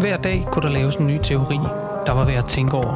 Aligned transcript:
Hver 0.00 0.16
dag 0.16 0.46
kunne 0.52 0.62
der 0.62 0.74
laves 0.74 0.96
en 0.96 1.06
ny 1.06 1.18
teori, 1.22 1.58
der 2.06 2.12
var 2.12 2.24
værd 2.24 2.38
at 2.38 2.44
tænke 2.44 2.76
over. 2.76 2.94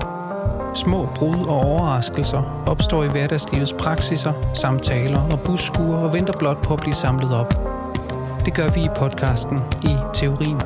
Små 0.74 1.08
brud 1.16 1.46
og 1.46 1.56
overraskelser 1.56 2.64
opstår 2.66 3.04
i 3.04 3.08
hverdagslivets 3.08 3.72
praksiser, 3.72 4.32
samtaler 4.54 5.20
og 5.32 5.40
busskuer 5.40 5.96
og 5.96 6.12
venter 6.12 6.38
blot 6.38 6.62
på 6.62 6.74
at 6.74 6.80
blive 6.80 6.94
samlet 6.94 7.34
op. 7.34 7.54
Det 8.44 8.54
gør 8.54 8.68
vi 8.68 8.80
i 8.80 8.88
podcasten 8.96 9.60
i 9.82 9.96
Teorien. 10.14 10.60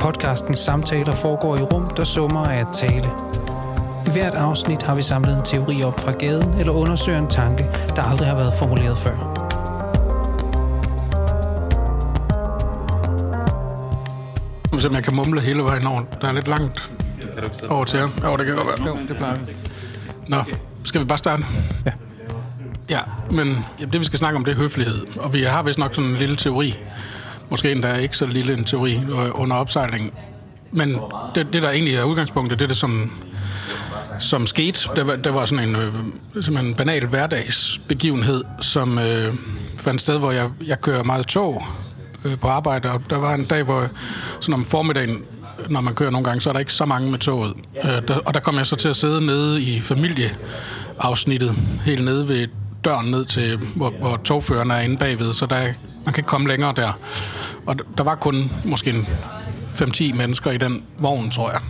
Podcastens 0.00 0.58
samtaler 0.58 1.12
foregår 1.12 1.56
i 1.56 1.62
rum, 1.62 1.90
der 1.96 2.04
summer 2.04 2.44
af 2.44 2.60
at 2.60 2.68
tale. 2.72 3.10
I 4.06 4.10
hvert 4.10 4.34
afsnit 4.34 4.82
har 4.82 4.94
vi 4.94 5.02
samlet 5.02 5.36
en 5.36 5.42
teori 5.44 5.82
op 5.82 6.00
fra 6.00 6.12
gaden 6.12 6.54
eller 6.58 6.72
undersøger 6.72 7.18
en 7.18 7.28
tanke, 7.28 7.66
der 7.96 8.02
aldrig 8.02 8.28
har 8.28 8.36
været 8.36 8.54
formuleret 8.54 8.98
før. 8.98 9.31
Se, 14.82 14.88
om 14.88 14.94
jeg 14.94 15.04
kan 15.04 15.16
mumle 15.16 15.40
hele 15.40 15.62
vejen 15.62 15.86
over. 15.86 16.02
Der 16.20 16.28
er 16.28 16.32
lidt 16.32 16.48
langt 16.48 16.90
over 17.68 17.84
til 17.84 17.98
jer. 17.98 18.08
Jo, 18.24 18.36
det 18.36 18.46
kan 18.46 18.56
godt 18.56 18.68
være. 18.68 18.88
Jo, 18.88 18.98
det 19.08 19.16
plejer 19.16 19.36
vi. 19.36 19.52
Nå, 20.28 20.36
skal 20.84 21.00
vi 21.00 21.04
bare 21.06 21.18
starte? 21.18 21.44
Ja. 21.86 21.90
Ja, 22.90 23.00
men 23.30 23.64
jamen, 23.80 23.92
det 23.92 24.00
vi 24.00 24.04
skal 24.04 24.18
snakke 24.18 24.36
om, 24.36 24.44
det 24.44 24.52
er 24.52 24.56
høflighed. 24.56 25.06
Og 25.16 25.34
vi 25.34 25.42
har 25.42 25.62
vist 25.62 25.78
nok 25.78 25.94
sådan 25.94 26.10
en 26.10 26.16
lille 26.16 26.36
teori. 26.36 26.78
Måske 27.50 27.72
endda 27.72 27.94
ikke 27.94 28.16
så 28.16 28.26
lille 28.26 28.52
en 28.52 28.64
teori 28.64 28.94
øh, 28.96 29.40
under 29.40 29.56
opsejling. 29.56 30.18
Men 30.70 30.98
det, 31.34 31.46
det 31.52 31.62
der 31.62 31.70
egentlig 31.70 31.94
er 31.94 32.04
udgangspunktet, 32.04 32.58
det 32.58 32.64
er 32.64 32.68
det, 32.68 32.76
som, 32.76 33.12
som 34.18 34.46
skete. 34.46 34.88
Det 34.96 35.06
var, 35.06 35.16
det 35.16 35.34
var 35.34 35.44
sådan 35.44 35.68
en, 35.68 35.76
øh, 35.76 36.60
en 36.60 36.74
banal 36.74 37.06
hverdagsbegivenhed, 37.06 38.44
som 38.60 38.98
øh, 38.98 39.34
fandt 39.76 40.00
sted, 40.00 40.18
hvor 40.18 40.30
jeg, 40.30 40.50
jeg 40.66 40.80
kører 40.80 41.02
meget 41.02 41.26
tog 41.26 41.64
øh, 42.24 42.38
på 42.38 42.48
arbejde. 42.48 42.90
Og 42.90 43.02
der 43.10 43.18
var 43.18 43.34
en 43.34 43.44
dag, 43.44 43.62
hvor 43.62 43.88
sådan 44.40 44.54
om 44.54 44.64
formiddagen, 44.64 45.24
når 45.68 45.80
man 45.80 45.94
kører 45.94 46.10
nogle 46.10 46.24
gange, 46.24 46.40
så 46.40 46.48
er 46.48 46.52
der 46.52 46.60
ikke 46.60 46.72
så 46.72 46.84
mange 46.84 47.10
med 47.10 47.18
toget. 47.18 47.54
Øh, 47.84 48.08
der, 48.08 48.18
og 48.18 48.34
der 48.34 48.40
kom 48.40 48.56
jeg 48.56 48.66
så 48.66 48.76
til 48.76 48.88
at 48.88 48.96
sidde 48.96 49.26
nede 49.26 49.62
i 49.62 49.80
familieafsnittet, 49.80 51.56
helt 51.84 52.04
nede 52.04 52.28
ved 52.28 52.48
døren 52.84 53.10
ned 53.10 53.24
til, 53.24 53.56
hvor, 53.76 53.90
hvor 54.00 54.16
togføreren 54.24 54.70
er 54.70 54.80
inde 54.80 54.96
bagved, 54.96 55.32
så 55.32 55.46
der, 55.46 55.62
man 56.04 56.14
kan 56.14 56.16
ikke 56.16 56.28
komme 56.28 56.48
længere 56.48 56.72
der. 56.76 56.92
Og 57.66 57.76
der, 57.98 58.04
var 58.04 58.14
kun 58.14 58.50
måske 58.64 59.06
5-10 59.74 60.16
mennesker 60.16 60.50
i 60.50 60.58
den 60.58 60.84
vogn, 60.98 61.30
tror 61.30 61.50
jeg. 61.50 61.60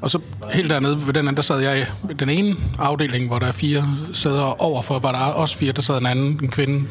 Og 0.00 0.10
så 0.10 0.18
helt 0.52 0.70
dernede 0.70 1.06
ved 1.06 1.14
den 1.14 1.16
anden, 1.16 1.36
der 1.36 1.42
sad 1.42 1.60
jeg 1.60 1.86
i 2.10 2.12
den 2.12 2.28
ene 2.28 2.56
afdeling, 2.78 3.28
hvor 3.28 3.38
der 3.38 3.46
er 3.46 3.52
fire 3.52 3.96
sæder 4.12 4.62
overfor, 4.62 4.98
var 4.98 5.12
der 5.12 5.18
også 5.18 5.56
fire, 5.56 5.72
der 5.72 5.82
sad 5.82 5.98
en 5.98 6.06
anden, 6.06 6.40
en 6.42 6.50
kvinde 6.50 6.84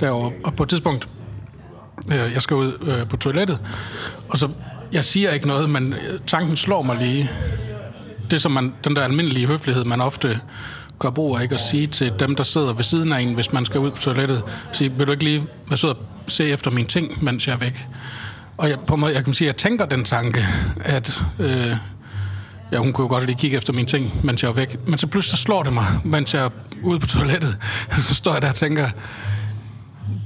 derovre. 0.00 0.32
Og 0.44 0.54
på 0.54 0.62
et 0.62 0.68
tidspunkt, 0.68 1.08
øh, 2.08 2.32
jeg 2.34 2.42
skal 2.42 2.56
ud 2.56 2.72
øh, 2.82 3.08
på 3.08 3.16
toilettet, 3.16 3.58
og 4.28 4.38
så, 4.38 4.48
jeg 4.92 5.04
siger 5.04 5.30
ikke 5.30 5.46
noget, 5.46 5.70
men 5.70 5.92
øh, 5.92 6.20
tanken 6.26 6.56
slår 6.56 6.82
mig 6.82 6.96
lige. 6.96 7.30
Det 8.30 8.42
som 8.42 8.52
man, 8.52 8.74
den 8.84 8.96
der 8.96 9.02
almindelige 9.02 9.46
høflighed, 9.46 9.84
man 9.84 10.00
ofte 10.00 10.40
gør 10.98 11.10
brug 11.10 11.38
af 11.38 11.42
ikke 11.42 11.54
at 11.54 11.60
sige 11.60 11.86
til 11.86 12.12
dem, 12.18 12.36
der 12.36 12.44
sidder 12.44 12.72
ved 12.72 12.84
siden 12.84 13.12
af 13.12 13.20
en, 13.20 13.34
hvis 13.34 13.52
man 13.52 13.64
skal 13.64 13.80
ud 13.80 13.90
på 13.90 13.98
toilettet, 13.98 14.42
sige, 14.72 14.92
vil 14.92 15.06
du 15.06 15.12
ikke 15.12 15.24
lige 15.24 15.46
være 15.68 15.76
sød 15.76 15.90
og 15.90 15.98
se 16.28 16.48
efter 16.48 16.70
mine 16.70 16.88
ting, 16.88 17.24
mens 17.24 17.46
jeg 17.46 17.54
er 17.54 17.58
væk? 17.58 17.86
Og 18.56 18.68
jeg, 18.68 18.78
på 18.86 18.94
en 18.94 19.00
måde, 19.00 19.14
jeg 19.14 19.24
kan 19.24 19.34
sige, 19.34 19.48
at 19.48 19.54
jeg 19.54 19.56
tænker 19.56 19.86
den 19.86 20.04
tanke, 20.04 20.46
at 20.80 21.22
øh, 21.38 21.76
ja, 22.72 22.78
hun 22.78 22.92
kunne 22.92 23.04
jo 23.04 23.08
godt 23.08 23.26
lige 23.26 23.36
kigge 23.38 23.56
efter 23.56 23.72
mine 23.72 23.86
ting, 23.86 24.20
mens 24.24 24.42
jeg 24.42 24.48
er 24.48 24.52
væk. 24.52 24.88
Men 24.88 24.98
så 24.98 25.06
pludselig 25.06 25.38
så 25.38 25.42
slår 25.42 25.62
det 25.62 25.72
mig, 25.72 25.86
mens 26.04 26.34
jeg 26.34 26.44
er 26.44 26.50
ude 26.82 26.98
på 26.98 27.06
toilettet. 27.06 27.58
Så 28.08 28.14
står 28.14 28.32
jeg 28.32 28.42
der 28.42 28.48
og 28.48 28.54
tænker, 28.54 28.88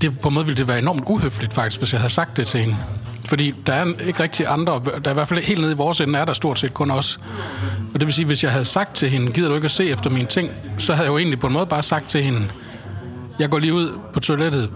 det, 0.02 0.20
på 0.20 0.28
en 0.28 0.34
måde 0.34 0.46
ville 0.46 0.58
det 0.58 0.68
være 0.68 0.78
enormt 0.78 1.02
uhøfligt 1.06 1.54
faktisk, 1.54 1.80
hvis 1.80 1.92
jeg 1.92 2.00
havde 2.00 2.12
sagt 2.12 2.36
det 2.36 2.46
til 2.46 2.60
hende. 2.60 2.76
Fordi 3.24 3.54
der 3.66 3.72
er 3.72 3.86
ikke 4.06 4.22
rigtig 4.22 4.46
andre, 4.48 4.82
der 5.04 5.10
er 5.10 5.10
i 5.10 5.14
hvert 5.14 5.28
fald 5.28 5.42
helt 5.42 5.60
nede 5.60 5.72
i 5.72 5.74
vores 5.74 6.00
ende, 6.00 6.18
er 6.18 6.24
der 6.24 6.32
stort 6.32 6.58
set 6.58 6.74
kun 6.74 6.90
os. 6.90 7.20
Og 7.94 8.00
det 8.00 8.06
vil 8.06 8.14
sige, 8.14 8.26
hvis 8.26 8.44
jeg 8.44 8.52
havde 8.52 8.64
sagt 8.64 8.94
til 8.94 9.10
hende, 9.10 9.32
gider 9.32 9.48
du 9.48 9.54
ikke 9.54 9.64
at 9.64 9.70
se 9.70 9.88
efter 9.88 10.10
mine 10.10 10.26
ting, 10.26 10.50
så 10.78 10.94
havde 10.94 11.04
jeg 11.04 11.12
jo 11.12 11.18
egentlig 11.18 11.40
på 11.40 11.46
en 11.46 11.52
måde 11.52 11.66
bare 11.66 11.82
sagt 11.82 12.08
til 12.08 12.22
hende, 12.22 12.42
jeg 13.38 13.50
går 13.50 13.58
lige 13.58 13.74
ud 13.74 13.98
på 14.12 14.20
toilettet, 14.20 14.70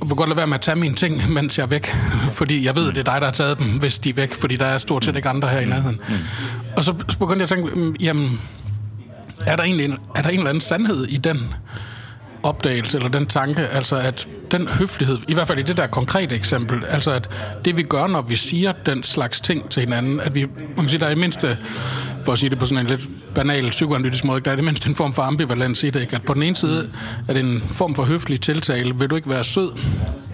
og 0.00 0.08
vil 0.08 0.16
godt 0.16 0.28
lade 0.28 0.36
være 0.36 0.46
med 0.46 0.54
at 0.54 0.60
tage 0.60 0.76
mine 0.76 0.94
ting, 0.94 1.22
mens 1.32 1.58
jeg 1.58 1.64
er 1.64 1.68
væk. 1.68 1.86
Fordi 2.38 2.64
jeg 2.64 2.76
ved, 2.76 2.86
det 2.86 2.98
er 2.98 3.02
dig, 3.02 3.20
der 3.20 3.26
har 3.26 3.32
taget 3.32 3.58
dem, 3.58 3.78
hvis 3.78 3.98
de 3.98 4.10
er 4.10 4.14
væk, 4.14 4.34
fordi 4.34 4.56
der 4.56 4.66
er 4.66 4.78
stort 4.78 5.04
set 5.04 5.16
ikke 5.16 5.28
andre 5.28 5.48
her 5.48 5.60
i 5.60 5.64
nærheden. 5.64 6.00
Og 6.76 6.84
så 6.84 6.92
begyndte 6.92 7.34
jeg 7.34 7.42
at 7.42 7.48
tænke, 7.48 7.94
jamen, 8.00 8.40
er 9.46 9.56
der 9.56 9.62
egentlig 9.62 9.84
en, 9.84 9.98
er 10.16 10.22
der 10.22 10.28
en 10.28 10.38
eller 10.38 10.48
anden 10.48 10.60
sandhed 10.60 11.06
i 11.06 11.16
den 11.16 11.54
opdagelse, 12.46 12.98
eller 12.98 13.10
den 13.10 13.26
tanke, 13.26 13.66
altså 13.66 13.96
at 13.96 14.28
den 14.50 14.68
høflighed, 14.68 15.18
i 15.28 15.34
hvert 15.34 15.48
fald 15.48 15.58
i 15.58 15.62
det 15.62 15.76
der 15.76 15.86
konkrete 15.86 16.34
eksempel, 16.34 16.84
altså 16.88 17.12
at 17.12 17.30
det 17.64 17.76
vi 17.76 17.82
gør, 17.82 18.06
når 18.06 18.22
vi 18.22 18.36
siger 18.36 18.72
den 18.86 19.02
slags 19.02 19.40
ting 19.40 19.70
til 19.70 19.80
hinanden, 19.80 20.20
at 20.20 20.34
vi, 20.34 20.44
man 20.44 20.76
kan 20.76 20.88
sige, 20.88 21.00
der 21.00 21.06
er 21.06 21.10
i 21.10 21.14
mindste, 21.14 21.58
for 22.24 22.32
at 22.32 22.38
sige 22.38 22.50
det 22.50 22.58
på 22.58 22.66
sådan 22.66 22.86
en 22.86 22.90
lidt 22.90 23.34
banal 23.34 23.70
psykoanalytisk 23.70 24.24
måde, 24.24 24.40
der 24.40 24.50
er 24.50 24.54
i 24.54 24.56
det 24.56 24.64
mindste 24.64 24.88
en 24.88 24.94
form 24.94 25.14
for 25.14 25.22
ambivalens 25.22 25.84
i 25.84 25.90
det, 25.90 26.00
ikke? 26.00 26.16
at 26.16 26.22
på 26.22 26.34
den 26.34 26.42
ene 26.42 26.56
side 26.56 26.88
er 27.28 27.32
det 27.32 27.44
en 27.44 27.62
form 27.70 27.94
for 27.94 28.04
høflig 28.04 28.40
tiltale, 28.40 28.98
vil 28.98 29.10
du 29.10 29.16
ikke 29.16 29.30
være 29.30 29.44
sød 29.44 29.70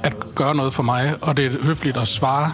at 0.02 0.34
gøre 0.34 0.54
noget 0.54 0.74
for 0.74 0.82
mig, 0.82 1.14
og 1.20 1.36
det 1.36 1.46
er 1.46 1.50
høfligt 1.62 1.96
at 1.96 2.08
svare 2.08 2.52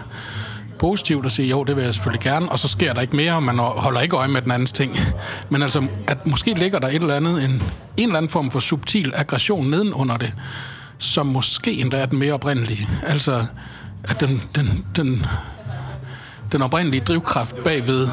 positivt 0.79 1.25
og 1.25 1.31
sige, 1.31 1.49
jo, 1.49 1.63
det 1.63 1.75
vil 1.75 1.83
jeg 1.83 1.93
selvfølgelig 1.93 2.23
gerne, 2.23 2.51
og 2.51 2.59
så 2.59 2.67
sker 2.67 2.93
der 2.93 3.01
ikke 3.01 3.15
mere, 3.15 3.33
og 3.33 3.43
man 3.43 3.57
holder 3.57 4.01
ikke 4.01 4.15
øje 4.15 4.27
med 4.27 4.41
den 4.41 4.51
andens 4.51 4.71
ting. 4.71 4.97
Men 5.49 5.61
altså, 5.61 5.87
at 6.07 6.27
måske 6.27 6.53
ligger 6.53 6.79
der 6.79 6.87
et 6.87 6.95
eller 6.95 7.15
andet, 7.15 7.43
en, 7.43 7.49
en 7.49 7.61
eller 7.97 8.17
anden 8.17 8.29
form 8.29 8.51
for 8.51 8.59
subtil 8.59 9.13
aggression 9.15 9.69
nedenunder 9.69 10.17
det, 10.17 10.33
som 10.97 11.25
måske 11.25 11.71
endda 11.73 11.97
er 11.97 12.05
den 12.05 12.19
mere 12.19 12.33
oprindelige. 12.33 12.89
Altså, 13.03 13.45
at 14.03 14.19
den, 14.19 14.41
den, 14.55 14.85
den, 14.95 15.25
den 16.51 16.61
oprindelige 16.61 17.01
drivkraft 17.01 17.55
bagved, 17.63 18.07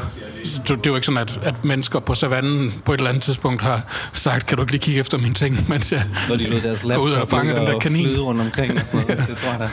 det 0.44 0.68
det 0.68 0.86
er 0.86 0.90
jo 0.90 0.94
ikke 0.94 1.06
sådan, 1.06 1.18
at, 1.18 1.40
at 1.42 1.64
mennesker 1.64 2.00
på 2.00 2.14
savannen 2.14 2.74
på 2.84 2.92
et 2.92 2.98
eller 2.98 3.08
andet 3.08 3.22
tidspunkt 3.22 3.62
har 3.62 3.82
sagt, 4.12 4.46
kan 4.46 4.56
du 4.56 4.62
ikke 4.62 4.72
lige 4.72 4.82
kigge 4.82 5.00
efter 5.00 5.18
mine 5.18 5.34
ting, 5.34 5.58
mens 5.68 5.92
jeg 5.92 6.04
Når 6.28 6.36
de 6.36 6.46
lod 6.46 6.60
deres 6.60 6.82
går 6.82 6.96
ud 6.96 7.10
og 7.10 7.18
laptop 7.18 7.30
fanger 7.30 7.54
den 7.54 7.66
der 7.66 7.78
kanin. 7.78 8.20
rundt 8.20 8.40
omkring 8.40 8.72
og 8.74 8.86
sådan 8.86 9.00
noget. 9.00 9.26
Det 9.28 9.36
tror 9.36 9.50
jeg 9.50 9.60
da. 9.60 9.68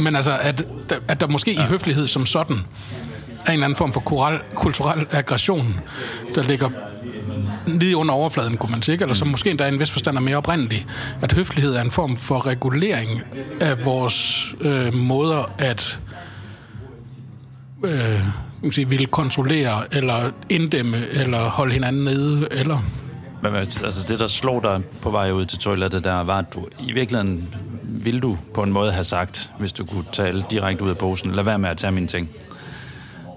Men 0.00 0.16
altså, 0.16 0.38
at, 0.40 0.64
at 1.08 1.20
der 1.20 1.28
måske 1.28 1.52
ja. 1.52 1.64
i 1.64 1.68
høflighed 1.68 2.06
som 2.06 2.26
sådan 2.26 2.56
er 2.56 3.50
en 3.50 3.52
eller 3.52 3.64
anden 3.64 3.76
form 3.76 3.92
for 3.92 4.00
kulturel, 4.00 4.38
kulturel 4.54 5.06
aggression, 5.10 5.80
der 6.34 6.42
ligger 6.42 6.70
lige 7.66 7.96
under 7.96 8.14
overfladen, 8.14 8.56
kunne 8.56 8.70
man 8.70 8.82
sige, 8.82 8.98
eller 9.00 9.14
som 9.14 9.28
måske 9.28 9.50
endda 9.50 9.68
en 9.68 9.80
vis 9.80 9.90
forstand 9.90 10.16
er 10.16 10.20
mere 10.20 10.36
oprindelig. 10.36 10.86
At 11.22 11.32
høflighed 11.32 11.74
er 11.74 11.80
en 11.80 11.90
form 11.90 12.16
for 12.16 12.46
regulering 12.46 13.22
af 13.60 13.84
vores 13.84 14.46
øh, 14.60 14.94
måder 14.94 15.52
at 15.58 16.00
øh, 17.84 18.20
man 18.66 18.72
sige, 18.72 18.88
ville 18.88 19.06
kontrollere, 19.06 19.94
eller 19.96 20.30
inddæmme, 20.48 20.96
eller 21.12 21.38
holde 21.50 21.72
hinanden 21.72 22.04
nede, 22.04 22.48
eller... 22.50 22.78
Men 23.42 23.54
altså 23.54 24.04
det, 24.08 24.18
der 24.18 24.26
slog 24.26 24.62
dig 24.62 24.80
på 25.02 25.10
vej 25.10 25.30
ud 25.30 25.44
til 25.44 25.58
toilettet 25.58 26.04
der, 26.04 26.20
var, 26.24 26.38
at 26.38 26.54
du 26.54 26.66
i 26.88 26.92
virkeligheden 26.92 27.54
ville 27.82 28.20
du 28.20 28.38
på 28.54 28.62
en 28.62 28.72
måde 28.72 28.92
have 28.92 29.04
sagt, 29.04 29.52
hvis 29.58 29.72
du 29.72 29.84
kunne 29.84 30.04
tale 30.12 30.44
direkte 30.50 30.84
ud 30.84 30.90
af 30.90 30.98
posen, 30.98 31.30
lad 31.32 31.44
være 31.44 31.58
med 31.58 31.68
at 31.68 31.76
tage 31.76 31.92
mine 31.92 32.06
ting. 32.06 32.30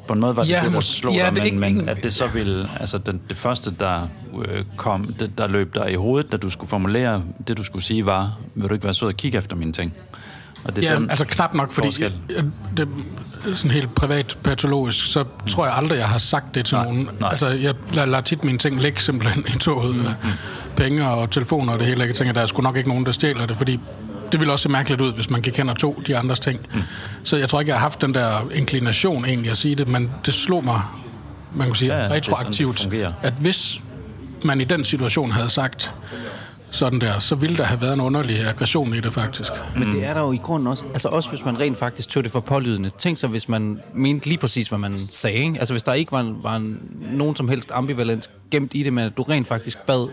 På 0.07 0.13
en 0.13 0.19
måde 0.19 0.35
var 0.35 0.41
det 0.43 0.49
Ja, 0.49 0.61
det, 0.63 0.71
der 0.71 0.79
slog 0.79 1.13
ja, 1.13 1.19
dig, 1.25 1.35
det 1.35 1.53
men, 1.53 1.63
ikke- 1.69 1.79
men 1.79 1.89
at 1.89 2.03
det 2.03 2.13
så 2.13 2.27
ville, 2.27 2.67
altså 2.79 2.97
den, 2.97 3.21
det 3.29 3.37
første, 3.37 3.75
der 3.79 4.07
øh, 4.45 4.63
kom, 4.77 5.13
det, 5.19 5.37
der 5.37 5.47
løb 5.47 5.75
dig 5.75 5.91
i 5.91 5.95
hovedet, 5.95 6.31
da 6.31 6.37
du 6.37 6.49
skulle 6.49 6.69
formulere 6.69 7.23
det, 7.47 7.57
du 7.57 7.63
skulle 7.63 7.85
sige, 7.85 8.05
var, 8.05 8.37
vil 8.55 8.69
du 8.69 8.73
ikke 8.73 8.83
være 8.83 8.93
sød 8.93 9.07
og 9.07 9.13
kigge 9.17 9.37
efter 9.37 9.55
mine 9.55 9.71
ting? 9.71 9.93
Og 10.63 10.75
det 10.75 10.85
er 10.85 10.89
Ja, 10.91 10.95
den 10.99 11.09
altså 11.09 11.25
knap 11.25 11.53
nok, 11.53 11.71
fordi 11.71 11.87
forskel. 11.87 12.13
jeg, 12.35 12.43
det 12.77 12.87
er 13.51 13.55
sådan 13.55 13.71
helt 13.71 13.95
privat 13.95 14.37
patologisk, 14.43 15.05
så 15.11 15.23
tror 15.49 15.65
jeg 15.65 15.75
aldrig, 15.77 15.97
jeg 15.99 16.07
har 16.09 16.17
sagt 16.17 16.55
det 16.55 16.65
til 16.65 16.75
Nej, 16.75 16.85
nogen. 16.85 17.09
nej. 17.19 17.29
Altså, 17.31 17.47
jeg 17.47 17.73
lader, 17.93 18.21
tit 18.21 18.43
mine 18.43 18.57
ting 18.57 18.81
ligge 18.81 19.01
simpelthen 19.01 19.45
i 19.55 19.57
toget. 19.57 19.95
Mm, 19.95 20.05
Penge 20.75 21.07
og 21.09 21.31
telefoner 21.31 21.73
og 21.73 21.79
det 21.79 21.87
hele. 21.87 22.03
Jeg 22.03 22.15
tænker, 22.15 22.33
der 22.33 22.41
er 22.41 22.45
sgu 22.45 22.61
nok 22.61 22.77
ikke 22.77 22.89
nogen, 22.89 23.05
der 23.05 23.11
stjæler 23.11 23.45
det, 23.45 23.57
fordi 23.57 23.79
det 24.31 24.39
ville 24.39 24.53
også 24.53 24.63
se 24.63 24.69
mærkeligt 24.69 25.01
ud, 25.01 25.13
hvis 25.13 25.29
man 25.29 25.41
gik 25.41 25.57
hen 25.57 25.69
og 25.69 25.77
tog 25.77 26.01
de 26.07 26.17
andres 26.17 26.39
ting. 26.39 26.59
Mm. 26.73 26.81
Så 27.23 27.37
jeg 27.37 27.49
tror 27.49 27.59
ikke, 27.59 27.69
jeg 27.69 27.77
har 27.77 27.81
haft 27.83 28.01
den 28.01 28.13
der 28.13 28.47
inklination 28.53 29.25
egentlig 29.25 29.51
at 29.51 29.57
sige 29.57 29.75
det, 29.75 29.87
men 29.87 30.11
det 30.25 30.33
slog 30.33 30.63
mig, 30.65 30.81
man 31.53 31.67
kan 31.67 31.75
sige, 31.75 31.95
Ja, 31.95 32.01
sådan, 32.03 32.15
retroaktivt, 32.15 32.81
fungerer. 32.81 33.13
at 33.21 33.33
hvis 33.33 33.81
man 34.43 34.61
i 34.61 34.63
den 34.63 34.83
situation 34.83 35.31
havde 35.31 35.49
sagt 35.49 35.93
sådan 36.71 37.01
der, 37.01 37.19
så 37.19 37.35
ville 37.35 37.57
der 37.57 37.63
have 37.63 37.81
været 37.81 37.93
en 37.93 38.01
underlig 38.01 38.47
aggression 38.47 38.93
i 38.93 38.99
det 38.99 39.13
faktisk. 39.13 39.51
Men 39.77 39.91
det 39.91 40.05
er 40.05 40.13
der 40.13 40.21
jo 40.21 40.31
i 40.31 40.37
grunden 40.37 40.67
også. 40.67 40.83
Altså 40.93 41.07
også 41.07 41.29
hvis 41.29 41.45
man 41.45 41.59
rent 41.59 41.77
faktisk 41.77 42.09
tog 42.09 42.23
det 42.23 42.31
for 42.31 42.39
pålydende. 42.39 42.91
Tænk 42.97 43.17
så, 43.17 43.27
hvis 43.27 43.49
man 43.49 43.79
mente 43.93 44.27
lige 44.27 44.37
præcis, 44.37 44.67
hvad 44.67 44.79
man 44.79 44.99
sagde. 45.09 45.37
Ikke? 45.37 45.59
Altså 45.59 45.73
hvis 45.73 45.83
der 45.83 45.93
ikke 45.93 46.11
var, 46.11 46.35
var 46.41 46.55
en, 46.55 46.79
nogen 47.11 47.35
som 47.35 47.49
helst 47.49 47.71
ambivalens 47.73 48.29
gemt 48.51 48.71
i 48.75 48.83
det, 48.83 48.93
men 48.93 49.05
at 49.05 49.17
du 49.17 49.23
rent 49.23 49.47
faktisk 49.47 49.77
bad 49.77 50.09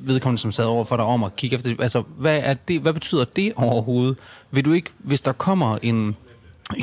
vedkommende, 0.00 0.42
som 0.42 0.52
sad 0.52 0.64
over 0.64 0.84
for 0.84 0.96
dig 0.96 1.04
om 1.04 1.24
at 1.24 1.36
kigge 1.36 1.56
efter, 1.56 1.74
altså 1.78 2.02
hvad, 2.16 2.40
er 2.42 2.54
det, 2.54 2.80
hvad 2.80 2.92
betyder 2.92 3.24
det 3.24 3.52
overhovedet? 3.56 4.16
Vil 4.50 4.64
du 4.64 4.72
ikke, 4.72 4.90
hvis 4.98 5.20
der 5.20 5.32
kommer 5.32 5.78
en, 5.82 5.96
en 5.96 6.16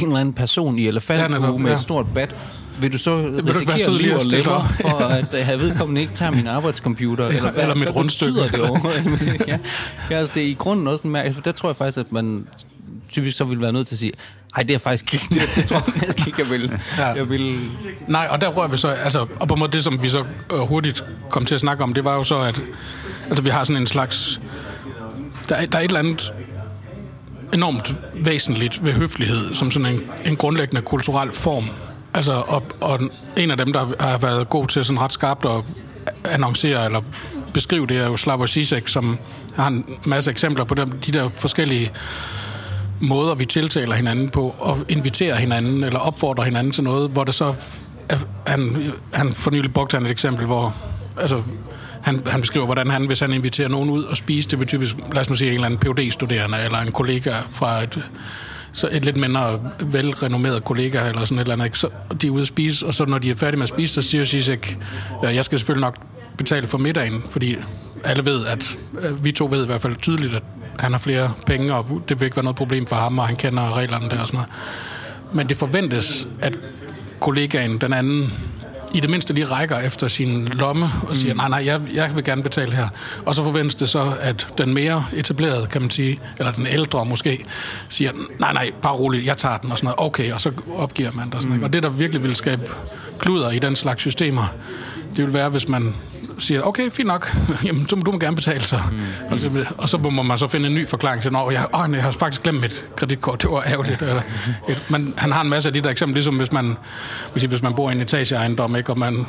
eller 0.01 0.17
anden 0.17 0.33
person 0.33 0.79
i 0.79 0.81
Ja, 0.81 0.88
elefanthue 0.88 1.39
netop, 1.39 1.59
med 1.59 1.69
ja. 1.69 1.75
et 1.75 1.81
stort 1.81 2.05
bat, 2.13 2.35
vil 2.81 2.93
du 2.93 2.97
så 2.97 3.17
ikke 3.17 3.47
være 3.47 3.55
risikere 3.55 3.97
liv 3.97 4.47
og 4.47 4.55
op? 4.55 4.67
for 4.81 4.97
at 4.97 5.33
øh, 5.33 5.45
have 5.45 5.59
vedkommende 5.59 6.01
ikke 6.01 6.13
tager 6.13 6.31
min 6.31 6.47
arbejdscomputer? 6.47 7.27
eller, 7.27 7.51
hvad, 7.51 7.61
eller 7.61 7.75
mit 7.75 7.83
hvad 7.83 7.95
rundstykke. 7.95 8.41
det 8.41 8.59
overhovedet? 8.59 9.41
ja. 9.47 9.57
ja, 10.09 10.15
altså 10.17 10.33
det 10.35 10.43
er 10.43 10.47
i 10.47 10.53
grunden 10.53 10.87
også 10.87 11.03
en 11.03 11.11
mærke, 11.11 11.33
for 11.33 11.41
der 11.41 11.51
tror 11.51 11.69
jeg 11.69 11.75
faktisk, 11.75 11.97
at 11.97 12.11
man 12.11 12.47
typisk 13.09 13.37
så 13.37 13.43
ville 13.43 13.61
være 13.61 13.73
nødt 13.73 13.87
til 13.87 13.95
at 13.95 13.99
sige, 13.99 14.11
ej, 14.55 14.63
det 14.63 14.73
er 14.73 14.77
faktisk 14.77 15.13
ikke, 15.13 15.25
det, 15.29 15.41
det 15.55 15.65
tror 15.65 15.75
jeg 15.75 15.83
faktisk 15.93 16.27
ikke, 16.27 16.41
jeg 16.41 16.49
vil. 16.49 16.79
Ja. 16.97 17.05
Jeg 17.05 17.29
vil 17.29 17.69
Nej, 18.07 18.27
og 18.29 18.41
der 18.41 18.47
rører 18.47 18.67
vi 18.67 18.77
så, 18.77 18.87
altså, 18.87 19.25
og 19.39 19.47
på 19.47 19.53
en 19.53 19.59
måde 19.59 19.71
det, 19.71 19.83
som 19.83 20.03
vi 20.03 20.09
så 20.09 20.25
øh, 20.53 20.59
hurtigt 20.59 21.03
kom 21.29 21.45
til 21.45 21.55
at 21.55 21.61
snakke 21.61 21.83
om, 21.83 21.93
det 21.93 22.05
var 22.05 22.15
jo 22.15 22.23
så, 22.23 22.39
at 22.39 22.61
altså, 23.29 23.43
vi 23.43 23.49
har 23.49 23.63
sådan 23.63 23.81
en 23.81 23.87
slags, 23.87 24.41
der 25.49 25.55
er, 25.55 25.65
der 25.65 25.77
er 25.77 25.81
et 25.81 25.87
eller 25.87 25.99
andet 25.99 26.33
enormt 27.53 27.95
væsentligt 28.13 28.85
ved 28.85 28.93
høflighed, 28.93 29.53
som 29.53 29.71
sådan 29.71 29.85
en, 29.85 30.01
en 30.25 30.35
grundlæggende 30.35 30.81
kulturel 30.81 31.31
form. 31.31 31.69
Altså, 32.13 32.33
og, 32.47 32.63
og 32.81 32.99
en 33.37 33.51
af 33.51 33.57
dem, 33.57 33.73
der 33.73 33.85
har 33.99 34.17
været 34.17 34.49
god 34.49 34.67
til 34.67 34.85
sådan 34.85 35.01
ret 35.01 35.13
skarpt 35.13 35.45
at 35.45 35.63
annoncere 36.25 36.85
eller 36.85 37.01
beskrive 37.53 37.87
det, 37.87 37.97
er 37.97 38.07
jo 38.07 38.17
Slavoj 38.17 38.47
Zizek, 38.47 38.87
som 38.87 39.17
har 39.55 39.67
en 39.67 39.85
masse 40.05 40.31
eksempler 40.31 40.63
på 40.63 40.75
dem, 40.75 40.91
de 40.91 41.11
der 41.11 41.29
forskellige 41.29 41.91
måder, 42.99 43.35
vi 43.35 43.45
tiltaler 43.45 43.95
hinanden 43.95 44.29
på, 44.29 44.55
og 44.59 44.77
inviterer 44.89 45.35
hinanden, 45.35 45.83
eller 45.83 45.99
opfordrer 45.99 46.43
hinanden 46.43 46.73
til 46.73 46.83
noget, 46.83 47.09
hvor 47.09 47.23
det 47.23 47.33
så... 47.33 47.53
Han, 48.47 48.91
han 49.13 49.33
for 49.33 49.51
nylig 49.51 49.73
brugte 49.73 49.97
han 49.97 50.05
et 50.05 50.11
eksempel, 50.11 50.45
hvor... 50.45 50.75
Altså, 51.17 51.41
han, 52.01 52.21
han 52.27 52.41
beskriver, 52.41 52.65
hvordan 52.65 52.89
han, 52.89 53.05
hvis 53.05 53.19
han 53.19 53.33
inviterer 53.33 53.67
nogen 53.67 53.89
ud 53.89 54.03
og 54.03 54.17
spise, 54.17 54.49
det 54.49 54.59
vil 54.59 54.67
typisk, 54.67 54.95
lad 55.13 55.21
os 55.21 55.29
nu 55.29 55.35
sige, 55.35 55.49
en 55.49 55.53
eller 55.53 55.65
anden 55.65 55.79
phd 55.79 56.11
studerende 56.11 56.57
eller 56.63 56.77
en 56.77 56.91
kollega 56.91 57.33
fra 57.49 57.83
et, 57.83 57.99
så 58.73 58.89
et 58.91 59.06
lidt 59.06 59.18
mindre 59.18 59.59
velrenommeret 59.79 60.63
kollega, 60.63 61.07
eller 61.07 61.25
sådan 61.25 61.38
et 61.38 61.41
eller 61.41 61.53
andet, 61.53 61.65
ikke? 61.65 61.79
Så 61.79 61.89
de 62.21 62.27
er 62.27 62.31
ude 62.31 62.41
at 62.41 62.47
spise, 62.47 62.85
og 62.85 62.94
så 62.94 63.06
når 63.06 63.18
de 63.18 63.29
er 63.29 63.35
færdige 63.35 63.57
med 63.57 63.63
at 63.63 63.69
spise, 63.69 63.94
så 63.94 64.01
siger 64.01 64.25
Zizek, 64.25 64.77
ja, 65.23 65.33
jeg 65.33 65.45
skal 65.45 65.59
selvfølgelig 65.59 65.81
nok 65.81 65.97
betale 66.38 66.68
for 66.68 66.77
middagen, 66.77 67.23
fordi 67.29 67.57
alle 68.03 68.25
ved, 68.25 68.45
at 68.45 68.77
øh, 69.01 69.25
vi 69.25 69.31
to 69.31 69.47
ved 69.51 69.63
i 69.63 69.65
hvert 69.65 69.81
fald 69.81 69.95
tydeligt, 69.95 70.33
at 70.33 70.44
han 70.79 70.91
har 70.91 71.00
flere 71.00 71.33
penge, 71.45 71.73
og 71.73 72.01
det 72.09 72.19
vil 72.19 72.25
ikke 72.25 72.38
være 72.38 72.44
noget 72.44 72.57
problem 72.57 72.85
for 72.85 72.95
ham, 72.95 73.19
og 73.19 73.27
han 73.27 73.35
kender 73.35 73.77
reglerne 73.77 74.09
der 74.09 74.19
og 74.19 74.27
sådan 74.27 74.38
noget. 74.38 74.50
Men 75.33 75.50
det 75.50 75.57
forventes, 75.57 76.27
at 76.41 76.57
kollegaen, 77.19 77.77
den 77.77 77.94
anden, 77.94 78.33
i 78.93 78.99
det 78.99 79.09
mindste 79.09 79.33
lige 79.33 79.45
rækker 79.45 79.79
efter 79.79 80.07
sin 80.07 80.47
lomme 80.47 80.89
og 81.07 81.15
siger, 81.15 81.33
nej, 81.33 81.49
nej, 81.49 81.65
jeg, 81.65 81.81
jeg 81.93 82.15
vil 82.15 82.23
gerne 82.23 82.43
betale 82.43 82.75
her. 82.75 82.88
Og 83.25 83.35
så 83.35 83.43
forventes 83.43 83.75
det 83.75 83.89
så, 83.89 84.13
at 84.19 84.47
den 84.57 84.73
mere 84.73 85.05
etablerede, 85.13 85.65
kan 85.65 85.81
man 85.81 85.89
sige, 85.89 86.19
eller 86.39 86.51
den 86.51 86.67
ældre 86.67 87.05
måske, 87.05 87.45
siger, 87.89 88.11
nej, 88.39 88.53
nej, 88.53 88.71
bare 88.81 88.93
roligt, 88.93 89.25
jeg 89.25 89.38
tager 89.38 89.57
den 89.57 89.71
og 89.71 89.77
sådan 89.77 89.85
noget. 89.97 90.07
Okay, 90.07 90.33
og 90.33 90.41
så 90.41 90.51
opgiver 90.75 91.11
man 91.11 91.25
det 91.25 91.35
og 91.35 91.41
sådan 91.41 91.57
noget. 91.57 91.63
Og 91.67 91.73
det, 91.73 91.83
der 91.83 91.89
virkelig 91.89 92.23
vil 92.23 92.35
skabe 92.35 92.61
kluder 93.19 93.51
i 93.51 93.59
den 93.59 93.75
slags 93.75 94.01
systemer, 94.01 94.55
det 95.15 95.25
vil 95.25 95.33
være, 95.33 95.49
hvis 95.49 95.67
man 95.67 95.95
siger, 96.41 96.61
okay, 96.61 96.91
fint 96.91 97.07
nok, 97.07 97.35
jamen, 97.65 97.89
så 97.89 97.95
må 97.95 98.01
du 98.01 98.11
må 98.11 98.19
gerne 98.19 98.35
betale 98.35 98.63
så. 98.63 98.79
Mm. 98.91 99.31
Og, 99.31 99.39
så 99.39 99.65
og 99.77 99.89
så 99.89 99.97
må 99.97 100.21
man 100.21 100.38
så 100.38 100.47
finde 100.47 100.69
en 100.69 100.75
ny 100.75 100.88
forklaring 100.88 101.21
til, 101.21 101.29
at 101.29 101.35
jeg, 101.35 101.65
åh, 101.73 101.93
jeg 101.93 102.03
har 102.03 102.11
faktisk 102.11 102.43
glemt 102.43 102.61
mit 102.61 102.85
kreditkort, 102.95 103.41
det 103.41 103.51
var 103.51 103.63
ærgerligt. 103.67 104.01
Eller, 104.01 104.21
et, 104.69 104.83
men 104.89 105.13
han 105.17 105.31
har 105.31 105.41
en 105.41 105.49
masse 105.49 105.69
af 105.69 105.73
de 105.73 105.81
der 105.81 105.89
eksempler, 105.89 106.13
ligesom 106.13 106.38
hvis 106.38 106.51
man, 106.51 106.77
hvis, 107.31 107.43
hvis 107.43 107.61
man 107.61 107.73
bor 107.73 107.89
i 107.89 107.93
en 107.93 108.01
etageejendom, 108.01 108.75
ikke, 108.75 108.89
og 108.89 108.99
man 108.99 109.25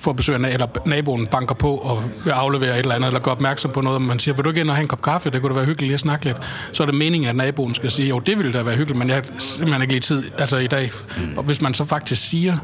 får 0.00 0.12
besøg 0.12 0.44
af, 0.44 0.52
eller 0.52 0.66
naboen 0.86 1.26
banker 1.26 1.54
på 1.54 1.76
og 1.76 2.04
vil 2.24 2.30
aflevere 2.30 2.70
et 2.70 2.78
eller 2.78 2.94
andet, 2.94 3.08
eller 3.08 3.20
gør 3.20 3.30
opmærksom 3.30 3.70
på 3.70 3.80
noget, 3.80 3.94
og 3.94 4.02
man 4.02 4.18
siger, 4.18 4.34
vil 4.34 4.44
du 4.44 4.50
ikke 4.50 4.60
ind 4.60 4.70
og 4.70 4.76
have 4.76 4.82
en 4.82 4.88
kop 4.88 5.02
kaffe, 5.02 5.30
det 5.30 5.40
kunne 5.40 5.50
da 5.50 5.54
være 5.54 5.66
hyggeligt 5.66 5.94
at 5.94 6.00
snakke 6.00 6.24
lidt. 6.24 6.36
Så 6.72 6.82
er 6.82 6.86
det 6.86 6.94
meningen, 6.94 7.28
at 7.28 7.36
naboen 7.36 7.74
skal 7.74 7.90
sige, 7.90 8.08
jo, 8.08 8.18
det 8.18 8.38
ville 8.38 8.52
da 8.52 8.62
være 8.62 8.76
hyggeligt, 8.76 8.98
men 8.98 9.08
jeg 9.08 9.16
har 9.16 9.24
simpelthen 9.38 9.82
ikke 9.82 9.94
lige 9.94 10.00
tid 10.00 10.24
altså 10.38 10.56
i 10.56 10.66
dag. 10.66 10.90
Og 11.36 11.42
hvis 11.42 11.60
man 11.60 11.74
så 11.74 11.84
faktisk 11.84 12.28
siger, 12.28 12.56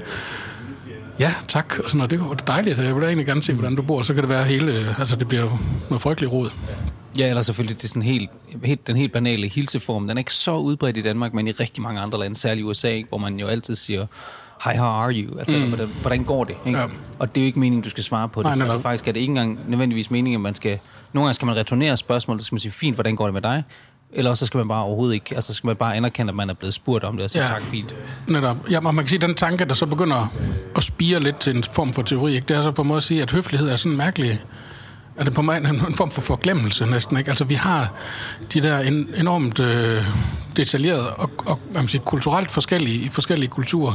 Ja, 1.20 1.34
tak. 1.48 1.78
Og 1.84 1.90
sådan 1.90 1.98
noget. 1.98 2.10
Det 2.10 2.20
var 2.20 2.34
dejligt. 2.34 2.78
Jeg 2.78 2.94
vil 2.94 3.02
da 3.02 3.06
egentlig 3.06 3.26
gerne 3.26 3.42
se, 3.42 3.52
hvordan 3.52 3.76
du 3.76 3.82
bor. 3.82 4.02
Så 4.02 4.14
kan 4.14 4.22
det 4.22 4.30
være 4.30 4.44
hele... 4.44 4.96
Altså, 4.98 5.16
det 5.16 5.28
bliver 5.28 5.58
noget 5.88 6.02
frygteligt 6.02 6.32
rod. 6.32 6.50
Ja, 7.18 7.28
eller 7.28 7.42
selvfølgelig 7.42 7.76
det 7.76 7.84
er 7.84 7.88
sådan 7.88 8.02
helt, 8.02 8.30
helt, 8.64 8.86
den 8.86 8.96
helt 8.96 9.12
banale 9.12 9.48
hilseform. 9.48 10.08
Den 10.08 10.16
er 10.16 10.18
ikke 10.18 10.34
så 10.34 10.56
udbredt 10.56 10.96
i 10.96 11.02
Danmark, 11.02 11.34
men 11.34 11.46
i 11.46 11.50
rigtig 11.50 11.82
mange 11.82 12.00
andre 12.00 12.18
lande, 12.18 12.36
særligt 12.36 12.60
i 12.60 12.64
USA, 12.64 12.88
ikke? 12.88 13.08
hvor 13.08 13.18
man 13.18 13.40
jo 13.40 13.46
altid 13.46 13.74
siger, 13.74 14.06
hi, 14.64 14.76
how 14.76 14.88
are 14.88 15.12
you? 15.12 15.38
Altså, 15.38 15.56
mm. 15.56 15.68
hvordan, 15.68 15.88
hvordan 16.00 16.24
går 16.24 16.44
det? 16.44 16.56
Ikke? 16.66 16.78
Ja. 16.78 16.86
Og 17.19 17.34
det 17.34 17.40
er 17.40 17.44
jo 17.44 17.46
ikke 17.46 17.60
meningen, 17.60 17.82
du 17.82 17.90
skal 17.90 18.04
svare 18.04 18.28
på 18.28 18.40
det. 18.40 18.44
Nej, 18.44 18.54
Nej, 18.54 18.64
netop. 18.64 18.72
altså, 18.72 18.82
faktisk 18.82 19.08
er 19.08 19.12
det 19.12 19.20
ikke 19.20 19.30
engang 19.30 19.58
nødvendigvis 19.69 20.10
meningen, 20.10 20.38
at 20.38 20.42
man 20.42 20.54
skal... 20.54 20.78
Nogle 21.12 21.26
gange 21.26 21.34
skal 21.34 21.46
man 21.46 21.56
returnere 21.56 21.96
spørgsmålet, 21.96 22.42
så 22.42 22.46
skal 22.46 22.54
man 22.54 22.60
sige, 22.60 22.72
fint, 22.72 22.96
hvordan 22.96 23.16
går 23.16 23.24
det 23.24 23.34
med 23.34 23.42
dig? 23.42 23.64
Eller 24.12 24.35
så 24.35 24.47
skal 24.47 24.58
man 24.58 24.69
bare 24.69 24.82
overhovedet 24.82 25.14
ikke... 25.14 25.35
Altså, 25.35 25.53
så 25.53 25.56
skal 25.56 25.67
man 25.69 25.76
bare 25.76 25.97
anerkende, 25.97 26.31
at 26.31 26.35
man 26.37 26.50
er 26.50 26.55
blevet 26.55 26.75
spurgt 26.75 27.05
om 27.05 27.17
det, 27.17 27.25
og 27.25 27.31
sige, 27.31 27.43
Ja. 27.43 27.49
tak, 27.49 27.61
fint. 27.62 27.94
Netop. 28.26 28.56
Ja, 28.70 28.81
man 28.81 28.97
kan 28.97 29.08
sige, 29.08 29.17
at 29.23 29.23
den 29.29 29.35
tanke, 29.35 29.64
der 29.64 29.75
så 29.75 29.87
begynder 29.87 30.32
at 30.76 30.82
spire 30.82 31.20
lidt 31.20 31.37
til 31.41 31.56
en 31.56 31.64
form 31.64 31.93
for 31.93 32.03
teori, 32.03 32.35
ikke? 32.35 32.44
det 32.49 32.56
er 32.56 32.62
så 32.62 32.70
på 32.70 32.82
en 32.82 32.88
måde 32.88 32.97
at 32.97 33.03
sige, 33.03 33.23
at 33.23 33.31
høflighed 33.31 33.69
er 33.69 33.76
sådan 33.76 33.97
mærkelig... 33.99 34.41
Er 35.17 35.25
det 35.25 35.35
på 35.35 35.41
en, 35.41 35.47
måde 35.47 35.56
en 35.88 35.94
form 35.94 36.11
for 36.11 36.20
forglemmelse 36.20 36.87
næsten, 36.87 37.17
ikke? 37.17 37.31
Altså, 37.31 37.44
vi 37.44 37.55
har 37.55 37.93
de 38.53 38.61
der 38.61 38.79
en, 38.79 39.08
enormt 39.17 39.61
øh, 39.61 40.06
detaljerede 40.56 41.11
og, 41.14 41.31
og 41.47 41.61
man 41.75 41.88
siger, 41.88 42.03
kulturelt 42.03 42.50
forskellige 42.50 43.05
i 43.05 43.08
forskellige 43.08 43.50
kulturer, 43.50 43.93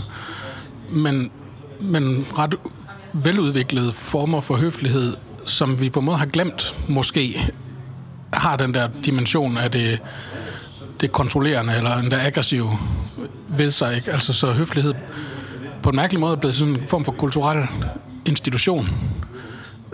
men, 0.90 1.32
men 1.80 2.28
ret 2.38 2.56
veludviklede 3.14 3.94
former 3.94 4.42
for 4.42 4.56
høflighed, 4.56 5.16
som 5.46 5.82
vi 5.82 5.90
på 5.90 6.00
en 6.00 6.06
måde 6.06 6.18
har 6.18 6.26
glemt, 6.26 6.76
måske, 6.88 7.52
har 8.34 8.56
den 8.58 8.74
der 8.74 8.88
dimension 9.06 9.58
af 9.58 9.72
det, 9.72 10.00
det 11.02 11.12
kontrollerende 11.12 11.76
eller 11.78 11.98
endda 11.98 12.26
aggressive 12.26 12.78
ved 13.48 13.72
sig. 13.72 13.96
Ikke? 13.96 14.12
Altså 14.12 14.34
så 14.34 14.52
høflighed 14.52 14.94
på 15.84 15.90
en 15.90 15.96
mærkelig 15.96 16.20
måde 16.20 16.32
er 16.32 16.38
blevet 16.38 16.56
sådan 16.56 16.74
en 16.74 16.88
form 16.88 17.06
for 17.06 17.12
kulturel 17.12 17.68
institution, 18.26 18.90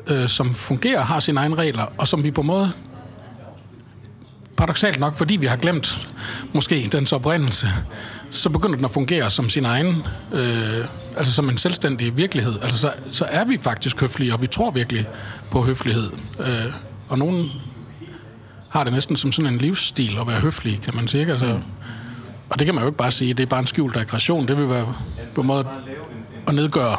øh, 0.07 0.27
som 0.27 0.53
fungerer, 0.53 1.01
har 1.01 1.19
sine 1.19 1.39
egne 1.39 1.55
regler, 1.55 1.85
og 1.97 2.07
som 2.07 2.23
vi 2.23 2.31
på 2.31 2.41
en 2.41 2.47
måde 2.47 2.71
paradoxalt 4.57 4.99
nok, 4.99 5.15
fordi 5.15 5.35
vi 5.35 5.45
har 5.45 5.55
glemt 5.55 6.07
måske 6.53 6.89
dens 6.91 7.13
oprindelse, 7.13 7.69
så 8.31 8.49
begynder 8.49 8.75
den 8.75 8.85
at 8.85 8.91
fungere 8.91 9.29
som 9.29 9.49
sin 9.49 9.65
egen, 9.65 10.03
øh, 10.33 10.85
altså 11.17 11.33
som 11.33 11.49
en 11.49 11.57
selvstændig 11.57 12.17
virkelighed. 12.17 12.53
Altså 12.61 12.77
så, 12.77 12.91
så 13.11 13.25
er 13.29 13.45
vi 13.45 13.57
faktisk 13.61 14.01
høflige, 14.01 14.33
og 14.33 14.41
vi 14.41 14.47
tror 14.47 14.71
virkelig 14.71 15.07
på 15.51 15.61
høflighed. 15.61 16.11
Øh, 16.39 16.73
og 17.09 17.17
nogen 17.19 17.51
har 18.69 18.83
det 18.83 18.93
næsten 18.93 19.17
som 19.17 19.31
sådan 19.31 19.53
en 19.53 19.59
livsstil 19.59 20.17
at 20.21 20.27
være 20.27 20.39
høflig, 20.39 20.81
kan 20.81 20.95
man 20.95 21.07
sige. 21.07 21.19
Ikke? 21.21 21.31
Altså, 21.31 21.59
og 22.49 22.59
det 22.59 22.65
kan 22.65 22.75
man 22.75 22.83
jo 22.83 22.87
ikke 22.87 22.97
bare 22.97 23.11
sige, 23.11 23.33
det 23.33 23.43
er 23.43 23.47
bare 23.47 23.59
en 23.59 23.67
skjult 23.67 23.97
aggression. 23.97 24.47
Det 24.47 24.57
vil 24.57 24.69
være 24.69 24.93
på 25.35 25.41
en 25.41 25.47
måde 25.47 25.67
at 26.47 26.55
nedgøre 26.55 26.97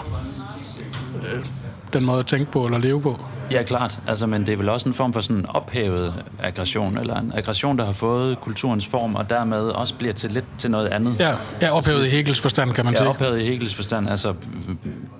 øh, 1.16 1.44
den 1.92 2.04
måde 2.04 2.18
at 2.18 2.26
tænke 2.26 2.52
på 2.52 2.64
eller 2.64 2.78
leve 2.78 3.02
på. 3.02 3.20
Ja, 3.50 3.62
klart. 3.62 4.00
Altså, 4.08 4.26
men 4.26 4.46
det 4.46 4.52
er 4.52 4.56
vel 4.56 4.68
også 4.68 4.88
en 4.88 4.94
form 4.94 5.12
for 5.12 5.20
sådan 5.20 5.36
en 5.36 5.46
ophævet 5.48 6.14
aggression, 6.42 6.98
eller 6.98 7.16
en 7.20 7.32
aggression, 7.34 7.78
der 7.78 7.84
har 7.84 7.92
fået 7.92 8.40
kulturens 8.40 8.86
form, 8.86 9.14
og 9.14 9.30
dermed 9.30 9.60
også 9.60 9.94
bliver 9.94 10.12
til 10.14 10.30
lidt 10.30 10.44
til 10.58 10.70
noget 10.70 10.86
andet. 10.86 11.16
Ja, 11.18 11.30
ja 11.62 11.70
ophævet 11.76 12.06
i 12.06 12.08
Hegels 12.10 12.40
forstand, 12.40 12.72
kan 12.72 12.84
man 12.84 12.94
Ja, 12.94 12.98
sige. 12.98 13.08
ophævet 13.08 13.40
i 13.40 13.44
Hegels 13.44 13.74
forstand. 13.74 14.08
Altså, 14.08 14.34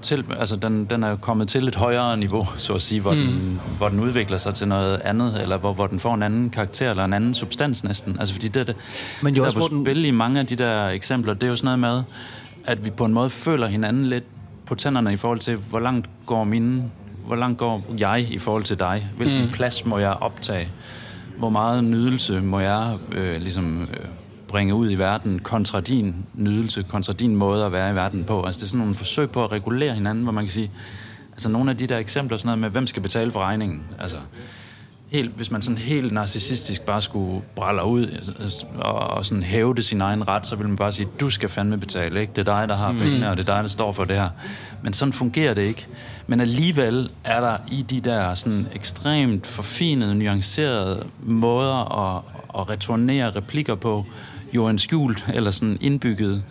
til, 0.02 0.24
altså 0.38 0.56
den, 0.56 0.84
den 0.84 1.02
er 1.02 1.10
jo 1.10 1.16
kommet 1.16 1.48
til 1.48 1.68
et 1.68 1.74
højere 1.76 2.16
niveau, 2.16 2.46
så 2.56 2.72
at 2.74 2.82
sige, 2.82 3.00
hvor, 3.00 3.12
mm. 3.12 3.18
den, 3.18 3.60
hvor 3.78 3.88
den 3.88 4.00
udvikler 4.00 4.38
sig 4.38 4.54
til 4.54 4.68
noget 4.68 5.00
andet, 5.04 5.42
eller 5.42 5.56
hvor, 5.58 5.72
hvor 5.72 5.86
den 5.86 6.00
får 6.00 6.14
en 6.14 6.22
anden 6.22 6.50
karakter, 6.50 6.90
eller 6.90 7.04
en 7.04 7.12
anden 7.12 7.34
substans 7.34 7.84
næsten. 7.84 8.16
Altså, 8.18 8.34
fordi 8.34 8.48
det, 8.48 8.66
det, 8.66 8.76
Men 9.22 9.34
jo 9.34 9.40
der 9.42 9.46
også, 9.46 9.58
er 9.58 9.62
på 9.62 9.74
den- 9.74 9.84
spil 9.84 10.04
i 10.04 10.10
mange 10.10 10.40
af 10.40 10.46
de 10.46 10.56
der 10.56 10.88
eksempler, 10.88 11.34
det 11.34 11.42
er 11.42 11.46
jo 11.48 11.56
sådan 11.56 11.78
noget 11.78 11.96
med, 11.96 12.02
at 12.64 12.84
vi 12.84 12.90
på 12.90 13.04
en 13.04 13.12
måde 13.14 13.30
føler 13.30 13.66
hinanden 13.66 14.06
lidt 14.06 14.24
på 14.66 14.74
tænderne 14.74 15.12
i 15.12 15.16
forhold 15.16 15.38
til, 15.38 15.56
hvor 15.56 15.80
langt 15.80 16.06
går 16.26 16.44
mine, 16.44 16.82
hvor 17.28 17.36
langt 17.36 17.58
går 17.58 17.84
jeg 17.98 18.26
i 18.30 18.38
forhold 18.38 18.64
til 18.64 18.78
dig? 18.78 19.08
Hvilken 19.16 19.42
mm. 19.42 19.50
plads 19.50 19.86
må 19.86 19.98
jeg 19.98 20.10
optage? 20.10 20.68
Hvor 21.36 21.48
meget 21.48 21.84
nydelse 21.84 22.40
må 22.40 22.60
jeg 22.60 22.96
øh, 23.12 23.40
ligesom 23.40 23.82
øh, 23.82 24.06
bringe 24.48 24.74
ud 24.74 24.90
i 24.90 24.94
verden 24.94 25.38
kontra 25.38 25.80
din 25.80 26.26
nydelse, 26.34 26.82
kontra 26.82 27.12
din 27.12 27.36
måde 27.36 27.64
at 27.64 27.72
være 27.72 27.92
i 27.92 27.94
verden 27.94 28.24
på? 28.24 28.42
Altså 28.42 28.58
det 28.58 28.64
er 28.64 28.68
sådan 28.68 28.78
nogle 28.78 28.94
forsøg 28.94 29.30
på 29.30 29.44
at 29.44 29.52
regulere 29.52 29.94
hinanden, 29.94 30.24
hvor 30.24 30.32
man 30.32 30.44
kan 30.44 30.50
sige, 30.50 30.70
altså 31.32 31.48
nogle 31.48 31.70
af 31.70 31.76
de 31.76 31.86
der 31.86 31.98
eksempler, 31.98 32.38
sådan 32.38 32.46
noget 32.46 32.58
med, 32.58 32.70
hvem 32.70 32.86
skal 32.86 33.02
betale 33.02 33.30
for 33.30 33.40
regningen? 33.40 33.86
Altså, 33.98 34.16
helt, 35.08 35.36
hvis 35.36 35.50
man 35.50 35.62
sådan 35.62 35.78
helt 35.78 36.12
narcissistisk 36.12 36.82
bare 36.82 37.00
skulle 37.00 37.42
brælle 37.56 37.84
ud 37.84 38.06
altså, 38.40 38.66
og, 38.78 38.94
og 38.94 39.26
sådan 39.26 39.42
hævde 39.42 39.82
sin 39.82 40.00
egen 40.00 40.28
ret, 40.28 40.46
så 40.46 40.56
ville 40.56 40.68
man 40.68 40.76
bare 40.76 40.92
sige, 40.92 41.08
du 41.20 41.30
skal 41.30 41.48
fandme 41.48 41.78
betale, 41.78 42.20
ikke? 42.20 42.32
Det 42.36 42.48
er 42.48 42.58
dig, 42.58 42.68
der 42.68 42.76
har 42.76 42.92
pengene, 42.92 43.30
og 43.30 43.36
det 43.36 43.48
er 43.48 43.54
dig, 43.54 43.62
der 43.62 43.68
står 43.68 43.92
for 43.92 44.04
det 44.04 44.16
her. 44.16 44.30
Men 44.82 44.92
sådan 44.92 45.12
fungerer 45.12 45.54
det 45.54 45.62
ikke. 45.62 45.86
Men 46.30 46.40
alligevel 46.40 47.10
er 47.24 47.40
der 47.40 47.56
i 47.70 47.82
de 47.82 48.00
der 48.00 48.34
sådan 48.34 48.66
ekstremt 48.74 49.46
forfinede, 49.46 50.14
nuancerede 50.14 51.06
måder 51.22 52.06
at, 52.06 52.22
at 52.58 52.70
returnere 52.70 53.30
replikker 53.30 53.74
på, 53.74 54.06
jo 54.54 54.68
en 54.68 54.78
skjult 54.78 55.24
eller 55.34 55.50
sådan 55.50 55.78
indbygget 55.80 56.42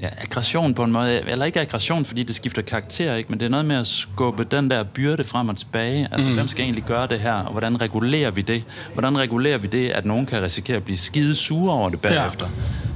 ja, 0.00 0.08
aggression 0.20 0.74
på 0.74 0.84
en 0.84 0.92
måde. 0.92 1.20
Eller 1.30 1.44
ikke 1.44 1.60
aggression, 1.60 2.04
fordi 2.04 2.22
det 2.22 2.34
skifter 2.34 2.62
karakter, 2.62 3.14
ikke? 3.14 3.30
men 3.30 3.40
det 3.40 3.46
er 3.46 3.50
noget 3.50 3.66
med 3.66 3.76
at 3.76 3.86
skubbe 3.86 4.44
den 4.44 4.70
der 4.70 4.82
byrde 4.84 5.24
frem 5.24 5.48
og 5.48 5.56
tilbage. 5.56 6.08
Altså, 6.12 6.28
mm. 6.28 6.34
hvem 6.34 6.48
skal 6.48 6.62
egentlig 6.64 6.84
gøre 6.84 7.06
det 7.06 7.20
her, 7.20 7.32
og 7.32 7.52
hvordan 7.52 7.80
regulerer 7.80 8.30
vi 8.30 8.40
det? 8.40 8.62
Hvordan 8.92 9.18
regulerer 9.18 9.58
vi 9.58 9.66
det, 9.66 9.88
at 9.90 10.06
nogen 10.06 10.26
kan 10.26 10.42
risikere 10.42 10.76
at 10.76 10.82
blive 10.84 10.98
skide 10.98 11.34
sure 11.34 11.72
over 11.72 11.90
det 11.90 12.00
bagefter? 12.00 12.48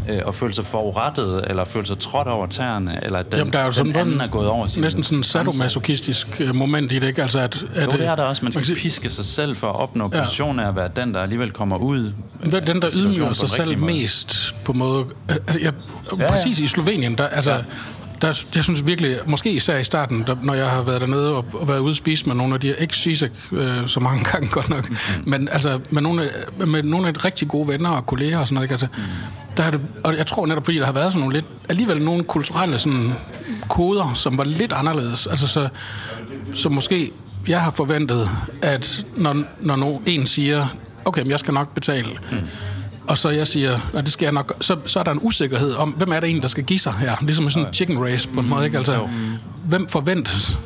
Ja. 0.08 0.16
øh, 0.16 0.22
og 0.26 0.34
føle 0.34 0.54
sig 0.54 0.66
forurettet, 0.66 1.44
eller 1.50 1.64
føle 1.64 1.86
sig 1.86 1.98
trådt 1.98 2.28
over 2.28 2.46
tæerne, 2.46 3.00
eller 3.04 3.18
at 3.18 3.30
den, 3.32 3.38
Jamen, 3.38 3.52
der 3.52 3.58
er 3.58 3.62
jo 3.62 3.68
den 3.70 3.74
sådan 3.74 3.96
anden 3.96 4.14
en- 4.14 4.20
er 4.20 4.26
gået 4.26 4.48
over 4.48 4.66
sin 4.66 4.82
Næsten 4.82 5.02
sådan 5.02 5.18
en 5.18 5.24
sadomasochistisk 5.24 6.40
øh, 6.40 6.54
moment 6.54 6.92
i 6.92 6.98
det, 6.98 7.06
ikke? 7.06 7.22
Altså, 7.22 7.38
at, 7.38 7.64
at, 7.74 7.86
Jo, 7.86 7.90
det 7.90 8.06
er 8.06 8.14
der 8.14 8.22
også. 8.22 8.42
Man 8.42 8.46
man 8.46 8.52
skal 8.52 8.64
sige- 8.66 8.76
piske 8.76 9.08
sig 9.10 9.24
selv 9.24 9.56
for 9.56 9.68
at 9.68 9.76
opnå 9.76 10.10
Ja. 10.14 10.20
position 10.22 10.60
af 10.60 10.68
at 10.68 10.76
være 10.76 10.90
den, 10.96 11.14
der 11.14 11.20
alligevel 11.20 11.50
kommer 11.50 11.76
ud. 11.76 12.12
Den, 12.44 12.66
den 12.66 12.82
der 12.82 12.88
ydmyger 12.98 13.32
sig 13.32 13.40
den 13.48 13.54
selv 13.56 13.78
måde. 13.78 13.92
mest 13.92 14.54
på 14.64 14.72
måde... 14.72 15.04
at- 15.28 15.38
at 15.46 15.60
Jeg, 15.62 15.72
ja. 16.18 16.28
præcis 16.28 16.58
i 16.60 16.66
Slovenien, 16.66 16.91
der, 17.00 17.26
altså, 17.26 17.52
Ja. 17.52 17.58
der, 18.22 18.44
jeg 18.54 18.64
synes 18.64 18.86
virkelig, 18.86 19.16
måske 19.26 19.50
især 19.52 19.78
i 19.78 19.84
starten, 19.84 20.24
der, 20.26 20.36
når 20.42 20.54
jeg 20.54 20.66
har 20.70 20.82
været 20.82 21.00
dernede 21.00 21.34
og, 21.36 21.44
og 21.52 21.68
været 21.68 21.78
ude 21.78 21.90
at 21.90 21.96
spise 21.96 22.26
med 22.26 22.34
nogle 22.34 22.54
af 22.54 22.60
de 22.60 22.66
her, 22.66 22.74
ikke 22.74 22.96
Sisek 22.96 23.30
øh, 23.52 23.86
så 23.88 24.00
mange 24.00 24.24
gange 24.32 24.48
godt 24.48 24.68
nok, 24.68 24.90
mm. 24.90 24.96
men 25.26 25.48
altså 25.52 25.80
med 25.90 26.02
nogle, 26.02 26.22
af, 26.22 26.66
med 26.66 26.82
nogle 26.82 27.08
af 27.08 27.14
de 27.14 27.20
rigtig 27.20 27.48
gode 27.48 27.68
venner 27.68 27.90
og 27.90 28.06
kolleger 28.06 28.38
og 28.38 28.48
sådan 28.48 28.54
noget, 28.54 28.64
ikke? 28.64 28.72
Altså, 28.72 28.86
Mhm. 28.96 29.04
der 29.56 29.62
er 29.62 29.70
det, 29.70 29.80
og 30.04 30.16
jeg 30.16 30.26
tror 30.26 30.46
netop, 30.46 30.64
fordi 30.64 30.78
der 30.78 30.84
har 30.86 30.92
været 30.92 31.12
sådan 31.12 31.20
nogle 31.20 31.34
lidt, 31.34 31.44
alligevel 31.68 32.02
nogle 32.02 32.24
kulturelle 32.24 32.78
sådan, 32.78 33.12
koder, 33.68 34.12
som 34.14 34.38
var 34.38 34.44
lidt 34.44 34.72
anderledes. 34.72 35.26
Altså 35.26 35.48
så, 35.48 35.68
så 36.54 36.68
måske 36.68 37.10
jeg 37.48 37.60
har 37.60 37.70
forventet, 37.70 38.28
at 38.62 39.06
når, 39.16 39.36
når 39.60 39.76
nogen, 39.76 40.02
en 40.06 40.26
siger, 40.26 40.66
okay, 41.04 41.22
men 41.22 41.30
jeg 41.30 41.38
skal 41.38 41.54
nok 41.54 41.74
betale, 41.74 42.08
mm. 42.32 42.36
Og 43.06 43.18
så 43.18 43.30
jeg 43.30 43.46
siger, 43.46 43.78
at 43.94 44.04
det 44.04 44.12
skal 44.12 44.26
jeg 44.26 44.32
nok, 44.32 44.52
så, 44.60 44.76
så 44.86 44.98
er 45.00 45.02
der 45.04 45.10
en 45.10 45.18
usikkerhed 45.22 45.74
om, 45.74 45.90
hvem 45.90 46.12
er 46.12 46.20
det 46.20 46.30
en, 46.30 46.42
der 46.42 46.48
skal 46.48 46.64
give 46.64 46.78
sig 46.78 46.92
her? 46.92 47.16
Ligesom 47.22 47.50
sådan 47.50 47.68
en 47.68 47.74
chicken 47.74 48.04
race 48.04 48.28
på 48.28 48.40
en 48.40 48.48
måde, 48.48 48.64
ikke? 48.64 48.76
Altså, 48.78 49.08
hvem 49.64 49.88
forventes 49.88 50.58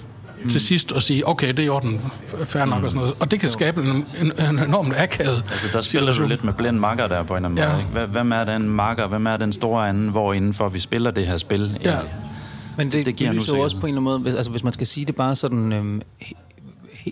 til 0.51 0.61
sidst 0.61 0.93
at 0.93 1.03
sige, 1.03 1.29
okay, 1.29 1.49
det 1.49 1.59
er 1.59 1.65
i 1.65 1.69
orden, 1.69 2.01
fair 2.45 2.65
nok 2.65 2.83
og 2.85 2.91
sådan 2.91 3.01
noget. 3.01 3.15
Og 3.21 3.31
det 3.31 3.41
kan 3.41 3.51
skabe 3.51 3.81
en, 3.83 3.89
en, 4.21 4.33
en 4.51 4.59
enormt 4.59 4.93
akavet 4.97 5.45
Altså, 5.51 5.69
der 5.73 5.81
spiller 5.81 6.07
du 6.07 6.13
situation. 6.13 6.29
lidt 6.29 6.45
med 6.45 6.53
blind 6.53 6.79
makker 6.79 7.07
der 7.07 7.23
på 7.23 7.37
en 7.37 7.45
eller 7.45 7.49
anden 7.49 7.65
Ja. 7.65 7.73
måde. 7.73 8.03
Ikke? 8.05 8.13
Hvem- 8.13 8.33
er 8.33 8.45
den 8.45 8.69
makker? 8.69 9.07
Hvem 9.07 9.27
er 9.27 9.37
den 9.37 9.53
store 9.53 9.89
anden, 9.89 10.09
hvor 10.09 10.33
indenfor 10.33 10.69
vi 10.69 10.79
spiller 10.79 11.11
det 11.11 11.27
her 11.27 11.37
spil? 11.37 11.79
Ja. 11.85 11.97
Men 12.77 12.87
det, 12.87 12.93
Det 12.93 13.07
det 13.07 13.17
giver 13.17 13.31
en 13.31 13.37
lyser 13.37 13.57
jo 13.57 13.61
også 13.63 13.77
på 13.77 13.87
en 13.87 13.91
eller 13.91 14.01
anden 14.01 14.05
måde, 14.05 14.19
hvis, 14.19 14.35
altså 14.35 14.51
hvis 14.51 14.65
man 14.65 14.73
skal 14.73 14.87
sige 14.87 15.07
det 15.07 15.17
bare 15.17 15.37
sådan 15.37 15.73
øhm, 15.73 16.03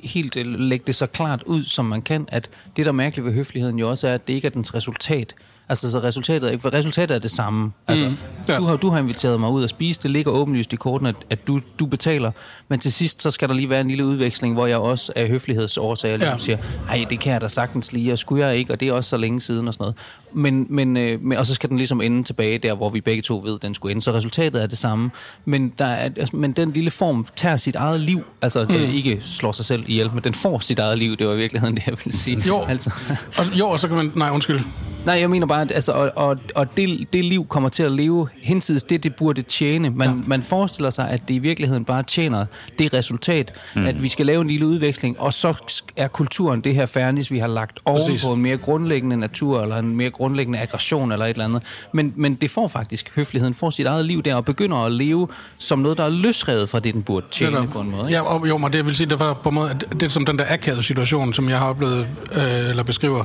helt 0.05 0.37
øh, 0.37 0.47
lægge 0.47 0.85
det 0.87 0.95
så 0.95 1.07
klart 1.07 1.43
ud, 1.43 1.65
som 1.65 1.85
man 1.85 2.03
kan, 2.03 2.29
at 2.29 2.51
det, 2.77 2.85
der 2.85 2.91
er 2.91 2.95
mærkeligt 2.95 3.27
ved 3.27 3.33
høfligheden 3.33 3.79
jo 3.79 3.91
også 3.91 4.09
er, 4.09 4.15
at 4.15 4.27
det 4.27 4.35
ikke 4.35 4.47
er 4.47 4.51
dens 4.51 4.75
resultat. 4.75 5.35
Altså, 5.69 5.91
så 5.91 5.99
resultatet 5.99 6.47
er, 6.49 6.53
ikke- 6.53 6.69
resultatet 6.69 7.15
er 7.15 7.19
det 7.19 7.31
samme. 7.31 7.73
Altså, 7.89 8.09
mm. 8.09 8.17
Ja. 8.49 8.57
du, 8.57 8.65
har, 8.65 8.77
du 8.77 8.91
har 8.91 8.99
inviteret 8.99 9.41
mig 9.41 9.51
ud 9.51 9.65
at 9.65 9.71
spise, 9.71 10.01
det 10.03 10.11
ligger 10.11 10.33
åbenlyst 10.33 10.73
i 10.73 10.77
korten, 10.77 11.07
at, 11.07 11.15
at 11.31 11.47
du, 11.47 11.61
du 11.79 11.87
betaler, 11.87 12.31
men 12.69 12.81
til 12.81 12.93
sidst, 12.93 13.23
så 13.23 13.31
skal 13.31 13.49
der 13.49 13.55
lige 13.55 13.71
være 13.71 13.81
en 13.81 13.89
lille 13.89 14.05
udveksling, 14.07 14.55
hvor 14.55 14.67
jeg 14.67 14.77
også 14.79 15.13
af 15.17 15.29
høflighedsårsager 15.29 16.17
ligesom 16.17 16.35
Ja. 16.39 16.45
siger, 16.45 16.59
ej, 16.89 17.05
det 17.11 17.21
kan 17.21 17.33
jeg 17.33 17.41
da 17.41 17.49
sagtens 17.49 17.93
lige, 17.93 18.13
og 18.13 18.19
skulle 18.19 18.47
jeg 18.47 18.57
ikke, 18.57 18.73
og 18.73 18.81
det 18.81 18.89
er 18.89 18.93
også 18.93 19.11
så 19.11 19.17
længe 19.17 19.41
siden 19.41 19.69
og 19.69 19.75
sådan 19.75 19.83
noget. 19.83 19.97
Men, 20.37 20.67
men, 20.71 20.97
øh, 20.97 21.23
men, 21.25 21.39
og 21.39 21.47
så 21.47 21.55
skal 21.55 21.71
den 21.71 21.77
ligesom 21.77 22.01
ende 22.01 22.23
tilbage 22.23 22.59
der, 22.59 22.75
hvor 22.75 22.91
vi 22.91 23.01
begge 23.01 23.23
to 23.23 23.41
ved, 23.45 23.59
den 23.59 23.75
skulle 23.75 23.91
ende. 23.93 24.03
Så 24.03 24.13
resultatet 24.13 24.63
er 24.63 24.67
det 24.67 24.79
samme. 24.79 25.11
Men, 25.45 25.73
der 25.79 25.85
er, 25.85 26.11
altså, 26.17 26.37
men 26.37 26.53
den 26.53 26.71
lille 26.73 26.91
form 26.91 27.27
tager 27.37 27.57
sit 27.57 27.77
eget 27.77 28.01
liv. 28.01 28.25
Altså, 28.43 28.67
mm. 28.69 28.75
øh, 28.75 28.95
ikke 28.95 29.21
slår 29.25 29.53
sig 29.53 29.65
selv 29.65 29.85
ihjel, 29.87 30.11
men 30.15 30.25
den 30.25 30.35
får 30.35 30.59
sit 30.59 30.79
eget 30.79 30.99
liv. 30.99 31.17
Det 31.17 31.27
var 31.27 31.33
i 31.33 31.37
virkeligheden 31.37 31.75
det, 31.77 31.87
jeg 31.87 31.97
ville 32.05 32.17
sige. 32.17 32.43
Jo. 32.49 32.65
Altså. 32.69 32.91
Og, 33.39 33.45
jo, 33.59 33.69
og 33.69 33.81
så 33.81 33.89
kan 33.89 33.97
man... 33.97 34.13
Nej, 34.15 34.31
undskyld. 34.31 34.61
Nej, 35.07 35.15
jeg 35.21 35.31
mener 35.31 35.47
bare, 35.47 35.54
at 35.61 35.73
altså, 35.73 35.93
og, 35.93 36.13
og, 36.17 36.37
og 36.55 36.77
det, 36.77 37.13
det 37.13 37.25
liv 37.25 37.47
kommer 37.47 37.69
til 37.69 37.83
at 37.83 37.93
leve 37.93 38.29
hensides 38.43 38.83
det, 38.83 39.03
det 39.03 39.17
burde 39.17 39.43
tjene. 39.43 39.91
Man, 39.91 40.09
ja. 40.09 40.15
man 40.27 40.43
forestiller 40.43 40.91
sig, 40.91 41.11
at 41.11 41.29
det 41.29 41.35
i 41.35 41.39
virkeligheden 41.39 41.85
bare 41.85 42.03
tjener 42.03 42.47
det 42.79 42.95
resultat, 42.95 43.53
mm. 43.77 43.87
at 43.87 44.03
vi 44.03 44.09
skal 44.09 44.27
lave 44.27 44.41
en 44.41 44.49
lille 44.49 44.67
udveksling, 44.67 45.21
og 45.21 45.33
så 45.33 45.83
er 45.97 46.09
kulturen 46.09 46.61
det 46.61 46.75
her 46.75 46.87
fernis, 46.87 47.31
vi 47.31 47.39
har 47.39 47.47
lagt 47.47 47.79
oven 47.85 48.01
Præcis. 48.01 48.25
på 48.25 48.33
en 48.33 48.43
mere 48.43 48.57
grundlæggende 48.57 49.17
natur, 49.17 49.63
eller 49.63 49.77
en 49.77 49.97
mere 49.97 50.11
grundlæggende 50.11 50.59
aggression, 50.59 51.13
eller 51.13 51.27
et 51.27 51.31
eller 51.31 51.45
andet. 51.45 51.63
Men, 51.93 52.13
men 52.17 52.35
det 52.35 52.51
får 52.51 52.69
faktisk, 52.69 53.17
høfligheden 53.17 53.55
får 53.55 53.71
sit 53.71 53.87
eget 53.87 54.05
liv 54.05 54.23
der, 54.23 54.35
og 54.35 54.45
begynder 54.45 54.77
at 54.77 54.93
leve 54.93 55.29
som 55.59 55.79
noget, 55.79 55.99
der 55.99 56.05
er 56.05 56.11
løsrevet 56.11 56.69
fra 56.69 56.81
det, 56.81 56.95
den 56.95 57.03
burde 57.03 57.27
tjene 57.31 57.51
Netop. 57.51 57.69
på 57.69 57.81
en 57.81 57.91
måde. 57.91 58.03
Ikke? 58.03 58.15
Ja, 58.15 58.23
og, 58.23 58.49
jo, 58.49 58.59
men 58.59 58.73
det 58.73 58.87
vil 58.87 58.95
sige, 58.95 59.11
det 59.11 59.21
var 59.21 59.35
på 59.35 59.49
en 59.49 59.55
måde, 59.55 59.71
at 59.71 59.85
det 59.93 60.03
er 60.03 60.09
som 60.09 60.25
den 60.25 60.39
der 60.39 60.45
akavede 60.49 60.83
situation, 60.83 61.33
som 61.33 61.49
jeg 61.49 61.59
har 61.59 61.69
oplevet, 61.69 62.09
øh, 62.33 62.69
eller 62.71 62.83
beskriver, 62.83 63.25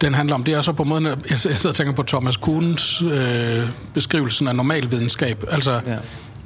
den 0.00 0.14
handler 0.14 0.34
om. 0.34 0.44
Det 0.44 0.54
er 0.54 0.60
så 0.60 0.72
på 0.72 0.84
måden, 0.84 1.06
jeg 1.30 1.38
sidder 1.38 1.68
og 1.68 1.74
tænker 1.74 1.92
på 1.92 2.02
Thomas 2.02 2.36
Kuhns 2.36 3.02
øh, 3.02 3.68
beskrivelsen 3.94 4.48
af 4.48 4.56
normalvidenskab. 4.56 5.44
Altså, 5.50 5.80
Ja 5.86 5.96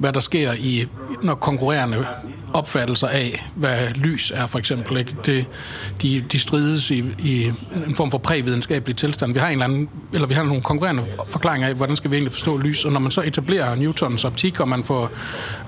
hvad 0.03 0.13
der 0.13 0.19
sker 0.19 0.53
i, 0.53 0.87
når 1.21 1.35
konkurrerende 1.35 2.05
opfattelser 2.53 3.07
af, 3.07 3.49
hvad 3.55 3.89
lys 3.89 4.31
er 4.35 4.47
for 4.47 4.59
eksempel. 4.59 4.97
Ikke? 4.97 5.15
Det, 5.25 5.45
de, 6.01 6.23
de 6.31 6.39
strides 6.39 6.91
i, 6.91 7.03
i 7.19 7.51
en 7.87 7.95
form 7.95 8.11
for 8.11 8.17
prævidenskabelig 8.17 8.95
tilstand. 8.95 9.33
Vi 9.33 9.39
har 9.39 9.47
en 9.47 9.51
eller 9.51 9.65
anden, 9.65 9.89
eller 10.13 10.27
vi 10.27 10.33
har 10.33 10.43
nogle 10.43 10.61
konkurrerende 10.61 11.03
forklaringer 11.29 11.67
af, 11.67 11.75
hvordan 11.75 11.95
skal 11.95 12.11
vi 12.11 12.15
egentlig 12.15 12.31
forstå 12.31 12.57
lys, 12.57 12.85
og 12.85 12.91
når 12.91 12.99
man 12.99 13.11
så 13.11 13.21
etablerer 13.21 13.75
Newtons 13.75 14.25
optik, 14.25 14.59
og 14.59 14.69
man 14.69 14.83
får 14.83 15.11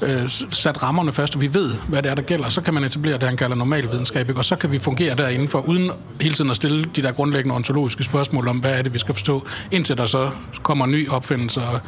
øh, 0.01 0.29
sat 0.49 0.83
rammerne 0.83 1.13
fast, 1.13 1.35
og 1.35 1.41
vi 1.41 1.53
ved, 1.53 1.73
hvad 1.87 2.01
det 2.01 2.11
er, 2.11 2.15
der 2.15 2.21
gælder, 2.21 2.49
så 2.49 2.61
kan 2.61 2.73
man 2.73 2.83
etablere 2.83 3.13
det, 3.13 3.23
han 3.23 3.37
kalder 3.37 3.55
normalvidenskab, 3.55 4.29
ikke? 4.29 4.39
og 4.39 4.45
så 4.45 4.55
kan 4.55 4.71
vi 4.71 4.79
fungere 4.79 5.15
derinde 5.15 5.47
for 5.47 5.59
uden 5.59 5.91
hele 6.21 6.35
tiden 6.35 6.49
at 6.49 6.55
stille 6.55 6.85
de 6.95 7.01
der 7.01 7.11
grundlæggende 7.11 7.55
ontologiske 7.55 8.03
spørgsmål 8.03 8.47
om, 8.47 8.57
hvad 8.57 8.77
er 8.77 8.81
det, 8.81 8.93
vi 8.93 8.99
skal 8.99 9.13
forstå, 9.13 9.47
indtil 9.71 9.97
der 9.97 10.05
så 10.05 10.29
kommer 10.63 10.85
ny 10.85 11.09
opfindelse 11.09 11.61
og 11.61 11.79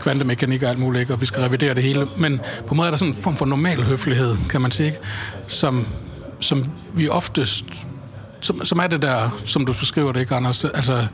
kvantemekanik 0.00 0.62
og 0.62 0.68
alt 0.68 0.78
muligt, 0.78 1.00
ikke? 1.00 1.12
og 1.12 1.20
vi 1.20 1.26
skal 1.26 1.42
revidere 1.42 1.74
det 1.74 1.82
hele. 1.84 2.08
Men 2.16 2.40
på 2.66 2.74
en 2.74 2.76
måde 2.76 2.86
er 2.86 2.90
der 2.90 2.98
sådan 2.98 3.14
en 3.14 3.22
form 3.22 3.36
for 3.36 3.46
normal 3.46 3.82
høflighed, 3.82 4.36
kan 4.50 4.60
man 4.60 4.70
sige, 4.70 4.86
ikke? 4.86 4.98
Som, 5.48 5.86
som 6.40 6.64
vi 6.94 7.08
oftest 7.08 7.64
som, 8.44 8.64
som 8.64 8.78
er 8.78 8.86
det 8.86 9.02
der, 9.02 9.40
som 9.44 9.66
du 9.66 9.72
beskriver 9.72 10.12
det, 10.12 10.20
ikke, 10.20 10.34
Anders? 10.34 10.64
Altså, 10.64 11.06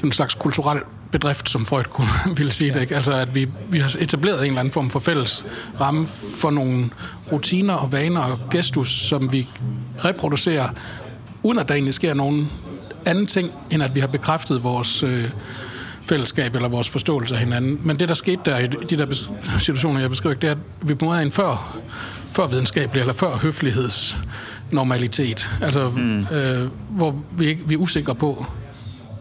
den 0.00 0.12
slags 0.12 0.34
kulturel 0.34 0.80
bedrift, 1.12 1.50
som 1.50 1.66
Freud 1.66 1.84
kunne 1.84 2.08
ville 2.36 2.52
sige 2.52 2.74
det, 2.74 2.80
ikke? 2.80 2.96
Altså, 2.96 3.12
at 3.12 3.34
vi, 3.34 3.48
vi 3.68 3.78
har 3.78 3.96
etableret 4.00 4.40
en 4.40 4.46
eller 4.46 4.60
anden 4.60 4.72
form 4.72 4.90
for 4.90 4.98
fælles 4.98 5.44
ramme 5.80 6.06
for 6.40 6.50
nogle 6.50 6.90
rutiner 7.32 7.74
og 7.74 7.92
vaner 7.92 8.20
og 8.20 8.38
gestus, 8.50 8.88
som 8.88 9.32
vi 9.32 9.48
reproducerer, 10.04 10.68
uden 11.42 11.58
at 11.58 11.68
der 11.68 11.74
egentlig 11.74 11.94
sker 11.94 12.14
nogen 12.14 12.50
anden 13.06 13.26
ting, 13.26 13.52
end 13.70 13.82
at 13.82 13.94
vi 13.94 14.00
har 14.00 14.06
bekræftet 14.06 14.64
vores 14.64 15.02
øh, 15.02 15.30
fællesskab 16.04 16.54
eller 16.54 16.68
vores 16.68 16.88
forståelse 16.88 17.34
af 17.34 17.40
hinanden. 17.40 17.80
Men 17.84 17.98
det, 17.98 18.08
der 18.08 18.14
skete 18.14 18.40
der 18.44 18.58
i 18.58 18.66
de 18.66 18.98
der 18.98 19.14
situationer, 19.58 20.00
jeg 20.00 20.10
beskriver, 20.10 20.34
det 20.34 20.48
er, 20.48 20.52
at 20.52 20.58
vi 20.82 20.94
på 20.94 21.04
en 21.04 21.08
måde 21.10 21.22
en 21.22 21.30
før, 21.30 21.78
før 22.32 22.46
videnskabelig 22.46 23.00
eller 23.00 23.14
før 23.14 23.36
høfligheds 23.36 24.16
normalitet. 24.70 25.50
Altså, 25.62 25.88
mm. 25.88 26.26
øh, 26.32 26.68
hvor 26.88 27.22
vi, 27.38 27.46
ikke, 27.46 27.62
vi 27.68 27.74
er 27.74 27.78
usikre 27.78 28.14
på, 28.14 28.46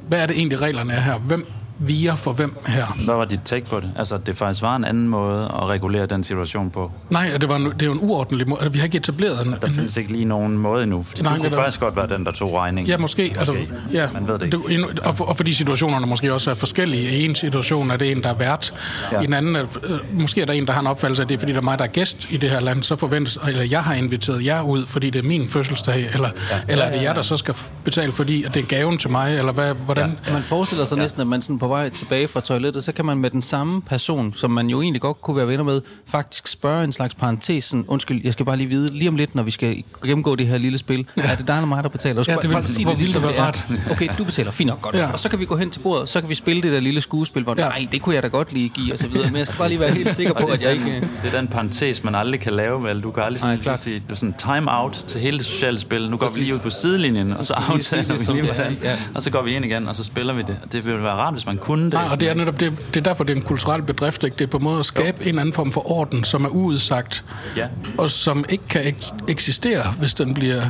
hvad 0.08 0.20
er 0.20 0.26
det 0.26 0.38
egentlig 0.38 0.62
reglerne 0.62 0.94
er 0.94 1.00
her? 1.00 1.18
Hvem 1.18 1.48
viger 1.80 2.16
for 2.16 2.34
hvem 2.34 2.56
her? 2.68 2.86
Hvad 3.06 3.16
var 3.16 3.26
dit 3.26 3.40
take 3.46 3.66
på 3.66 3.80
det? 3.80 3.92
Altså, 3.98 4.16
at 4.16 4.26
det 4.28 4.38
faktisk 4.38 4.62
var 4.62 4.76
en 4.76 4.86
anden 4.86 5.08
måde 5.08 5.44
at 5.46 5.66
regulere 5.70 6.06
den 6.06 6.24
situation 6.24 6.70
på. 6.70 6.92
Nej, 7.10 7.38
det, 7.42 7.50
var 7.50 7.56
en, 7.56 7.66
det 7.66 7.82
er 7.82 7.86
jo 7.86 7.92
en 7.92 8.00
uordentlig 8.02 8.50
måde. 8.50 8.60
Altså, 8.62 8.72
vi 8.72 8.80
har 8.80 8.86
ikke 8.86 8.98
etableret 8.98 9.46
en... 9.48 9.56
Der 9.62 9.70
findes 9.70 9.98
ikke 9.98 10.12
lige 10.12 10.26
nogen 10.26 10.58
måde 10.58 10.84
endnu. 10.84 11.04
Fordi 11.04 11.22
Nej, 11.22 11.30
du 11.30 11.36
det 11.36 11.42
kunne 11.42 11.52
er 11.52 11.56
der- 11.56 11.64
faktisk 11.64 11.80
godt 11.80 11.96
være 11.96 12.08
den, 12.08 12.26
der 12.26 12.32
tog 12.32 12.54
regningen. 12.54 12.90
Ja, 12.92 12.98
måske. 12.98 13.34
Altså, 13.38 13.56
ja, 13.92 14.08
Man 14.14 14.28
ved 14.28 14.40
det 14.40 14.46
ikke. 14.46 14.58
en- 14.70 14.86
og, 15.04 15.18
for, 15.18 15.26
og 15.26 15.38
fordi 15.38 15.54
situationerne 15.54 16.08
måske 16.08 16.34
også 16.34 16.52
er 16.52 16.56
forskellige. 16.56 17.18
I 17.18 17.26
en 17.26 17.36
situation 17.36 17.92
er 17.92 17.98
det 17.98 18.12
en, 18.12 18.24
der 18.24 18.30
er 18.30 18.34
vært. 18.34 18.74
Ja. 19.12 19.16
Ja. 19.18 19.22
I 19.22 19.26
en 19.26 19.34
anden, 19.34 19.56
er, 19.56 19.66
øh, 19.84 20.00
måske 20.22 20.42
er 20.42 20.46
der 20.46 20.54
en, 20.54 20.66
der 20.68 20.74
har 20.74 20.82
en 20.82 20.88
opfattelse 20.88 21.22
af, 21.22 21.26
at 21.26 21.30
det 21.30 21.36
er, 21.36 21.40
fordi 21.40 21.52
der 21.52 21.58
er 21.58 21.62
mig, 21.64 21.80
der 21.80 21.86
er 21.86 21.90
gæst 21.90 22.32
i 22.32 22.38
det 22.38 22.50
her 22.50 22.60
land. 22.60 22.84
Så 22.84 22.96
forventes, 22.96 23.40
eller 23.48 23.64
jeg 23.64 23.84
har 23.84 23.94
inviteret 23.94 24.46
jer 24.46 24.62
ud, 24.62 24.86
fordi 24.86 25.10
det 25.10 25.20
er 25.24 25.28
min 25.28 25.48
fødselsdag. 25.50 26.10
Eller, 26.14 26.30
ja. 26.52 26.60
eller 26.68 26.86
er 26.86 26.92
det 26.92 27.02
jer, 27.04 27.14
der 27.14 27.22
så 27.22 27.38
skal 27.38 27.56
betale, 27.84 28.12
fordi 28.12 28.44
at 28.44 28.54
det 28.54 28.62
er 28.62 28.66
gaven 28.68 28.98
til 28.98 29.12
mig? 29.12 29.38
Eller 29.38 29.52
hvad, 29.52 29.74
hvordan? 29.74 30.18
Ja. 30.28 30.34
Man 30.34 30.44
forestiller 30.44 30.86
sig 30.86 30.96
ja. 30.96 31.02
næsten, 31.02 31.22
at 31.22 31.28
man 31.28 31.42
sådan 31.42 31.60
på 31.64 31.68
vej 31.68 31.90
tilbage 31.90 32.28
fra 32.28 32.42
toilettet, 32.42 32.84
så 32.84 32.92
kan 32.92 33.06
man 33.06 33.18
med 33.18 33.30
den 33.30 33.42
samme 33.42 33.82
person, 33.82 34.34
som 34.34 34.52
man 34.52 34.68
jo 34.70 34.82
egentlig 34.82 35.02
godt 35.02 35.22
kunne 35.22 35.38
være 35.38 35.48
venner 35.48 35.64
med, 35.64 35.82
faktisk 36.08 36.48
spørge 36.48 36.84
en 36.84 36.92
slags 36.92 37.16
parentes, 37.16 37.64
sådan, 37.64 37.86
undskyld, 37.88 38.22
jeg 38.24 38.34
skal 38.34 38.46
bare 38.46 38.58
lige 38.58 38.68
vide, 38.68 38.94
lige 38.94 39.08
om 39.10 39.16
lidt, 39.16 39.36
når 39.36 39.44
vi 39.44 39.52
skal 39.52 39.84
gennemgå 40.04 40.36
det 40.36 40.48
her 40.48 40.58
lille 40.58 40.78
spil, 40.78 41.06
ja. 41.18 41.22
er 41.22 41.36
det 41.36 41.48
dig 41.48 41.54
eller 41.54 41.68
mig, 41.68 41.84
der 41.84 41.90
betaler? 41.90 42.16
Du 42.16 42.24
skal 42.24 42.32
Ja, 42.32 42.38
det 42.42 42.50
vil- 42.50 42.54
bare 42.56 42.66
sige 42.68 42.86
det, 42.90 42.98
ligesom 42.98 43.22
det 43.22 43.40
er. 43.40 43.48
ret. 43.48 43.72
Okay, 43.92 44.08
du 44.18 44.24
betaler, 44.24 44.52
fint 44.52 44.68
nok 44.68 44.82
godt. 44.82 44.96
Ja. 44.96 45.12
Og 45.12 45.20
så 45.20 45.30
kan 45.30 45.40
vi 45.40 45.46
gå 45.46 45.56
hen 45.58 45.70
til 45.70 45.80
bordet, 45.80 46.10
så 46.10 46.20
kan 46.22 46.30
vi 46.30 46.36
spille 46.36 46.62
det 46.62 46.72
der 46.72 46.80
lille 46.80 47.02
skuespil, 47.02 47.44
hvor 47.44 47.56
Ja. 47.58 47.68
nej, 47.70 47.88
det 47.92 48.02
kunne 48.02 48.16
jeg 48.16 48.24
da 48.24 48.28
godt 48.28 48.54
lige 48.54 48.70
give, 48.70 48.94
og 48.94 49.00
så 49.00 49.08
videre. 49.08 49.28
Men 49.28 49.38
jeg 49.38 49.46
skal 49.46 49.58
bare 49.58 49.70
lige 49.70 49.80
være 49.80 49.92
helt 49.92 50.14
sikker 50.14 50.34
på, 50.34 50.44
Og 50.48 50.54
at 50.54 50.62
jeg 50.62 50.72
ikke... 50.74 51.02
det 51.22 51.34
er 51.34 51.40
den 51.40 51.48
parentes, 51.48 52.04
man 52.04 52.16
aldrig 52.16 52.40
kan 52.40 52.54
lave, 52.54 52.84
vel? 52.84 53.02
Du 53.04 53.12
kan 53.12 53.24
aldrig 53.24 53.40
sådan, 53.42 53.60
klart. 53.60 53.80
sige, 53.80 54.00
du 54.08 54.14
er 54.14 54.16
sådan 54.16 54.36
time 54.38 54.72
out 54.82 55.04
til 55.08 55.22
hele 55.22 55.38
det 55.38 55.46
sociale 55.46 55.80
spil. 55.80 56.10
Nu 56.10 56.18
går 56.18 56.26
vi 56.26 56.30
Præcis. 56.30 56.44
lige 56.44 56.54
ud 56.56 56.60
på 56.60 56.70
sidelinjen, 56.70 57.34
og 57.34 57.46
så 57.46 57.54
aftaler 57.54 58.04
vi 58.16 58.32
lige, 58.34 58.40
er, 58.50 58.54
hvordan. 58.54 58.78
ja. 58.84 58.96
Og 59.16 59.24
så 59.24 59.30
går 59.32 59.42
vi 59.42 59.52
ind 59.56 59.66
igen, 59.66 59.88
og 59.88 59.96
så 59.96 60.04
spiller 60.04 60.34
vi 60.34 60.42
det. 60.42 60.58
Og 60.64 60.72
Det 60.74 60.86
ville 60.86 61.04
være 61.04 61.14
rart, 61.14 61.34
hvis 61.34 61.46
man 61.46 61.53
kunne 61.58 61.86
det. 61.86 61.94
Nej, 61.94 62.08
og 62.12 62.22
det 62.22 62.30
er 62.30 62.34
netop 62.34 62.60
det, 62.60 62.74
det 62.94 62.98
er 63.00 63.04
derfor, 63.04 63.24
det 63.24 63.34
er 63.34 63.38
en 63.38 63.44
kulturel 63.44 63.84
bedrift. 63.84 64.24
Ikke? 64.24 64.36
Det 64.40 64.44
er 64.46 64.50
på 64.50 64.58
en 64.58 64.64
måde 64.64 64.80
at 64.80 64.86
skabe 64.86 65.18
jo. 65.24 65.30
en 65.30 65.40
anden 65.40 65.54
form 65.54 65.72
for 65.72 65.92
orden, 65.92 66.24
som 66.24 66.46
er 66.46 66.50
uudsagt, 66.50 67.26
Ja. 67.58 67.68
og 67.98 68.10
som 68.10 68.46
ikke 68.50 68.64
kan 68.70 68.82
eks- 68.82 69.16
eksistere, 69.28 69.92
hvis 70.00 70.14
den 70.14 70.34
bliver 70.34 70.62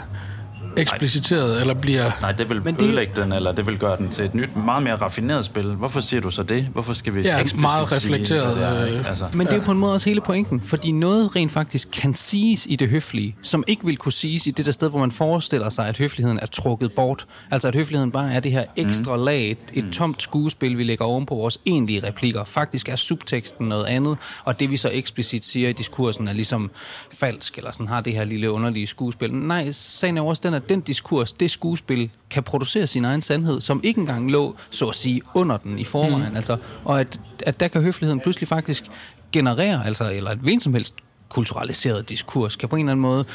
ekspliciteret, 0.78 1.62
eller 1.62 1.74
bliver... 1.74 2.12
Nej, 2.22 2.32
det 2.32 2.50
vil 2.50 2.64
Men 2.64 2.74
det... 2.74 2.80
det- 2.80 2.86
ødelægge 2.86 3.22
den, 3.22 3.32
eller 3.32 3.52
det 3.52 3.66
vil 3.68 3.78
gøre 3.78 3.98
den 3.98 4.10
til 4.10 4.26
et 4.26 4.36
nyt, 4.36 4.56
meget 4.56 4.84
mere 4.84 4.96
raffineret 4.96 5.46
spil. 5.46 5.64
Hvorfor 5.74 6.02
siger 6.02 6.22
du 6.22 6.30
så 6.30 6.44
det? 6.44 6.64
Hvorfor 6.74 6.94
skal 6.94 7.16
vi 7.16 7.22
Ja, 7.22 7.40
eksplicit 7.40 7.60
meget 7.62 7.90
sige, 7.90 8.14
reflekteret, 8.14 8.58
hvad 8.58 8.68
det 8.86 8.94
er, 8.94 9.00
øh, 9.00 9.10
altså, 9.10 9.26
Men 9.34 9.48
det 9.48 9.54
er 9.54 9.58
jo 9.58 9.64
på 9.64 9.72
en 9.72 9.78
måde 9.78 9.94
også 9.94 10.10
hele 10.10 10.22
pointen, 10.22 10.62
fordi 10.62 10.92
noget 10.92 11.36
rent 11.36 11.52
faktisk 11.52 11.88
kan 11.92 12.14
siges 12.14 12.66
i 12.70 12.76
det 12.76 12.90
høflige, 12.90 13.36
som 13.42 13.64
ikke 13.68 13.86
vil 13.86 13.98
kunne 13.98 14.12
siges 14.12 14.48
i 14.48 14.52
det 14.52 14.66
der 14.66 14.72
sted, 14.72 14.90
hvor 14.90 15.00
man 15.00 15.12
forestiller 15.12 15.70
sig, 15.70 15.88
at 15.88 15.98
høfligheden 15.98 16.40
er 16.42 16.46
trukket 16.46 16.94
bort. 16.94 17.26
Altså 17.52 17.68
at 17.68 17.76
høfligheden 17.76 18.12
bare 18.12 18.34
er 18.34 18.40
det 18.40 18.52
her 18.52 18.64
ekstra 18.76 19.18
Mm. 19.18 19.24
lag, 19.24 19.52
et, 19.52 19.58
et 19.74 19.86
tomt 19.92 20.22
skuespil, 20.22 20.78
vi 20.78 20.84
lægger 20.84 21.06
oven 21.06 21.26
på 21.26 21.36
vores 21.36 21.60
egentlige 21.66 22.08
replikker. 22.08 22.44
Faktisk 22.44 22.90
er 22.90 22.96
subteksten 22.96 23.68
noget 23.68 23.86
andet, 23.86 24.18
og 24.44 24.60
det 24.60 24.72
vi 24.72 24.78
så 24.78 24.90
eksplicit 24.94 25.46
siger 25.46 25.70
i 25.70 25.74
diskursen 25.74 26.28
er 26.28 26.34
ligesom 26.34 26.72
falsk, 27.14 27.58
eller 27.58 27.72
sådan 27.72 27.88
har 27.88 28.02
det 28.02 28.14
her 28.14 28.24
lille 28.26 28.52
underlige 28.52 28.88
skuespil. 28.88 29.34
Nej, 29.34 29.72
sagen 29.72 30.18
er 30.18 30.22
også 30.22 30.42
den, 30.46 30.54
at 30.54 30.63
den 30.70 30.82
diskurs, 30.82 31.34
det 31.34 31.52
skuespil, 31.52 32.12
kan 32.30 32.44
producere 32.44 32.88
sin 32.88 33.06
egen 33.06 33.22
sandhed, 33.22 33.62
som 33.62 33.82
ikke 33.84 34.00
engang 34.00 34.32
lå, 34.32 34.56
så 34.70 34.90
at 34.90 34.96
sige, 34.96 35.22
under 35.34 35.58
den 35.58 35.80
i 35.80 35.84
forvejen. 35.84 36.30
Mm. 36.30 36.36
Altså, 36.36 36.58
og 36.86 37.00
at, 37.00 37.20
at 37.46 37.60
der 37.60 37.68
kan 37.68 37.82
høfligheden 37.82 38.20
pludselig 38.20 38.48
faktisk 38.48 38.84
generere, 39.32 39.86
altså, 39.86 40.12
eller 40.12 40.32
et 40.32 40.38
hvilken 40.38 40.62
som 40.62 40.74
helst 40.74 40.96
kulturaliseret 41.34 42.10
diskurs, 42.10 42.56
kan 42.56 42.70
på 42.70 42.76
en 42.76 42.80
eller 42.86 42.92
anden 42.92 43.02
måde 43.02 43.26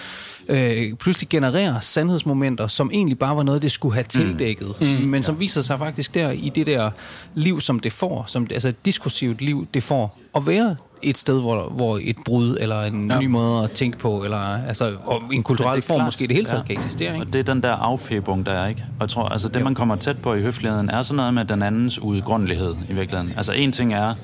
øh, 0.49 0.95
pludselig 0.95 1.29
generere 1.29 1.81
sandhedsmomenter, 1.81 2.67
som 2.67 2.91
egentlig 2.93 3.19
bare 3.19 3.37
var 3.37 3.43
noget, 3.43 3.63
det 3.63 3.73
skulle 3.73 3.95
have 3.95 4.05
tildækket, 4.05 4.81
mm. 4.81 4.87
Mm. 4.87 4.93
men 4.93 5.23
som 5.23 5.41
viser 5.41 5.61
sig 5.61 5.79
faktisk 5.79 6.15
der 6.15 6.31
i 6.31 6.49
det 6.55 6.67
der 6.67 6.91
liv, 7.35 7.61
som 7.61 7.79
det 7.81 7.93
får, 7.93 8.25
som, 8.27 8.47
altså 8.51 8.69
et 8.69 8.87
diskursivt 8.87 9.41
liv, 9.41 9.67
det 9.75 9.83
får, 9.83 10.19
at 10.37 10.47
være 10.47 10.77
et 11.03 11.19
sted, 11.19 11.41
hvor, 11.41 11.69
hvor 11.69 11.99
et 12.03 12.17
brud, 12.25 12.57
eller 12.61 12.83
en 12.83 13.11
ja. 13.11 13.21
ny 13.21 13.27
måde 13.27 13.65
at 13.65 13.71
tænke 13.71 13.99
på, 13.99 14.25
eller 14.25 14.67
altså, 14.67 14.97
og 15.05 15.23
en 15.33 15.43
kulturel 15.43 15.83
form 15.83 15.97
klart. 15.97 16.07
måske 16.07 16.25
i 16.25 16.27
det 16.27 16.37
hele 16.37 16.47
taget 16.47 16.61
Ja. 16.61 16.67
kan 16.67 16.77
eksistere. 16.77 17.15
Ikke? 17.15 17.27
Og 17.27 17.33
det 17.33 17.39
er 17.39 17.43
den 17.55 17.63
der 17.63 17.73
affæbung, 17.73 18.47
der 18.47 18.53
er, 18.53 18.67
ikke? 18.67 18.85
Og 18.91 19.01
jeg 19.01 19.09
tror, 19.09 19.29
altså 19.29 19.49
det, 19.49 19.63
man 19.65 19.75
kommer 19.75 19.97
tæt 19.97 20.19
på 20.19 20.35
i 20.35 20.41
høfligheden, 20.43 20.91
er 20.91 21.03
sådan 21.03 21.17
noget 21.17 21.35
med 21.35 21.45
den 21.45 21.63
andens 21.63 21.99
udgrundelighed 21.99 22.75
i 22.89 22.93
virkeligheden. 22.93 23.33
Altså 23.37 23.53
en 23.53 23.73
ting 23.73 23.95
er, 23.95 24.15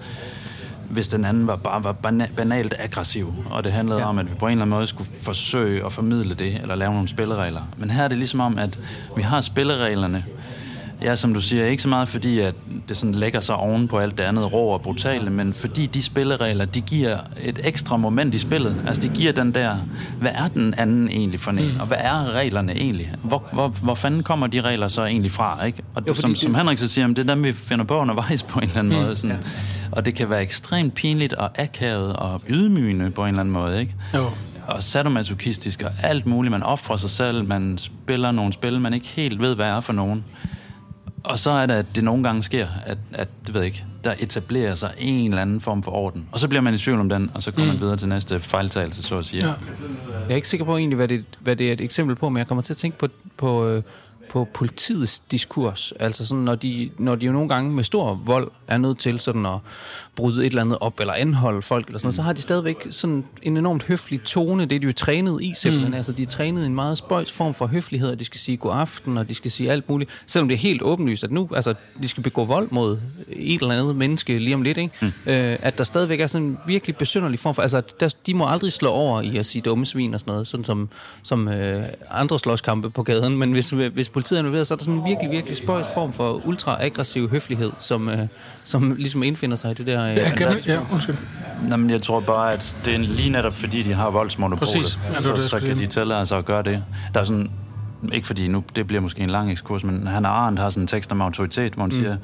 hvis 0.91 1.09
den 1.09 1.25
anden 1.25 1.47
var 1.47 1.57
bare 1.57 1.85
var 1.85 1.93
bana- 2.07 2.35
banalt 2.37 2.75
aggressiv, 2.79 3.35
og 3.51 3.65
det 3.65 3.73
handlede 3.73 4.01
ja. 4.01 4.07
om, 4.09 4.19
at 4.19 4.31
vi 4.31 4.35
på 4.35 4.47
en 4.47 4.51
eller 4.53 4.63
anden 4.63 4.77
måde 4.77 4.87
skulle 4.87 5.11
forsøge 5.23 5.85
at 5.87 5.93
formidle 5.93 6.35
det, 6.35 6.55
eller 6.63 6.75
lave 6.75 6.93
nogle 6.93 7.09
spilleregler. 7.09 7.63
Men 7.77 7.91
her 7.91 8.05
er 8.05 8.09
det 8.09 8.19
ligesom 8.19 8.41
om, 8.41 8.59
at 8.59 8.81
vi 9.17 9.23
har 9.23 9.41
spillereglerne, 9.41 10.25
Ja, 11.05 11.15
som 11.15 11.35
du 11.35 11.41
siger, 11.41 11.67
ikke 11.67 11.83
så 11.83 11.89
meget 11.89 12.09
fordi, 12.09 12.39
at 12.39 12.55
det 12.89 12.97
sådan 12.97 13.15
lægger 13.15 13.41
sig 13.41 13.57
oven 13.57 13.89
på 13.89 13.99
alt 13.99 14.19
det 14.19 14.25
andet 14.25 14.53
rå 14.53 14.69
og 14.69 14.81
brutale, 14.83 15.31
men 15.31 15.55
fordi 15.55 15.87
de 15.87 16.03
spilleregler, 16.03 16.65
de 16.65 16.81
giver 16.81 17.17
et 17.43 17.61
ekstra 17.65 17.97
moment 17.97 18.35
i 18.35 18.39
spillet. 18.39 18.83
Altså, 18.87 19.03
de 19.03 19.09
giver 19.09 19.33
den 19.33 19.55
der, 19.55 19.77
hvad 20.21 20.31
er 20.35 20.49
den 20.49 20.75
anden 20.79 21.09
egentlig 21.09 21.41
for 21.41 21.51
en, 21.51 21.77
og 21.81 21.87
hvad 21.87 21.99
er 22.01 22.33
reglerne 22.33 22.73
egentlig? 22.77 23.13
Hvor, 23.23 23.45
hvor, 23.53 23.69
hvor 23.69 23.95
fanden 23.95 24.23
kommer 24.23 24.47
de 24.47 24.61
regler 24.61 24.89
så 24.89 25.05
egentlig 25.05 25.31
fra, 25.31 25.65
ikke? 25.65 25.83
Og 25.95 26.03
Jo, 26.09 26.15
som, 26.15 26.31
det- 26.31 26.39
som 26.39 26.55
Henrik 26.55 26.79
så 26.79 26.89
siger, 26.89 27.07
det 27.07 27.19
er 27.19 27.35
dem, 27.35 27.45
vi 27.45 27.53
finder 27.53 27.85
på 27.85 27.99
undervejs 27.99 28.43
på 28.43 28.59
en 28.59 28.65
eller 28.65 28.79
anden 28.79 29.03
måde. 29.03 29.17
Sådan. 29.17 29.39
Og 29.93 30.05
det 30.05 30.15
kan 30.15 30.31
være 30.31 30.43
ekstremt 30.43 30.95
pinligt 30.95 31.33
og 31.33 31.51
akavet 31.59 32.17
og 32.17 32.43
ydmygende 32.49 33.11
på 33.11 33.23
en 33.23 33.29
eller 33.29 33.41
anden 33.41 33.53
måde, 33.53 33.81
ikke? 33.81 33.95
Jo. 34.15 34.25
og 34.67 34.83
sadomasochistisk 34.83 35.83
og 35.83 35.91
alt 36.03 36.27
muligt. 36.27 36.51
Man 36.51 36.63
offrer 36.63 36.97
sig 36.97 37.11
selv, 37.11 37.49
man 37.49 37.79
spiller 37.79 38.31
nogle 38.31 38.53
spil, 38.53 38.81
man 38.81 38.95
ikke 38.95 39.07
helt 39.07 39.41
ved, 39.41 39.55
hvad 39.55 39.67
er 39.67 39.81
for 39.81 39.93
nogen. 39.93 40.25
Og 41.25 41.39
så 41.39 41.51
er 41.51 41.67
det, 41.67 41.75
at 41.75 41.87
det 41.97 42.05
nogle 42.05 42.23
gange 42.23 42.43
sker, 42.43 42.67
at, 42.87 42.99
at 43.13 43.29
det 43.47 43.55
ved 43.55 43.61
jeg 43.61 43.67
ikke, 43.67 43.85
der 44.05 44.15
etablerer 44.19 44.75
sig 44.75 44.95
en 44.99 45.31
eller 45.31 45.43
anden 45.43 45.61
form 45.61 45.83
for 45.83 45.91
orden. 45.91 46.29
Og 46.33 46.41
så 46.41 46.49
bliver 46.49 46.63
man 46.63 46.75
i 46.75 46.79
tvivl 46.79 47.01
om 47.01 47.09
den, 47.09 47.31
og 47.35 47.43
så 47.43 47.51
går 47.51 47.63
mm. 47.63 47.69
man 47.69 47.81
videre 47.81 47.97
til 47.97 48.09
næste 48.09 48.41
fejltagelse, 48.41 49.03
så 49.03 49.19
at 49.19 49.25
sige. 49.25 49.47
Ja. 49.47 49.53
Jeg 50.11 50.31
er 50.31 50.35
ikke 50.35 50.49
sikker 50.49 50.67
på 50.67 50.77
egentlig, 50.77 50.97
hvad 50.97 51.09
det, 51.09 51.25
hvad 51.41 51.57
det 51.57 51.69
er 51.69 51.73
et 51.73 51.81
eksempel 51.81 52.17
på, 52.17 52.29
men 52.29 52.39
jeg 52.39 52.47
kommer 52.47 52.63
til 52.63 52.73
at 52.73 52.77
tænke 52.77 52.99
på, 52.99 53.09
på, 53.37 53.69
øh, 53.69 53.83
på 54.35 54.49
politiets 54.55 55.19
diskurs. 55.19 55.93
Altså 56.01 56.27
sådan, 56.27 56.45
når 56.45 56.55
de, 56.55 56.91
når 56.99 57.15
de 57.15 57.27
jo 57.27 57.33
nogle 57.33 57.49
gange 57.49 57.71
med 57.71 57.85
stor 57.85 58.15
vold 58.25 58.51
er 58.69 58.79
nødt 58.79 58.99
til 58.99 59.21
sådan 59.21 59.47
at 59.47 59.59
bryde 60.17 60.41
et 60.41 60.51
eller 60.51 60.63
andet 60.63 60.79
op, 60.81 61.01
eller 61.01 61.13
anholde 61.13 61.63
folk, 61.63 61.87
eller 61.87 61.99
sådan 61.99 62.07
noget, 62.07 62.15
så 62.15 62.23
har 62.23 62.33
de 62.33 62.43
stadigvæk 62.43 62.87
sådan 62.91 63.25
en 63.43 63.57
enormt 63.57 63.83
høflig 63.83 64.23
tone. 64.23 64.65
Det 64.65 64.77
er 64.77 64.81
de 64.81 64.87
jo 64.87 64.93
trænet 64.93 65.43
i 65.43 65.53
simpelthen. 65.57 65.91
Mm. 65.91 65.97
Altså, 65.97 66.13
de 66.13 66.23
er 66.23 66.27
trænet 66.27 66.63
i 66.63 66.67
en 66.67 66.75
meget 66.75 66.99
spøjs 66.99 67.33
form 67.33 67.55
for 67.55 67.67
høflighed, 67.67 68.11
og 68.11 68.19
de 68.19 68.25
skal 68.25 68.41
sige 68.41 68.57
god 68.57 68.73
aften, 68.75 69.19
og 69.19 69.29
de 69.29 69.35
skal 69.35 69.51
sige 69.51 69.71
alt 69.71 69.89
muligt. 69.89 70.11
Selvom 70.27 70.49
det 70.49 70.55
er 70.55 70.59
helt 70.59 70.83
åbenlyst, 70.83 71.25
at 71.25 71.31
nu, 71.31 71.49
altså, 71.55 71.75
de 72.03 72.09
skal 72.09 72.23
begå 72.23 72.45
vold 72.45 72.69
mod 72.71 72.99
et 73.29 73.61
eller 73.61 73.75
andet 73.75 73.97
menneske 73.97 74.39
lige 74.39 74.55
om 74.55 74.63
lidt, 74.63 74.79
ikke? 74.79 74.95
Mm. 75.01 75.07
Øh, 75.27 75.59
at 75.63 75.79
der 75.79 75.85
stadigvæk 75.85 76.21
er 76.21 76.27
sådan 76.27 76.47
en 76.47 76.59
virkelig 76.67 76.97
besynderlig 76.97 77.39
form 77.39 77.55
for, 77.55 77.63
altså, 77.63 77.83
der, 78.01 78.15
de 78.27 78.35
må 78.35 78.47
aldrig 78.47 78.73
slå 78.73 78.91
over 78.91 79.21
i 79.21 79.37
at 79.37 79.47
sige 79.47 79.63
dumme 79.63 79.87
svin 79.87 80.15
og 80.15 80.21
sådan 80.21 80.33
noget, 80.33 80.47
sådan 80.47 80.65
som, 80.65 80.89
som 81.23 81.49
øh, 81.49 81.85
andre 82.11 82.39
slåskampe 82.39 82.91
på 82.91 83.03
gaden, 83.03 83.39
men 83.39 83.53
hvis, 83.53 83.71
hvis 83.71 84.09
politiet 84.25 84.39
er 84.39 84.41
involveret, 84.41 84.67
så 84.67 84.75
er 84.75 84.77
der 84.77 84.85
sådan 84.85 85.01
en 85.01 85.07
virkelig, 85.07 85.31
virkelig 85.31 85.57
spøjs 85.57 85.87
form 85.95 86.13
for 86.13 86.47
ultra-aggressiv 86.47 87.31
høflighed, 87.31 87.73
som, 87.79 88.09
øh, 88.09 88.19
som 88.63 88.95
ligesom 88.99 89.23
indfinder 89.23 89.57
sig 89.57 89.71
i 89.71 89.75
det 89.75 89.87
der... 89.87 90.05
Øh, 90.05 90.17
Ja, 90.17 90.31
kan, 90.31 90.53
ja, 90.67 90.81
undskyld. 90.93 91.15
Nå, 91.69 91.77
men 91.77 91.91
jeg 91.91 92.03
tror 92.03 92.21
bare, 92.21 92.53
at 92.53 92.77
det 92.85 92.95
er 92.95 92.99
lige 92.99 93.31
netop 93.31 93.53
fordi, 93.53 93.83
de 93.83 93.95
har 93.95 94.11
voldsmonopolet, 94.11 94.75
Præcis. 94.75 94.99
Ja, 95.13 95.19
det 95.19 95.29
var 95.29 95.35
det, 95.35 95.43
så, 95.43 95.49
så 95.49 95.61
kan 95.61 95.79
de 95.79 95.87
tillade 95.87 96.27
sig 96.27 96.39
at 96.39 96.45
gøre 96.45 96.63
det. 96.63 96.83
Der 97.15 97.21
er 97.21 97.25
sådan, 97.25 97.51
ikke 98.13 98.27
fordi 98.27 98.49
nu, 98.49 98.65
det 98.77 98.87
bliver 98.87 99.01
måske 99.01 99.23
en 99.23 99.31
lang 99.31 99.51
ekskurs, 99.51 99.85
men 99.85 100.07
han 100.07 100.25
Arendt 100.25 100.61
har 100.61 100.71
sådan 100.71 100.83
en 100.83 100.87
tekst 100.87 101.13
om 101.13 101.21
autoritet, 101.21 101.73
hvor 101.73 101.83
han 101.83 101.91
mm. 101.91 101.97
siger, 101.97 102.17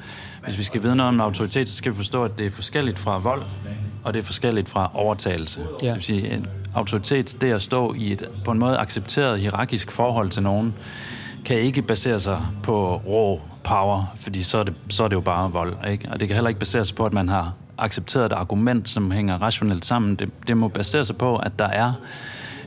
hvis 0.43 0.57
vi 0.57 0.63
skal 0.63 0.83
vide 0.83 0.95
noget 0.95 1.09
om 1.09 1.21
autoritet, 1.21 1.69
så 1.69 1.75
skal 1.75 1.91
vi 1.91 1.95
forstå, 1.97 2.23
at 2.23 2.37
det 2.37 2.45
er 2.45 2.51
forskelligt 2.51 2.99
fra 2.99 3.17
vold, 3.17 3.43
og 4.03 4.13
det 4.13 4.19
er 4.19 4.23
forskelligt 4.23 4.69
fra 4.69 4.91
overtagelse. 4.93 5.61
Ja. 5.81 5.87
Det 5.87 5.95
vil 5.95 6.03
sige, 6.03 6.33
en 6.33 6.47
autoritet, 6.73 7.41
det 7.41 7.51
er 7.51 7.55
at 7.55 7.61
stå 7.61 7.93
i 7.93 8.11
et 8.11 8.29
på 8.45 8.51
en 8.51 8.59
måde 8.59 8.77
accepteret 8.77 9.39
hierarkisk 9.39 9.91
forhold 9.91 10.29
til 10.29 10.43
nogen, 10.43 10.73
kan 11.45 11.55
ikke 11.57 11.81
basere 11.81 12.19
sig 12.19 12.41
på 12.63 12.95
rå 13.07 13.41
power, 13.63 14.13
fordi 14.15 14.43
så 14.43 14.57
er 14.57 14.63
det, 14.63 14.73
så 14.89 15.03
er 15.03 15.07
det 15.07 15.15
jo 15.15 15.21
bare 15.21 15.51
vold. 15.51 15.75
Ikke? 15.89 16.09
Og 16.11 16.19
det 16.19 16.27
kan 16.27 16.35
heller 16.35 16.49
ikke 16.49 16.59
basere 16.59 16.85
sig 16.85 16.95
på, 16.95 17.05
at 17.05 17.13
man 17.13 17.29
har 17.29 17.53
accepteret 17.77 18.25
et 18.25 18.31
argument, 18.31 18.89
som 18.89 19.11
hænger 19.11 19.37
rationelt 19.37 19.85
sammen. 19.85 20.15
Det, 20.15 20.29
det 20.47 20.57
må 20.57 20.67
basere 20.67 21.05
sig 21.05 21.17
på, 21.17 21.35
at 21.35 21.59
der 21.59 21.67
er 21.67 21.93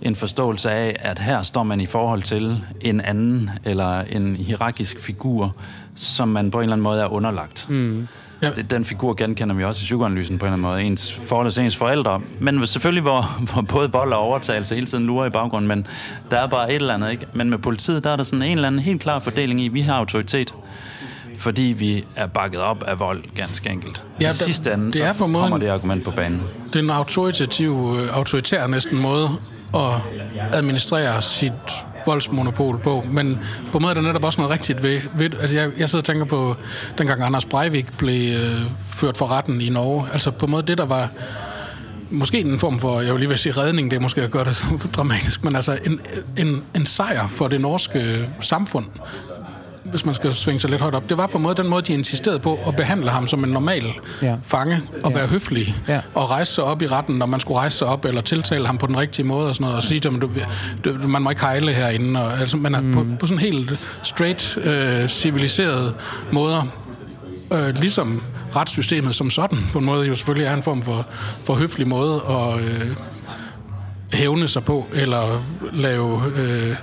en 0.02 0.16
forståelse 0.16 0.70
af, 0.70 0.96
at 0.98 1.18
her 1.18 1.42
står 1.42 1.62
man 1.62 1.80
i 1.80 1.87
forhold 1.87 2.22
til 2.22 2.64
en 2.80 3.00
anden 3.00 3.50
eller 3.64 4.00
en 4.00 4.37
hierarkisk 4.37 5.00
figur, 5.00 5.56
som 5.94 6.28
man 6.28 6.50
på 6.50 6.58
en 6.58 6.62
eller 6.62 6.72
anden 6.72 6.82
måde 6.82 7.00
er 7.02 7.06
underlagt. 7.06 7.66
Mm. 7.70 8.08
Ja. 8.48 8.50
Det, 8.54 8.70
den 8.70 8.85
figur 8.85 9.14
genkender 9.14 9.54
vi 9.54 9.64
også 9.64 9.83
i 9.83 9.85
psykoanalysen 9.85 10.38
på 10.38 10.46
en 10.46 10.52
eller 10.52 10.68
anden 10.68 10.76
måde. 10.78 10.83
Ens 10.83 11.12
forhold 11.26 11.50
til 11.50 11.62
ens 11.64 11.76
forældre. 11.76 12.20
Men 12.38 12.66
selvfølgelig, 12.66 13.02
hvor, 13.02 13.22
hvor 13.52 13.62
både 13.62 13.92
vold 13.92 14.12
og 14.12 14.18
overtagelse 14.18 14.74
hele 14.74 14.87
tiden 14.87 15.07
lurer 15.07 15.26
i 15.26 15.30
baggrunden, 15.30 15.68
men 15.68 15.87
der 16.30 16.38
er 16.38 16.46
bare 16.46 16.68
et 16.70 16.74
eller 16.74 16.94
andet, 16.94 17.11
ikke? 17.11 17.26
Men 17.33 17.50
med 17.50 17.59
politiet, 17.59 18.04
der 18.04 18.11
er 18.11 18.16
der 18.16 18.24
sådan 18.24 18.42
en 18.42 18.50
eller 18.59 18.66
anden 18.68 18.80
helt 18.80 19.00
klar 19.00 19.18
fordeling 19.18 19.61
i, 19.61 19.68
vi 19.68 19.80
har 19.80 19.94
autoritet, 19.94 20.54
fordi 21.38 21.62
vi 21.62 22.04
er 22.16 22.26
bakket 22.26 22.61
op 22.61 22.83
af 22.87 23.00
vold, 23.00 23.22
ganske 23.37 23.70
enkelt. 23.70 24.04
Ja, 24.20 24.28
I 24.30 24.33
sidste 24.33 24.72
ende, 24.72 24.92
det 24.92 25.02
er 25.04 25.12
så 25.12 25.26
måden- 25.26 25.44
kommer 25.44 25.59
det 25.59 25.68
argument 25.68 26.04
på 26.04 26.11
banen. 26.11 26.42
Det 26.66 26.76
er 26.76 26.80
en 26.83 26.90
autoritativ, 26.90 27.96
øh, 28.00 28.16
autoritær 28.16 28.66
næsten 28.66 28.98
måde 28.98 29.28
at 29.74 29.80
administrere 30.52 31.22
sit 31.22 31.52
voldsmonopol 32.06 32.78
på, 32.78 33.04
men 33.10 33.38
på 33.72 33.78
en 33.78 33.82
måde 33.82 33.90
er 33.90 33.94
der 33.94 34.02
netop 34.02 34.24
også 34.24 34.40
noget 34.40 34.52
rigtigt 34.52 34.82
ved, 34.82 35.00
ved 35.14 35.30
altså 35.40 35.56
jeg, 35.56 35.70
jeg 35.78 35.88
sidder 35.88 36.00
og 36.00 36.04
tænker 36.04 36.24
på, 36.24 36.56
dengang 36.98 37.22
Anders 37.22 37.44
Breivik 37.44 37.86
blev 37.98 38.36
øh, 38.36 38.62
ført 38.86 39.16
for 39.16 39.32
retten 39.32 39.60
i 39.60 39.68
Norge, 39.68 40.08
altså 40.12 40.30
på 40.30 40.46
en 40.46 40.50
måde 40.50 40.66
det, 40.66 40.78
der 40.78 40.86
var 40.86 41.10
måske 42.10 42.40
en 42.40 42.58
form 42.58 42.78
for, 42.78 43.00
jeg 43.00 43.12
vil 43.12 43.20
lige 43.20 43.28
vil 43.28 43.38
sige 43.38 43.52
redning, 43.52 43.90
det 43.90 43.96
er 43.96 44.00
måske 44.00 44.22
at 44.22 44.30
gøre 44.30 44.44
det 44.44 44.56
så 44.56 44.66
dramatisk, 44.96 45.44
men 45.44 45.56
altså 45.56 45.78
en, 45.86 46.00
en, 46.36 46.62
en 46.76 46.86
sejr 46.86 47.26
for 47.26 47.48
det 47.48 47.60
norske 47.60 47.98
øh, 47.98 48.28
samfund, 48.40 48.86
hvis 49.94 50.07
man 50.07 50.14
skal 50.14 50.35
svinge 50.35 50.61
sig 50.61 50.70
lidt 50.70 50.83
højt 50.83 50.94
op. 50.94 51.09
Det 51.09 51.18
var 51.18 51.26
på 51.26 51.37
en 51.37 51.42
måde 51.42 51.54
den 51.54 51.68
måde, 51.68 51.83
de 51.83 51.92
insisterede 51.92 52.38
på 52.38 52.59
at 52.68 52.76
behandle 52.76 53.11
ham 53.11 53.26
som 53.26 53.44
en 53.44 53.50
normal 53.50 53.85
Ja. 54.22 54.37
fange 54.44 54.83
og 55.04 55.11
Ja. 55.11 55.16
være 55.18 55.26
høflig 55.26 55.76
Ja. 55.88 56.00
og 56.14 56.30
rejse 56.30 56.52
sig 56.52 56.64
op 56.64 56.83
i 56.83 56.87
retten, 56.87 57.16
når 57.18 57.26
man 57.26 57.40
skulle 57.40 57.59
rejse 57.59 57.78
sig 57.78 57.87
op 57.87 58.04
eller 58.04 58.20
tiltale 58.20 58.66
ham 58.66 58.78
på 58.78 58.87
den 58.87 58.98
rigtige 58.98 59.26
måde 59.26 59.48
og 59.48 59.54
sådan 59.54 59.64
noget, 59.64 59.76
og 59.76 59.83
sige 59.83 60.00
ham, 60.04 60.20
du, 60.20 60.30
du, 60.85 61.09
man 61.09 61.22
må 61.22 61.30
ikke 61.30 61.42
hejle 61.42 61.72
herinde. 61.72 62.24
Og, 62.24 62.38
altså, 62.40 62.57
man 62.57 62.74
er 62.74 62.80
mm. 62.80 62.92
på, 62.92 63.07
på 63.20 63.26
sådan 63.26 63.38
helt 63.40 63.78
straight, 64.02 64.59
øh, 64.62 65.09
civiliseret 65.09 65.94
måder, 66.33 66.62
øh, 67.52 67.68
ligesom 67.74 68.22
retssystemet 68.57 69.14
som 69.14 69.30
sådan, 69.30 69.59
på 69.72 69.78
en 69.78 69.85
måde 69.85 70.07
jo 70.07 70.14
selvfølgelig 70.14 70.46
er 70.46 70.54
en 70.57 70.62
form 70.62 70.83
for, 70.83 71.07
for 71.44 71.54
høflig 71.54 71.88
måde 71.88 72.20
at 72.28 72.64
øh, 72.64 72.96
hævne 74.12 74.48
sig 74.48 74.64
på, 74.64 74.87
eller 74.92 75.42
lave 75.72 76.22
øh, 76.37 76.76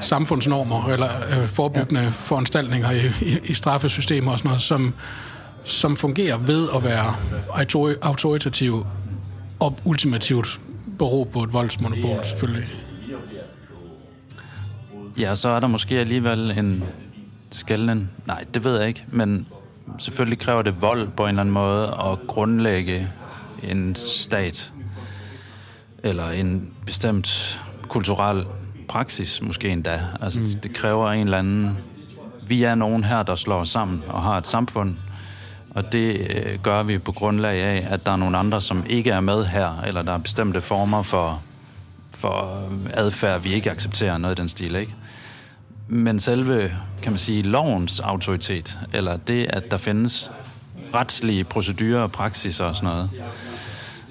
samfundsnormer, 0.00 0.88
eller 0.88 1.08
øh, 1.40 1.48
forebyggende 1.48 2.00
ja. 2.00 2.08
foranstaltninger 2.08 2.90
i, 2.90 3.06
i, 3.20 3.38
i 3.44 3.54
straffesystemer 3.54 4.32
og 4.32 4.38
sådan 4.38 4.48
noget, 4.48 4.60
som, 4.60 4.94
som 5.64 5.96
fungerer 5.96 6.38
ved 6.38 6.68
at 6.76 6.84
være 6.84 7.14
autori- 7.48 7.98
autoritativ 8.02 8.86
og 9.60 9.76
ultimativt 9.84 10.60
bero 10.98 11.28
på 11.32 11.42
et 11.42 11.52
voldsmonopol, 11.52 12.24
selvfølgelig. 12.24 12.68
Ja, 15.18 15.34
så 15.34 15.48
er 15.48 15.60
der 15.60 15.66
måske 15.66 15.98
alligevel 15.98 16.58
en 16.58 16.84
skælden. 17.50 18.10
Nej, 18.26 18.44
det 18.54 18.64
ved 18.64 18.78
jeg 18.78 18.88
ikke, 18.88 19.04
men 19.08 19.46
selvfølgelig 19.98 20.38
kræver 20.38 20.62
det 20.62 20.82
vold 20.82 21.08
på 21.16 21.22
en 21.22 21.28
eller 21.28 21.40
anden 21.40 21.52
måde 21.52 21.86
at 21.86 22.18
grundlægge 22.26 23.08
en 23.62 23.94
stat 23.94 24.72
eller 26.02 26.30
en 26.30 26.72
bestemt 26.86 27.60
kulturel 27.88 28.46
praksis 28.90 29.42
måske 29.42 29.68
endda. 29.68 30.00
Altså, 30.20 30.40
mm. 30.40 30.46
det 30.46 30.74
kræver 30.74 31.10
en 31.12 31.24
eller 31.24 31.38
anden... 31.38 31.78
Vi 32.46 32.62
er 32.62 32.74
nogen 32.74 33.04
her, 33.04 33.22
der 33.22 33.34
slår 33.34 33.64
sammen 33.64 34.02
og 34.08 34.22
har 34.22 34.38
et 34.38 34.46
samfund, 34.46 34.96
og 35.70 35.92
det 35.92 36.26
øh, 36.30 36.58
gør 36.62 36.82
vi 36.82 36.98
på 36.98 37.12
grundlag 37.12 37.60
af, 37.62 37.86
at 37.90 38.06
der 38.06 38.12
er 38.12 38.16
nogle 38.16 38.38
andre, 38.38 38.60
som 38.60 38.84
ikke 38.86 39.10
er 39.10 39.20
med 39.20 39.44
her, 39.44 39.80
eller 39.86 40.02
der 40.02 40.12
er 40.12 40.18
bestemte 40.18 40.60
former 40.60 41.02
for, 41.02 41.42
for 42.10 42.62
adfærd, 42.94 43.42
vi 43.42 43.52
ikke 43.52 43.70
accepterer, 43.70 44.18
noget 44.18 44.38
i 44.38 44.40
den 44.40 44.48
stil, 44.48 44.74
ikke? 44.74 44.94
Men 45.88 46.20
selve, 46.20 46.72
kan 47.02 47.12
man 47.12 47.18
sige, 47.18 47.42
lovens 47.42 48.00
autoritet, 48.00 48.78
eller 48.92 49.16
det, 49.16 49.46
at 49.50 49.70
der 49.70 49.76
findes 49.76 50.30
retslige 50.94 51.44
procedurer 51.44 52.00
og 52.00 52.12
praksiser 52.12 52.64
og 52.64 52.76
sådan 52.76 52.88
noget, 52.88 53.10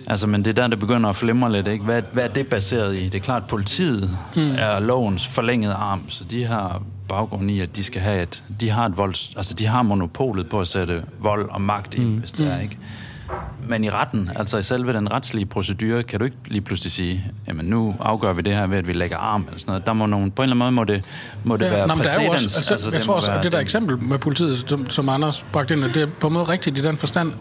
Altså, 0.10 0.28
men 0.28 0.46
det 0.46 0.58
er 0.58 0.62
der, 0.62 0.68
det 0.68 0.80
begynder 0.80 1.10
at 1.10 1.16
flimre 1.16 1.52
lidt, 1.52 1.68
ikke? 1.68 1.86
Hvad, 1.86 2.02
hvad 2.12 2.24
er 2.24 2.28
det 2.28 2.48
baseret 2.48 2.96
i? 2.96 3.04
Det 3.04 3.16
er 3.16 3.20
klart, 3.20 3.44
at 3.44 3.50
politiet 3.50 4.10
mm. 4.36 4.52
er 4.58 4.80
lovens 4.80 5.28
forlængede 5.28 5.74
arm, 5.74 6.10
så 6.10 6.24
de 6.24 6.46
har 6.46 6.82
baggrund 7.10 7.52
i, 7.52 7.60
at 7.60 7.76
de 7.76 7.84
skal 7.84 8.02
have 8.02 8.24
et... 8.24 8.44
De 8.60 8.70
har 8.70 8.86
et 8.86 8.98
volds... 8.98 9.34
Altså, 9.36 9.54
de 9.54 9.66
har 9.66 9.82
monopolet 9.82 10.50
på 10.50 10.62
at 10.62 10.68
sætte 10.68 11.04
vold 11.20 11.50
og 11.50 11.62
magt 11.62 11.96
i, 11.96 12.00
mm. 12.00 12.14
hvis 12.14 12.32
det 12.32 12.48
er, 12.48 12.56
mm. 12.56 12.62
ikke? 12.62 12.78
Men 13.68 13.84
i 13.84 13.90
retten, 13.90 14.30
altså 14.36 14.58
i 14.58 14.64
selve 14.64 14.94
den 14.94 15.12
retslige 15.12 15.46
procedure, 15.46 16.04
kan 16.04 16.20
du 16.20 16.26
ikke 16.26 16.38
lige 16.46 16.62
pludselig 16.62 16.92
sige, 16.92 17.32
jamen 17.48 17.66
nu 17.66 17.96
afgør 18.00 18.34
vi 18.34 18.42
det 18.42 18.54
her 18.54 18.68
ved, 18.68 18.78
at 18.78 18.88
vi 18.88 18.94
lægger 18.94 19.18
arm 19.18 19.44
eller 19.48 19.60
sådan 19.60 19.72
noget. 19.72 19.86
Der 19.86 19.94
må 19.94 20.06
nogen, 20.06 20.32
på 20.32 20.42
en 20.42 20.50
eller 20.50 20.66
anden 20.66 20.76
måde 20.76 20.88
må 20.88 20.94
det, 20.94 21.06
må 21.44 21.58
det 21.58 21.66
ja, 21.66 21.72
være 21.72 21.88
præcedens. 21.88 22.44
Også, 22.44 22.58
altså, 22.58 22.74
altså, 22.74 22.90
jeg 22.92 23.02
tror 23.02 23.14
også, 23.14 23.32
at 23.32 23.44
det 23.44 23.52
der 23.52 23.60
eksempel 23.60 23.98
med 23.98 24.18
politiet, 24.18 24.70
som, 24.70 24.90
som 24.90 25.10
Anders 25.10 25.46
bragte 25.54 25.74
ind, 25.74 25.84
det 25.84 25.98
er 25.98 26.08
på 26.20 26.28
en 26.28 26.34
måde 26.34 26.46
rigtigt 26.46 26.78
i 26.78 26.82
den 26.82 26.98
forstand, 26.98 27.34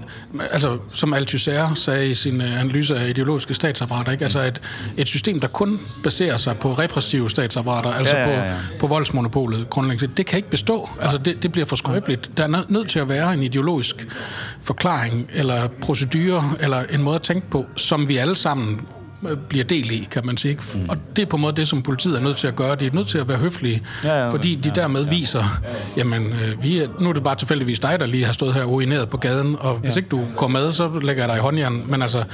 altså 0.53 0.79
som 0.93 1.15
Althusser 1.15 1.75
sagde 1.75 2.11
i 2.11 2.15
sin 2.15 2.41
øh, 2.41 2.61
analyse 2.61 2.97
af 2.97 3.09
ideologiske 3.09 3.55
statsapparater, 3.55 4.13
ikke? 4.13 4.25
Altså 4.25 4.41
et, 4.41 4.61
et 4.97 5.09
system, 5.09 5.41
der 5.41 5.49
kun 5.49 5.81
baserer 6.03 6.37
sig 6.37 6.57
på 6.59 6.73
repressive 6.73 7.31
statsapparater, 7.31 7.91
altså 7.91 8.17
ja, 8.17 8.29
ja, 8.29 8.45
ja. 8.45 8.55
På, 8.79 8.79
på 8.79 8.87
voldsmonopolet 8.87 9.71
grundlæggende, 9.71 10.15
det 10.17 10.27
kan 10.27 10.37
ikke 10.37 10.51
bestå. 10.51 10.89
Altså 11.01 11.19
det, 11.19 11.43
det 11.43 11.53
bliver 11.53 11.67
for 11.67 11.77
skrøbeligt. 11.77 12.31
Der 12.37 12.45
er 12.45 12.65
nødt 12.69 12.89
til 12.89 12.99
at 12.99 13.09
være 13.09 13.35
en 13.35 13.43
ideologisk 13.43 14.09
forklaring 14.61 15.31
eller 15.35 15.69
procedure 15.81 16.45
eller 16.61 16.83
en 16.91 17.03
måde 17.03 17.17
at 17.17 17.23
tænke 17.23 17.51
på, 17.51 17.67
som 17.77 18.09
vi 18.09 18.17
alle 18.17 18.37
sammen 18.37 18.81
øh, 19.29 19.37
bliver 19.49 19.65
del 19.65 19.91
i, 19.91 20.09
kan 20.11 20.27
man 20.27 20.37
sige. 20.37 20.59
Mm. 20.75 20.89
Og 20.89 20.97
det 21.17 21.23
er 21.23 21.27
på 21.27 21.37
en 21.37 21.43
måde 21.43 21.53
det, 21.53 21.69
som 21.69 21.83
politiet 21.83 22.17
er 22.17 22.21
nødt 22.21 22.37
til 22.37 22.47
at 22.47 22.57
gøre. 22.57 22.75
De 22.75 22.87
er 22.87 22.91
nødt 22.93 23.09
til 23.09 23.19
at 23.19 23.29
være 23.29 23.39
høflige, 23.39 23.83
ja, 24.05 24.25
ja, 24.25 24.29
fordi 24.29 24.55
de 24.55 24.69
ja, 24.77 24.81
dermed 24.81 25.05
ja. 25.05 25.11
viser, 25.11 25.45
jamen, 25.97 26.23
øh, 26.33 26.63
vi 26.63 26.79
er, 26.79 26.89
nu 27.01 27.09
er 27.09 27.13
det 27.13 27.25
bare 27.25 27.35
tilfældigvis 27.35 27.81
dig, 27.81 28.01
der 28.01 28.07
lige 28.07 28.25
har 28.25 28.33
stået 28.33 28.55
her 28.55 28.65
urineret 28.65 29.09
på 29.09 29.17
gaden, 29.17 29.57
og 29.61 29.75
hvis 29.75 29.91
ja. 29.91 29.97
ikke 29.97 30.09
du 30.09 30.25
går 30.37 30.49
med, 30.49 30.73
så 30.73 31.01
lægger 31.03 31.23
jeg 31.23 31.29
dig 31.29 31.37
i 31.37 31.41
håndjern. 31.41 31.83
Men 31.87 32.03
altså, 32.03 32.25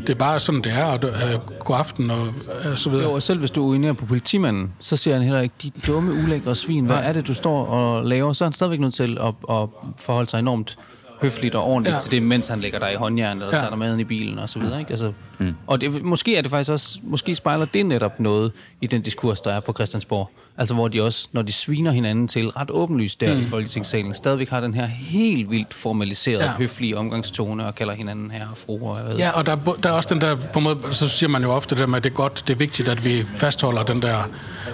det 0.00 0.10
er 0.10 0.14
bare 0.14 0.40
sådan, 0.40 0.60
det 0.60 0.72
er, 0.72 0.84
og 0.84 1.00
øh, 1.04 1.58
god 1.58 1.76
aften, 1.76 2.10
og 2.10 2.26
øh, 2.70 2.76
så 2.76 2.90
videre. 2.90 3.04
Jo, 3.04 3.12
og 3.12 3.22
selv 3.22 3.38
hvis 3.38 3.50
du 3.50 3.62
urinerer 3.62 3.92
på 3.92 4.06
politimanden, 4.06 4.72
så 4.78 4.96
siger 4.96 5.14
han 5.14 5.22
heller 5.22 5.40
ikke, 5.40 5.54
de 5.62 5.70
dumme, 5.86 6.12
ulækre 6.24 6.54
svin, 6.54 6.84
hvad 6.84 6.98
er 7.02 7.12
det, 7.12 7.26
du 7.26 7.34
står 7.34 7.66
og 7.66 8.04
laver? 8.04 8.32
Så 8.32 8.44
er 8.44 8.46
han 8.46 8.52
stadigvæk 8.52 8.80
nødt 8.80 8.94
til 8.94 9.18
at, 9.20 9.34
at 9.50 9.68
forholde 9.98 10.30
sig 10.30 10.38
enormt 10.38 10.78
høfligt 11.20 11.54
og 11.54 11.64
ordentligt 11.64 11.94
ja. 11.94 12.00
til 12.00 12.10
det, 12.10 12.22
mens 12.22 12.48
han 12.48 12.60
lægger 12.60 12.78
dig 12.78 12.92
i 12.92 12.96
håndjern, 12.96 13.36
eller 13.36 13.52
ja. 13.52 13.58
tager 13.58 13.70
dig 13.70 13.78
med 13.78 13.92
ind 13.92 14.00
i 14.00 14.04
bilen 14.04 14.38
og 14.38 14.48
så 14.48 14.58
videre. 14.58 14.78
Ikke? 14.78 14.90
Altså, 14.90 15.12
mm. 15.38 15.54
Og 15.66 15.80
det, 15.80 16.02
måske 16.02 16.36
er 16.36 16.42
det 16.42 16.50
faktisk 16.50 16.70
også, 16.70 16.98
måske 17.02 17.34
spejler 17.34 17.64
det 17.64 17.86
netop 17.86 18.20
noget 18.20 18.52
i 18.80 18.86
den 18.86 19.02
diskurs, 19.02 19.40
der 19.40 19.52
er 19.52 19.60
på 19.60 19.72
Christiansborg. 19.72 20.30
Altså 20.58 20.74
hvor 20.74 20.88
de 20.88 21.02
også, 21.02 21.28
når 21.32 21.42
de 21.42 21.52
sviner 21.52 21.90
hinanden 21.90 22.28
til 22.28 22.48
ret 22.48 22.70
åbenlyst 22.70 23.20
der 23.20 23.34
mm. 23.34 23.42
i 23.42 23.44
Folketingssalen, 23.44 24.14
stadigvæk 24.14 24.50
har 24.50 24.60
den 24.60 24.74
her 24.74 24.86
helt 24.86 25.50
vildt 25.50 25.74
formaliserede, 25.74 26.44
ja. 26.44 26.50
høflige 26.50 26.98
omgangstone 26.98 27.66
og 27.66 27.74
kalder 27.74 27.94
hinanden 27.94 28.30
her 28.30 28.46
og 28.50 28.56
fru. 28.56 28.88
Og 28.88 29.18
ja, 29.18 29.30
og 29.30 29.46
der, 29.46 29.56
der 29.82 29.88
er 29.88 29.92
også 29.92 30.14
den 30.14 30.20
der, 30.20 30.36
på 30.52 30.60
måde, 30.60 30.78
så 30.90 31.08
siger 31.08 31.30
man 31.30 31.42
jo 31.42 31.50
ofte 31.50 31.76
det 31.76 31.88
med, 31.88 31.96
at 31.96 32.04
det 32.04 32.10
er 32.10 32.14
godt, 32.14 32.44
det 32.46 32.54
er 32.54 32.58
vigtigt, 32.58 32.88
at 32.88 33.04
vi 33.04 33.24
fastholder 33.36 33.82
den 33.82 34.02
der 34.02 34.30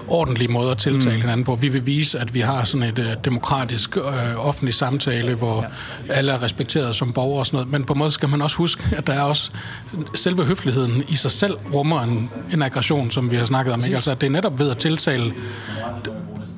ordentlige 0.09 0.49
måde 0.49 0.71
at 0.71 0.79
tiltale 0.79 1.15
mm. 1.15 1.21
hinanden 1.21 1.45
på. 1.45 1.55
Vi 1.55 1.69
vil 1.69 1.87
vise, 1.87 2.19
at 2.19 2.35
vi 2.35 2.41
har 2.41 2.65
sådan 2.65 2.89
et 2.89 2.99
uh, 2.99 3.05
demokratisk 3.25 3.97
uh, 3.97 4.47
offentlig 4.47 4.75
samtale, 4.75 5.35
hvor 5.35 5.67
ja. 6.09 6.13
alle 6.13 6.33
er 6.33 6.43
respekteret 6.43 6.97
som 6.97 7.13
borgere 7.13 7.39
og 7.39 7.47
sådan 7.47 7.57
noget. 7.57 7.73
Men 7.73 7.85
på 7.85 7.93
en 7.93 7.99
måde 7.99 8.11
skal 8.11 8.29
man 8.29 8.43
også 8.43 8.57
huske, 8.57 8.85
at 8.97 9.07
der 9.07 9.13
er 9.13 9.23
også 9.23 9.51
selve 10.15 10.45
høfligheden 10.45 11.05
i 11.09 11.17
sig 11.17 11.31
selv 11.31 11.55
rummer 11.75 12.01
en, 12.03 12.31
en 12.53 12.63
aggression, 12.63 13.11
som 13.11 13.31
vi 13.31 13.37
har 13.37 13.45
snakket 13.45 13.75
om. 13.75 13.81
Ikke? 13.81 13.95
Altså, 13.95 14.11
at 14.11 14.21
det 14.21 14.27
er 14.27 14.31
netop 14.31 14.59
ved 14.59 14.71
at 14.71 14.79
tiltale 14.79 15.33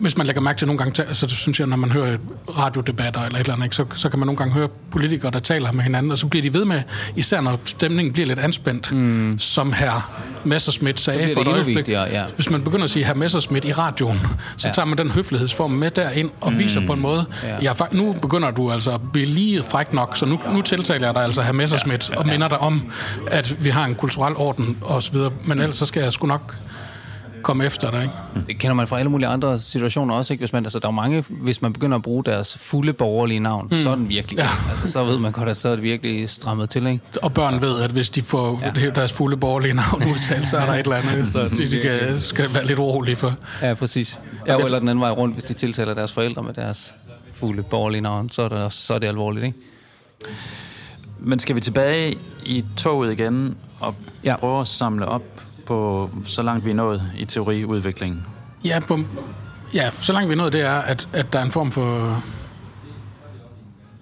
hvis 0.01 0.17
man 0.17 0.27
lægger 0.27 0.43
mærke 0.43 0.59
til 0.59 0.67
nogle 0.67 0.79
gange, 0.79 1.15
så 1.15 1.29
synes 1.29 1.61
jeg, 1.61 1.67
når 1.67 1.77
man 1.77 1.91
hører 1.91 2.17
radiodebatter 2.59 3.21
eller 3.21 3.39
et 3.39 3.41
eller 3.41 3.55
andet, 3.55 3.75
så, 3.75 3.85
så 3.95 4.09
kan 4.09 4.19
man 4.19 4.27
nogle 4.27 4.37
gange 4.37 4.55
høre 4.55 4.69
politikere, 4.91 5.31
der 5.31 5.39
taler 5.39 5.73
med 5.73 5.83
hinanden, 5.83 6.13
og 6.13 6.19
så 6.19 6.27
bliver 6.27 6.43
de 6.43 6.55
ved 6.55 6.65
med, 6.65 6.83
især 7.17 7.41
når 7.41 7.61
stemningen 7.65 8.13
bliver 8.13 8.27
lidt 8.27 8.39
anspændt, 8.39 8.93
mm. 8.93 9.39
som 9.39 9.73
her 9.73 10.11
Messerschmidt 10.45 11.01
sagde 11.01 11.35
for 11.35 11.41
et 11.41 11.49
øjeblik. 11.49 11.89
Ja. 11.89 12.25
Hvis 12.35 12.51
man 12.51 12.63
begynder 12.63 12.85
at 12.85 12.91
sige 12.91 13.05
her 13.05 13.15
Messerschmidt 13.15 13.65
i 13.65 13.73
radioen, 13.73 14.21
så 14.57 14.69
ja. 14.69 14.73
tager 14.73 14.87
man 14.87 14.99
den 14.99 15.11
høflighedsform 15.11 15.71
med 15.71 15.91
derind 15.91 16.31
og 16.41 16.53
mm. 16.53 16.59
viser 16.59 16.87
på 16.87 16.93
en 16.93 17.01
måde, 17.01 17.27
ja. 17.43 17.57
Ja, 17.63 17.73
nu 17.93 18.13
begynder 18.13 18.51
du 18.51 18.73
altså 18.73 18.91
at 18.91 19.01
blive 19.13 19.27
lige 19.27 19.63
fræk 19.63 19.93
nok, 19.93 20.17
så 20.17 20.27
nu, 20.27 20.41
nu 20.53 20.63
tiltaler 20.63 21.07
jeg 21.07 21.15
dig 21.15 21.25
altså 21.25 21.43
her 21.43 21.53
Messerschmidt 21.53 22.09
ja. 22.09 22.15
Ja. 22.15 22.21
og 22.21 22.27
minder 22.27 22.49
dig 22.49 22.59
om, 22.59 22.93
at 23.27 23.65
vi 23.65 23.71
har 23.71 23.85
en 23.85 23.95
kulturel 23.95 24.35
orden 24.37 24.79
og 24.83 25.03
så 25.03 25.13
videre, 25.13 25.31
men 25.45 25.61
ellers 25.61 25.77
så 25.77 25.87
skal 25.87 26.03
jeg 26.03 26.13
sgu 26.13 26.27
nok 26.27 26.55
komme 27.43 27.65
efter 27.65 27.91
dig. 27.91 28.03
Ikke? 28.03 28.47
Det 28.47 28.59
kender 28.59 28.75
man 28.75 28.87
fra 28.87 28.99
alle 28.99 29.11
mulige 29.11 29.29
andre 29.29 29.59
situationer 29.59 30.15
også. 30.15 30.33
Ikke? 30.33 30.41
Hvis 30.41 30.53
man, 30.53 30.65
altså, 30.65 30.79
der 30.79 30.89
er 30.89 30.93
mange, 30.93 31.25
hvis 31.29 31.63
man 31.63 31.73
begynder 31.73 31.97
at 31.97 32.03
bruge 32.03 32.25
deres 32.25 32.57
fulde 32.59 32.93
borgerlige 32.93 33.41
navn, 33.41 33.69
mm. 33.71 33.77
så 33.77 33.91
er 33.91 33.95
den 33.95 34.09
virkelig 34.09 34.39
ja. 34.39 34.49
altså, 34.71 34.93
Så 34.93 35.05
ved 35.05 35.19
man 35.19 35.33
godt, 35.33 35.49
at 35.49 35.57
så 35.57 35.69
er 35.69 35.73
det 35.73 35.83
virkelig 35.83 36.31
strammet 36.31 36.71
til. 36.71 36.87
Ikke? 36.87 37.01
Og 37.23 37.35
børn 37.35 37.63
ved, 37.63 37.81
at 37.81 37.91
hvis 37.91 38.11
de 38.11 38.23
får 38.23 38.63
ja. 38.77 38.91
deres 38.91 39.13
fulde 39.13 39.37
borgerlige 39.37 39.75
navn 39.75 40.05
udtalt, 40.13 40.49
så 40.49 40.57
er 40.57 40.67
der 40.67 40.73
et 40.73 40.79
eller 40.79 40.97
andet, 40.97 41.29
så 41.29 41.49
de, 41.49 41.71
de 41.71 41.81
kan, 41.81 42.21
skal 42.21 42.55
være 42.55 42.67
lidt 42.67 42.79
urolige 42.79 43.17
for. 43.17 43.35
Ja, 43.63 43.75
præcis. 43.75 44.21
Ja, 44.47 44.57
eller 44.57 44.79
den 44.79 44.89
anden 44.89 45.01
vej 45.01 45.11
rundt, 45.11 45.35
hvis 45.35 45.45
de 45.45 45.55
tiltaler 45.55 45.95
deres 45.95 46.13
forældre 46.13 46.43
med 46.43 46.55
deres 46.55 46.95
fulde 47.33 47.63
borgerlige 47.63 48.01
navn, 48.01 48.31
så 48.31 48.43
er 48.43 48.49
det, 48.49 48.73
så 48.73 48.95
er 48.95 48.99
det 48.99 49.07
alvorligt. 49.07 49.47
Ikke? 49.47 49.59
Men 51.19 51.39
skal 51.39 51.57
vi 51.57 51.61
tilbage 51.61 52.19
i 52.45 52.65
toget 52.77 53.13
igen 53.13 53.57
og 53.81 53.95
ja. 54.25 54.37
prøve 54.37 54.61
at 54.61 54.67
samle 54.67 55.07
op 55.07 55.23
på 55.67 56.11
så 56.25 56.43
langt 56.43 56.65
vi 56.65 56.71
er 56.71 56.75
nået 56.75 57.03
i 57.17 57.25
teoriudviklingen? 57.25 58.27
Ja, 58.65 58.81
på, 58.81 59.01
ja 59.75 59.91
så 60.01 60.13
langt 60.13 60.29
vi 60.29 60.33
er 60.33 60.37
nået, 60.37 60.53
det 60.53 60.61
er, 60.61 60.75
at, 60.75 61.09
at 61.13 61.33
der 61.33 61.39
er 61.39 61.45
en 61.45 61.53
form 61.53 61.73
for 61.73 62.23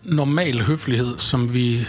normal 0.02 0.62
høflighed, 0.62 1.18
som 1.18 1.54
vi 1.54 1.86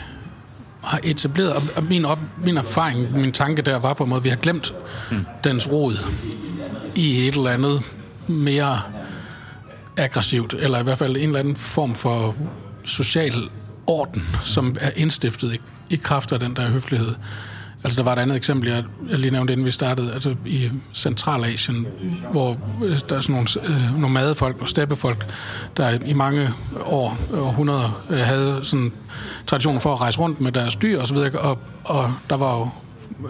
har 0.83 0.99
etableret. 1.03 1.53
Og 1.75 1.83
min, 1.83 2.05
op, 2.05 2.19
min 2.45 2.57
erfaring, 2.57 3.11
min 3.11 3.31
tanke 3.31 3.61
der 3.61 3.79
var 3.79 3.93
på 3.93 4.03
en 4.03 4.09
måde, 4.09 4.19
at 4.19 4.23
vi 4.23 4.29
har 4.29 4.35
glemt 4.35 4.73
mm. 5.11 5.25
dens 5.43 5.71
rod 5.71 5.97
i 6.95 7.27
et 7.27 7.35
eller 7.35 7.49
andet 7.49 7.81
mere 8.27 8.81
aggressivt, 9.97 10.53
eller 10.53 10.79
i 10.79 10.83
hvert 10.83 10.97
fald 10.97 11.15
en 11.15 11.23
eller 11.23 11.39
anden 11.39 11.55
form 11.55 11.95
for 11.95 12.35
social 12.83 13.49
orden, 13.87 14.23
som 14.43 14.75
er 14.81 14.91
indstiftet 14.95 15.53
i, 15.53 15.59
i 15.89 15.95
kraft 15.95 16.31
af 16.31 16.39
den 16.39 16.55
der 16.55 16.69
høflighed. 16.69 17.15
Altså, 17.85 17.97
der 17.97 18.03
var 18.03 18.13
et 18.13 18.19
andet 18.19 18.37
eksempel, 18.37 18.69
jeg, 18.69 18.83
jeg 19.09 19.19
lige 19.19 19.31
nævnte, 19.31 19.53
inden 19.53 19.65
vi 19.65 19.71
startede, 19.71 20.13
altså 20.13 20.35
i 20.45 20.69
Centralasien, 20.93 21.87
hvor 22.31 22.57
øh, 22.83 22.99
der 23.09 23.15
er 23.15 23.19
sådan 23.19 23.33
nogle 23.35 23.47
øh, 23.63 24.01
nomadefolk 24.01 24.61
og 24.61 24.69
steppefolk, 24.69 25.25
der 25.77 25.97
i 26.05 26.13
mange 26.13 26.49
år, 26.81 27.17
århundreder, 27.33 28.03
øh, 28.09 28.17
havde 28.17 28.59
sådan 28.63 28.91
tradition 29.47 29.81
for 29.81 29.93
at 29.93 30.01
rejse 30.01 30.19
rundt 30.19 30.41
med 30.41 30.51
deres 30.51 30.75
dyr 30.75 31.01
og 31.01 31.07
så 31.07 31.13
videre, 31.13 31.39
og, 31.39 31.59
og 31.83 32.13
der 32.29 32.37
var 32.37 32.57
jo 32.57 32.69
øh, 33.23 33.29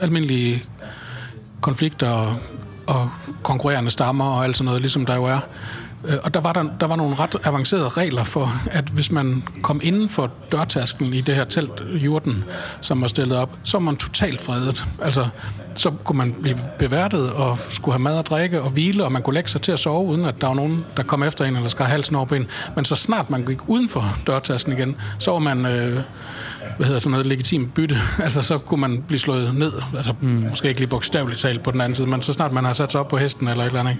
almindelige 0.00 0.64
konflikter 1.60 2.08
og, 2.08 2.36
og 2.86 3.10
konkurrerende 3.42 3.90
stammer 3.90 4.24
og 4.24 4.44
alt 4.44 4.56
sådan 4.56 4.64
noget, 4.64 4.80
ligesom 4.80 5.06
der 5.06 5.14
jo 5.14 5.24
er 5.24 5.40
og 6.22 6.34
der 6.34 6.40
var, 6.40 6.52
der, 6.52 6.64
der 6.80 6.86
var 6.86 6.96
nogle 6.96 7.14
ret 7.14 7.36
avancerede 7.44 7.88
regler 7.88 8.24
for, 8.24 8.52
at 8.70 8.84
hvis 8.84 9.12
man 9.12 9.42
kom 9.62 9.80
inden 9.84 10.08
for 10.08 10.30
dørtasken 10.52 11.14
i 11.14 11.20
det 11.20 11.34
her 11.34 11.44
telt, 11.44 11.82
jorden, 11.90 12.44
som 12.80 13.00
var 13.00 13.08
stillet 13.08 13.38
op, 13.38 13.50
så 13.62 13.78
var 13.78 13.84
man 13.84 13.96
totalt 13.96 14.40
fredet. 14.40 14.84
Altså, 15.02 15.28
så 15.74 15.90
kunne 16.04 16.18
man 16.18 16.34
blive 16.42 16.58
beværtet 16.78 17.32
og 17.32 17.58
skulle 17.70 17.94
have 17.94 18.02
mad 18.02 18.18
og 18.18 18.26
drikke 18.26 18.62
og 18.62 18.70
hvile, 18.70 19.04
og 19.04 19.12
man 19.12 19.22
kunne 19.22 19.34
lægge 19.34 19.50
sig 19.50 19.62
til 19.62 19.72
at 19.72 19.78
sove, 19.78 20.06
uden 20.06 20.24
at 20.24 20.40
der 20.40 20.46
var 20.46 20.54
nogen, 20.54 20.84
der 20.96 21.02
kom 21.02 21.22
efter 21.22 21.44
en 21.44 21.56
eller 21.56 21.68
skar 21.68 21.84
halsen 21.84 22.16
over 22.16 22.34
en. 22.34 22.46
Men 22.76 22.84
så 22.84 22.96
snart 22.96 23.30
man 23.30 23.44
gik 23.44 23.68
uden 23.68 23.88
for 23.88 24.04
dørtasken 24.26 24.72
igen, 24.72 24.96
så 25.18 25.30
var 25.30 25.38
man... 25.38 25.66
Øh, 25.66 26.00
hvad 26.76 26.86
hedder 26.86 27.00
sådan 27.00 27.10
noget 27.10 27.26
legitimt 27.26 27.74
bytte. 27.74 27.96
Altså, 28.28 28.42
så 28.42 28.58
kunne 28.58 28.80
man 28.80 29.02
blive 29.02 29.18
slået 29.18 29.54
ned. 29.54 29.72
Altså, 29.96 30.14
mm. 30.20 30.28
måske 30.28 30.68
ikke 30.68 30.80
lige 30.80 30.88
bogstaveligt 30.88 31.40
talt 31.40 31.62
på 31.62 31.70
den 31.70 31.80
anden 31.80 31.94
side, 31.94 32.06
men 32.06 32.22
så 32.22 32.32
snart 32.32 32.52
man 32.52 32.64
har 32.64 32.72
sat 32.72 32.92
sig 32.92 33.00
op 33.00 33.08
på 33.08 33.16
hesten 33.16 33.48
eller 33.48 33.64
et 33.64 33.66
eller 33.66 33.80
andet. 33.80 33.96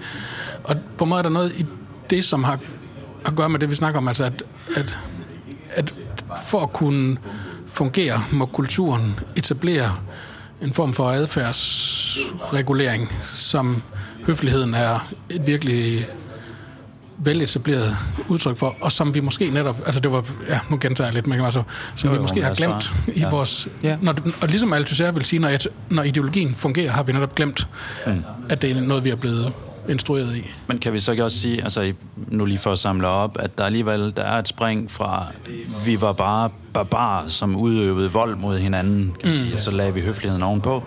Og 0.65 0.77
på 0.99 1.05
en 1.05 1.11
måde 1.11 1.19
er 1.19 1.23
der 1.23 1.31
noget 1.31 1.53
i 1.57 1.67
det, 2.11 2.25
som 2.25 2.45
har 2.45 2.59
at 3.27 3.37
gøre 3.37 3.49
med 3.49 3.61
det, 3.61 3.71
vi 3.71 3.75
snakker 3.75 4.01
om, 4.01 4.09
altså 4.09 4.25
at, 4.25 4.43
at, 4.77 4.97
at 5.71 5.95
for 6.47 6.61
at 6.63 6.73
kunne 6.73 7.17
fungere, 7.67 8.25
må 8.33 8.47
kulturen 8.47 9.21
etablere 9.37 9.91
en 10.63 10.73
form 10.73 10.95
for 10.95 11.11
adfærdsregulering, 11.11 13.13
som 13.35 13.83
høfligheden 14.27 14.75
er 14.75 15.09
et 15.31 15.47
virkelig 15.47 16.07
veletableret 17.21 17.97
udtryk 18.29 18.59
for, 18.59 18.77
og 18.81 18.93
som 18.93 19.15
vi 19.15 19.21
måske 19.21 19.51
netop, 19.51 19.77
altså 19.87 20.01
det 20.01 20.13
var, 20.13 20.25
ja, 20.49 20.61
nu 20.71 20.79
gentager 20.81 21.09
jeg 21.09 21.15
lidt, 21.15 21.27
men 21.27 21.41
altså, 21.41 21.63
som 21.95 22.11
Jo, 22.11 22.17
vi 22.17 22.23
måske 22.23 22.43
har 22.43 22.55
glemt 22.55 22.73
bare- 22.73 23.15
i 23.15 23.21
ja. 23.21 23.31
vores, 23.31 23.69
Ja. 23.83 23.97
når, 24.03 24.15
og 24.41 24.49
ligesom 24.49 24.73
Althusser 24.73 25.11
vil 25.11 25.25
sige, 25.25 25.41
når, 25.41 25.49
et, 25.49 25.67
når 25.91 26.03
ideologien 26.03 26.55
fungerer, 26.55 26.93
har 26.93 27.03
vi 27.03 27.13
netop 27.13 27.35
glemt, 27.35 27.67
mm. 28.07 28.13
at 28.49 28.63
det 28.63 28.71
er 28.77 28.81
noget, 28.81 29.05
vi 29.05 29.11
er 29.11 29.17
blevet 29.17 29.53
instrueret 29.89 30.37
i. 30.37 30.51
Men 30.67 30.79
kan 30.79 30.93
vi 30.93 30.99
så 30.99 31.11
ikke 31.11 31.25
også 31.25 31.39
sige, 31.39 31.63
altså 31.63 31.93
nu 32.17 32.45
lige 32.45 32.59
for 32.59 32.73
at 32.73 32.79
samle 32.79 33.09
op, 33.09 33.37
at 33.41 33.59
der 33.59 33.65
alligevel 33.65 34.13
der 34.17 34.23
er 34.23 34.39
et 34.39 34.49
spring 34.49 34.91
fra, 34.91 35.27
vi 35.85 36.01
var 36.01 36.13
bare 36.13 36.51
barbarer, 36.75 37.29
som 37.29 37.57
udøvede 37.57 38.13
vold 38.13 38.37
mod 38.37 38.59
hinanden, 38.59 39.17
kan 39.21 39.29
man 39.29 39.37
sige, 39.37 39.55
og 39.55 39.61
så 39.61 39.71
lagde 39.71 39.95
vi 39.95 40.01
høfligheden 40.01 40.43
ovenpå. 40.43 40.83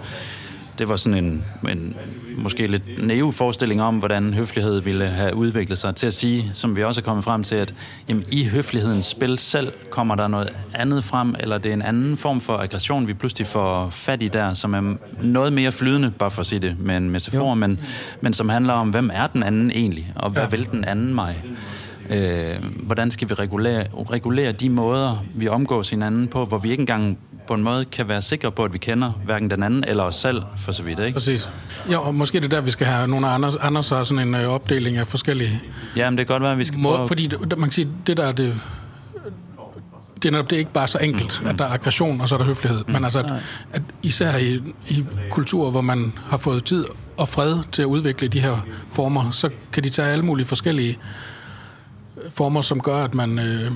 Det 0.78 0.90
var 0.90 0.96
sådan 0.96 1.24
en, 1.26 1.44
en 1.70 1.96
måske 2.38 2.68
lidt 2.68 3.06
naiv 3.06 3.34
forestilling 3.34 3.82
om, 3.82 3.98
hvordan 3.98 4.34
høflighed 4.34 4.82
ville 4.82 5.06
have 5.06 5.36
udviklet 5.36 5.78
sig 5.78 5.96
til 5.96 6.08
at 6.08 6.14
sige, 6.14 6.50
som 6.54 6.76
vi 6.76 6.84
også 6.84 7.02
er 7.02 7.04
kommet 7.04 7.24
frem 7.24 7.44
til, 7.44 7.56
at 7.56 7.74
jamen, 8.10 8.24
i 8.32 8.46
høflighedens 8.46 9.06
spil 9.06 9.38
selv 9.38 9.74
kommer 9.90 10.16
der 10.16 10.28
noget 10.28 10.50
andet 10.74 11.04
frem, 11.04 11.36
eller 11.40 11.58
det 11.58 11.70
er 11.70 11.74
en 11.74 11.82
anden 11.82 12.18
form 12.18 12.42
for 12.42 12.58
aggression, 12.58 13.08
vi 13.08 13.14
pludselig 13.14 13.48
får 13.48 13.90
fat 13.90 14.24
i 14.24 14.28
der, 14.28 14.54
som 14.54 14.74
er 14.74 14.96
noget 15.22 15.54
mere 15.54 15.72
flydende, 15.72 16.12
bare 16.12 16.32
for 16.32 16.42
at 16.42 16.48
sige 16.48 16.60
det 16.60 16.80
med 16.80 16.98
en 16.98 17.10
metafor, 17.10 17.54
men, 17.54 17.80
men 18.22 18.34
som 18.34 18.50
handler 18.50 18.74
om, 18.74 18.90
hvem 18.90 19.10
er 19.14 19.28
den 19.28 19.44
anden 19.44 19.72
egentlig, 19.72 20.14
og 20.16 20.32
hvad 20.32 20.44
ja. 20.44 20.50
vil 20.50 20.72
den 20.72 20.84
anden 20.84 21.16
mig? 21.16 21.44
Øh, 22.10 22.64
hvordan 22.84 23.12
skal 23.12 23.30
vi 23.30 23.34
regulere, 23.34 23.84
regulere 24.12 24.52
de 24.52 24.70
måder, 24.70 25.26
vi 25.36 25.48
omgås 25.48 25.90
hinanden 25.90 26.28
på, 26.28 26.46
hvor 26.46 26.58
vi 26.58 26.72
ikke 26.72 26.82
engang 26.82 27.20
på 27.52 27.56
en 27.56 27.64
måde 27.64 27.86
kan 27.86 28.08
være 28.08 28.22
sikre 28.22 28.52
på, 28.52 28.64
at 28.64 28.74
vi 28.74 28.78
kender 28.78 29.12
hverken 29.26 29.50
den 29.50 29.64
anden 29.64 29.84
eller 29.88 30.04
os 30.04 30.16
selv, 30.16 30.42
for 30.58 30.72
så 30.72 30.84
vidt, 30.84 31.00
ikke? 31.00 31.14
Præcis. 31.14 31.50
Ja, 31.90 31.98
og 31.98 32.16
måske 32.16 32.40
det 32.40 32.46
er 32.46 32.50
der, 32.50 32.62
vi 32.62 32.72
skal 32.72 32.88
have 32.88 33.08
nogle 33.08 33.28
Anders, 33.28 33.56
Anders 33.56 33.90
har 33.90 34.04
sådan 34.04 34.28
en 34.28 34.36
øh, 34.36 34.48
opdeling 34.48 34.98
af 34.98 35.08
forskellige 35.08 35.62
Jamen, 35.96 36.18
det 36.18 36.28
kan 36.28 36.34
godt 36.34 36.44
være, 36.44 36.52
at 36.52 36.58
vi 36.58 36.64
skal 36.64 36.80
måder, 36.80 36.96
prøve... 36.96 37.08
fordi 37.08 37.28
det, 37.28 37.40
man 37.58 37.62
kan 37.62 37.72
sige, 37.72 37.88
det 38.08 38.18
der 38.18 38.28
er 38.28 38.32
det, 38.32 38.60
det 40.16 40.26
er 40.26 40.32
netop 40.32 40.50
det 40.50 40.56
er 40.56 40.60
ikke 40.60 40.74
bare 40.74 40.88
så 40.88 40.98
enkelt, 40.98 41.44
at 41.46 41.60
der 41.60 41.66
er 41.66 41.70
aggression, 41.70 42.22
og 42.22 42.30
så 42.30 42.36
er 42.36 42.40
der 42.40 42.46
høflighed. 42.46 42.84
Men 42.88 43.04
altså, 43.04 43.20
at, 43.20 43.32
at 43.74 43.82
især 44.04 44.38
i, 44.38 44.62
i 44.88 45.06
kulturer, 45.32 45.72
hvor 45.72 45.82
man 45.82 46.14
har 46.26 46.38
fået 46.38 46.64
tid 46.64 46.86
og 47.18 47.30
fred 47.30 47.58
til 47.72 47.82
at 47.82 47.86
udvikle 47.86 48.28
de 48.28 48.40
her 48.40 48.68
former, 48.92 49.32
så 49.32 49.50
kan 49.74 49.84
de 49.84 49.90
tage 49.90 50.08
alle 50.08 50.26
mulige 50.26 50.48
forskellige 50.48 50.98
øh, 52.24 52.32
former, 52.32 52.62
som 52.62 52.82
gør, 52.82 53.04
at 53.04 53.14
man, 53.14 53.40
øh, 53.40 53.72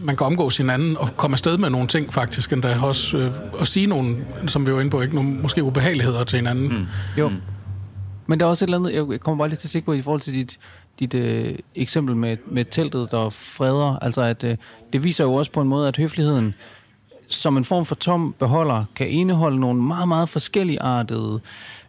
man 0.00 0.16
kan 0.16 0.26
omgås 0.26 0.56
hinanden 0.56 0.96
og 0.96 1.16
komme 1.16 1.34
afsted 1.34 1.58
med 1.58 1.70
nogle 1.70 1.86
ting 1.86 2.12
faktisk, 2.12 2.52
endda 2.52 2.78
også 2.82 3.16
øh, 3.16 3.32
at 3.60 3.68
sige 3.68 3.86
nogle, 3.86 4.16
som 4.46 4.66
vi 4.66 4.72
var 4.72 4.80
inde 4.80 4.90
på, 4.90 5.00
ikke 5.00 5.14
nogle 5.14 5.30
måske 5.30 5.62
ubehageligheder 5.62 6.24
til 6.24 6.36
hinanden. 6.36 6.68
Mm. 6.68 6.86
Jo. 7.18 7.30
Men 8.26 8.40
der 8.40 8.46
er 8.46 8.50
også 8.50 8.64
et 8.64 8.66
eller 8.66 8.78
andet, 8.78 9.10
jeg 9.12 9.20
kommer 9.20 9.38
bare 9.38 9.48
lige 9.48 9.56
til 9.56 9.66
at 9.66 9.70
tænke 9.70 9.86
på 9.86 9.92
i 9.92 10.02
forhold 10.02 10.20
til 10.20 10.34
dit, 10.34 10.58
dit 11.00 11.14
øh, 11.14 11.54
eksempel 11.74 12.16
med, 12.16 12.36
med 12.46 12.64
teltet, 12.64 13.10
der 13.10 13.30
freder. 13.30 13.98
Altså, 14.02 14.22
at 14.22 14.44
øh, 14.44 14.56
det 14.92 15.04
viser 15.04 15.24
jo 15.24 15.34
også 15.34 15.50
på 15.52 15.60
en 15.60 15.68
måde, 15.68 15.88
at 15.88 15.96
høfligheden 15.96 16.54
som 17.28 17.56
en 17.56 17.64
form 17.64 17.84
for 17.84 17.94
tom 17.94 18.34
beholder, 18.38 18.84
kan 18.94 19.08
indeholde 19.08 19.60
nogle 19.60 19.82
meget, 19.82 20.08
meget 20.08 20.28
forskellige 20.28 20.82
artede 20.82 21.40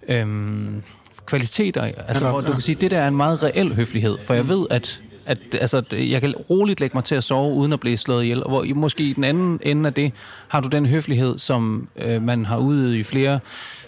øhm, 0.08 0.84
kvaliteter. 1.26 1.82
Altså, 1.82 2.26
Ja, 2.26 2.32
hvor 2.32 2.42
du 2.42 2.52
kan 2.52 2.62
sige, 2.62 2.76
at 2.76 2.82
det 2.82 2.92
der 2.92 3.00
er 3.00 3.08
en 3.08 3.18
meget 3.18 3.44
reel 3.44 3.76
høflighed. 3.76 4.18
For 4.28 4.34
jeg 4.34 4.50
ved, 4.50 4.66
at 4.70 5.02
at 5.28 5.38
altså, 5.62 5.84
jeg 5.92 6.22
kan 6.22 6.34
roligt 6.50 6.80
lægge 6.80 6.98
mig 6.98 7.04
til 7.04 7.16
at 7.16 7.24
sove, 7.24 7.54
uden 7.54 7.74
at 7.74 7.80
blive 7.80 7.98
slået 7.98 8.24
ihjel. 8.24 8.44
Og 8.44 8.50
hvor 8.50 8.76
måske 8.76 9.04
i 9.04 9.14
den 9.14 9.24
anden 9.24 9.60
ende 9.64 9.88
af 9.88 9.94
det, 9.94 10.12
har 10.48 10.60
du 10.60 10.68
den 10.68 10.86
høflighed, 10.86 11.40
som 11.40 11.88
øh, 12.06 12.22
man 12.22 12.46
har 12.46 12.58
udøvet 12.58 12.96
i 12.96 13.04
flere 13.04 13.40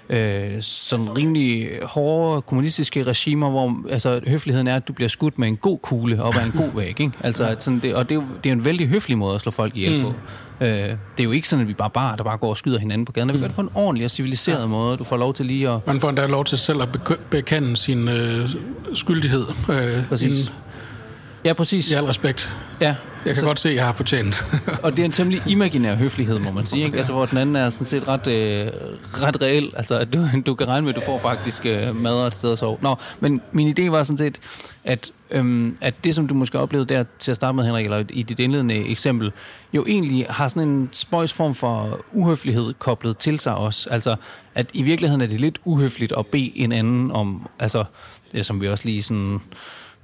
øh, 0.10 0.62
sådan 0.62 1.18
rimelig 1.18 1.70
hårde 1.84 2.42
kommunistiske 2.42 3.04
regimer, 3.04 3.50
hvor 3.50 3.76
altså, 3.90 4.22
høfligheden 4.28 4.68
er, 4.68 4.76
at 4.76 4.88
du 4.88 4.94
bliver 4.94 5.10
skudt 5.10 5.40
med 5.40 5.48
en 5.48 5.58
god 5.58 5.80
kugle 5.80 6.24
op 6.24 6.36
ad 6.36 6.46
en 6.46 6.52
god 6.52 6.76
væg. 6.76 6.88
Ikke? 6.88 7.12
Altså, 7.24 7.44
at 7.44 7.64
sådan, 7.64 7.80
det, 7.80 7.96
og 7.96 8.10
det 8.10 8.16
er, 8.16 8.20
jo, 8.20 8.26
det 8.44 8.50
er 8.50 8.54
en 8.54 8.66
vældig 8.66 8.88
høflig 8.88 9.18
måde 9.18 9.36
at 9.36 9.42
slå 9.42 9.52
folk 9.52 9.76
ihjel 9.76 9.98
mm. 9.98 10.02
på. 10.04 10.14
Øh, 10.62 10.68
det 10.68 10.98
er 11.20 11.24
jo 11.24 11.32
ikke 11.32 11.50
sådan, 11.50 11.62
at 11.64 11.68
vi 11.70 11.74
bare 11.74 11.90
bare, 11.90 12.18
der 12.18 12.24
bare 12.24 12.38
går 12.38 12.50
og 12.50 12.58
skyder 12.58 12.80
hinanden 12.80 13.06
på 13.06 13.12
gaden. 13.12 13.34
Vi 13.34 13.40
gør 13.40 13.48
det 13.48 13.56
på 13.56 13.62
en 13.62 13.70
ordentlig 13.74 14.06
og 14.06 14.12
civiliseret 14.12 14.62
ja. 14.62 14.66
måde. 14.66 14.98
Du 14.98 15.04
får 15.04 15.18
lov 15.18 15.34
til 15.34 15.46
lige 15.46 15.70
at... 15.70 15.88
Man 15.88 16.00
får 16.00 16.10
endda 16.10 16.26
lov 16.26 16.46
til 16.46 16.58
selv 16.58 16.82
at 16.82 16.88
bek- 16.98 17.20
bekende 17.30 17.78
sin 17.78 18.08
øh, 18.08 18.50
skyldighed. 18.94 19.46
Øh, 19.70 20.08
Præcis. 20.10 20.40
inden- 20.40 20.54
Ja, 21.46 21.54
præcis. 21.54 21.92
I 21.92 21.94
al 21.94 22.04
respekt. 22.04 22.54
Ja. 22.82 22.96
Jeg 23.26 23.36
kan 23.36 23.44
godt 23.44 23.60
se, 23.60 23.70
at 23.70 23.76
jeg 23.76 23.86
har 23.86 23.94
fortjent. 23.94 24.46
Og 24.84 24.92
det 24.92 25.00
er 25.00 25.06
en 25.06 25.12
temmelig 25.12 25.42
imaginær 25.48 25.96
høflighed, 25.96 26.40
må 26.40 26.52
man 26.52 26.66
sige. 26.66 26.86
Ikke? 26.86 26.98
Altså, 26.98 27.14
hvor 27.14 27.26
den 27.26 27.38
anden 27.38 27.56
er 27.56 27.70
sådan 27.70 27.86
set 27.86 28.08
ret, 28.08 28.28
øh, 28.28 28.68
ret 29.04 29.42
reel. 29.42 29.72
Altså, 29.76 30.00
at 30.00 30.14
du, 30.14 30.26
du 30.48 30.56
kan 30.56 30.68
regne 30.68 30.86
med, 30.86 30.94
at 30.94 30.96
du 30.96 31.06
får 31.06 31.20
faktisk 31.20 31.66
øh, 31.66 31.96
mad 31.96 32.14
og 32.14 32.28
et 32.28 32.36
sted 32.36 32.52
at 32.52 32.58
sove. 32.58 32.78
Nå, 32.82 32.96
men 33.20 33.42
min 33.52 33.80
idé 33.80 33.90
var 33.90 34.04
sådan 34.04 34.18
set, 34.18 34.40
at, 34.84 35.12
øhm, 35.32 35.78
at 35.82 36.04
det, 36.04 36.16
som 36.16 36.28
du 36.28 36.34
måske 36.34 36.60
oplevede 36.60 36.94
der 36.94 37.04
til 37.20 37.32
at 37.32 37.36
starte 37.36 37.56
med, 37.56 37.66
Henrik, 37.66 37.86
eller 37.86 38.04
i 38.10 38.24
dit 38.24 38.40
indledende 38.40 38.76
eksempel, 38.76 39.32
jo 39.74 39.86
egentlig 39.88 40.26
har 40.30 40.48
sådan 40.48 40.70
en 40.70 40.90
spøjs 40.92 41.34
form 41.34 41.56
for 41.56 42.00
uhøflighed 42.12 42.74
koblet 42.80 43.18
til 43.18 43.40
sig 43.40 43.56
også. 43.56 43.90
Altså, 43.90 44.16
at 44.56 44.70
i 44.74 44.82
virkeligheden 44.82 45.22
er 45.22 45.28
det 45.28 45.42
lidt 45.42 45.60
uhøfligt 45.66 46.14
at 46.18 46.28
bede 46.28 46.52
en 46.56 46.72
anden 46.72 47.12
om, 47.12 47.50
altså, 47.60 47.84
det 48.32 48.46
som 48.46 48.62
vi 48.62 48.68
også 48.68 48.86
lige 48.86 49.04
sådan 49.04 49.42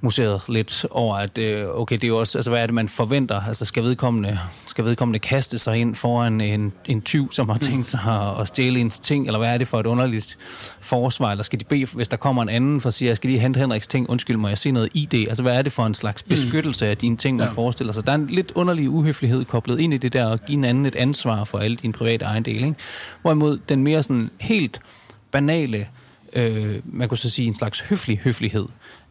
museret 0.00 0.42
lidt 0.48 0.86
over, 0.90 1.16
at 1.16 1.38
øh, 1.38 1.66
okay, 1.68 1.94
det 1.94 2.04
er 2.04 2.08
jo 2.08 2.18
også, 2.18 2.38
altså 2.38 2.50
hvad 2.50 2.62
er 2.62 2.66
det, 2.66 2.74
man 2.74 2.88
forventer? 2.88 3.40
Altså 3.48 3.64
skal 3.64 3.82
vedkommende, 3.82 4.38
skal 4.66 4.84
vedkommende 4.84 5.18
kaste 5.18 5.58
sig 5.58 5.76
ind 5.78 5.94
foran 5.94 6.40
en, 6.40 6.72
en 6.86 7.02
tyv, 7.02 7.32
som 7.32 7.48
har 7.48 7.58
tænkt 7.58 7.86
sig 7.86 8.00
at, 8.06 8.40
at 8.40 8.48
stjæle 8.48 8.80
ens 8.80 8.98
ting, 8.98 9.26
eller 9.26 9.38
hvad 9.38 9.54
er 9.54 9.58
det 9.58 9.68
for 9.68 9.80
et 9.80 9.86
underligt 9.86 10.36
forsvar? 10.80 11.30
Eller 11.30 11.44
skal 11.44 11.60
de 11.60 11.64
bede, 11.64 11.86
hvis 11.94 12.08
der 12.08 12.16
kommer 12.16 12.42
en 12.42 12.48
anden 12.48 12.80
for 12.80 12.88
at 12.88 12.94
sige, 12.94 13.08
jeg 13.08 13.16
skal 13.16 13.30
lige 13.30 13.40
hente 13.40 13.60
Henriks 13.60 13.88
ting, 13.88 14.10
undskyld, 14.10 14.36
må 14.36 14.48
jeg 14.48 14.58
se 14.58 14.70
noget 14.70 14.88
ID? 14.94 15.14
Altså 15.14 15.42
hvad 15.42 15.56
er 15.58 15.62
det 15.62 15.72
for 15.72 15.86
en 15.86 15.94
slags 15.94 16.22
beskyttelse 16.22 16.86
af 16.86 16.96
dine 16.96 17.16
ting, 17.16 17.36
man 17.36 17.46
Ja. 17.46 17.52
forestiller 17.52 17.92
sig? 17.92 18.06
Der 18.06 18.12
er 18.12 18.16
en 18.16 18.26
lidt 18.26 18.52
underlig 18.54 18.90
uhøflighed 18.90 19.44
koblet 19.44 19.80
ind 19.80 19.94
i 19.94 19.96
det 19.96 20.12
der, 20.12 20.28
at 20.28 20.46
give 20.46 20.58
en 20.58 20.64
anden 20.64 20.86
et 20.86 20.96
ansvar 20.96 21.44
for 21.44 21.58
alle 21.58 21.76
dine 21.76 21.92
private 21.92 22.24
ejendele, 22.24 22.66
ikke? 22.66 22.78
Hvorimod 23.22 23.58
den 23.68 23.82
mere 23.82 24.02
sådan 24.02 24.30
helt 24.40 24.80
banale 25.30 25.86
øh, 26.32 26.74
man 26.84 27.08
kunne 27.08 27.18
så 27.18 27.30
sige 27.30 27.48
en 27.48 27.56
slags 27.56 27.80
høflig 27.80 28.18
høflighed, 28.24 28.66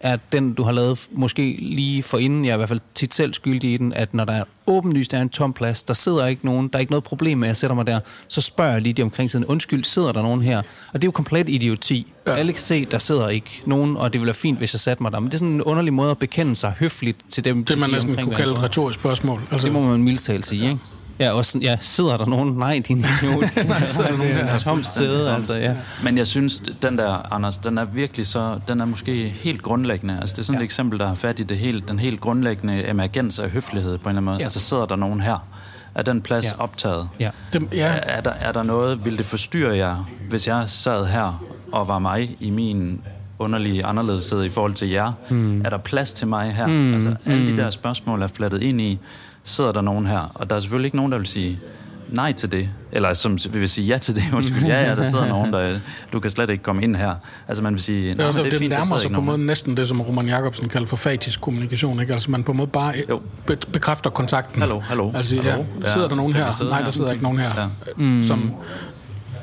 er 0.06 0.18
den, 0.32 0.54
du 0.54 0.63
har 0.63 0.72
lavet 0.72 1.08
måske 1.12 1.56
lige 1.60 2.04
for 2.04 2.18
inden, 2.18 2.46
jeg 2.46 2.52
er 2.52 2.56
i 2.56 2.58
hvert 2.58 2.70
fald 2.70 2.80
tit 2.96 3.13
selv 3.13 3.34
skyldig 3.34 3.74
i 3.74 3.78
den, 3.78 3.94
at 3.94 4.13
når 4.13 4.26
der 4.26 4.34
er 4.34 4.44
åbenlyst 4.68 5.13
er 5.13 5.22
en 5.22 5.30
tom 5.30 5.54
plads, 5.54 5.84
der 5.84 5.94
sidder 5.94 6.28
ikke 6.28 6.46
nogen, 6.46 6.68
der 6.68 6.76
er 6.76 6.80
ikke 6.80 6.91
noget 6.91 7.04
problem 7.04 7.38
med, 7.38 7.48
at 7.48 7.50
jeg 7.50 7.58
sætter 7.58 7.76
mig 7.76 7.88
der, 7.88 8.00
så 8.28 8.41
spørger 8.41 8.72
jeg 8.72 8.82
lige 8.82 8.94
de 8.94 9.02
omkring 9.02 9.32
siden, 9.32 9.46
undskyld, 9.46 9.84
sidder 9.84 10.12
der 10.12 10.22
nogen 10.22 10.41
her? 10.41 10.58
Og 10.58 10.94
det 10.94 11.04
er 11.04 11.08
jo 11.08 11.12
komplet 11.12 11.50
idioti. 11.50 12.13
Ja. 12.28 12.32
Alle 12.32 12.54
kan 12.54 12.62
se, 12.62 12.86
der 12.86 13.00
sidder 13.00 13.30
ikke 13.30 13.62
nogen, 13.65 13.98
og 13.98 14.13
det 14.13 14.22
ville 14.22 14.28
være 14.28 14.34
fint, 14.34 14.58
hvis 14.58 14.74
jeg 14.74 14.80
satte 14.80 15.04
mig 15.04 15.12
der. 15.12 15.20
Men 15.20 15.28
det 15.28 15.34
er 15.34 15.38
sådan 15.38 15.54
en 15.54 15.62
underlig 15.62 15.94
måde 15.94 16.12
at 16.12 16.18
bekende 16.18 16.56
sig 16.56 16.74
høfligt 16.80 17.18
til 17.30 17.46
dem, 17.46 17.58
Det 17.58 17.68
til 17.68 17.80
man 17.80 17.89
de 17.89 17.94
næsten 17.94 18.15
kunne 18.15 18.36
kalde 18.36 18.54
et 18.54 18.63
retorisk 18.63 19.00
spørgsmål. 19.00 19.41
Altså, 19.52 19.68
Det 19.68 19.74
må 19.74 19.82
man 19.84 20.04
mildt 20.04 20.46
sige, 20.46 20.70
ikke? 20.70 20.80
Ja, 21.19 21.32
også 21.32 21.51
sådan, 21.51 21.63
ja, 21.65 21.78
sidder 21.82 22.17
der 22.17 22.25
nogen? 22.25 22.54
Nej, 22.54 22.82
din 22.88 22.97
idiot. 23.23 23.49
Sidder 23.49 24.10
der 24.10 24.17
nogen 24.17 24.34
her? 24.34 24.58
Tomt 24.58 24.88
sæde, 24.88 25.32
altså, 25.36 25.54
ja. 25.54 25.73
Men 26.04 26.17
jeg 26.17 26.28
synes, 26.28 26.63
den 26.82 26.97
der, 26.97 27.34
Anders, 27.34 27.58
den 27.58 27.78
er 27.78 27.86
virkelig 27.86 28.28
så, 28.28 28.60
den 28.67 28.82
er 28.82 28.86
måske 28.86 29.30
helt 29.30 29.62
grundlæggende. 29.62 30.17
Altså, 30.21 30.34
det 30.34 30.39
er 30.41 30.43
sådan 30.45 30.60
ja. 30.60 30.62
et 30.62 30.65
eksempel, 30.65 30.99
der 30.99 31.08
har 31.08 31.15
fat 31.15 31.39
i 31.39 31.43
det 31.43 31.58
helt, 31.58 31.88
den 31.88 31.99
helt 31.99 32.21
grundlæggende 32.21 32.89
emergens 32.89 33.39
af 33.39 33.49
høflighed 33.49 33.97
på 33.97 34.10
en 34.10 34.10
eller 34.10 34.10
anden 34.10 34.25
måde. 34.25 34.36
Ja. 34.36 34.39
Ja. 34.39 34.43
Altså, 34.45 34.60
sidder 34.60 34.86
der 34.86 34.95
nogen 34.95 35.19
her? 35.19 35.47
Er 35.95 36.01
den 36.01 36.21
plads 36.21 36.45
Ja. 36.45 36.49
ja. 36.58 36.63
optaget? 36.63 37.10
Ja. 37.19 37.30
det, 37.54 37.67
ja, 37.73 37.86
Er, 37.88 37.91
er, 37.91 38.21
der, 38.21 38.32
er 38.32 38.51
der 38.51 38.63
noget, 38.63 39.06
vil 39.06 39.17
det 39.17 39.25
forstyrre 39.25 39.78
jer, 39.78 40.10
hvis 40.30 40.47
jeg 40.47 40.69
sad 40.69 41.06
her 41.06 41.43
og 41.71 41.88
var 41.88 41.99
mig 41.99 42.36
i 42.39 42.49
min 42.49 43.01
underlige 43.39 43.86
anderledeshed 43.86 44.43
i 44.43 44.50
forhold 44.50 44.74
til 44.74 44.89
jer? 44.89 45.12
Mm. 45.30 45.62
Er 45.65 45.69
der 45.69 45.78
plads 45.78 46.13
til 46.13 46.28
mig 46.28 46.54
her? 46.54 46.67
Mm. 46.67 46.93
Altså, 46.93 47.15
alle 47.26 47.52
de 47.52 47.58
der 47.58 47.69
spørgsmål 47.69 48.21
er 48.21 48.28
flettet 48.28 48.62
ind 48.62 48.82
i, 48.82 49.00
sidder 49.43 49.71
der 49.71 49.82
nogen 49.82 50.06
her? 50.06 50.32
Og 50.34 50.50
der 50.50 50.56
er 50.56 50.60
selvfølgelig 50.60 50.86
ikke 50.88 50.98
nogen, 50.98 51.12
der 51.12 51.17
vil 51.17 51.28
sige 51.28 51.60
nej 52.10 52.32
til 52.34 52.52
det. 52.52 52.69
Eller 52.91 53.13
som 53.13 53.38
vil 53.52 53.69
sige 53.69 53.88
ja 53.88 53.98
til 53.98 54.15
det. 54.15 54.24
Undskyld, 54.38 54.63
ja, 54.63 54.89
ja, 54.89 54.95
der 54.95 55.10
sidder 55.10 55.28
nogen, 55.36 55.54
der... 55.54 55.80
Du 56.13 56.19
kan 56.19 56.32
slet 56.32 56.50
ikke 56.50 56.63
komme 56.63 56.84
ind 56.84 56.95
her. 56.95 57.15
Altså, 57.48 57.63
man 57.63 57.74
vil 57.74 57.82
sige... 57.82 58.10
det, 58.13 58.19
er 58.19 58.26
også, 58.26 58.41
men 58.43 58.52
det, 58.52 58.60
fint, 58.60 58.71
der 58.71 58.78
nærmer 58.78 58.98
sig 58.98 59.04
på 59.04 59.08
en 59.08 59.26
nogen 59.26 59.26
måde 59.26 59.38
næsten 59.48 59.78
det, 59.78 59.88
som 59.88 60.02
Roman 60.02 60.28
Jacobsen 60.28 60.69
kalder 60.69 60.88
for 60.88 60.95
fatisk 60.95 61.41
kommunikation. 61.41 62.00
Ikke? 62.00 62.13
Altså 62.13 62.32
man 62.32 62.43
på 62.43 62.52
en 62.52 62.58
måde 62.58 62.67
bare 62.69 62.93
Jo. 63.10 63.21
be- 63.48 63.58
bekræfter 63.71 64.10
kontakten. 64.10 64.62
Hallo, 64.62 64.80
hallo, 64.80 65.12
Altså, 65.15 65.41
hallo. 65.41 65.63
ja, 65.84 65.89
sidder 65.89 66.08
der 66.08 66.15
nogen 66.15 66.34
vi 66.34 66.38
her? 66.39 66.63
Nej, 66.69 66.78
her? 66.78 66.84
der 66.86 66.91
sidder 66.91 67.12
ikke 67.12 67.24
nogen 67.24 67.38
her. 67.39 67.50
Ja. 67.58 67.67
Mm. 68.04 68.24
Som, 68.24 68.52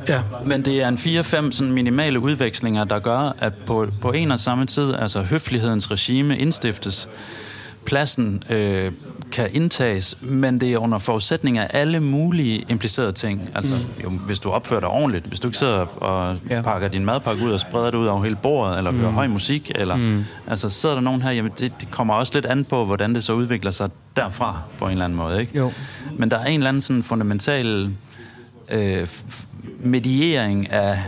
ja, 0.08 0.22
Men 0.46 0.62
det 0.62 0.82
er 0.82 0.88
en 0.88 0.94
4-5 0.94 1.52
sådan 1.52 1.72
minimale 1.72 2.20
udvekslinger, 2.20 2.84
der 2.84 2.98
gør, 2.98 3.36
at 3.38 3.52
på, 3.66 3.86
på 4.00 4.12
en 4.12 4.30
og 4.30 4.38
samme 4.38 4.66
tid, 4.66 4.94
altså 4.94 5.22
høflighedens 5.22 5.90
regime 5.90 6.38
indstiftes, 6.38 7.08
pladsen 7.84 8.42
øh, 8.50 8.92
kan 9.32 9.48
indtages, 9.52 10.18
men 10.20 10.60
det 10.60 10.72
er 10.72 10.78
under 10.78 10.98
forudsætning 10.98 11.58
af 11.58 11.66
alle 11.70 12.00
mulige 12.00 12.64
implicerede 12.68 13.12
ting. 13.12 13.48
Altså, 13.54 13.74
mm. 13.74 13.80
jo, 14.04 14.10
hvis 14.10 14.40
du 14.40 14.50
opfører 14.50 14.80
dig 14.80 14.88
ordentligt, 14.88 15.24
hvis 15.26 15.40
du 15.40 15.48
ikke 15.48 15.58
sidder 15.58 15.86
og 16.02 16.36
Ja. 16.50 16.62
pakker 16.62 16.88
din 16.88 17.04
madpakke 17.04 17.44
ud 17.44 17.52
og 17.52 17.60
spreder 17.60 17.90
det 17.90 17.98
ud 17.98 18.06
over 18.06 18.22
hele 18.22 18.36
bordet, 18.36 18.78
eller 18.78 18.92
hører 18.92 19.10
høj 19.10 19.26
musik, 19.26 19.70
eller 19.74 19.96
mm. 19.96 20.24
altså 20.46 20.70
sidder 20.70 20.94
der 20.94 21.02
nogen 21.02 21.22
her, 21.22 21.30
jamen 21.30 21.52
det, 21.58 21.72
det 21.80 21.90
kommer 21.90 22.14
også 22.14 22.32
lidt 22.34 22.46
an 22.46 22.64
på, 22.64 22.84
hvordan 22.84 23.14
det 23.14 23.24
så 23.24 23.32
udvikler 23.32 23.70
sig 23.70 23.90
derfra 24.16 24.58
på 24.78 24.84
en 24.84 24.90
eller 24.90 25.04
anden 25.04 25.16
måde, 25.18 25.40
ikke? 25.40 25.58
Jo. 25.58 25.72
Men 26.16 26.30
der 26.30 26.38
er 26.38 26.44
en 26.44 26.54
eller 26.60 26.68
anden 26.68 26.80
sådan 26.80 27.02
fundamental 27.02 27.90
øh, 28.72 29.06
mediering 29.82 30.70
af, 30.72 30.98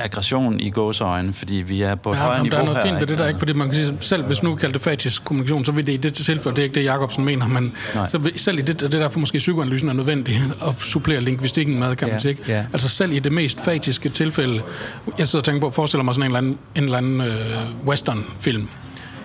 aggression 0.00 0.60
i 0.60 0.70
gåseøjne, 0.70 1.32
fordi 1.32 1.54
vi 1.54 1.82
er 1.82 1.94
på 1.94 2.10
et 2.10 2.16
Ja, 2.16 2.20
højere 2.20 2.42
niveau 2.42 2.50
der 2.56 2.58
er 2.60 2.64
noget 2.64 2.78
her. 2.78 2.84
fint 2.86 3.00
ved 3.00 3.06
det 3.06 3.18
der, 3.18 3.26
ikke? 3.28 3.38
Fordi 3.38 3.52
man 3.52 3.68
kan 3.68 3.74
sige, 3.74 3.96
selv 4.00 4.22
hvis 4.26 4.42
nu 4.42 4.54
kalder 4.54 4.72
det 4.72 4.82
fatisk 4.82 5.24
kommunikation, 5.24 5.64
så 5.64 5.72
vil 5.72 5.86
det 5.86 5.92
i 5.92 5.96
det 5.96 6.14
tilfælde, 6.14 6.56
det 6.56 6.58
er 6.58 6.62
ikke 6.62 6.74
det, 6.74 6.84
Jacobsen 6.84 7.24
mener, 7.24 7.48
men 7.48 7.72
Nej. 7.94 8.08
så 8.08 8.18
vil, 8.18 8.38
selv 8.38 8.58
i 8.58 8.62
det, 8.62 8.80
det 8.80 8.94
er 8.94 8.98
derfor 8.98 9.20
måske 9.20 9.38
psykoanalysen 9.38 9.88
er 9.88 9.92
nødvendig 9.92 10.40
at 10.66 10.74
supplere 10.82 11.20
lingvistikken 11.20 11.78
med, 11.78 11.96
kan 11.96 12.08
man 12.08 12.14
Ja, 12.14 12.18
sige. 12.20 12.30
Ikke? 12.30 12.42
ja. 12.48 12.64
Altså 12.72 12.88
selv 12.88 13.12
i 13.12 13.18
det 13.18 13.32
mest 13.32 13.60
fatiske 13.64 14.08
tilfælde, 14.08 14.60
jeg 15.18 15.28
sidder 15.28 15.40
og 15.40 15.44
tænker 15.44 15.60
på, 15.60 15.70
forestiller 15.70 16.04
mig 16.04 16.14
sådan 16.14 16.30
en 16.30 16.36
eller 16.36 16.38
anden, 16.38 16.58
en 16.74 16.84
eller 16.84 16.98
anden 16.98 17.20
øh, 17.20 17.86
western-film, 17.86 18.68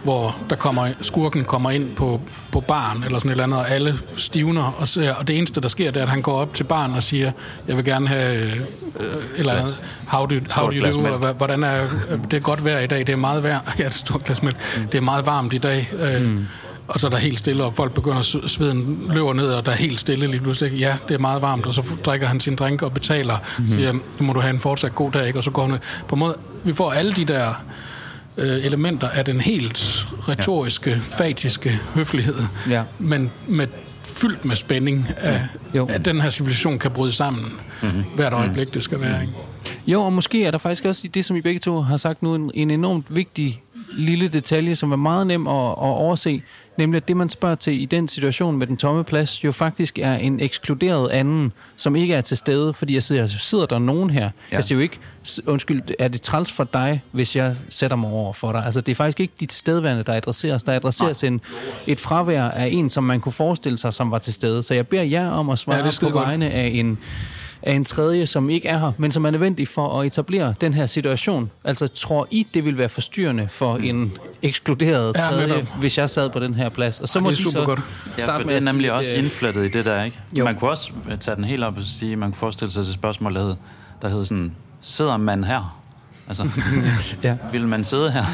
hvor 0.03 0.37
der 0.49 0.55
kommer, 0.55 0.87
skurken 1.01 1.43
kommer 1.45 1.71
ind 1.71 1.95
på, 1.95 2.21
på 2.51 2.59
baren, 2.59 3.03
eller 3.03 3.19
sådan 3.19 3.29
et 3.29 3.33
eller 3.33 3.43
andet, 3.43 3.59
og 3.59 3.69
alle 3.69 3.97
stivner, 4.17 4.75
og, 4.77 4.87
ser, 4.87 5.13
og 5.13 5.27
det 5.27 5.37
eneste, 5.37 5.61
der 5.61 5.67
sker, 5.67 5.91
det 5.91 5.99
er, 5.99 6.03
at 6.03 6.09
han 6.09 6.21
går 6.21 6.33
op 6.33 6.53
til 6.53 6.63
baren 6.63 6.93
og 6.93 7.03
siger, 7.03 7.31
jeg 7.67 7.77
vil 7.77 7.85
gerne 7.85 8.07
have 8.07 8.35
øh, 8.45 8.51
et 8.57 8.59
eller 9.35 9.53
andet, 9.53 9.83
how 10.07 10.25
do, 10.25 10.35
how 10.49 10.65
do 10.69 10.71
you 10.75 10.81
do, 11.17 11.33
hvordan 11.33 11.63
er, 11.63 11.81
det 12.31 12.37
er 12.37 12.41
godt 12.41 12.65
vejr 12.65 12.79
i 12.79 12.87
dag, 12.87 12.99
det 12.99 13.09
er 13.09 13.15
meget 13.15 13.43
vejr, 13.43 13.59
ja, 13.77 13.83
det 13.83 13.89
er 13.89 13.91
stort 13.91 14.23
glas 14.23 14.43
mælk, 14.43 14.57
det 14.91 14.97
er 14.97 15.01
meget 15.01 15.25
varmt 15.25 15.53
i 15.53 15.57
dag, 15.57 15.89
øh, 15.99 16.21
mm. 16.21 16.45
og 16.87 16.99
så 16.99 17.07
er 17.07 17.11
der 17.11 17.17
helt 17.17 17.39
stille, 17.39 17.63
og 17.63 17.75
folk 17.75 17.93
begynder, 17.93 18.21
s- 18.21 18.37
sveden 18.47 19.05
løber 19.09 19.33
ned, 19.33 19.47
og 19.47 19.65
der 19.65 19.71
er 19.71 19.75
helt 19.75 19.99
stille 19.99 20.27
lige 20.27 20.41
pludselig, 20.41 20.73
ja, 20.79 20.95
det 21.07 21.13
er 21.15 21.19
meget 21.19 21.41
varmt, 21.41 21.65
og 21.65 21.73
så 21.73 21.83
drikker 22.05 22.27
han 22.27 22.39
sin 22.39 22.55
drink 22.55 22.81
og 22.81 22.93
betaler, 22.93 23.37
mm. 23.59 23.67
siger, 23.69 23.93
nu 23.93 23.99
må 24.19 24.33
du 24.33 24.39
have 24.39 24.53
en 24.53 24.59
fortsat 24.59 24.95
god 24.95 25.11
dag, 25.11 25.27
ikke? 25.27 25.39
og 25.39 25.43
så 25.43 25.51
går 25.51 25.67
han 25.67 25.79
på 26.07 26.15
en 26.15 26.19
måde, 26.19 26.35
vi 26.63 26.73
får 26.73 26.91
alle 26.91 27.13
de 27.13 27.25
der 27.25 27.63
øh, 28.37 28.65
elementer 28.65 29.09
af 29.09 29.25
den 29.25 29.41
helt 29.41 30.07
retoriske, 30.29 30.89
ja. 30.89 30.97
fatiske 31.17 31.69
høflighed, 31.93 32.35
Ja. 32.69 32.83
men 32.99 33.31
med 33.47 33.67
fyldt 34.03 34.45
med 34.45 34.55
spænding 34.55 35.07
af, 35.17 35.41
Jo. 35.75 35.85
at 35.85 36.05
den 36.05 36.21
her 36.21 36.29
civilisation 36.29 36.79
kan 36.79 36.91
bryde 36.91 37.11
sammen 37.11 37.45
mm-hmm. 37.83 38.03
hvert 38.15 38.33
øjeblik, 38.33 38.73
det 38.73 38.83
skal 38.83 38.99
være. 38.99 39.21
Ikke? 39.21 39.33
Jo, 39.87 40.01
og 40.01 40.13
måske 40.13 40.45
er 40.45 40.51
der 40.51 40.57
faktisk 40.57 40.85
også 40.85 41.01
i 41.05 41.07
det, 41.07 41.25
som 41.25 41.35
I 41.37 41.41
begge 41.41 41.59
to 41.59 41.81
har 41.81 41.97
sagt 41.97 42.23
nu, 42.23 42.35
en, 42.35 42.51
en 42.53 42.71
enormt 42.71 43.15
vigtig 43.15 43.61
lille 43.97 44.27
detalje, 44.27 44.75
som 44.75 44.91
er 44.91 44.95
meget 44.95 45.27
nem 45.27 45.47
at, 45.47 45.53
at 45.53 45.77
overse, 45.77 46.41
nemlig 46.77 46.97
at 46.97 47.07
det, 47.07 47.17
man 47.17 47.29
spørger 47.29 47.55
til 47.55 47.81
i 47.81 47.85
den 47.85 48.07
situation 48.07 48.57
med 48.57 48.67
den 48.67 48.77
tomme 48.77 49.03
plads, 49.03 49.43
jo 49.43 49.51
faktisk 49.51 49.99
er 49.99 50.15
en 50.15 50.39
ekskluderet 50.39 51.09
anden, 51.09 51.51
som 51.75 51.95
ikke 51.95 52.13
er 52.13 52.21
til 52.21 52.37
stede, 52.37 52.73
fordi 52.73 52.93
jeg 52.93 53.03
sidder, 53.03 53.25
sidder 53.27 53.65
der 53.65 53.79
nogen 53.79 54.09
her. 54.09 54.23
Ja. 54.23 54.55
Jeg 54.55 54.65
siger 54.65 54.77
jo 54.77 54.81
ikke, 54.81 54.99
"S- 55.27 55.39
undskyld, 55.47 55.81
er 55.99 56.07
det 56.07 56.21
træls 56.21 56.51
for 56.51 56.63
dig, 56.63 57.01
hvis 57.11 57.35
jeg 57.35 57.55
sætter 57.69 57.97
mig 57.97 58.09
over 58.11 58.33
for 58.33 58.51
dig? 58.51 58.65
Altså, 58.65 58.81
det 58.81 58.91
er 58.91 58.95
faktisk 58.95 59.19
ikke 59.19 59.33
de 59.39 59.45
tilstedeværende, 59.45 60.03
der 60.03 60.13
adresseres. 60.13 60.63
Der 60.63 60.73
adresseres 60.73 61.23
en, 61.23 61.41
et 61.87 61.99
fravær 61.99 62.43
af 62.43 62.67
en, 62.71 62.89
som 62.89 63.03
man 63.03 63.19
kunne 63.19 63.31
forestille 63.33 63.77
sig, 63.77 63.93
som 63.93 64.11
var 64.11 64.17
til 64.19 64.33
stede. 64.33 64.63
Så 64.63 64.73
jeg 64.73 64.87
beder 64.87 65.03
jer 65.03 65.29
om 65.29 65.49
at 65.49 65.59
svare 65.59 65.77
Ja, 65.77 65.83
på 66.01 66.09
godt. 66.09 66.27
vegne 66.27 66.49
af 66.51 66.67
en 66.73 66.97
af 67.65 67.73
en 67.73 67.85
tredje, 67.85 68.25
som 68.25 68.49
ikke 68.49 68.67
er 68.67 68.77
her, 68.77 68.91
men 68.97 69.11
som 69.11 69.25
er 69.25 69.31
nødvendig 69.31 69.67
for 69.67 69.99
at 69.99 70.05
etablere 70.07 70.53
den 70.61 70.73
her 70.73 70.85
situation. 70.85 71.51
Altså, 71.63 71.87
tror 71.87 72.27
I, 72.31 72.47
det 72.53 72.65
vil 72.65 72.77
være 72.77 72.89
forstyrrende 72.89 73.47
for 73.49 73.75
en 73.77 74.11
ekskluderet 74.41 75.15
Ja, 75.15 75.19
tredje, 75.21 75.47
netop. 75.47 75.63
hvis 75.79 75.97
jeg 75.97 76.09
sad 76.09 76.29
på 76.29 76.39
den 76.39 76.53
her 76.53 76.69
plads? 76.69 76.99
Og 77.01 77.07
så 77.09 77.19
Ja, 77.19 77.23
må 77.23 77.29
det 77.31 77.39
er 77.39 77.43
de 77.43 77.51
så. 77.51 77.59
Ja, 78.17 78.21
starte 78.23 78.41
for 78.43 78.47
med 78.49 78.55
det 78.61 78.67
er 78.67 78.71
nemlig 78.71 78.85
sige, 78.85 78.93
også 78.93 79.15
øh, 79.17 79.23
indflettet 79.23 79.65
i 79.65 79.67
det 79.67 79.85
der, 79.85 80.03
ikke? 80.03 80.19
Jo. 80.33 80.37
Jo. 80.39 80.45
Man 80.45 80.55
kunne 80.55 80.69
også 80.69 80.91
tage 81.19 81.35
den 81.35 81.43
helt 81.43 81.63
op 81.63 81.77
og 81.77 81.83
sige, 81.83 82.15
man 82.15 82.29
kunne 82.29 82.37
forestille 82.39 82.71
sig 82.71 82.83
det 82.85 82.93
spørgsmål, 82.93 83.33
der 83.35 83.41
hed, 83.45 83.55
der 84.01 84.09
hed 84.09 84.25
sådan, 84.25 84.55
sidder 84.81 85.17
man 85.17 85.43
her? 85.43 85.79
Altså, 86.27 86.49
Ja. 87.23 87.35
vil 87.51 87.67
man 87.67 87.83
sidde 87.83 88.11
her? 88.11 88.25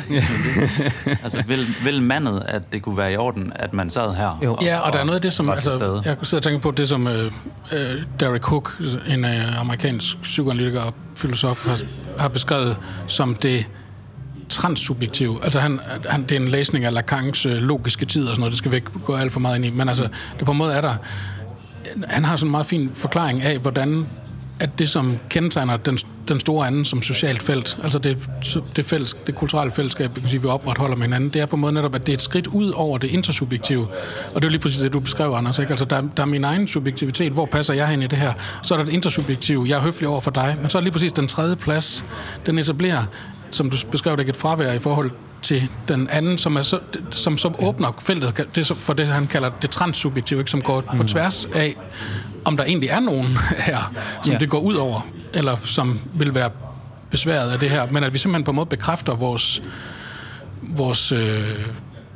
altså, 1.24 1.44
vil, 1.48 1.60
vil 1.84 2.02
mandet, 2.02 2.44
at 2.46 2.74
det 2.74 2.82
kunne 2.82 2.98
være 2.98 3.14
i 3.14 3.18
orden, 3.18 3.54
at 3.56 3.74
man 3.74 3.90
sad 3.90 4.16
her? 4.16 4.40
Jo. 4.44 4.58
Ja, 4.62 4.78
og 4.80 4.94
der 4.94 5.00
er 5.00 5.04
noget 5.04 5.16
af 5.16 5.22
det, 5.22 5.34
som... 5.34 5.50
Altså, 5.50 6.02
jeg 6.06 6.18
sidder 6.24 6.40
og 6.40 6.44
tænker 6.44 6.60
på 6.60 6.72
det, 6.72 6.90
som 6.90 7.08
øh, 7.08 7.32
øh, 7.72 8.02
Derek 8.20 8.44
Hook, 8.44 8.82
en 9.08 9.26
øh, 9.26 9.60
amerikansk 9.62 10.22
psykoanalytiker 10.22 10.82
og 10.82 10.94
filosof, 11.16 11.66
har, 11.68 11.78
har 12.20 12.28
beskrevet 12.28 12.78
som 13.08 13.36
det 13.36 13.66
transsubjektive. 14.50 15.40
Altså, 15.44 15.60
han, 15.60 15.80
han, 16.10 16.24
det 16.24 16.32
er 16.32 16.36
en 16.40 16.48
læsning 16.48 16.86
af 16.86 16.94
Lacans 16.94 17.46
øh, 17.46 17.54
logiske 17.54 18.06
tid 18.06 18.24
og 18.24 18.30
sådan 18.30 18.40
noget, 18.40 18.52
det 18.52 18.58
skal 18.58 18.72
vi 18.72 18.76
ikke 18.76 18.92
gå 19.06 19.16
alt 19.16 19.32
for 19.34 19.40
meget 19.40 19.56
ind 19.56 19.66
i, 19.66 19.70
men 19.70 19.88
altså, 19.88 20.08
det 20.40 20.46
på 20.46 20.52
en 20.52 20.58
måde 20.58 20.74
er 20.74 20.82
der... 20.82 20.94
Han 22.08 22.26
har 22.26 22.36
sådan 22.36 22.48
en 22.48 22.52
meget 22.52 22.66
fin 22.66 22.92
forklaring 22.96 23.42
af, 23.42 23.58
hvordan 23.60 24.08
at 24.60 24.80
det, 24.80 24.90
som 24.90 25.18
kendetegner 25.30 25.78
den, 25.78 25.98
den 26.28 26.40
store 26.40 26.68
anden 26.68 26.86
som 26.86 27.02
socialt 27.02 27.44
felt, 27.44 27.78
altså 27.84 28.00
det, 28.00 28.30
det, 28.76 28.86
fælles, 28.86 29.16
det 29.28 29.36
kulturelle 29.36 29.72
fællesskab, 29.72 30.12
vi, 30.32 30.38
vi 30.38 30.48
opretholder 30.48 30.96
med 30.96 31.06
hinanden, 31.06 31.30
det 31.30 31.42
er 31.42 31.46
på 31.46 31.56
en 31.56 31.62
måde 31.62 31.74
netop, 31.74 31.96
at 31.96 32.08
det 32.08 32.14
er 32.14 32.18
et 32.18 32.22
skridt 32.22 32.48
ud 32.48 32.72
over 32.72 32.98
det 32.98 33.08
intersubjektive. 33.08 33.88
Og 34.34 34.36
det 34.36 34.44
er 34.44 34.48
jo 34.48 34.50
lige 34.50 34.60
præcis 34.60 34.82
det, 34.82 34.94
du 34.94 35.00
beskrev, 35.00 35.32
Anders. 35.32 35.60
Ikke? 35.60 35.70
Altså, 35.70 35.86
der, 35.86 36.02
der 36.18 36.24
er 36.24 36.28
min 36.28 36.44
egen 36.44 36.68
subjektivitet. 36.68 37.32
Hvor 37.34 37.46
passer 37.46 37.74
jeg 37.74 37.88
hen 37.88 38.04
i 38.04 38.08
det 38.08 38.18
her? 38.18 38.34
Så 38.64 38.74
er 38.74 38.78
der 38.78 38.86
det 38.86 38.94
intersubjektive. 38.94 39.66
Jeg 39.68 39.78
er 39.78 39.82
høflig 39.82 40.10
over 40.10 40.22
for 40.22 40.32
dig. 40.32 40.58
Men 40.62 40.70
så 40.70 40.78
er 40.78 40.82
lige 40.82 40.92
præcis 40.92 41.12
den 41.12 41.28
tredje 41.28 41.56
plads, 41.56 42.06
den 42.46 42.60
etablerer, 42.60 43.04
som 43.52 43.70
du 43.70 43.78
beskrev, 43.92 44.14
det 44.14 44.20
ikke 44.20 44.30
et 44.30 44.36
fravær 44.36 44.74
i 44.74 44.80
forhold 44.80 45.12
til 45.42 45.70
den 45.88 46.08
anden, 46.10 46.38
som, 46.38 46.56
er 46.56 46.62
så, 46.62 46.80
som, 47.12 47.38
som 47.38 47.56
åbner 47.60 47.92
feltet 48.02 48.48
det 48.56 48.68
for 48.68 48.94
det, 48.94 49.08
han 49.08 49.28
kalder 49.28 49.50
det 49.62 49.70
transsubjektive, 49.70 50.40
ikke? 50.40 50.52
som 50.52 50.62
går 50.62 50.82
på 50.98 51.04
tværs 51.04 51.48
af, 51.54 51.76
om 52.46 52.58
der 52.58 52.64
egentlig 52.64 52.90
er 52.90 53.00
nogen 53.00 53.26
her, 53.68 53.94
som 54.24 54.34
ja. 54.34 54.40
det 54.40 54.50
går 54.50 54.60
ud 54.60 54.76
over, 54.76 55.08
eller 55.34 55.58
som 55.64 56.00
vil 56.14 56.36
være 56.36 56.50
besværet 57.12 57.52
af 57.52 57.60
det 57.60 57.70
her, 57.70 57.92
men 57.92 58.04
at 58.04 58.14
vi 58.14 58.20
simpelthen 58.20 58.44
på 58.44 58.52
en 58.52 58.56
måde 58.56 58.66
bekræfter 58.66 59.16
vores, 59.16 59.62
vores 60.62 61.12
øh, 61.12 61.66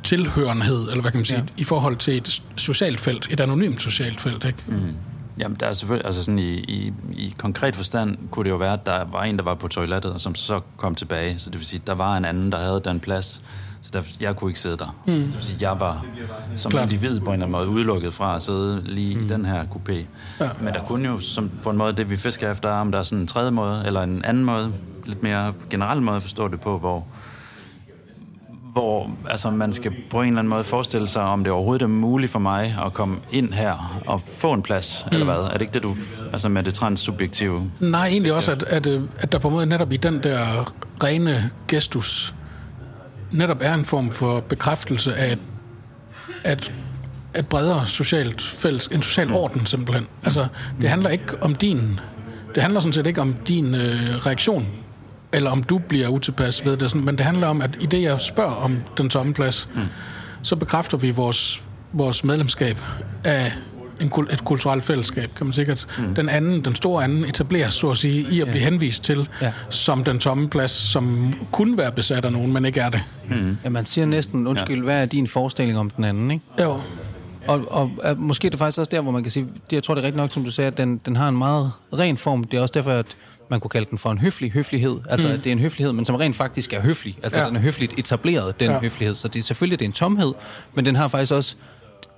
tilhørenhed, 0.02 0.88
eller 0.88 1.00
hvad 1.00 1.10
kan 1.10 1.18
man 1.18 1.24
sige, 1.24 1.38
ja. 1.38 1.44
i 1.56 1.64
forhold 1.64 1.96
til 1.96 2.16
et 2.16 2.42
socialt 2.56 3.00
felt, 3.00 3.28
et 3.30 3.40
anonymt 3.40 3.82
socialt 3.82 4.20
felt, 4.20 4.44
ikke? 4.44 4.58
Mm. 4.66 4.96
Jamen, 5.38 5.56
der 5.60 5.66
er 5.66 5.72
selvfølgelig, 5.72 6.06
altså 6.06 6.24
sådan 6.24 6.38
i, 6.38 6.52
i, 6.54 6.92
i 7.12 7.34
konkret 7.38 7.76
forstand 7.76 8.18
kunne 8.30 8.44
det 8.44 8.50
jo 8.50 8.56
være, 8.56 8.72
at 8.72 8.86
der 8.86 9.04
var 9.04 9.22
en, 9.22 9.36
der 9.36 9.44
var 9.44 9.54
på 9.54 9.68
toilettet, 9.68 10.12
og 10.12 10.20
som 10.20 10.34
så 10.34 10.60
kom 10.76 10.94
tilbage. 10.94 11.38
Så 11.38 11.50
det 11.50 11.58
vil 11.58 11.66
sige, 11.66 11.82
der 11.86 11.94
var 11.94 12.16
en 12.16 12.24
anden, 12.24 12.52
der 12.52 12.58
havde 12.58 12.80
den 12.84 13.00
plads. 13.00 13.42
Så 13.82 13.90
der, 13.92 14.02
jeg 14.20 14.36
kunne 14.36 14.50
ikke 14.50 14.60
sidde 14.60 14.76
der. 14.76 14.96
Mm. 15.06 15.22
Så 15.22 15.26
det 15.26 15.36
vil 15.36 15.44
sige, 15.44 15.58
jeg 15.60 15.80
var 15.80 16.04
som 16.56 16.70
Klart. 16.70 16.82
individ 16.92 17.20
på 17.20 17.26
en 17.26 17.32
eller 17.32 17.46
anden 17.46 17.52
måde 17.52 17.68
udelukket 17.68 18.14
fra 18.14 18.36
at 18.36 18.42
sidde 18.42 18.82
lige 18.84 19.16
mm. 19.16 19.24
i 19.24 19.28
den 19.28 19.44
her 19.44 19.64
coupé. 19.64 19.92
Ja. 20.40 20.50
Men 20.60 20.74
der 20.74 20.80
kunne 20.80 21.08
jo 21.08 21.20
som, 21.20 21.50
på 21.62 21.70
en 21.70 21.76
måde, 21.76 21.92
det 21.92 22.10
vi 22.10 22.16
fisker 22.16 22.50
efter, 22.50 22.68
er, 22.68 22.80
om 22.80 22.92
der 22.92 22.98
er 22.98 23.02
sådan 23.02 23.18
en 23.18 23.26
tredje 23.26 23.50
måde, 23.50 23.82
eller 23.86 24.02
en 24.02 24.24
anden 24.24 24.44
måde, 24.44 24.72
lidt 25.04 25.22
mere 25.22 25.52
generel 25.70 26.02
måde 26.02 26.16
at 26.16 26.22
forstå 26.22 26.48
det 26.48 26.60
på, 26.60 26.78
hvor 26.78 27.06
hvor 28.74 29.10
altså, 29.30 29.50
man 29.50 29.72
skal 29.72 29.92
på 30.10 30.20
en 30.20 30.26
eller 30.26 30.38
anden 30.38 30.48
måde 30.48 30.64
forestille 30.64 31.08
sig, 31.08 31.22
om 31.22 31.44
det 31.44 31.52
overhovedet 31.52 31.82
er 31.82 31.86
muligt 31.86 32.32
for 32.32 32.38
mig 32.38 32.78
at 32.86 32.92
komme 32.92 33.16
ind 33.30 33.52
her 33.52 34.00
og 34.06 34.20
få 34.20 34.52
en 34.52 34.62
plads, 34.62 35.06
mm. 35.06 35.12
eller 35.12 35.24
hvad? 35.24 35.44
Er 35.44 35.52
det 35.52 35.60
ikke 35.60 35.74
det, 35.74 35.82
du... 35.82 35.96
Altså 36.32 36.48
med 36.48 36.62
det 36.62 36.74
transsubjektive? 36.74 37.70
Nej, 37.80 38.06
egentlig 38.06 38.34
også, 38.34 38.52
at, 38.52 38.62
at, 38.62 38.86
øh, 38.86 39.02
at 39.18 39.32
der 39.32 39.38
på 39.38 39.48
en 39.48 39.54
måde 39.54 39.66
netop 39.66 39.92
i 39.92 39.96
den 39.96 40.22
der 40.22 40.72
rene 41.04 41.50
gestus 41.68 42.34
netop 43.32 43.58
er 43.60 43.74
en 43.74 43.84
form 43.84 44.10
for 44.10 44.40
bekræftelse 44.40 45.14
af 45.14 45.36
at 46.44 46.72
et 47.38 47.46
bredere 47.46 47.86
socialt 47.86 48.42
fælles, 48.42 48.86
en 48.86 49.02
social 49.02 49.32
orden 49.32 49.66
simpelthen. 49.66 50.06
Altså, 50.24 50.46
det 50.80 50.90
handler 50.90 51.10
ikke 51.10 51.42
om 51.42 51.54
din, 51.54 52.00
det 52.54 52.62
handler 52.62 52.80
sådan 52.80 52.92
set 52.92 53.06
ikke 53.06 53.20
om 53.20 53.34
din 53.48 53.74
øh, 53.74 54.26
reaktion, 54.26 54.66
eller 55.34 55.50
om 55.50 55.62
du 55.62 55.78
bliver 55.78 56.08
utilpas 56.08 56.64
ved 56.64 56.76
det, 56.76 56.90
sådan, 56.90 57.04
men 57.04 57.16
det 57.18 57.26
handler 57.26 57.46
om, 57.46 57.62
at 57.62 57.70
i 57.80 57.86
det, 57.86 58.02
jeg 58.02 58.20
spørger 58.20 58.54
om 58.64 58.76
den 58.98 59.08
tomme 59.10 59.34
plads, 59.34 59.68
mm. 59.74 59.80
så 60.42 60.56
bekræfter 60.56 60.98
vi 60.98 61.10
vores, 61.10 61.62
vores 61.92 62.24
medlemskab 62.24 62.78
af 63.24 63.52
en, 64.00 64.12
et 64.30 64.44
kulturelt 64.44 64.84
fællesskab, 64.84 65.30
kan 65.36 65.46
man 65.46 65.52
sikkert. 65.52 65.86
Mm. 65.98 66.14
Den 66.14 66.28
anden, 66.28 66.64
den 66.64 66.74
store 66.74 67.04
anden, 67.04 67.24
etableres, 67.24 67.74
så 67.74 67.90
at 67.90 67.98
sige, 67.98 68.26
i 68.30 68.40
at 68.40 68.48
blive 68.48 68.64
henvist 68.64 69.02
til, 69.04 69.28
Ja. 69.40 69.52
som 69.70 70.04
den 70.04 70.18
tomme 70.18 70.48
plads, 70.48 70.70
som 70.70 71.34
kunne 71.52 71.78
være 71.78 71.92
besat 71.92 72.24
af 72.24 72.32
nogen, 72.32 72.52
men 72.52 72.64
ikke 72.64 72.80
er 72.80 72.90
det. 72.90 73.00
Ja, 73.64 73.68
man 73.70 73.86
siger 73.86 74.06
næsten, 74.06 74.46
undskyld, 74.46 74.82
hvad 74.82 75.02
er 75.02 75.06
din 75.06 75.26
forestilling 75.26 75.78
om 75.78 75.90
den 75.90 76.04
anden, 76.04 76.30
ikke? 76.30 76.44
Jo, 76.62 76.80
Og, 77.46 77.60
og 77.70 77.90
uh, 78.10 78.18
måske 78.20 78.46
er 78.46 78.50
det 78.50 78.58
faktisk 78.58 78.78
også 78.78 78.90
der, 78.90 79.00
hvor 79.00 79.12
man 79.12 79.22
kan 79.22 79.30
sige, 79.32 79.46
det, 79.70 79.76
jeg 79.76 79.82
tror, 79.82 79.94
det 79.94 80.02
er 80.02 80.06
rigtigt 80.06 80.16
nok, 80.16 80.32
som 80.32 80.44
du 80.44 80.50
sagde, 80.50 80.68
at 80.68 80.78
den, 80.78 81.00
den 81.06 81.16
har 81.16 81.28
en 81.28 81.36
meget 81.38 81.70
ren 81.98 82.16
form. 82.16 82.44
Det 82.44 82.56
er 82.56 82.60
også 82.60 82.72
derfor, 82.74 82.90
at 82.90 83.06
man 83.48 83.60
kunne 83.60 83.68
kalde 83.68 83.90
den 83.90 83.98
for 83.98 84.10
en 84.10 84.18
høflig 84.18 84.52
høflighed. 84.52 85.00
Altså, 85.08 85.28
mm. 85.28 85.34
det 85.34 85.46
er 85.46 85.52
en 85.52 85.58
høflighed, 85.58 85.92
men 85.92 86.04
som 86.04 86.14
rent 86.14 86.36
faktisk 86.36 86.72
er 86.72 86.80
høflig. 86.80 87.18
Altså, 87.22 87.40
ja. 87.40 87.46
Den 87.46 87.56
er 87.56 87.60
høfligt 87.60 87.98
etableret, 87.98 88.60
den 88.60 88.70
ja. 88.70 88.80
høflighed. 88.80 89.14
Så 89.14 89.28
det 89.28 89.38
er 89.38 89.42
selvfølgelig 89.42 89.78
det 89.78 89.84
er 89.84 89.88
en 89.88 89.92
tomhed, 89.92 90.32
men 90.74 90.84
den 90.84 90.96
har 90.96 91.08
faktisk 91.08 91.32
også 91.32 91.56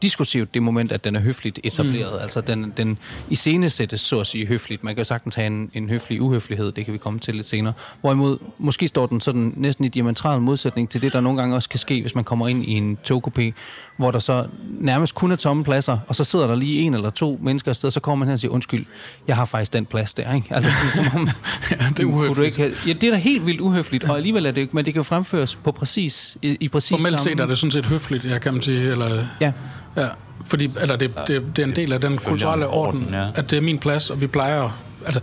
diskursivt 0.03 0.55
det 0.55 0.63
moment, 0.63 0.93
at 0.93 1.05
den 1.05 1.17
er 1.17 1.21
høfligt 1.21 1.61
etableret. 1.65 2.13
Mm. 2.13 2.23
Altså, 2.23 2.41
den, 2.41 2.73
den 2.77 2.99
iscenesættes, 3.31 4.01
så 4.01 4.21
at 4.21 4.27
sige, 4.27 4.47
høfligt. 4.47 4.85
Man 4.85 4.95
kan 4.95 5.01
jo 5.01 5.05
sagtens 5.05 5.35
have 5.35 5.47
en, 5.47 5.71
en 5.75 5.89
høflig 5.89 6.23
uhøflighed, 6.23 6.73
det 6.73 6.85
kan 6.85 6.95
vi 6.95 6.99
komme 6.99 7.19
til 7.19 7.35
lidt 7.35 7.47
senere. 7.47 7.73
Hvorimod, 8.01 8.39
måske 8.59 8.89
står 8.89 9.07
den 9.07 9.21
sådan 9.21 9.53
næsten 9.57 9.85
i 9.85 9.89
diametral 9.89 10.41
modsætning 10.41 10.89
til 10.89 11.03
det, 11.03 11.13
der 11.13 11.21
nogle 11.21 11.41
gange 11.41 11.57
også 11.57 11.69
kan 11.69 11.79
ske, 11.79 12.01
hvis 12.01 12.15
man 12.15 12.25
kommer 12.25 12.49
ind 12.49 12.65
i 12.65 12.73
en 12.73 12.99
togkupé, 13.11 13.53
hvor 13.97 14.11
der 14.11 14.19
så 14.19 14.47
nærmest 14.81 15.15
kun 15.15 15.33
er 15.33 15.37
tomme 15.37 15.65
pladser, 15.65 15.99
og 16.09 16.15
så 16.15 16.25
sidder 16.25 16.47
der 16.47 16.55
lige 16.55 16.81
en 16.81 16.95
eller 16.95 17.11
to 17.11 17.39
mennesker 17.43 17.71
et 17.71 17.77
sted, 17.77 17.91
så 17.91 18.01
kommer 18.01 18.25
man 18.25 18.29
her 18.29 18.33
og 18.33 18.41
siger, 18.41 18.53
undskyld, 18.53 18.87
jeg 19.29 19.37
har 19.37 19.45
faktisk 19.45 19.73
den 19.73 19.87
plads 19.87 20.15
der, 20.15 20.35
ikke? 20.35 20.55
Altså 20.55 20.71
sådan, 20.71 21.11
som 21.11 21.21
om, 21.21 21.29
ja, 21.71 21.77
det 21.89 22.01
er 22.01 22.05
kunne 22.05 22.05
du 22.05 22.09
uhøfligt. 22.09 22.47
ikke 22.47 22.59
have, 22.59 22.73
ja, 22.87 22.93
det 22.93 23.05
er 23.05 23.11
da 23.11 23.17
helt 23.17 23.47
vildt 23.47 23.61
uhøfligt, 23.61 24.05
og 24.05 24.17
alligevel 24.17 24.47
er 24.47 24.51
det 24.51 24.61
ikke, 24.61 24.77
men 24.77 24.85
det 24.85 24.95
kan 24.95 24.99
jo 24.99 25.05
fremføres 25.05 25.57
på 25.57 25.73
præcis, 25.73 26.39
i, 26.43 26.57
i 26.61 26.69
præcis 26.69 26.91
Formelt 26.91 27.09
samme... 27.09 27.19
set 27.19 27.41
er 27.41 27.47
det 27.47 27.59
sådan 27.59 27.73
set 27.73 27.85
høfligt, 27.85 28.25
ja, 28.25 28.39
kan 28.39 28.53
man 28.53 28.63
sige, 28.63 28.91
eller... 28.91 29.27
Ja, 29.41 29.53
Ja, 29.97 30.07
fordi 30.45 30.71
eller 30.81 30.97
det, 30.97 31.11
det, 31.29 31.43
det 31.57 31.63
er 31.63 31.67
en 31.67 31.77
del 31.77 31.93
af 31.93 32.01
den 32.01 32.17
kulturelle 32.17 32.67
orden, 32.67 33.03
orden, 33.03 33.15
ja. 33.15 33.29
at 33.35 33.51
det 33.51 33.57
er 33.57 33.61
min 33.61 33.79
plads, 33.79 34.11
og 34.11 34.21
vi 34.21 34.27
plejer... 34.27 34.83
Altså, 35.07 35.21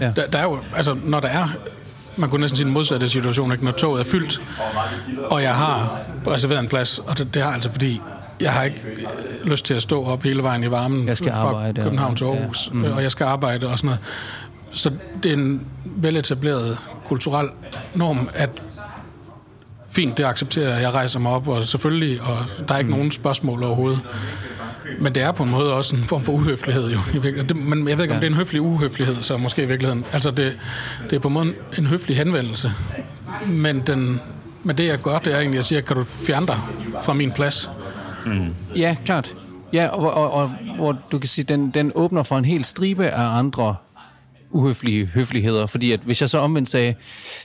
ja. 0.00 0.12
der, 0.16 0.26
der 0.26 0.38
er 0.38 0.42
jo, 0.42 0.58
altså, 0.76 0.96
når 1.04 1.20
der 1.20 1.28
er 1.28 1.48
man 2.16 2.30
kunne 2.30 2.40
næsten 2.40 2.56
sige 2.56 2.64
den 2.64 2.72
modsatte 2.72 3.08
situation, 3.08 3.52
ikke? 3.52 3.64
når 3.64 3.72
toget 3.72 4.00
er 4.00 4.04
fyldt, 4.04 4.40
og 5.24 5.42
jeg 5.42 5.54
har 5.54 5.98
reserveret 6.26 6.60
en 6.60 6.68
plads, 6.68 6.98
og 6.98 7.18
det, 7.18 7.34
det 7.34 7.42
har 7.42 7.52
altså 7.52 7.72
fordi, 7.72 8.00
jeg 8.40 8.52
har 8.52 8.62
ikke 8.62 8.80
øh, 8.86 9.50
lyst 9.50 9.64
til 9.64 9.74
at 9.74 9.82
stå 9.82 10.04
op 10.04 10.22
hele 10.22 10.42
vejen 10.42 10.64
i 10.64 10.70
varmen 10.70 11.08
Jeg 11.08 11.16
skal 11.16 11.32
fra 11.32 11.38
arbejde, 11.38 11.82
København 11.82 12.16
til. 12.16 12.24
Aarhus, 12.24 12.68
ja. 12.68 12.74
mm. 12.74 12.84
og 12.84 13.02
jeg 13.02 13.10
skal 13.10 13.24
arbejde 13.24 13.68
og 13.68 13.78
sådan 13.78 13.86
noget. 13.86 14.00
Så 14.72 14.90
det 15.22 15.32
er 15.32 15.36
en 15.36 15.66
veletableret 15.84 16.78
kulturel 17.04 17.48
norm, 17.94 18.28
at 18.34 18.50
fint, 19.90 20.18
det 20.18 20.24
accepterer 20.24 20.74
jeg. 20.74 20.82
Jeg 20.82 20.94
rejser 20.94 21.18
mig 21.18 21.32
op, 21.32 21.48
og 21.48 21.64
selvfølgelig, 21.64 22.20
og 22.22 22.36
der 22.68 22.74
er 22.74 22.78
ikke 22.78 22.90
mm. 22.90 22.96
nogen 22.96 23.10
spørgsmål 23.10 23.62
overhovedet. 23.62 24.00
Men 25.00 25.14
det 25.14 25.22
er 25.22 25.32
på 25.32 25.42
en 25.42 25.50
måde 25.50 25.74
også 25.74 25.96
en 25.96 26.04
form 26.04 26.24
for 26.24 26.32
uhøflighed, 26.32 26.90
jo. 26.90 26.98
i 27.14 27.18
virkeligheden. 27.18 27.70
Men 27.70 27.88
jeg 27.88 27.98
ved 27.98 28.04
ikke, 28.04 28.14
om 28.14 28.16
Ja. 28.16 28.20
det 28.20 28.26
er 28.26 28.30
en 28.30 28.36
høflig 28.36 28.60
uhøflighed, 28.60 29.16
så 29.22 29.36
måske 29.36 29.62
i 29.62 29.66
virkeligheden. 29.66 30.04
Altså, 30.12 30.30
det, 30.30 30.56
det 31.10 31.16
er 31.16 31.20
på 31.20 31.28
en 31.28 31.34
måde 31.34 31.54
en 31.78 31.86
høflig 31.86 32.16
henvendelse. 32.16 32.72
Men, 33.46 33.80
den, 33.80 34.20
men 34.64 34.78
det, 34.78 34.88
jeg 34.88 34.98
gør, 34.98 35.18
det 35.18 35.32
er 35.32 35.36
egentlig, 35.38 35.48
at 35.48 35.56
jeg 35.56 35.64
siger, 35.64 35.80
kan 35.80 35.96
du 35.96 36.04
fjerne 36.04 36.46
dig 36.46 36.58
fra 37.02 37.12
min 37.12 37.32
plads? 37.32 37.70
Ja, 38.76 38.96
klart. 39.04 39.32
Ja, 39.72 39.86
og, 39.86 40.14
og, 40.14 40.30
og 40.32 40.52
hvor 40.76 40.96
du 41.12 41.18
kan 41.18 41.28
sige, 41.28 41.44
den, 41.44 41.70
den 41.70 41.92
åbner 41.94 42.22
for 42.22 42.38
en 42.38 42.44
hel 42.44 42.64
stribe 42.64 43.06
af 43.06 43.38
andre 43.38 43.76
uhøflige 44.54 45.06
høfligheder, 45.06 45.66
fordi 45.66 45.92
at 45.92 46.00
hvis 46.00 46.20
jeg 46.20 46.30
så 46.30 46.38
omvendt 46.38 46.68
sagde, 46.68 46.94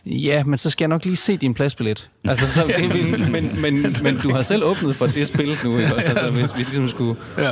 ja, 0.05 0.43
men 0.43 0.57
så 0.57 0.70
skal 0.70 0.84
jeg 0.84 0.89
nok 0.89 1.05
lige 1.05 1.16
se 1.16 1.38
din 1.38 1.53
pladsbillet. 1.53 2.10
Altså, 2.24 2.51
så 2.51 2.74
det 2.78 2.93
vil, 2.93 3.32
men, 3.32 3.62
men, 3.62 3.95
men 4.03 4.18
du 4.18 4.34
har 4.34 4.41
selv 4.41 4.64
åbnet 4.64 4.95
for 4.95 5.07
det 5.07 5.28
spil 5.28 5.57
nu, 5.64 5.78
ikke 5.78 5.95
også? 5.95 6.10
Altså, 6.10 6.30
hvis 6.30 6.57
vi 6.57 6.62
ligesom 6.62 6.88
skulle... 6.88 7.20
Ja. 7.38 7.51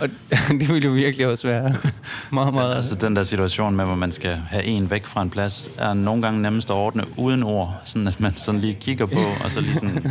Og 0.00 0.08
det 0.60 0.68
ville 0.68 0.88
jo 0.88 0.90
virkelig 0.90 1.26
også 1.26 1.48
være 1.48 1.74
meget, 2.30 2.54
meget... 2.54 2.76
Altså 2.76 2.94
den 2.94 3.16
der 3.16 3.22
situation 3.22 3.76
med, 3.76 3.84
hvor 3.84 3.94
man 3.94 4.12
skal 4.12 4.36
have 4.50 4.64
en 4.64 4.90
væk 4.90 5.06
fra 5.06 5.22
en 5.22 5.30
plads, 5.30 5.70
er 5.78 5.94
nogle 5.94 6.22
gange 6.22 6.42
nemmest 6.42 6.70
at 6.70 6.74
ordne 6.74 7.02
uden 7.18 7.42
ord, 7.42 7.80
sådan 7.84 8.06
at 8.08 8.20
man 8.20 8.36
sådan 8.36 8.60
lige 8.60 8.74
kigger 8.74 9.06
på, 9.06 9.18
og 9.44 9.50
så 9.50 9.60
lige 9.60 9.74
sådan, 9.74 10.02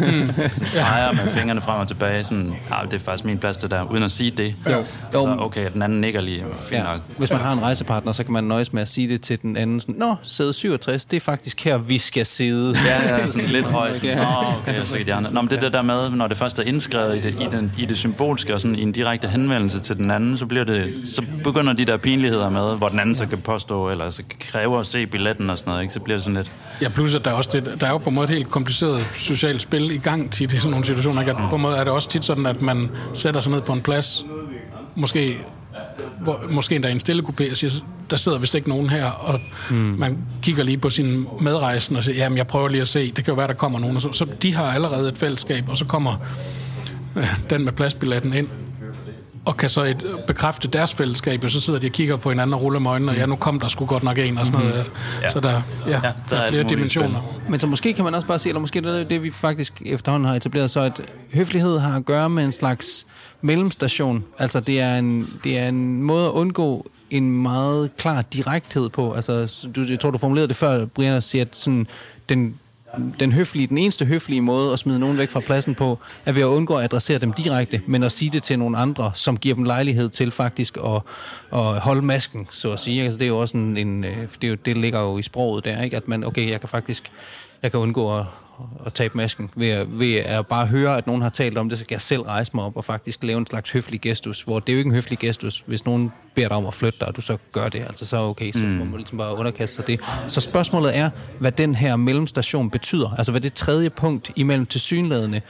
sådan 0.52 0.68
drejer 0.76 1.12
med 1.12 1.32
fingrene 1.32 1.62
frem 1.62 1.80
og 1.80 1.88
tilbage, 1.88 2.24
sådan, 2.24 2.54
ah, 2.72 2.86
det 2.86 2.94
er 2.94 3.00
faktisk 3.00 3.26
min 3.26 3.38
plads 3.38 3.58
det 3.58 3.72
der, 3.72 3.84
uden 3.92 4.04
at 4.04 4.12
sige 4.12 4.32
det. 4.32 4.56
Jo. 4.70 4.84
Så 5.12 5.36
okay, 5.40 5.70
den 5.74 5.82
anden 5.82 6.02
nikker 6.02 6.22
lige, 6.22 6.46
fint 6.62 6.72
Ja. 6.72 6.84
nok. 6.84 7.02
Hvis 7.18 7.32
man 7.32 7.42
har 7.42 7.54
en 7.54 7.62
rejsepartner, 7.62 8.12
så 8.12 8.24
kan 8.24 8.34
man 8.34 8.44
nøjes 8.44 8.74
med 8.74 8.82
at 8.82 8.90
sige 8.90 9.10
det 9.10 9.22
til 9.22 9.42
den 9.42 9.58
anden. 9.58 9.80
Sådan, 9.82 9.96
Nå, 9.98 10.16
sæde 10.22 10.54
67, 10.54 11.06
det 11.06 11.18
er 11.18 11.22
faktisk 11.22 11.64
her, 11.64 11.78
vi 11.78 11.98
skal 11.98 12.26
sidde. 12.26 12.76
Ja, 12.86 13.14
ja, 13.14 13.28
sådan 13.28 13.50
lidt 13.58 13.66
højt. 13.66 14.00
Sådan. 14.00 14.18
Nå, 14.18 14.24
okay, 14.62 14.86
så 14.86 14.98
kan 14.98 15.06
de 15.06 15.14
andre. 15.14 15.34
Nå, 15.34 15.42
men 15.42 15.50
det 15.52 15.62
det 15.62 15.74
der 15.74 15.82
med, 15.82 16.10
når 16.10 16.28
det 16.28 16.38
først 16.38 16.60
er 16.60 16.64
indskrevet 16.64 17.18
i 17.18 17.22
det, 17.22 17.34
i 17.42 17.48
den, 17.52 17.72
i 17.78 17.86
det 17.86 17.98
symbolske 17.98 18.54
og 18.54 18.62
sådan 18.62 18.76
i 18.76 18.82
en 18.82 18.92
direkte 18.92 19.28
henvendelse 19.28 19.79
til 19.80 19.98
den 19.98 20.12
anden, 20.12 20.38
så, 20.38 20.46
bliver 20.46 20.64
det, 20.64 20.94
så 21.06 21.26
begynder 21.44 21.74
de 21.74 21.86
der 21.86 21.98
pinligheder 21.98 22.50
med, 22.50 22.78
hvor 22.78 22.88
den 22.88 23.00
anden 23.00 23.16
så 23.16 23.28
kan 23.28 23.38
påstå, 23.38 23.90
eller 23.90 24.12
så 24.12 24.24
kræver 24.40 24.80
at 24.80 24.86
se 24.86 25.08
billetten 25.08 25.50
og 25.50 25.58
sådan 25.58 25.72
noget, 25.72 25.82
ikke? 25.82 25.94
så 25.94 26.00
bliver 26.00 26.18
det 26.18 26.24
sådan 26.24 26.38
lidt... 26.38 26.52
Ja, 26.82 26.90
plus 26.90 27.16
at 27.16 27.26
der 27.26 27.32
er, 27.32 27.36
også 27.36 27.50
det, 27.54 27.82
der 27.82 27.88
er 27.88 27.92
jo 27.92 27.98
på 27.98 28.10
en 28.10 28.16
måde 28.16 28.24
et 28.24 28.30
helt 28.30 28.50
kompliceret 28.50 29.06
socialt 29.16 29.62
spil 29.62 29.92
i 29.92 29.98
gang 29.98 30.32
tit 30.32 30.54
i 30.54 30.58
sådan 30.60 30.72
nogle 30.72 30.86
situationer. 30.86 31.22
Ikke? 31.22 31.32
At 31.32 31.50
på 31.50 31.56
en 31.56 31.62
måde 31.62 31.78
er 31.78 31.84
det 31.84 31.94
også 31.94 32.10
tit 32.10 32.26
sådan, 32.26 32.46
at 32.46 32.62
man 32.62 32.90
sætter 33.14 33.42
sig 33.42 33.52
ned 33.52 33.62
på 33.62 33.74
en 33.74 33.82
plads, 33.82 34.26
måske, 34.96 35.38
hvor, 36.22 36.42
måske 36.50 36.76
endda 36.76 36.90
i 36.90 36.92
en 36.92 37.00
stille 37.00 37.24
kupé, 37.24 37.52
og 37.52 37.58
siger, 37.58 37.72
der 38.10 38.18
sidder 38.18 38.38
vist 38.38 38.56
ikke 38.56 38.70
nogen 38.70 38.90
her, 38.90 39.06
og 39.06 39.40
mm. 39.70 39.76
man 39.76 40.18
kigger 40.42 40.64
lige 40.64 40.78
på 40.78 40.90
sin 40.90 41.28
medrejsen 41.40 41.96
og 41.96 42.04
siger, 42.04 42.18
jamen 42.18 42.38
jeg 42.38 42.48
prøver 42.48 42.68
lige 42.68 42.82
at 42.82 42.88
se, 42.88 43.12
det 43.12 43.26
kan 43.26 43.32
jo 43.32 43.36
være, 43.36 43.48
der 43.48 43.54
kommer 43.54 43.80
nogen. 43.80 43.96
Og 43.96 44.02
så, 44.02 44.14
så 44.14 44.26
de 44.42 44.56
har 44.56 44.64
allerede 44.64 45.08
et 45.08 45.18
fællesskab, 45.18 45.70
og 45.70 45.78
så 45.78 45.86
kommer 45.86 46.16
øh, 47.16 47.36
den 47.50 47.66
med 47.66 47.72
pladsbilletten 47.72 48.34
ind, 48.34 48.48
og 49.50 49.58
kan 49.58 49.70
så 49.70 49.84
et, 49.84 50.06
bekræfte 50.28 50.68
deres 50.68 50.94
fællesskab, 50.94 51.44
og 51.44 51.52
så 51.52 51.62
sidder 51.62 51.80
de 51.80 51.88
og 51.88 51.92
kigger 51.92 52.18
på 52.18 52.30
hinanden 52.30 52.54
og 52.54 52.62
ruller 52.62 52.80
med 52.80 52.92
øjnene, 52.92 53.12
og 53.12 53.18
ja, 53.18 53.26
nu 53.26 53.36
kom 53.36 53.60
der 53.60 53.68
sgu 53.68 53.86
godt 53.86 54.04
nok 54.04 54.18
en, 54.18 54.38
og 54.38 54.46
sådan 54.46 54.60
noget. 54.60 54.92
Ja. 55.22 55.30
Så 55.30 55.40
der, 55.40 55.62
ja, 55.88 55.92
Ja, 55.92 55.96
der 55.96 56.12
der 56.30 56.36
er 56.36 56.42
er 56.42 56.50
flere 56.50 56.64
dimensioner. 56.64 57.22
Men 57.50 57.60
så 57.60 57.68
måske 57.68 57.94
kan 57.94 58.04
man 58.04 58.16
også 58.16 58.28
bare 58.28 58.40
sige, 58.40 58.50
eller 58.50 58.60
måske 58.60 58.82
det 58.82 59.00
er 59.00 59.04
det, 59.04 59.24
vi 59.24 59.32
faktisk 59.32 59.82
efterhånden 59.86 60.28
har 60.30 60.36
etableret, 60.36 60.72
så 60.72 60.80
at 60.80 61.02
høflighed 61.34 61.80
har 61.80 61.96
at 61.96 62.06
gøre 62.06 62.30
med 62.30 62.46
en 62.46 62.52
slags 62.52 63.06
mellemstation. 63.42 64.24
Altså 64.40 64.60
det 64.60 64.80
er 64.80 64.96
en, 64.98 65.28
det 65.44 65.58
er 65.58 65.68
en 65.68 66.04
måde 66.04 66.26
at 66.26 66.32
undgå 66.32 66.86
en 67.10 67.42
meget 67.42 67.90
klar 67.98 68.22
direkthed 68.22 68.90
på. 68.90 69.14
Altså, 69.14 69.68
du, 69.76 69.84
jeg 69.90 70.00
tror, 70.00 70.12
du 70.12 70.18
formulerede 70.18 70.48
det 70.48 70.56
før, 70.56 70.86
Brian, 70.86 71.14
at 71.14 71.24
sige, 71.24 71.42
at 71.42 71.48
sådan, 71.52 71.88
den, 72.30 72.56
den 73.20 73.32
høflige, 73.32 73.68
den 73.68 73.78
eneste 73.78 74.06
høflige 74.06 74.42
måde 74.42 74.74
at 74.74 74.80
smide 74.80 75.00
nogen 75.00 75.18
væk 75.18 75.30
fra 75.30 75.40
pladsen 75.40 75.76
på, 75.76 76.00
er 76.26 76.32
ved 76.32 76.42
at 76.42 76.46
undgå 76.46 76.76
at 76.76 76.84
adressere 76.84 77.20
dem 77.20 77.34
direkte, 77.34 77.82
men 77.88 78.04
at 78.04 78.12
sige 78.12 78.32
det 78.32 78.44
til 78.44 78.60
nogle 78.60 78.78
andre, 78.78 79.12
som 79.14 79.38
giver 79.38 79.56
dem 79.56 79.64
lejlighed 79.64 80.10
til 80.10 80.32
faktisk 80.32 80.78
at, 80.78 81.02
at 81.54 81.80
holde 81.80 82.02
masken, 82.02 82.48
så 82.52 82.72
at 82.72 82.80
sige. 82.80 83.04
Altså, 83.04 83.20
det 83.20 83.26
er 83.26 83.30
jo 83.30 83.40
også 83.40 83.58
en, 83.58 83.78
en 83.78 84.04
øh, 84.04 84.18
det, 84.42 84.44
er 84.44 84.48
jo, 84.48 84.56
det 84.66 84.78
ligger 84.78 85.00
jo 85.00 85.18
i 85.18 85.22
sproget 85.22 85.66
der, 85.66 85.82
ikke? 85.82 85.98
at 85.98 86.08
man, 86.08 86.24
okay, 86.24 86.50
jeg 86.50 86.60
kan 86.60 86.70
faktisk 86.70 87.12
jeg 87.64 87.72
kan 87.72 87.80
undgå 87.80 88.18
at, 88.18 88.26
at 88.86 88.94
tabe 88.94 89.18
masken 89.18 89.50
ved 89.56 89.70
at, 89.70 90.00
ved 90.00 90.16
at 90.16 90.48
bare 90.48 90.66
høre, 90.66 90.98
at 90.98 91.08
nogen 91.08 91.22
har 91.22 91.30
talt 91.30 91.58
om 91.58 91.70
det, 91.70 91.78
så 91.78 91.86
kan 91.86 91.94
jeg 91.94 92.02
selv 92.02 92.22
rejse 92.22 92.52
mig 92.54 92.64
op 92.64 92.78
og 92.78 92.86
faktisk 92.86 93.24
lave 93.24 93.38
en 93.38 93.48
slags 93.48 93.72
høflig 93.72 94.02
gestus, 94.02 94.42
hvor 94.42 94.60
det 94.60 94.70
er 94.70 94.74
jo 94.74 94.78
ikke 94.78 94.88
en 94.88 94.96
høflig 94.96 95.20
gestus, 95.20 95.64
hvis 95.66 95.86
nogen 95.86 96.12
beder 96.36 96.48
dig 96.48 96.58
om 96.58 96.66
at 96.66 96.74
flytte 96.74 97.00
dig, 97.00 97.08
og 97.08 97.16
du 97.16 97.22
så 97.22 97.38
gør 97.52 97.70
det, 97.70 97.80
altså 97.80 98.06
så 98.06 98.18
okay, 98.18 98.52
så 98.52 98.66
mm. 98.66 98.70
må 98.70 98.86
man 98.86 98.96
ligesom 98.96 99.18
bare 99.18 99.36
underkaste 99.36 99.76
sig 99.76 99.88
det. 99.88 100.00
Så 100.28 100.42
spørgsmålet 100.42 100.98
er, 100.98 101.10
hvad 101.40 101.52
den 101.52 101.76
her 101.76 101.96
mellemstation 101.96 102.70
betyder, 102.70 103.16
altså 103.18 103.32
hvad 103.32 103.42
det 103.42 103.54
tredje 103.54 103.90
punkt 103.90 104.32
imellem 104.36 104.66
tilsyneladende 104.66 105.42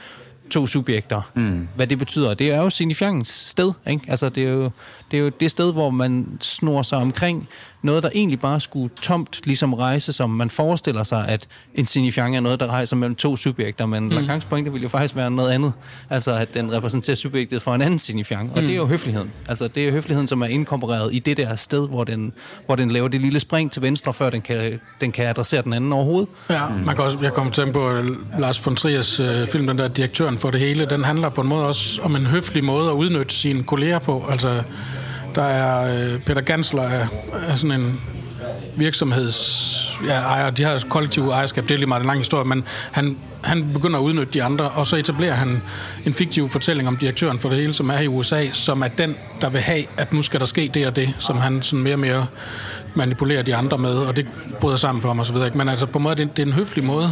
to 0.50 0.66
subjekter, 0.66 1.30
mm. 1.34 1.68
hvad 1.76 1.86
det 1.86 1.98
betyder. 1.98 2.34
Det 2.34 2.50
er 2.50 2.56
jo 2.56 2.70
signifiancens 2.70 3.28
sted, 3.28 3.72
ikke? 3.86 4.04
Altså, 4.08 4.28
det 4.28 4.44
er, 4.44 4.52
jo, 4.52 4.70
det 5.10 5.18
er 5.18 5.20
jo 5.22 5.28
det 5.28 5.50
sted, 5.50 5.72
hvor 5.72 5.90
man 5.90 6.38
snor 6.40 6.82
sig 6.82 6.98
omkring 6.98 7.48
noget, 7.82 8.02
der 8.02 8.08
egentlig 8.14 8.40
bare 8.40 8.60
skulle 8.60 8.90
tomt 9.02 9.40
ligesom 9.44 9.74
rejse, 9.74 10.12
som 10.12 10.30
man 10.30 10.50
forestiller 10.50 11.02
sig, 11.02 11.28
at 11.28 11.46
en 11.74 11.86
signifiant 11.86 12.36
er 12.36 12.40
noget, 12.40 12.60
der 12.60 12.66
rejser 12.66 12.96
mellem 12.96 13.14
to 13.14 13.36
subjekter, 13.36 13.86
men 13.86 14.02
mm. 14.02 14.08
Lacans 14.08 14.44
pointe 14.44 14.72
vil 14.72 14.82
jo 14.82 14.88
faktisk 14.88 15.16
være 15.16 15.30
noget 15.30 15.50
andet. 15.50 15.72
Altså, 16.10 16.32
at 16.32 16.54
den 16.54 16.72
repræsenterer 16.72 17.16
subjektet 17.16 17.62
for 17.62 17.74
en 17.74 17.82
anden 17.82 17.98
signifiant, 17.98 18.50
og 18.52 18.60
mm. 18.60 18.66
det 18.66 18.70
er 18.70 18.76
jo 18.76 18.86
høfligheden. 18.86 19.30
Altså, 19.48 19.68
det 19.68 19.88
er 19.88 19.92
høfligheden, 19.92 20.26
som 20.26 20.42
er 20.42 20.46
inkorporeret 20.46 21.14
i 21.14 21.18
det 21.18 21.36
der 21.36 21.56
sted, 21.56 21.88
hvor 21.88 22.04
den, 22.04 22.32
hvor 22.66 22.76
den 22.76 22.90
laver 22.90 23.08
det 23.08 23.20
lille 23.20 23.40
spring 23.40 23.72
til 23.72 23.82
venstre, 23.82 24.12
før 24.12 24.30
den 24.30 24.40
kan, 24.40 24.80
den 25.00 25.12
kan 25.12 25.26
adressere 25.26 25.62
den 25.62 25.72
anden 25.72 25.92
overhovedet. 25.92 26.28
Ja, 26.50 26.68
man 26.84 26.94
kan 26.94 27.04
også, 27.04 27.18
jeg 27.22 27.32
kommer 27.32 27.52
til 27.52 27.72
på 27.72 28.02
Lars 28.38 28.66
von 28.66 28.76
Triers 28.76 29.20
øh, 29.20 29.46
film, 29.52 29.66
den 29.66 29.78
der 29.78 29.88
Direktøren 29.88 30.38
for 30.38 30.50
det 30.50 30.60
hele. 30.60 30.86
Den 30.90 31.04
handler 31.04 31.28
på 31.28 31.40
en 31.40 31.48
måde 31.48 31.66
også 31.66 32.00
om 32.02 32.16
en 32.16 32.26
høflig 32.26 32.64
måde 32.64 32.90
at 32.90 32.94
udnytte 32.94 33.34
sine 33.34 33.62
kolleger 33.62 33.98
på. 33.98 34.24
Altså, 34.30 34.62
der 35.34 35.42
er 35.42 35.94
øh, 36.14 36.20
Peter 36.20 36.40
Gansler 36.40 36.82
er, 36.82 37.06
er 37.48 37.56
sådan 37.56 37.80
en 37.80 38.00
virksomheds... 38.76 39.76
Ja, 40.06 40.12
ejer, 40.20 40.50
de 40.50 40.64
har 40.64 40.84
kollektiv 40.88 41.28
ejerskab, 41.28 41.64
det 41.68 41.70
er 41.74 41.78
lige 41.78 41.86
meget 41.88 42.00
en 42.00 42.06
lang 42.06 42.18
historie, 42.18 42.44
men 42.44 42.64
han, 42.92 43.16
han 43.42 43.72
begynder 43.72 43.98
at 43.98 44.02
udnytte 44.02 44.32
de 44.32 44.42
andre, 44.42 44.68
og 44.68 44.86
så 44.86 44.96
etablerer 44.96 45.34
han 45.34 45.62
en 46.06 46.14
fiktiv 46.14 46.48
fortælling 46.48 46.88
om 46.88 46.96
direktøren 46.96 47.38
for 47.38 47.48
det 47.48 47.58
hele, 47.58 47.74
som 47.74 47.90
er 47.90 47.98
i 47.98 48.06
USA, 48.06 48.46
som 48.52 48.82
er 48.82 48.88
den, 48.88 49.16
der 49.40 49.50
vil 49.50 49.60
have, 49.60 49.84
at 49.96 50.12
nu 50.12 50.22
skal 50.22 50.40
der 50.40 50.46
ske 50.46 50.70
det 50.74 50.86
og 50.86 50.96
det, 50.96 51.14
som 51.18 51.36
han 51.36 51.62
sådan 51.62 51.82
mere 51.82 51.94
og 51.94 51.98
mere 51.98 52.26
manipulerer 52.94 53.42
de 53.42 53.56
andre 53.56 53.78
med, 53.78 53.94
og 53.96 54.16
det 54.16 54.26
bryder 54.60 54.76
sammen 54.76 55.02
for 55.02 55.08
ham 55.08 55.18
og 55.18 55.26
så 55.26 55.32
videre. 55.32 55.46
ikke? 55.48 55.58
Men 55.58 55.68
altså 55.68 55.86
på 55.86 55.98
en 55.98 56.02
måde, 56.02 56.16
det, 56.16 56.22
er- 56.22 56.28
det 56.28 56.42
er 56.42 56.46
en 56.46 56.52
høflig 56.52 56.84
måde 56.84 57.10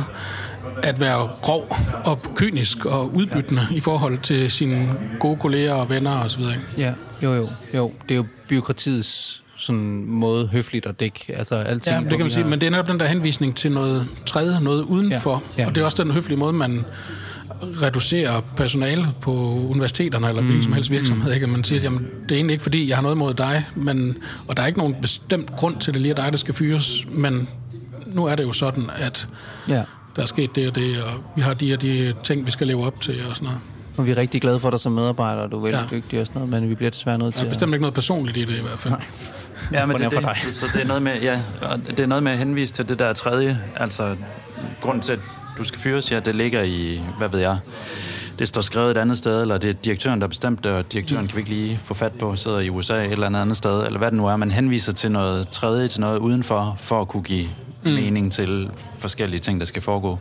at 0.82 1.00
være 1.00 1.28
grov 1.42 1.76
og 2.04 2.22
kynisk 2.36 2.84
og 2.84 3.14
udbyttende 3.14 3.66
i 3.70 3.80
forhold 3.80 4.18
til 4.18 4.50
sine 4.50 4.88
gode 5.20 5.36
kolleger 5.40 5.72
og 5.74 5.90
venner 5.90 6.10
og 6.18 6.30
så 6.30 6.38
videre. 6.38 6.54
ikke? 6.54 6.66
Ja, 6.78 6.92
jo, 7.22 7.34
jo, 7.34 7.48
jo. 7.74 7.92
Det 8.08 8.10
er 8.14 8.16
jo 8.16 8.26
byråkratiets 8.48 9.42
sådan 9.58 10.04
måde 10.06 10.46
høfligt 10.48 10.86
at 10.86 11.00
dække. 11.00 11.24
Altså, 11.36 11.54
alting, 11.54 11.96
Ja, 11.96 12.00
det 12.02 12.10
kan 12.10 12.20
man 12.20 12.30
sige, 12.30 12.42
har- 12.42 12.50
men 12.50 12.60
det 12.60 12.66
er 12.66 12.70
netop 12.70 12.88
den 12.88 13.00
der 13.00 13.06
henvisning 13.06 13.56
til 13.56 13.72
noget 13.72 14.06
tredje, 14.26 14.60
noget 14.60 14.82
udenfor. 14.82 15.42
Ja, 15.56 15.62
ja. 15.62 15.68
Og 15.68 15.74
det 15.74 15.80
er 15.80 15.84
også 15.84 16.02
den 16.04 16.12
høflige 16.12 16.38
måde, 16.38 16.52
man 16.52 16.84
reducerer 17.62 18.40
personale 18.56 19.06
på 19.20 19.32
universiteterne 19.70 20.28
eller 20.28 20.42
hvilken 20.42 20.62
som 20.62 20.72
helst 20.72 20.90
virksomhed. 20.90 21.32
Ikke? 21.32 21.44
At 21.44 21.50
man 21.50 21.64
siger, 21.64 21.80
jamen, 21.82 22.06
det 22.22 22.30
er 22.30 22.34
egentlig 22.36 22.52
ikke 22.52 22.62
fordi, 22.62 22.88
jeg 22.88 22.96
har 22.96 23.02
noget 23.02 23.18
mod 23.18 23.34
dig, 23.34 23.64
men, 23.74 24.16
og 24.48 24.56
der 24.56 24.62
er 24.62 24.66
ikke 24.66 24.78
nogen 24.78 24.94
bestemt 25.02 25.56
grund 25.56 25.76
til, 25.80 25.90
at 25.90 25.94
det 25.94 26.02
lige 26.02 26.12
er 26.12 26.16
dig, 26.22 26.32
der 26.32 26.38
skal 26.38 26.54
fyres, 26.54 27.06
men 27.10 27.48
nu 28.06 28.24
er 28.26 28.34
det 28.34 28.44
jo 28.44 28.52
sådan, 28.52 28.90
at 28.96 29.28
Ja, 29.68 29.82
der 30.16 30.22
er 30.22 30.26
sket 30.26 30.54
det 30.56 30.68
og 30.68 30.74
det, 30.74 30.84
og 31.14 31.22
vi 31.36 31.42
har 31.42 31.54
de 31.54 31.72
og 31.74 31.82
de 31.82 32.14
ting, 32.24 32.46
vi 32.46 32.50
skal 32.50 32.66
leve 32.66 32.86
op 32.86 33.00
til 33.00 33.14
og 33.30 33.36
sådan 33.36 33.46
noget. 33.46 33.60
og 33.96 34.06
vi 34.06 34.10
er 34.10 34.16
rigtig 34.16 34.40
glade 34.40 34.60
for 34.60 34.70
dig 34.70 34.80
som 34.80 34.92
medarbejder, 34.92 35.42
og 35.42 35.50
du 35.50 35.56
er 35.58 35.62
vældig 35.62 35.78
Ja. 35.78 35.84
ja. 35.90 35.96
dygtig 36.00 36.20
og 36.20 36.26
sådan 36.26 36.40
noget, 36.42 36.62
men 36.62 36.70
vi 36.70 36.74
bliver 36.74 36.90
desværre 36.90 37.18
nødt 37.18 37.34
til 37.34 37.44
er 37.46 37.48
bestemt 37.48 37.72
ikke 37.72 37.82
noget 37.82 37.94
personligt 37.94 38.36
i 38.36 38.40
det 38.44 38.58
i 38.58 38.62
hvert 38.62 38.78
fald. 38.78 38.94
Nej. 38.94 39.04
Ja, 39.72 39.86
men 39.86 39.98
det, 39.98 40.12
for 40.12 40.20
det, 40.20 40.30
dig? 40.44 40.54
så 40.54 40.66
det 40.74 40.82
er 40.82 40.86
noget 40.86 41.02
med, 41.02 41.20
ja, 41.20 41.40
det 41.86 42.00
er 42.00 42.06
noget 42.06 42.22
med 42.22 42.32
at 42.32 42.38
henvise 42.38 42.74
til 42.74 42.88
det 42.88 42.98
der 42.98 43.12
tredje, 43.12 43.60
altså 43.76 44.16
grund 44.80 45.02
til, 45.02 45.12
at 45.12 45.18
du 45.58 45.64
skal 45.64 45.78
fyres, 45.78 46.12
ja, 46.12 46.20
det 46.20 46.34
ligger 46.34 46.62
i, 46.62 47.00
hvad 47.18 47.28
ved 47.28 47.40
jeg, 47.40 47.58
det 48.38 48.48
står 48.48 48.60
skrevet 48.60 48.90
et 48.90 48.96
andet 48.96 49.18
sted, 49.18 49.42
eller 49.42 49.58
det 49.58 49.70
er 49.70 49.74
direktøren, 49.74 50.20
der 50.20 50.24
har 50.24 50.28
bestemt 50.28 50.64
det, 50.64 50.72
og 50.72 50.92
direktøren 50.92 51.26
kan 51.28 51.36
vi 51.36 51.40
ikke 51.40 51.50
lige 51.50 51.80
få 51.84 51.94
fat 51.94 52.12
på, 52.12 52.36
sidder 52.36 52.60
i 52.60 52.70
USA 52.70 53.04
et 53.04 53.12
eller 53.12 53.26
andet 53.26 53.40
andet 53.40 53.56
sted, 53.56 53.86
eller 53.86 53.98
hvad 53.98 54.10
det 54.10 54.16
nu 54.16 54.26
er. 54.26 54.36
Man 54.36 54.50
henviser 54.50 54.92
til 54.92 55.12
noget 55.12 55.48
tredje, 55.48 55.88
til 55.88 56.00
noget 56.00 56.18
udenfor, 56.18 56.76
for 56.78 57.00
at 57.00 57.08
kunne 57.08 57.22
give 57.22 57.46
mm. 57.84 57.90
mening 57.90 58.32
til 58.32 58.70
forskellige 58.98 59.40
ting, 59.40 59.60
der 59.60 59.66
skal 59.66 59.82
foregå. 59.82 60.18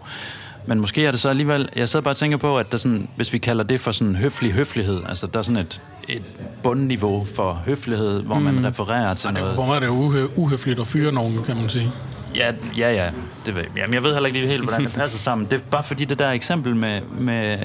Men 0.67 0.79
måske 0.79 1.05
er 1.05 1.11
det 1.11 1.19
så 1.19 1.29
alligevel, 1.29 1.69
jeg 1.75 1.89
sidder 1.89 2.03
bare 2.03 2.11
og 2.11 2.17
tænker 2.17 2.37
på, 2.37 2.57
at 2.57 2.71
der 2.71 2.77
sådan, 2.77 3.07
hvis 3.15 3.33
vi 3.33 3.37
kalder 3.37 3.63
det 3.63 3.79
for 3.79 3.91
sådan 3.91 4.15
høflig 4.15 4.51
høflighed, 4.51 5.01
altså 5.09 5.27
der 5.27 5.39
er 5.39 5.43
sådan 5.43 5.57
et, 5.61 5.81
et 6.09 6.21
bundniveau 6.63 7.25
for 7.35 7.61
høflighed, 7.65 8.21
hvor 8.21 8.35
mm. 8.39 8.43
man 8.45 8.65
refererer 8.65 9.13
til 9.13 9.29
Det 9.29 9.37
er 9.37 9.39
jo 9.39 9.45
noget. 9.45 9.59
en 9.59 9.65
måde 9.67 9.75
er 9.75 9.79
det 9.79 10.27
uhø- 10.27 10.33
uhøfligt 10.39 10.79
at 10.79 10.87
fyre 10.87 11.11
nogen, 11.11 11.43
kan 11.43 11.55
man 11.55 11.69
sige. 11.69 11.91
Ja, 12.35 12.51
ja, 12.77 12.91
ja. 12.93 13.09
Det 13.45 13.55
ved, 13.55 13.61
jeg. 13.61 13.71
jamen, 13.77 13.93
jeg 13.93 14.03
ved 14.03 14.13
heller 14.13 14.27
ikke 14.27 14.39
lige 14.39 14.49
helt, 14.51 14.63
hvordan 14.63 14.83
det 14.85 14.93
passer 15.01 15.17
sammen. 15.17 15.47
Det 15.51 15.59
er 15.59 15.63
bare 15.71 15.83
fordi 15.83 16.05
det 16.05 16.19
der 16.19 16.29
eksempel 16.31 16.75
med, 16.75 17.01
med 17.19 17.57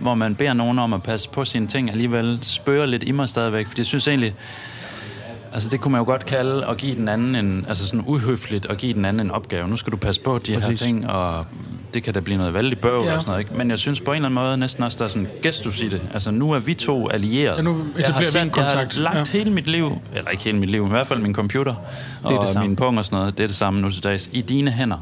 hvor 0.00 0.14
man 0.14 0.34
beder 0.34 0.52
nogen 0.52 0.78
om 0.78 0.92
at 0.92 1.02
passe 1.02 1.28
på 1.30 1.44
sine 1.44 1.66
ting, 1.66 1.90
alligevel 1.90 2.38
spørger 2.42 2.86
lidt 2.86 3.02
i 3.02 3.12
mig 3.12 3.28
stadigvæk. 3.28 3.66
For 3.66 3.74
jeg 3.78 3.86
synes 3.86 4.08
egentlig, 4.08 4.34
Altså 5.54 5.68
det 5.68 5.80
kunne 5.80 5.92
man 5.92 5.98
jo 5.98 6.04
godt 6.04 6.26
kalde 6.26 6.66
at 6.66 6.76
give 6.76 6.94
den 6.94 7.08
anden 7.08 7.34
en, 7.34 7.64
altså 7.68 7.86
sådan 7.86 8.04
uhøfligt 8.06 8.66
at 8.66 8.78
give 8.78 8.94
den 8.94 9.04
anden 9.04 9.20
en 9.26 9.30
opgave. 9.30 9.68
Nu 9.68 9.76
skal 9.76 9.92
du 9.92 9.96
passe 9.96 10.20
på 10.20 10.38
de 10.38 10.54
Præcis. 10.54 10.80
her 10.80 10.86
ting, 10.86 11.10
og 11.10 11.46
det 11.94 12.02
kan 12.02 12.14
da 12.14 12.20
blive 12.20 12.38
noget 12.38 12.54
vældig 12.54 12.78
bøv 12.78 13.04
ja. 13.04 13.14
og 13.14 13.22
sådan 13.22 13.30
noget. 13.30 13.40
Ikke? 13.40 13.56
Men 13.56 13.70
jeg 13.70 13.78
synes 13.78 14.00
på 14.00 14.10
en 14.10 14.16
eller 14.16 14.28
anden 14.28 14.44
måde 14.44 14.56
næsten 14.56 14.84
også, 14.84 14.98
der 14.98 15.04
er 15.04 15.08
sådan 15.08 15.28
gestus 15.42 15.82
i 15.82 15.88
det. 15.88 16.02
Altså 16.14 16.30
nu 16.30 16.52
er 16.52 16.58
vi 16.58 16.74
to 16.74 17.08
allierede. 17.08 17.56
Ja, 17.56 17.62
nu 17.62 17.84
etablerer 17.98 18.32
vi 18.32 18.38
en 18.38 18.50
kontakt. 18.50 18.96
Jeg 18.96 19.08
har 19.08 19.14
lagt 19.14 19.34
ja. 19.34 19.38
hele 19.38 19.50
mit 19.50 19.66
liv, 19.66 20.00
eller 20.14 20.30
ikke 20.30 20.44
hele 20.44 20.58
mit 20.58 20.70
liv, 20.70 20.86
i 20.86 20.88
hvert 20.88 21.06
fald 21.06 21.20
min 21.20 21.34
computer 21.34 21.74
det 22.22 22.30
er 22.30 22.38
og 22.38 22.48
det 22.48 22.60
min 22.60 22.76
pung 22.76 22.98
og 22.98 23.04
sådan 23.04 23.18
noget, 23.18 23.38
det 23.38 23.44
er 23.44 23.48
det 23.48 23.56
samme 23.56 23.80
nu 23.80 23.90
til 23.90 24.04
dags, 24.04 24.30
i 24.32 24.40
dine 24.40 24.70
hænder. 24.70 24.98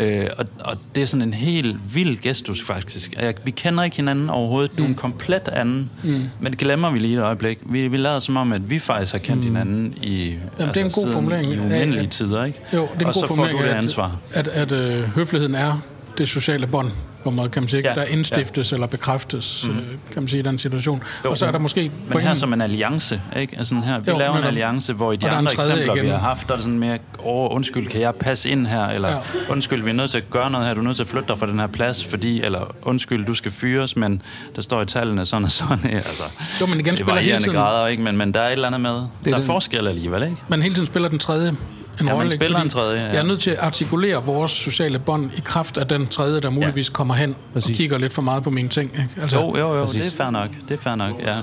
Øh, 0.00 0.26
og, 0.38 0.46
og 0.60 0.76
det 0.94 1.02
er 1.02 1.06
sådan 1.06 1.26
en 1.26 1.34
helt 1.34 1.94
vild 1.94 2.20
gestus, 2.20 2.62
faktisk. 2.62 3.12
Jeg, 3.12 3.34
vi 3.44 3.50
kender 3.50 3.84
ikke 3.84 3.96
hinanden 3.96 4.30
overhovedet. 4.30 4.78
Du 4.78 4.82
er 4.82 4.86
en 4.86 4.92
mm. 4.92 4.98
komplet 4.98 5.48
anden. 5.48 5.90
Mm. 6.02 6.22
Men 6.40 6.52
det 6.52 6.58
glemmer 6.58 6.90
vi 6.90 6.98
lige 6.98 7.16
et 7.16 7.22
øjeblik. 7.22 7.58
Vi, 7.66 7.88
vi 7.88 7.96
lader 7.96 8.18
som 8.18 8.36
om, 8.36 8.52
at 8.52 8.70
vi 8.70 8.78
faktisk 8.78 9.12
har 9.12 9.18
kendt 9.18 9.38
mm. 9.38 9.46
hinanden 9.46 9.94
i, 10.02 10.26
Jamen, 10.26 10.40
altså, 10.58 10.66
det 10.66 10.76
er 10.76 10.80
en 10.80 10.84
altså, 10.84 11.00
god 11.00 11.12
formulering. 11.12 11.52
i 11.52 11.58
umindelige 11.58 12.06
tider. 12.06 12.44
Ikke? 12.44 12.58
Jo, 12.72 12.80
det 12.80 12.88
er 12.88 12.94
en 12.94 13.06
og 13.06 13.14
god 13.14 13.28
så 13.28 13.34
får 13.34 13.46
du 13.46 13.58
det 13.62 13.68
ansvar. 13.68 14.16
At, 14.34 14.48
at, 14.48 14.72
at 14.72 15.02
uh, 15.02 15.04
høfligheden 15.04 15.54
er 15.54 15.80
det 16.18 16.28
sociale 16.28 16.66
bånd 16.66 16.92
på 17.24 17.30
måde, 17.30 17.48
kan 17.48 17.62
man 17.62 17.68
sige, 17.68 17.82
ja. 17.88 17.94
der 17.94 18.04
indstiftes 18.04 18.72
ja. 18.72 18.76
eller 18.76 18.86
bekræftes, 18.86 19.68
mm. 19.68 19.74
kan 20.12 20.22
man 20.22 20.28
sige, 20.28 20.40
i 20.40 20.42
den 20.42 20.58
situation. 20.58 21.02
Jo, 21.24 21.30
og 21.30 21.38
så 21.38 21.46
er 21.46 21.52
der 21.52 21.58
måske... 21.58 21.90
Men 22.08 22.20
her 22.20 22.34
som 22.34 22.52
en 22.52 22.60
alliance, 22.60 23.20
ikke? 23.36 23.58
Altså 23.58 23.74
her, 23.74 24.00
vi 24.00 24.10
jo, 24.10 24.18
laver 24.18 24.36
en 24.36 24.44
alliance, 24.44 24.92
hvor 24.92 25.12
i 25.12 25.16
de 25.16 25.30
andre 25.30 25.52
eksempler, 25.52 25.94
igen. 25.94 26.04
vi 26.04 26.10
har 26.10 26.18
haft, 26.18 26.46
der 26.46 26.52
er 26.52 26.56
det 26.56 26.64
sådan 26.64 26.78
mere, 26.78 26.98
åh, 27.18 27.54
undskyld, 27.54 27.86
kan 27.86 28.00
jeg 28.00 28.14
passe 28.14 28.50
ind 28.50 28.66
her? 28.66 28.86
Eller 28.86 29.08
ja. 29.08 29.18
undskyld, 29.48 29.82
vi 29.82 29.90
er 29.90 29.94
nødt 29.94 30.10
til 30.10 30.18
at 30.18 30.30
gøre 30.30 30.50
noget 30.50 30.66
her, 30.66 30.74
du 30.74 30.80
er 30.80 30.84
nødt 30.84 30.96
til 30.96 31.02
at 31.02 31.08
flytte 31.08 31.28
dig 31.28 31.38
fra 31.38 31.46
den 31.46 31.60
her 31.60 31.66
plads, 31.66 32.04
fordi, 32.04 32.42
eller 32.42 32.74
undskyld, 32.82 33.26
du 33.26 33.34
skal 33.34 33.52
fyres, 33.52 33.96
men 33.96 34.22
der 34.56 34.62
står 34.62 34.82
i 34.82 34.86
tallene 34.86 35.26
sådan 35.26 35.44
og 35.44 35.50
sådan. 35.50 35.90
Altså, 35.90 36.24
jo, 36.60 36.66
men 36.66 36.80
igen 36.80 36.94
det 36.94 37.00
er 37.00 37.04
varierende 37.04 37.52
grader, 37.52 37.86
ikke? 37.86 38.02
Men, 38.02 38.16
men 38.16 38.34
der 38.34 38.40
er 38.40 38.46
et 38.46 38.52
eller 38.52 38.66
andet 38.66 38.80
med. 38.80 38.94
Det 38.94 39.08
der 39.24 39.32
er 39.32 39.36
den, 39.36 39.46
forskel 39.46 39.88
alligevel, 39.88 40.22
ikke? 40.22 40.36
Men 40.48 40.62
hele 40.62 40.74
tiden 40.74 40.86
spiller 40.86 41.08
den 41.08 41.18
tredje 41.18 41.56
en 42.00 42.08
ja, 42.08 42.14
rolle. 42.14 42.30
spiller 42.30 42.60
en 42.60 42.68
tredje, 42.68 43.00
ja. 43.00 43.06
Jeg 43.06 43.16
er 43.16 43.22
nødt 43.22 43.40
til 43.40 43.50
at 43.50 43.58
artikulere 43.58 44.24
vores 44.24 44.52
sociale 44.52 44.98
bånd 44.98 45.30
i 45.36 45.40
kraft 45.44 45.78
af 45.78 45.88
den 45.88 46.06
tredje, 46.06 46.40
der 46.40 46.50
muligvis 46.50 46.88
ja. 46.88 46.92
kommer 46.92 47.14
hen 47.14 47.36
Præcis. 47.52 47.70
og 47.70 47.76
kigger 47.76 47.98
lidt 47.98 48.12
for 48.12 48.22
meget 48.22 48.42
på 48.42 48.50
mine 48.50 48.68
ting. 48.68 48.90
Ikke? 48.92 49.22
Altså, 49.22 49.38
jo, 49.38 49.58
jo, 49.58 49.74
jo, 49.74 49.84
Præcis. 49.84 50.02
det 50.02 50.12
er 50.12 50.16
fair 50.16 50.30
nok. 50.30 50.50
Det 50.68 50.78
er 50.78 50.82
fair 50.82 50.94
nok, 50.94 51.20
ja. 51.20 51.36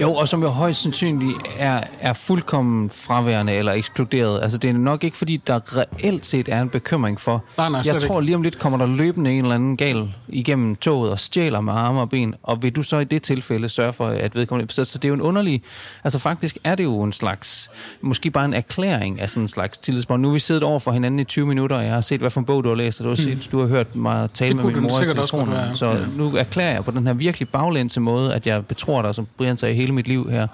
Jo, 0.00 0.14
og 0.14 0.28
som 0.28 0.42
jo 0.42 0.48
højst 0.48 0.82
sandsynligt 0.82 1.38
er, 1.58 1.80
er 2.00 2.12
fuldkommen 2.12 2.90
fraværende 2.90 3.52
eller 3.52 3.72
ekskluderet. 3.72 4.42
Altså, 4.42 4.58
det 4.58 4.70
er 4.70 4.74
nok 4.74 5.04
ikke, 5.04 5.16
fordi 5.16 5.36
der 5.36 5.76
reelt 5.76 6.26
set 6.26 6.48
er 6.48 6.60
en 6.60 6.68
bekymring 6.68 7.20
for. 7.20 7.44
Nej, 7.58 7.68
nej, 7.68 7.82
jeg 7.84 8.02
tror 8.02 8.20
lige 8.20 8.34
om 8.34 8.42
lidt 8.42 8.58
kommer 8.58 8.78
der 8.78 8.86
løbende 8.86 9.30
en 9.30 9.42
eller 9.44 9.54
anden 9.54 9.76
gal 9.76 10.14
igennem 10.28 10.76
toget 10.76 11.12
og 11.12 11.20
stjæler 11.20 11.60
med 11.60 11.72
arme 11.72 12.00
og 12.00 12.10
ben, 12.10 12.34
og 12.42 12.62
vil 12.62 12.76
du 12.76 12.82
så 12.82 12.98
i 12.98 13.04
det 13.04 13.22
tilfælde 13.22 13.68
sørge 13.68 13.92
for, 13.92 14.06
at 14.06 14.34
vedkommende... 14.34 14.72
Så, 14.72 14.84
så 14.84 14.98
det 14.98 15.04
er 15.04 15.08
jo 15.08 15.14
en 15.14 15.20
underlig... 15.20 15.62
Altså, 16.04 16.18
faktisk 16.18 16.58
er 16.64 16.74
det 16.74 16.84
jo 16.84 17.02
en 17.02 17.12
slags... 17.12 17.70
Måske 18.00 18.30
bare 18.30 18.44
en 18.44 18.54
erklæring 18.54 19.20
af 19.20 19.30
sådan 19.30 19.44
en 19.44 19.48
slags 19.48 19.78
tillidsbånd. 19.98 20.22
Nu 20.22 20.28
er 20.28 20.32
vi 20.32 20.38
siddet 20.38 20.62
over 20.62 20.78
for 20.78 20.92
hinanden 20.92 21.20
i 21.20 21.24
20 21.24 21.46
minutter, 21.46 21.76
og 21.76 21.84
jeg 21.84 21.92
har 21.92 22.00
set, 22.00 22.20
hvad 22.20 22.30
for 22.30 22.40
en 22.40 22.46
bog 22.46 22.64
du 22.64 22.68
har 22.68 22.76
læst, 22.76 23.00
og 23.00 23.04
du 23.04 23.08
har, 23.08 23.16
set, 23.16 23.36
mm. 23.36 23.50
du 23.52 23.60
har 23.60 23.66
hørt 23.66 23.96
mig 23.96 24.30
tale 24.34 24.56
det 24.56 24.64
med 24.64 24.74
min 24.74 24.82
mor 24.82 25.02
i 25.02 25.06
telefonen. 25.06 25.50
Være, 25.50 25.66
ja. 25.66 25.74
Så 25.74 25.90
ja. 25.90 25.96
nu 26.16 26.36
erklærer 26.36 26.72
jeg 26.72 26.84
på 26.84 26.90
den 26.90 27.06
her 27.06 27.14
virkelig 27.14 27.48
baglændte 27.48 28.00
måde, 28.00 28.34
at 28.34 28.46
jeg 28.46 28.66
betror 28.66 29.02
dig, 29.02 29.14
som 29.14 29.26
Brian 29.36 29.56
sagde, 29.56 29.74
hele 29.74 29.92
mit 29.92 30.08
liv 30.08 30.30
her. 30.30 30.46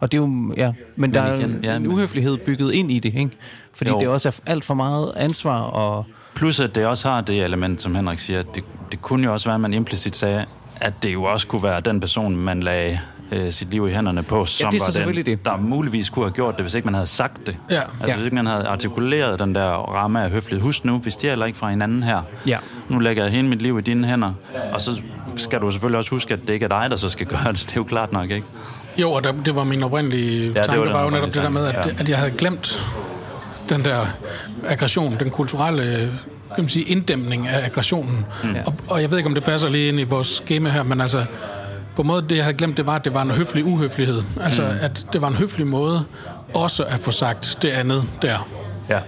Og 0.00 0.12
det 0.12 0.18
er 0.18 0.22
jo, 0.22 0.52
ja, 0.56 0.66
men, 0.66 0.76
men 0.96 1.14
der 1.14 1.34
igen, 1.34 1.64
er 1.64 1.76
en 1.76 1.86
uhøflighed 1.86 2.36
bygget 2.36 2.72
ind 2.72 2.90
i 2.90 2.98
det, 2.98 3.14
ikke? 3.14 3.30
Fordi 3.74 3.90
jo. 3.90 4.00
det 4.00 4.08
også 4.08 4.28
er 4.28 4.50
alt 4.50 4.64
for 4.64 4.74
meget 4.74 5.12
ansvar 5.16 5.60
og... 5.60 6.04
Plus 6.34 6.60
at 6.60 6.74
det 6.74 6.86
også 6.86 7.08
har 7.08 7.20
det 7.20 7.44
element, 7.44 7.82
som 7.82 7.94
Henrik 7.94 8.18
siger, 8.18 8.42
det, 8.42 8.64
det 8.92 9.02
kunne 9.02 9.24
jo 9.24 9.32
også 9.32 9.48
være, 9.48 9.54
at 9.54 9.60
man 9.60 9.74
implicit 9.74 10.16
sagde, 10.16 10.44
at 10.80 11.02
det 11.02 11.12
jo 11.12 11.22
også 11.22 11.46
kunne 11.46 11.62
være 11.62 11.80
den 11.80 12.00
person, 12.00 12.36
man 12.36 12.62
lagde 12.62 13.00
øh, 13.32 13.52
sit 13.52 13.70
liv 13.70 13.88
i 13.88 13.92
hænderne 13.92 14.22
på, 14.22 14.44
som 14.44 14.70
ja, 14.72 14.78
det 14.78 15.06
var 15.06 15.12
den, 15.12 15.26
det. 15.26 15.44
der 15.44 15.56
muligvis 15.56 16.10
kunne 16.10 16.24
have 16.24 16.32
gjort 16.32 16.56
det, 16.56 16.64
hvis 16.64 16.74
ikke 16.74 16.86
man 16.86 16.94
havde 16.94 17.06
sagt 17.06 17.46
det. 17.46 17.56
Ja. 17.70 17.76
Altså 17.76 17.88
ja. 18.06 18.14
hvis 18.14 18.24
ikke 18.24 18.34
man 18.34 18.46
havde 18.46 18.66
artikuleret 18.66 19.38
den 19.38 19.54
der 19.54 19.68
ramme 19.70 20.24
af 20.24 20.30
høflighed. 20.30 20.62
Husk 20.62 20.84
nu, 20.84 20.98
vi 20.98 21.10
stjæler 21.10 21.46
ikke 21.46 21.58
fra 21.58 21.70
hinanden 21.70 22.02
her. 22.02 22.22
Ja. 22.46 22.58
Nu 22.88 22.98
lægger 22.98 23.22
jeg 23.22 23.32
hele 23.32 23.48
mit 23.48 23.62
liv 23.62 23.78
i 23.78 23.82
dine 23.82 24.06
hænder, 24.06 24.32
og 24.72 24.80
så 24.80 25.02
skal 25.36 25.60
du 25.60 25.70
selvfølgelig 25.70 25.98
også 25.98 26.10
huske, 26.10 26.34
at 26.34 26.40
det 26.46 26.52
ikke 26.52 26.64
er 26.64 26.68
dig, 26.68 26.90
der 26.90 26.96
så 26.96 27.08
skal 27.08 27.26
gøre 27.26 27.52
det. 27.52 27.60
Det 27.60 27.72
er 27.72 27.76
jo 27.76 27.84
klart 27.84 28.12
nok, 28.12 28.30
ikke? 28.30 28.46
Jo, 28.96 29.12
og 29.12 29.24
der, 29.24 29.32
det 29.44 29.56
var 29.56 29.64
min 29.64 29.82
oprindelige 29.82 30.52
ja, 30.54 30.62
tanke, 30.62 30.80
var, 30.80 30.92
var 30.92 31.04
jo 31.04 31.10
netop 31.10 31.34
det 31.34 31.42
der 31.42 31.48
med, 31.48 31.66
at, 31.66 31.86
ja. 31.86 31.90
at 31.98 32.08
jeg 32.08 32.18
havde 32.18 32.30
glemt 32.30 32.90
den 33.68 33.84
der 33.84 34.06
aggression, 34.66 35.16
den 35.20 35.30
kulturelle 35.30 36.12
kan 36.54 36.64
man 36.64 36.68
sige, 36.68 36.84
inddæmning 36.84 37.48
af 37.48 37.64
aggressionen. 37.64 38.26
Mm. 38.44 38.54
Og, 38.66 38.74
og 38.88 39.02
jeg 39.02 39.10
ved 39.10 39.18
ikke, 39.18 39.28
om 39.28 39.34
det 39.34 39.44
passer 39.44 39.68
lige 39.68 39.88
ind 39.88 40.00
i 40.00 40.02
vores 40.02 40.26
schema 40.26 40.70
her, 40.70 40.82
men 40.82 41.00
altså, 41.00 41.24
på 41.96 42.02
en 42.02 42.08
måde, 42.08 42.22
det 42.28 42.36
jeg 42.36 42.44
havde 42.44 42.56
glemt, 42.56 42.76
det 42.76 42.86
var, 42.86 42.94
at 42.94 43.04
det 43.04 43.14
var 43.14 43.22
en 43.22 43.30
høflig 43.30 43.64
uhøflighed. 43.64 44.22
Altså, 44.40 44.62
mm. 44.62 44.68
at 44.80 45.06
det 45.12 45.20
var 45.22 45.28
en 45.28 45.34
høflig 45.34 45.66
måde 45.66 46.04
også 46.54 46.84
at 46.84 47.00
få 47.00 47.10
sagt 47.10 47.58
det 47.62 47.68
andet 47.68 48.04
der. 48.22 48.48
Ja. 48.90 48.98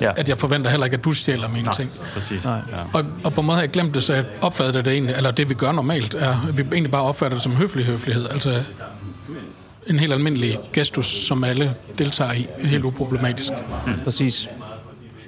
Ja. 0.00 0.12
At 0.16 0.28
jeg 0.28 0.38
forventer 0.38 0.70
heller 0.70 0.84
ikke, 0.84 0.96
at 0.96 1.04
du 1.04 1.12
stjæler 1.12 1.48
mine 1.48 1.62
Nej, 1.62 1.74
ting. 1.74 1.90
præcis. 2.14 2.44
Nej. 2.44 2.60
Ja. 2.72 2.76
Og, 2.98 3.04
og 3.24 3.32
på 3.32 3.40
en 3.40 3.46
måde 3.46 3.54
har 3.56 3.62
jeg 3.62 3.70
glemt 3.70 3.94
det, 3.94 4.02
så 4.02 4.14
jeg 4.14 4.24
opfattede 4.40 4.84
det 4.84 4.92
egentlig, 4.92 5.14
eller 5.16 5.30
det 5.30 5.48
vi 5.48 5.54
gør 5.54 5.72
normalt, 5.72 6.14
er, 6.14 6.46
at 6.48 6.58
vi 6.58 6.62
egentlig 6.62 6.90
bare 6.90 7.02
opfatter 7.02 7.36
det 7.36 7.42
som 7.42 7.52
høflig 7.56 7.84
høflighed. 7.84 8.28
Altså 8.30 8.62
en 9.86 9.98
helt 9.98 10.12
almindelig 10.12 10.58
gestus, 10.72 11.06
som 11.06 11.44
alle 11.44 11.74
deltager 11.98 12.32
i, 12.32 12.46
helt 12.60 12.84
uproblematisk. 12.84 13.52
Mm. 13.86 13.92
Præcis. 14.04 14.48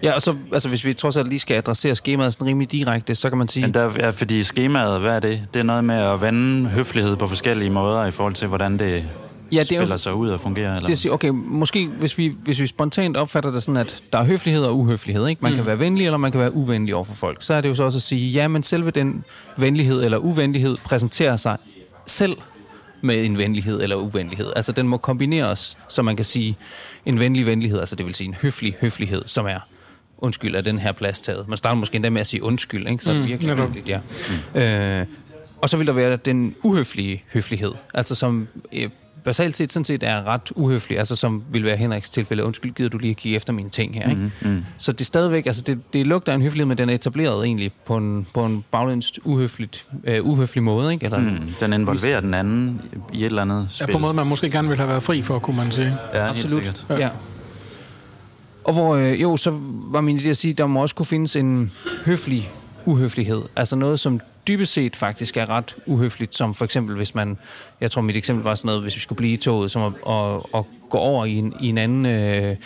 Ja, 0.04 0.12
og 0.12 0.22
så, 0.22 0.34
altså, 0.52 0.68
hvis 0.68 0.84
vi 0.84 0.94
trods 0.94 1.16
alt 1.16 1.28
lige 1.28 1.38
skal 1.40 1.56
adressere 1.56 1.94
skemaet 1.94 2.32
sådan 2.32 2.46
rimelig 2.46 2.72
direkte, 2.72 3.14
så 3.14 3.28
kan 3.28 3.38
man 3.38 3.48
sige... 3.48 3.62
Men 3.62 3.74
der, 3.74 3.90
ja, 3.98 4.10
fordi 4.10 4.42
skemaet, 4.42 5.00
hvad 5.00 5.16
er 5.16 5.20
det? 5.20 5.42
Det 5.54 5.60
er 5.60 5.64
noget 5.64 5.84
med 5.84 5.94
at 5.94 6.20
vende 6.20 6.68
høflighed 6.68 7.16
på 7.16 7.28
forskellige 7.28 7.70
måder 7.70 8.06
i 8.06 8.10
forhold 8.10 8.34
til, 8.34 8.48
hvordan 8.48 8.78
det 8.78 9.08
ja, 9.52 9.58
det 9.58 9.66
spiller 9.66 9.86
jo, 9.86 9.96
sig 9.96 10.14
ud 10.14 10.28
og 10.28 10.40
fungerer? 10.40 10.76
Eller? 10.76 10.88
Det 10.88 10.98
siger, 10.98 11.12
okay, 11.12 11.28
måske 11.28 11.86
hvis 11.86 12.18
vi, 12.18 12.32
hvis 12.42 12.60
vi 12.60 12.66
spontant 12.66 13.16
opfatter 13.16 13.50
det 13.50 13.62
sådan, 13.62 13.76
at 13.76 14.02
der 14.12 14.18
er 14.18 14.24
høflighed 14.24 14.62
og 14.62 14.78
uhøflighed, 14.78 15.26
ikke? 15.26 15.42
Man 15.42 15.52
mm. 15.52 15.56
kan 15.56 15.66
være 15.66 15.78
venlig, 15.78 16.04
eller 16.06 16.18
man 16.18 16.32
kan 16.32 16.40
være 16.40 16.54
uvenlig 16.54 16.94
over 16.94 17.04
for 17.04 17.14
folk. 17.14 17.36
Så 17.40 17.54
er 17.54 17.60
det 17.60 17.68
jo 17.68 17.74
så 17.74 17.82
også 17.82 17.98
at 17.98 18.02
sige, 18.02 18.30
ja, 18.30 18.48
men 18.48 18.62
selve 18.62 18.90
den 18.90 19.24
venlighed 19.56 20.04
eller 20.04 20.18
uvenlighed 20.18 20.76
præsenterer 20.84 21.36
sig 21.36 21.58
selv 22.06 22.36
med 23.00 23.24
en 23.24 23.38
venlighed 23.38 23.82
eller 23.82 23.96
uvenlighed. 23.96 24.52
Altså, 24.56 24.72
den 24.72 24.88
må 24.88 24.96
kombineres, 24.96 25.78
så 25.88 26.02
man 26.02 26.16
kan 26.16 26.24
sige 26.24 26.56
en 27.06 27.20
venlig 27.20 27.46
venlighed, 27.46 27.80
altså 27.80 27.96
det 27.96 28.06
vil 28.06 28.14
sige 28.14 28.28
en 28.28 28.36
høflig 28.42 28.76
høflighed, 28.80 29.22
som 29.26 29.46
er 29.46 29.58
undskyld, 30.18 30.54
er 30.54 30.60
den 30.60 30.78
her 30.78 30.92
plads 30.92 31.20
taget. 31.20 31.48
Man 31.48 31.56
starter 31.56 31.76
måske 31.76 31.96
endda 31.96 32.10
med 32.10 32.20
at 32.20 32.26
sige 32.26 32.42
undskyld, 32.42 32.88
ikke? 32.88 33.04
så 33.04 33.10
er 33.10 33.14
det 33.14 33.22
mm, 33.22 33.28
virkelig 33.28 33.56
mm, 33.56 33.74
ja. 33.86 34.00
Mm. 34.54 34.60
Øh, 34.60 35.06
og 35.60 35.68
så 35.68 35.76
vil 35.76 35.86
der 35.86 35.92
være 35.92 36.16
den 36.16 36.54
uhøflige 36.62 37.22
høflighed, 37.32 37.72
altså 37.94 38.14
som 38.14 38.48
øh, 38.72 38.88
basalt 39.24 39.56
set 39.56 39.72
sådan 39.72 39.84
set 39.84 40.02
er 40.02 40.26
ret 40.26 40.52
uhøflig, 40.54 40.98
altså 40.98 41.16
som 41.16 41.42
vil 41.50 41.64
være 41.64 41.76
Henriks 41.76 42.10
tilfælde, 42.10 42.44
undskyld, 42.44 42.72
gider 42.72 42.90
du 42.90 42.98
lige 42.98 43.10
at 43.10 43.16
kigge 43.16 43.36
efter 43.36 43.52
mine 43.52 43.70
ting 43.70 43.94
her, 43.94 44.10
ikke? 44.10 44.30
Mm, 44.40 44.48
mm. 44.50 44.64
Så 44.78 44.92
det 44.92 45.00
er 45.00 45.04
stadigvæk, 45.04 45.46
altså 45.46 45.62
det, 45.62 45.92
det 45.92 46.06
lugter 46.06 46.34
en 46.34 46.42
høflighed, 46.42 46.66
men 46.66 46.78
den 46.78 46.88
er 46.88 46.94
etableret 46.94 47.44
egentlig 47.44 47.72
på 47.86 47.96
en, 47.96 48.26
på 48.34 48.44
en 48.44 48.64
baglændst 48.70 49.18
uhøfligt, 49.24 49.86
uh, 49.92 50.30
uhøflig 50.30 50.62
måde, 50.62 50.92
ikke? 50.92 51.04
Eller, 51.04 51.18
mm, 51.18 51.54
den 51.60 51.72
involverer 51.72 52.20
den 52.20 52.34
anden 52.34 52.80
i 53.12 53.20
et 53.20 53.26
eller 53.26 53.42
andet 53.42 53.66
spil. 53.70 53.86
Ja, 53.88 53.92
på 53.92 53.98
en 53.98 54.02
måde, 54.02 54.14
man 54.14 54.26
måske 54.26 54.50
gerne 54.50 54.68
vil 54.68 54.76
have 54.76 54.88
været 54.88 55.02
fri 55.02 55.22
for, 55.22 55.38
kunne 55.38 55.56
man 55.56 55.72
sige. 55.72 55.96
Ja, 56.14 56.28
Absolut. 56.28 56.86
Ja. 56.88 56.98
ja. 56.98 57.08
Og 58.64 58.72
hvor, 58.72 58.94
øh, 58.94 59.22
jo, 59.22 59.36
så 59.36 59.58
var 59.70 60.00
min 60.00 60.16
idé 60.16 60.28
at 60.28 60.36
sige, 60.36 60.52
at 60.52 60.58
der 60.58 60.66
må 60.66 60.82
også 60.82 60.94
kunne 60.94 61.06
findes 61.06 61.36
en 61.36 61.72
høflig 62.04 62.50
uhøflighed. 62.86 63.42
Altså 63.56 63.76
noget, 63.76 64.00
som 64.00 64.20
dybest 64.48 64.72
set 64.72 64.96
faktisk 64.96 65.36
er 65.36 65.50
ret 65.50 65.76
uhøfligt, 65.86 66.34
som 66.34 66.54
for 66.54 66.64
eksempel 66.64 66.96
hvis 66.96 67.14
man, 67.14 67.38
jeg 67.80 67.90
tror 67.90 68.02
mit 68.02 68.16
eksempel 68.16 68.44
var 68.44 68.54
sådan 68.54 68.66
noget, 68.66 68.82
hvis 68.82 68.96
vi 68.96 69.00
skulle 69.00 69.16
blive 69.16 69.32
i 69.32 69.36
toget, 69.36 69.70
som 69.70 69.82
at, 69.82 70.14
at, 70.14 70.42
at 70.54 70.64
gå 70.90 70.98
over 70.98 71.24
i 71.24 71.34
en, 71.34 71.54
i 71.60 71.68
en 71.68 71.78
anden, 71.78 72.06
øh, 72.06 72.56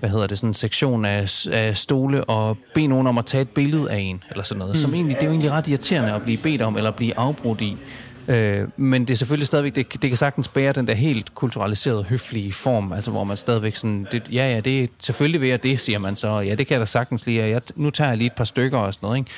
hvad 0.00 0.10
hedder 0.10 0.26
det, 0.26 0.38
sådan 0.38 0.50
en 0.50 0.54
sektion 0.54 1.04
af, 1.04 1.46
af 1.52 1.76
stole 1.76 2.24
og 2.24 2.58
bede 2.74 2.86
nogen 2.86 3.06
om 3.06 3.18
at 3.18 3.26
tage 3.26 3.42
et 3.42 3.48
billede 3.48 3.90
af 3.90 3.98
en, 3.98 4.22
eller 4.30 4.44
sådan 4.44 4.58
noget. 4.58 4.72
Mm. 4.72 4.76
Som 4.76 4.94
egentlig, 4.94 5.16
det 5.16 5.22
er 5.22 5.26
jo 5.26 5.32
egentlig 5.32 5.50
ret 5.50 5.68
irriterende 5.68 6.12
at 6.12 6.22
blive 6.22 6.38
bedt 6.42 6.62
om, 6.62 6.76
eller 6.76 6.90
blive 6.90 7.18
afbrudt 7.18 7.60
i. 7.60 7.76
Øh, 8.28 8.68
men 8.76 9.04
det 9.04 9.10
er 9.10 9.16
selvfølgelig 9.16 9.46
stadigvæk, 9.46 9.74
det, 9.74 10.02
det 10.02 10.10
kan 10.10 10.16
sagtens 10.16 10.48
bære 10.48 10.72
den 10.72 10.86
der 10.86 10.94
helt 10.94 11.34
kulturaliserede, 11.34 12.02
høflige 12.02 12.52
form, 12.52 12.92
altså 12.92 13.10
hvor 13.10 13.24
man 13.24 13.36
stadigvæk 13.36 13.76
sådan, 13.76 14.06
det, 14.12 14.22
ja 14.32 14.50
ja, 14.50 14.60
det 14.60 14.84
er 14.84 14.88
selvfølgelig 14.98 15.40
ved 15.40 15.50
at 15.50 15.62
det, 15.62 15.80
siger 15.80 15.98
man 15.98 16.16
så, 16.16 16.40
ja 16.40 16.54
det 16.54 16.66
kan 16.66 16.74
jeg 16.74 16.80
da 16.80 16.86
sagtens 16.86 17.26
lige, 17.26 17.42
jeg, 17.42 17.62
nu 17.76 17.90
tager 17.90 18.08
jeg 18.08 18.18
lige 18.18 18.26
et 18.26 18.32
par 18.32 18.44
stykker 18.44 18.78
og 18.78 18.94
sådan 18.94 19.06
noget, 19.06 19.18
ikke? 19.18 19.30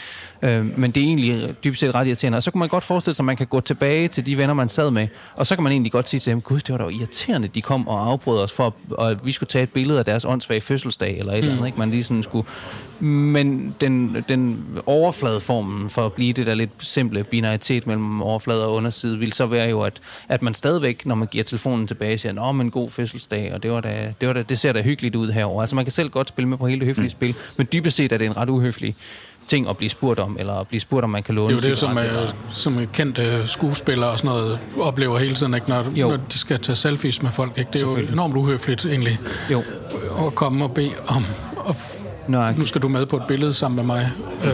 Øh, 0.43 0.79
men 0.79 0.91
det 0.91 1.01
er 1.01 1.07
egentlig 1.07 1.55
dybest 1.65 1.81
set 1.81 1.95
ret 1.95 2.07
irriterende, 2.07 2.37
og 2.37 2.43
så 2.43 2.51
kan 2.51 2.59
man 2.59 2.69
godt 2.69 2.85
forestille 2.85 3.15
sig, 3.15 3.23
at 3.23 3.27
man 3.27 3.37
kan 3.37 3.47
gå 3.47 3.61
tilbage 3.61 4.09
til 4.09 4.27
de 4.27 4.39
venner, 4.39 4.55
man 4.55 4.69
sad 4.69 4.91
med, 4.91 5.09
og 5.35 5.47
så 5.47 5.55
kan 5.55 5.63
man 5.63 5.73
egentlig 5.73 5.93
godt 5.93 6.09
sige 6.09 6.21
til 6.21 6.31
dem, 6.31 6.41
gud, 6.41 6.61
det 6.61 6.73
var 6.73 6.79
da 6.79 6.85
irriterende, 6.85 7.49
de 7.49 7.63
kom 7.63 7.89
og 7.89 8.07
afbrød 8.07 8.41
os 8.41 8.53
for, 8.53 8.75
at 8.99 9.27
vi 9.27 9.33
skulle 9.33 9.49
tage 9.49 9.63
et 9.63 9.73
billede 9.73 9.99
af 9.99 10.05
deres 10.05 10.25
åndssvage 10.25 10.61
fødselsdag, 10.61 11.19
eller 11.19 11.33
et 11.33 11.37
mm. 11.37 11.41
eller 11.41 11.53
andet, 11.53 11.67
ikke? 11.67 11.79
Man 11.79 11.91
lige 11.91 12.05
sådan 12.05 12.23
skulle, 12.23 12.47
men 13.01 13.75
den, 13.81 14.25
den 14.29 14.65
overfladeformen 14.87 15.91
for 15.91 16.07
at 16.07 16.13
blive 16.13 16.33
det 16.33 16.47
der 16.47 16.55
lidt 16.55 16.71
simple 16.79 17.25
binaritet 17.25 17.87
mellem 17.87 18.23
overflade 18.23 18.65
og 18.65 18.75
underside, 18.75 19.19
vil 19.19 19.33
så 19.33 19.47
være 19.47 19.69
jo, 19.69 19.83
at, 19.83 20.01
at 20.29 20.43
man 20.43 20.55
stadigvæk, 20.55 21.07
når 21.07 21.15
man 21.15 21.29
giver 21.29 21.45
telefonen 21.45 21.87
tilbage, 21.87 22.19
siger, 22.19 22.49
åh, 22.49 22.55
men 22.55 22.71
god 22.71 22.91
fødselsdag, 22.91 23.55
og 23.55 23.63
det, 23.63 23.71
var 23.71 23.81
da, 23.81 24.15
det, 24.21 24.29
var 24.29 24.35
da, 24.35 24.43
det 24.43 24.59
ser 24.59 24.73
da 24.73 24.83
hyggeligt 24.83 25.17
ud 25.17 25.31
herover. 25.31 25.61
Altså 25.61 25.77
man 25.77 25.85
kan 25.85 25.93
selv 25.93 26.11
godt 26.11 26.29
spille 26.29 26.49
med 26.49 26.59
på 26.59 26.67
hele 26.67 26.81
det 26.81 26.87
høflige 26.87 27.07
mm. 27.07 27.11
spil, 27.11 27.35
men 27.57 27.69
dybest 27.73 27.97
set 27.97 28.13
er 28.13 28.19
det 28.19 28.27
en 28.27 28.37
ret 28.37 28.49
uhøflig 28.49 28.95
ting 29.49 29.69
at 29.69 29.77
blive 29.77 29.91
spurgt 29.91 30.19
om, 30.19 30.37
eller 30.41 30.55
at 30.55 30.69
blive 30.69 30.81
spurgt 30.81 31.05
om, 31.05 31.11
man 31.11 31.23
kan 31.23 31.35
låne 31.35 31.55
Det 31.55 31.65
er 31.65 31.69
jo 31.69 31.71
det, 31.71 31.79
som, 31.79 31.97
er, 31.97 32.35
som 32.53 32.87
kendte 32.93 33.49
skuespillere 33.49 34.11
og 34.11 34.19
sådan 34.19 34.29
noget 34.29 34.59
oplever 34.81 35.19
hele 35.19 35.35
tiden, 35.35 35.55
ikke? 35.55 35.69
Når, 35.69 35.85
når 35.97 36.17
de 36.17 36.39
skal 36.39 36.61
tage 36.61 36.77
selfies 36.77 37.23
med 37.23 37.31
folk. 37.31 37.59
Ikke? 37.59 37.71
Det 37.73 37.83
er 37.83 37.87
jo 37.87 37.97
enormt 38.13 38.37
uhøfligt, 38.37 38.87
egentlig, 38.87 39.19
jo. 39.53 39.63
at 40.27 40.35
komme 40.35 40.65
og 40.65 40.75
bede 40.75 40.93
om... 41.07 41.25
At 42.35 42.59
nu 42.59 42.65
skal 42.65 42.83
du 42.83 42.89
med 42.89 43.07
på 43.07 43.17
et 43.17 43.23
billede 43.29 43.53
sammen 43.53 43.77
med 43.77 43.85
mig, 43.85 44.11
øh, 44.45 44.53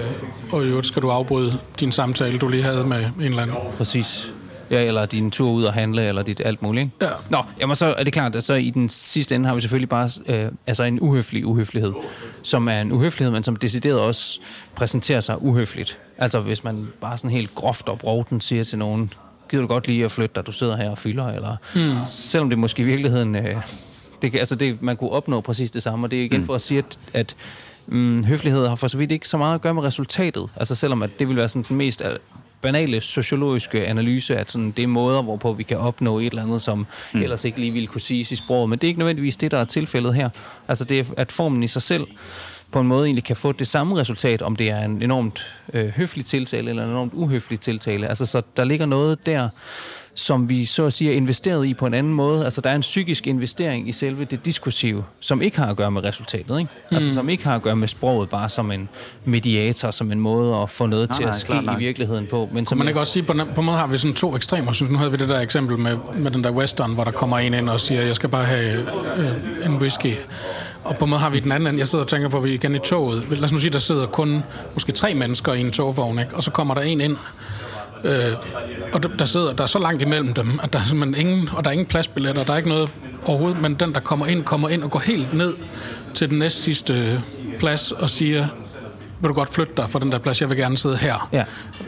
og 0.52 0.64
i 0.64 0.68
øvrigt 0.68 0.86
skal 0.86 1.02
du 1.02 1.10
afbryde 1.10 1.58
din 1.80 1.92
samtale, 1.92 2.38
du 2.38 2.48
lige 2.48 2.62
havde 2.62 2.84
med 2.84 3.04
en 3.04 3.22
eller 3.22 3.42
anden. 3.42 3.56
Præcis. 3.76 4.32
Ja, 4.70 4.84
eller 4.84 5.06
din 5.06 5.30
tur 5.30 5.50
ud 5.50 5.64
og 5.64 5.72
handle, 5.72 6.08
eller 6.08 6.22
dit 6.22 6.40
alt 6.44 6.62
muligt. 6.62 6.82
Ikke? 6.82 6.96
Ja. 7.02 7.10
Nå, 7.30 7.38
jamen 7.60 7.76
så 7.76 7.86
er 7.86 8.04
det 8.04 8.12
klart, 8.12 8.36
at 8.36 8.44
så 8.44 8.54
i 8.54 8.70
den 8.70 8.88
sidste 8.88 9.34
ende 9.34 9.48
har 9.48 9.54
vi 9.54 9.60
selvfølgelig 9.60 9.88
bare 9.88 10.10
øh, 10.26 10.50
altså 10.66 10.82
en 10.82 11.00
uhøflig 11.00 11.46
uhøflighed, 11.46 11.92
som 12.42 12.68
er 12.68 12.80
en 12.80 12.92
uhøflighed, 12.92 13.32
men 13.32 13.42
som 13.42 13.56
decideret 13.56 14.00
også 14.00 14.40
præsenterer 14.74 15.20
sig 15.20 15.42
uhøfligt. 15.42 15.98
Altså 16.18 16.40
hvis 16.40 16.64
man 16.64 16.88
bare 17.00 17.18
sådan 17.18 17.30
helt 17.30 17.54
groft 17.54 17.88
og 17.88 17.98
broten 17.98 18.40
siger 18.40 18.64
til 18.64 18.78
nogen, 18.78 19.12
gider 19.50 19.62
du 19.62 19.68
godt 19.68 19.86
lige 19.86 20.04
at 20.04 20.10
flytte 20.10 20.34
dig, 20.34 20.46
du 20.46 20.52
sidder 20.52 20.76
her 20.76 20.90
og 20.90 20.98
fylder, 20.98 21.28
eller 21.28 21.56
mm. 21.74 22.06
selvom 22.06 22.50
det 22.50 22.58
måske 22.58 22.82
i 22.82 22.86
virkeligheden... 22.86 23.36
Øh, 23.36 23.56
det, 24.22 24.34
altså 24.34 24.54
det, 24.54 24.82
man 24.82 24.96
kunne 24.96 25.10
opnå 25.10 25.40
præcis 25.40 25.70
det 25.70 25.82
samme, 25.82 26.06
og 26.06 26.10
det 26.10 26.20
er 26.20 26.24
igen 26.24 26.40
mm. 26.40 26.46
for 26.46 26.54
at 26.54 26.62
sige, 26.62 26.78
at, 26.78 26.98
at 27.12 27.36
mm, 27.86 28.24
høflighed 28.24 28.68
har 28.68 28.74
for 28.74 28.88
så 28.88 28.98
vidt 28.98 29.12
ikke 29.12 29.28
så 29.28 29.36
meget 29.36 29.54
at 29.54 29.60
gøre 29.60 29.74
med 29.74 29.82
resultatet. 29.82 30.50
Altså 30.56 30.74
selvom 30.74 31.02
at 31.02 31.10
det 31.18 31.28
vil 31.28 31.36
være 31.36 31.48
sådan 31.48 31.64
den 31.68 31.76
mest 31.76 32.02
banale 32.64 33.00
sociologiske 33.00 33.86
analyse, 33.86 34.36
at 34.36 34.50
sådan, 34.50 34.70
det 34.70 34.82
er 34.82 34.86
måder, 34.86 35.22
hvorpå 35.22 35.52
vi 35.52 35.62
kan 35.62 35.78
opnå 35.78 36.18
et 36.18 36.26
eller 36.26 36.42
andet, 36.42 36.62
som 36.62 36.86
mm. 37.12 37.22
ellers 37.22 37.44
ikke 37.44 37.60
lige 37.60 37.72
ville 37.72 37.86
kunne 37.86 38.00
siges 38.00 38.32
i 38.32 38.36
sproget. 38.36 38.68
Men 38.70 38.78
det 38.78 38.86
er 38.86 38.88
ikke 38.88 38.98
nødvendigvis 38.98 39.36
det, 39.36 39.50
der 39.50 39.58
er 39.58 39.64
tilfældet 39.64 40.14
her. 40.14 40.28
Altså 40.68 40.84
det 40.84 41.00
er, 41.00 41.04
at 41.16 41.32
formen 41.32 41.62
i 41.62 41.68
sig 41.68 41.82
selv 41.82 42.06
på 42.72 42.80
en 42.80 42.86
måde 42.86 43.06
egentlig 43.06 43.24
kan 43.24 43.36
få 43.36 43.52
det 43.52 43.66
samme 43.66 43.96
resultat, 43.96 44.42
om 44.42 44.56
det 44.56 44.70
er 44.70 44.84
en 44.84 45.02
enormt 45.02 45.56
øh, 45.72 45.88
høflig 45.88 46.26
tiltale 46.26 46.70
eller 46.70 46.84
en 46.84 46.90
enormt 46.90 47.12
uhøflig 47.14 47.60
tiltale. 47.60 48.08
Altså 48.08 48.26
så 48.26 48.42
der 48.56 48.64
ligger 48.64 48.86
noget 48.86 49.26
der, 49.26 49.48
som 50.14 50.48
vi 50.48 50.64
så 50.64 50.84
at 50.84 50.92
sige 50.92 51.12
er 51.12 51.16
investeret 51.16 51.66
i 51.66 51.74
på 51.74 51.86
en 51.86 51.94
anden 51.94 52.14
måde. 52.14 52.44
Altså 52.44 52.60
der 52.60 52.70
er 52.70 52.74
en 52.74 52.80
psykisk 52.80 53.26
investering 53.26 53.88
i 53.88 53.92
selve 53.92 54.24
det 54.24 54.44
diskursive, 54.44 55.04
som 55.20 55.42
ikke 55.42 55.58
har 55.58 55.66
at 55.66 55.76
gøre 55.76 55.90
med 55.90 56.04
resultatet. 56.04 56.58
Ikke? 56.58 56.70
Mm. 56.90 56.96
Altså 56.96 57.14
som 57.14 57.28
ikke 57.28 57.44
har 57.44 57.54
at 57.56 57.62
gøre 57.62 57.76
med 57.76 57.88
sproget 57.88 58.28
bare 58.28 58.48
som 58.48 58.70
en 58.70 58.88
mediator, 59.24 59.90
som 59.90 60.12
en 60.12 60.20
måde 60.20 60.56
at 60.56 60.70
få 60.70 60.86
noget 60.86 61.08
nej, 61.08 61.16
til 61.16 61.22
at 61.22 61.28
nej, 61.28 61.38
ske 61.38 61.62
klar, 61.62 61.76
i 61.76 61.78
virkeligheden 61.78 62.26
på. 62.26 62.48
Men 62.52 62.66
som 62.66 62.78
man 62.78 62.88
ikke 62.88 63.00
også 63.00 63.12
sige, 63.12 63.22
på, 63.22 63.34
på 63.54 63.60
en 63.60 63.66
måde 63.66 63.76
har 63.76 63.86
vi 63.86 63.98
sådan 63.98 64.14
to 64.14 64.36
ekstremer. 64.36 64.72
Så 64.72 64.84
nu 64.84 64.98
havde 64.98 65.10
vi 65.10 65.16
det 65.16 65.28
der 65.28 65.40
eksempel 65.40 65.78
med, 65.78 65.96
med 66.14 66.30
den 66.30 66.44
der 66.44 66.50
western, 66.50 66.94
hvor 66.94 67.04
der 67.04 67.10
kommer 67.10 67.38
en 67.38 67.54
ind 67.54 67.68
og 67.68 67.80
siger, 67.80 68.02
jeg 68.02 68.14
skal 68.14 68.28
bare 68.28 68.44
have 68.44 68.78
øh, 69.16 69.66
en 69.66 69.76
whisky. 69.76 70.14
Og 70.84 70.96
på 70.96 71.04
en 71.04 71.10
måde 71.10 71.20
har 71.20 71.30
vi 71.30 71.40
den 71.40 71.52
anden 71.52 71.78
Jeg 71.78 71.86
sidder 71.86 72.04
og 72.04 72.10
tænker 72.10 72.28
på, 72.28 72.36
at 72.36 72.44
vi 72.44 72.54
igen 72.54 72.74
i 72.74 72.78
toget. 72.78 73.24
Lad 73.30 73.44
os 73.44 73.52
nu 73.52 73.58
sige, 73.58 73.70
der 73.70 73.78
sidder 73.78 74.06
kun 74.06 74.42
måske 74.74 74.92
tre 74.92 75.14
mennesker 75.14 75.52
i 75.52 75.60
en 75.60 75.70
togvogn, 75.70 76.18
ikke? 76.18 76.36
og 76.36 76.42
så 76.42 76.50
kommer 76.50 76.74
der 76.74 76.80
en 76.80 77.00
ind, 77.00 77.16
Øh, 78.04 78.32
og 78.92 79.02
der, 79.02 79.08
der 79.08 79.24
sidder 79.24 79.52
der 79.52 79.62
er 79.62 79.68
så 79.68 79.78
langt 79.78 80.02
imellem 80.02 80.34
dem, 80.34 80.60
at 80.62 80.72
der 80.72 80.78
er 80.78 80.82
simpelthen 80.82 81.26
ingen, 81.26 81.48
og 81.52 81.64
der 81.64 81.70
er 81.70 81.72
ingen 81.72 81.86
pladsbilletter, 81.86 82.44
der 82.44 82.52
er 82.52 82.56
ikke 82.56 82.68
noget 82.68 82.88
overhovedet, 83.24 83.62
men 83.62 83.74
den, 83.74 83.94
der 83.94 84.00
kommer 84.00 84.26
ind, 84.26 84.44
kommer 84.44 84.68
ind 84.68 84.82
og 84.82 84.90
går 84.90 84.98
helt 84.98 85.34
ned 85.34 85.54
til 86.14 86.30
den 86.30 86.38
næst 86.38 86.62
sidste 86.62 87.22
plads 87.58 87.92
og 87.92 88.10
siger, 88.10 88.46
vil 89.20 89.28
du 89.28 89.34
godt 89.34 89.54
flytte 89.54 89.72
dig 89.76 89.90
fra 89.90 89.98
den 89.98 90.12
der 90.12 90.18
plads, 90.18 90.40
jeg 90.40 90.50
vil 90.50 90.58
gerne 90.58 90.78
sidde 90.78 90.96
her. 90.96 91.28
Ja. 91.32 91.44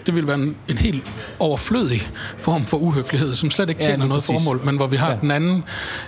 Det 0.07 0.15
vil 0.17 0.27
være 0.27 0.37
en, 0.37 0.57
en 0.69 0.79
helt 0.79 1.35
overflødig 1.39 2.09
form 2.39 2.67
for 2.67 2.77
uhøflighed, 2.77 3.35
som 3.35 3.51
slet 3.51 3.69
ikke 3.69 3.81
tjener 3.83 4.05
ja, 4.05 4.09
noget 4.09 4.25
præcis. 4.25 4.45
formål, 4.45 4.61
men 4.65 4.77
hvor 4.77 4.87
vi 4.87 4.97
har 4.97 5.11
ja. 5.11 5.17
den 5.21 5.31
anden 5.31 5.65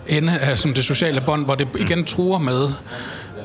ende 0.06 0.38
af 0.38 0.58
som 0.58 0.74
det 0.74 0.84
sociale 0.84 1.20
bånd, 1.20 1.44
hvor 1.44 1.54
det 1.54 1.68
igen 1.78 2.04
truer 2.04 2.38
med 2.38 2.68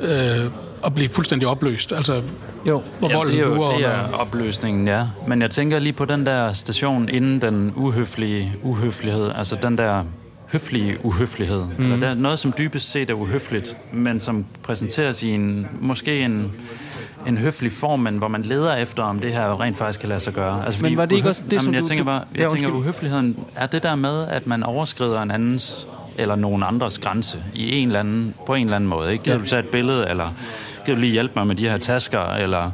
øh, 0.02 0.52
at 0.86 0.96
blive 0.96 1.10
fuldstændig 1.10 1.48
opløst. 1.48 1.92
Altså, 1.92 2.22
jo. 2.68 2.82
Hvor 3.00 3.10
ja, 3.10 3.20
det 3.28 3.40
er 3.40 3.46
jo 3.46 3.68
det 3.68 3.86
er 3.86 4.14
opløsningen, 4.14 4.88
ja. 4.88 5.08
Men 5.28 5.42
jeg 5.42 5.52
tænker 5.52 5.80
lige 5.80 5.94
på 5.94 6.06
den 6.06 6.26
der 6.26 6.54
station 6.54 7.10
inden 7.10 7.42
den 7.42 7.74
uhøflige 7.76 8.54
uhøflighed, 8.62 9.32
altså 9.36 9.58
den 9.62 9.78
der 9.78 10.04
høflige 10.52 11.06
uhøflighed. 11.06 11.64
Mm. 11.78 11.84
Eller 11.84 12.00
der 12.00 12.08
er 12.08 12.14
noget, 12.14 12.40
som 12.40 12.54
dybest 12.58 12.92
set 12.92 13.10
er 13.10 13.14
uhøfligt, 13.14 13.78
men 13.94 14.20
som 14.20 14.46
præsenteres 14.64 15.24
i 15.24 15.30
en, 15.30 15.68
måske 15.82 16.20
en, 16.20 16.52
en 17.28 17.38
høflig 17.38 17.72
form, 17.72 18.00
men 18.00 18.18
hvor 18.18 18.28
man 18.28 18.42
leder 18.42 18.76
efter, 18.76 19.04
om 19.04 19.20
det 19.20 19.32
her 19.32 19.62
rent 19.62 19.78
faktisk 19.78 20.00
kan 20.00 20.10
lade 20.10 20.20
sig 20.20 20.34
gøre. 20.34 20.66
Altså, 20.66 20.84
men 20.84 20.98
var 20.98 21.06
det 21.06 21.16
ikke 21.16 21.30
også 21.30 21.44
det, 21.52 21.62
som 21.62 21.74
jeg 21.74 21.82
du... 21.82 21.88
Tænker 21.88 22.06
bare, 22.06 22.24
jeg 22.36 22.42
ja, 22.42 22.48
tænker, 22.48 22.70
uhøfligheden 22.70 23.38
er 23.56 23.68
det 23.68 23.84
der 23.84 23.96
med, 23.96 24.28
at 24.28 24.48
man 24.48 24.64
overskrider 24.64 25.22
en 25.22 25.32
andens 25.32 25.88
eller 26.18 26.36
nogen 26.36 26.64
andres 26.64 27.00
grænse 27.00 27.38
i 27.54 27.76
en 27.76 27.88
eller 27.88 28.00
anden, 28.00 28.34
på 28.46 28.54
en 28.54 28.68
eller 28.68 28.76
anden 28.76 28.90
måde. 28.90 29.12
Ikke? 29.12 29.24
Gider 29.24 29.38
ja. 29.38 29.42
du 29.42 29.48
tage 29.48 29.60
et 29.60 29.70
billede, 29.70 30.10
eller 30.10 30.34
kan 30.86 30.96
du 30.96 31.00
lige 31.00 31.12
hjælpe 31.12 31.34
mig 31.36 31.48
med 31.48 31.56
de 31.56 31.70
her 31.70 31.78
tasker, 31.78 32.34
eller 32.34 32.72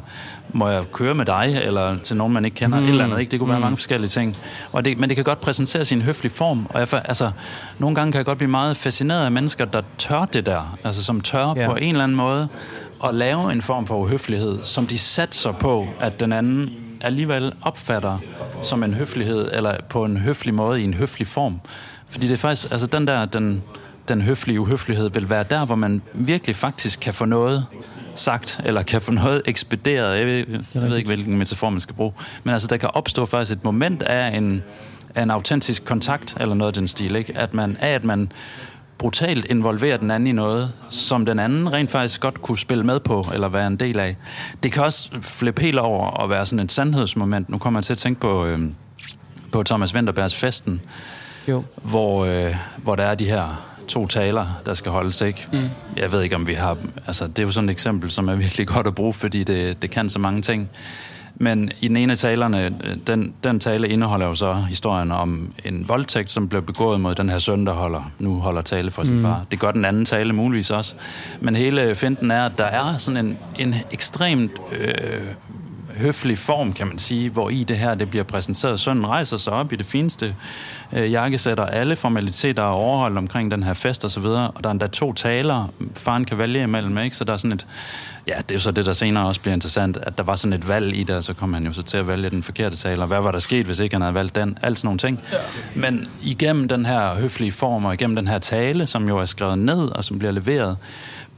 må 0.52 0.68
jeg 0.68 0.84
køre 0.92 1.14
med 1.14 1.24
dig, 1.24 1.60
eller 1.64 1.96
til 1.98 2.16
nogen, 2.16 2.32
man 2.32 2.44
ikke 2.44 2.54
kender, 2.54 2.78
mm. 2.78 2.84
et 2.84 2.90
eller 2.90 3.04
andet. 3.04 3.20
Ikke? 3.20 3.30
Det 3.30 3.38
kunne 3.38 3.48
være 3.48 3.58
mm. 3.58 3.62
mange 3.62 3.76
forskellige 3.76 4.08
ting. 4.08 4.36
Og 4.72 4.84
det, 4.84 4.98
men 4.98 5.08
det 5.08 5.16
kan 5.16 5.24
godt 5.24 5.40
præsenteres 5.40 5.92
i 5.92 5.94
en 5.94 6.02
høflig 6.02 6.32
form. 6.32 6.66
Og 6.70 6.80
jeg, 6.80 7.02
altså, 7.04 7.30
nogle 7.78 7.94
gange 7.94 8.12
kan 8.12 8.18
jeg 8.18 8.26
godt 8.26 8.38
blive 8.38 8.50
meget 8.50 8.76
fascineret 8.76 9.24
af 9.24 9.32
mennesker, 9.32 9.64
der 9.64 9.82
tør 9.98 10.24
det 10.24 10.46
der. 10.46 10.78
Altså 10.84 11.04
som 11.04 11.20
tør 11.20 11.54
ja. 11.56 11.68
på 11.68 11.76
en 11.76 11.92
eller 11.92 12.04
anden 12.04 12.16
måde 12.16 12.48
at 13.04 13.14
lave 13.14 13.52
en 13.52 13.62
form 13.62 13.86
for 13.86 13.98
uhøflighed, 13.98 14.62
som 14.62 14.86
de 14.86 14.98
satser 14.98 15.52
på, 15.52 15.88
at 16.00 16.20
den 16.20 16.32
anden 16.32 16.70
alligevel 17.00 17.52
opfatter 17.62 18.18
som 18.62 18.82
en 18.82 18.94
høflighed, 18.94 19.50
eller 19.52 19.76
på 19.88 20.04
en 20.04 20.16
høflig 20.16 20.54
måde, 20.54 20.80
i 20.80 20.84
en 20.84 20.94
høflig 20.94 21.26
form. 21.26 21.60
Fordi 22.08 22.26
det 22.26 22.32
er 22.32 22.38
faktisk, 22.38 22.72
altså 22.72 22.86
den 22.86 23.06
der, 23.06 23.24
den, 23.24 23.62
den 24.08 24.22
høflige 24.22 24.60
uhøflighed 24.60 25.10
vil 25.10 25.30
være 25.30 25.44
der, 25.50 25.64
hvor 25.64 25.74
man 25.74 26.02
virkelig 26.14 26.56
faktisk 26.56 27.00
kan 27.00 27.14
få 27.14 27.24
noget 27.24 27.66
sagt, 28.14 28.60
eller 28.64 28.82
kan 28.82 29.00
få 29.00 29.12
noget 29.12 29.42
ekspederet. 29.46 30.18
Jeg 30.18 30.26
ved, 30.26 30.64
jeg 30.74 30.82
ved 30.82 30.96
ikke, 30.96 31.08
hvilken 31.08 31.38
metafor 31.38 31.70
man 31.70 31.80
skal 31.80 31.94
bruge. 31.94 32.12
Men 32.44 32.52
altså, 32.52 32.68
der 32.68 32.76
kan 32.76 32.90
opstå 32.94 33.26
faktisk 33.26 33.52
et 33.52 33.64
moment 33.64 34.02
af 34.02 34.36
en, 34.36 34.62
af 35.14 35.22
en 35.22 35.30
autentisk 35.30 35.84
kontakt, 35.84 36.36
eller 36.40 36.54
noget 36.54 36.68
af 36.68 36.74
den 36.74 36.88
stil, 36.88 37.16
ikke? 37.16 37.38
At 37.38 37.54
man, 37.54 37.76
af 37.80 37.94
at 37.94 38.04
man 38.04 38.32
brutalt 38.98 39.44
involverer 39.44 39.96
den 39.96 40.10
anden 40.10 40.26
i 40.26 40.32
noget, 40.32 40.72
som 40.88 41.26
den 41.26 41.38
anden 41.38 41.72
rent 41.72 41.90
faktisk 41.90 42.20
godt 42.20 42.42
kunne 42.42 42.58
spille 42.58 42.84
med 42.84 43.00
på, 43.00 43.26
eller 43.34 43.48
være 43.48 43.66
en 43.66 43.76
del 43.76 43.98
af. 43.98 44.16
Det 44.62 44.72
kan 44.72 44.82
også 44.82 45.10
flippe 45.20 45.62
helt 45.62 45.78
over 45.78 46.06
og 46.06 46.30
være 46.30 46.46
sådan 46.46 46.64
et 46.64 46.72
sandhedsmoment. 46.72 47.48
Nu 47.48 47.58
kommer 47.58 47.80
jeg 47.80 47.84
til 47.84 47.92
at 47.92 47.98
tænke 47.98 48.20
på, 48.20 48.46
øh, 48.46 48.60
på 49.52 49.62
Thomas 49.62 49.94
Winterbergs 49.94 50.34
Festen, 50.34 50.80
jo. 51.48 51.62
Hvor, 51.82 52.24
øh, 52.24 52.56
hvor 52.82 52.96
der 52.96 53.02
er 53.02 53.14
de 53.14 53.24
her 53.24 53.69
to 53.90 54.06
taler, 54.06 54.46
der 54.66 54.74
skal 54.74 54.92
holdes, 54.92 55.20
ikke? 55.20 55.46
Mm. 55.52 55.68
Jeg 55.96 56.12
ved 56.12 56.22
ikke, 56.22 56.36
om 56.36 56.46
vi 56.46 56.54
har... 56.54 56.76
Altså, 57.06 57.26
det 57.26 57.38
er 57.38 57.42
jo 57.42 57.50
sådan 57.50 57.68
et 57.68 57.72
eksempel, 57.72 58.10
som 58.10 58.28
er 58.28 58.34
virkelig 58.34 58.66
godt 58.66 58.86
at 58.86 58.94
bruge, 58.94 59.14
fordi 59.14 59.44
det, 59.44 59.82
det 59.82 59.90
kan 59.90 60.08
så 60.08 60.18
mange 60.18 60.42
ting. 60.42 60.70
Men 61.42 61.70
i 61.80 61.88
den 61.88 61.96
ene 61.96 62.12
af 62.12 62.18
talerne, 62.18 62.74
den, 63.06 63.34
den 63.44 63.60
tale 63.60 63.88
indeholder 63.88 64.26
jo 64.26 64.34
så 64.34 64.54
historien 64.54 65.12
om 65.12 65.52
en 65.64 65.88
voldtægt, 65.88 66.32
som 66.32 66.48
blev 66.48 66.62
begået 66.62 67.00
mod 67.00 67.14
den 67.14 67.28
her 67.28 67.38
søn, 67.38 67.66
der 67.66 67.72
holder, 67.72 68.10
nu 68.18 68.40
holder 68.40 68.62
tale 68.62 68.90
for 68.90 69.04
sin 69.04 69.16
mm. 69.16 69.22
far. 69.22 69.44
Det 69.50 69.60
gør 69.60 69.70
den 69.70 69.84
anden 69.84 70.04
tale 70.04 70.32
muligvis 70.32 70.70
også. 70.70 70.94
Men 71.40 71.56
hele 71.56 71.94
finden 71.94 72.30
er, 72.30 72.46
at 72.46 72.52
der 72.58 72.64
er 72.64 72.96
sådan 72.96 73.26
en, 73.26 73.38
en 73.58 73.74
ekstremt 73.92 74.52
øh, 74.72 75.20
høflig 75.96 76.38
form, 76.38 76.72
kan 76.72 76.86
man 76.86 76.98
sige, 76.98 77.30
hvor 77.30 77.50
i 77.50 77.64
det 77.64 77.78
her 77.78 77.94
det 77.94 78.10
bliver 78.10 78.24
præsenteret. 78.24 78.80
Sønnen 78.80 79.06
rejser 79.06 79.36
sig 79.36 79.52
op 79.52 79.72
i 79.72 79.76
det 79.76 79.86
fineste 79.86 80.34
øh, 80.92 81.12
jakkesæt, 81.12 81.58
og 81.58 81.74
alle 81.74 81.96
formaliteter 81.96 82.62
er 82.62 82.66
overholdt 82.66 83.18
omkring 83.18 83.50
den 83.50 83.62
her 83.62 83.74
fest 83.74 84.04
og 84.04 84.10
så 84.10 84.20
videre, 84.20 84.50
og 84.50 84.64
der 84.64 84.68
er 84.68 84.72
endda 84.72 84.86
to 84.86 85.12
taler, 85.12 85.72
faren 85.96 86.24
kan 86.24 86.38
vælge 86.38 86.62
imellem, 86.62 86.98
ikke? 86.98 87.16
så 87.16 87.24
der 87.24 87.32
er 87.32 87.36
sådan 87.36 87.52
et, 87.52 87.66
ja, 88.26 88.34
det 88.36 88.50
er 88.50 88.54
jo 88.54 88.58
så 88.58 88.70
det, 88.70 88.86
der 88.86 88.92
senere 88.92 89.26
også 89.26 89.40
bliver 89.40 89.54
interessant, 89.54 89.96
at 89.96 90.18
der 90.18 90.24
var 90.24 90.36
sådan 90.36 90.52
et 90.52 90.68
valg 90.68 90.96
i 90.96 91.02
det, 91.02 91.16
og 91.16 91.24
så 91.24 91.34
kom 91.34 91.54
han 91.54 91.66
jo 91.66 91.72
så 91.72 91.82
til 91.82 91.96
at 91.96 92.08
vælge 92.08 92.30
den 92.30 92.42
forkerte 92.42 92.76
taler. 92.76 93.06
Hvad 93.06 93.20
var 93.20 93.32
der 93.32 93.38
sket, 93.38 93.66
hvis 93.66 93.80
ikke 93.80 93.94
han 93.94 94.02
havde 94.02 94.14
valgt 94.14 94.34
den? 94.34 94.58
Alt 94.62 94.78
sådan 94.78 94.86
nogle 94.86 94.98
ting. 94.98 95.20
Ja. 95.32 95.36
Men 95.74 96.08
igennem 96.22 96.68
den 96.68 96.86
her 96.86 97.14
høflige 97.14 97.52
form, 97.52 97.84
og 97.84 97.94
igennem 97.94 98.16
den 98.16 98.28
her 98.28 98.38
tale, 98.38 98.86
som 98.86 99.08
jo 99.08 99.18
er 99.18 99.24
skrevet 99.24 99.58
ned, 99.58 99.88
og 99.88 100.04
som 100.04 100.18
bliver 100.18 100.32
leveret, 100.32 100.76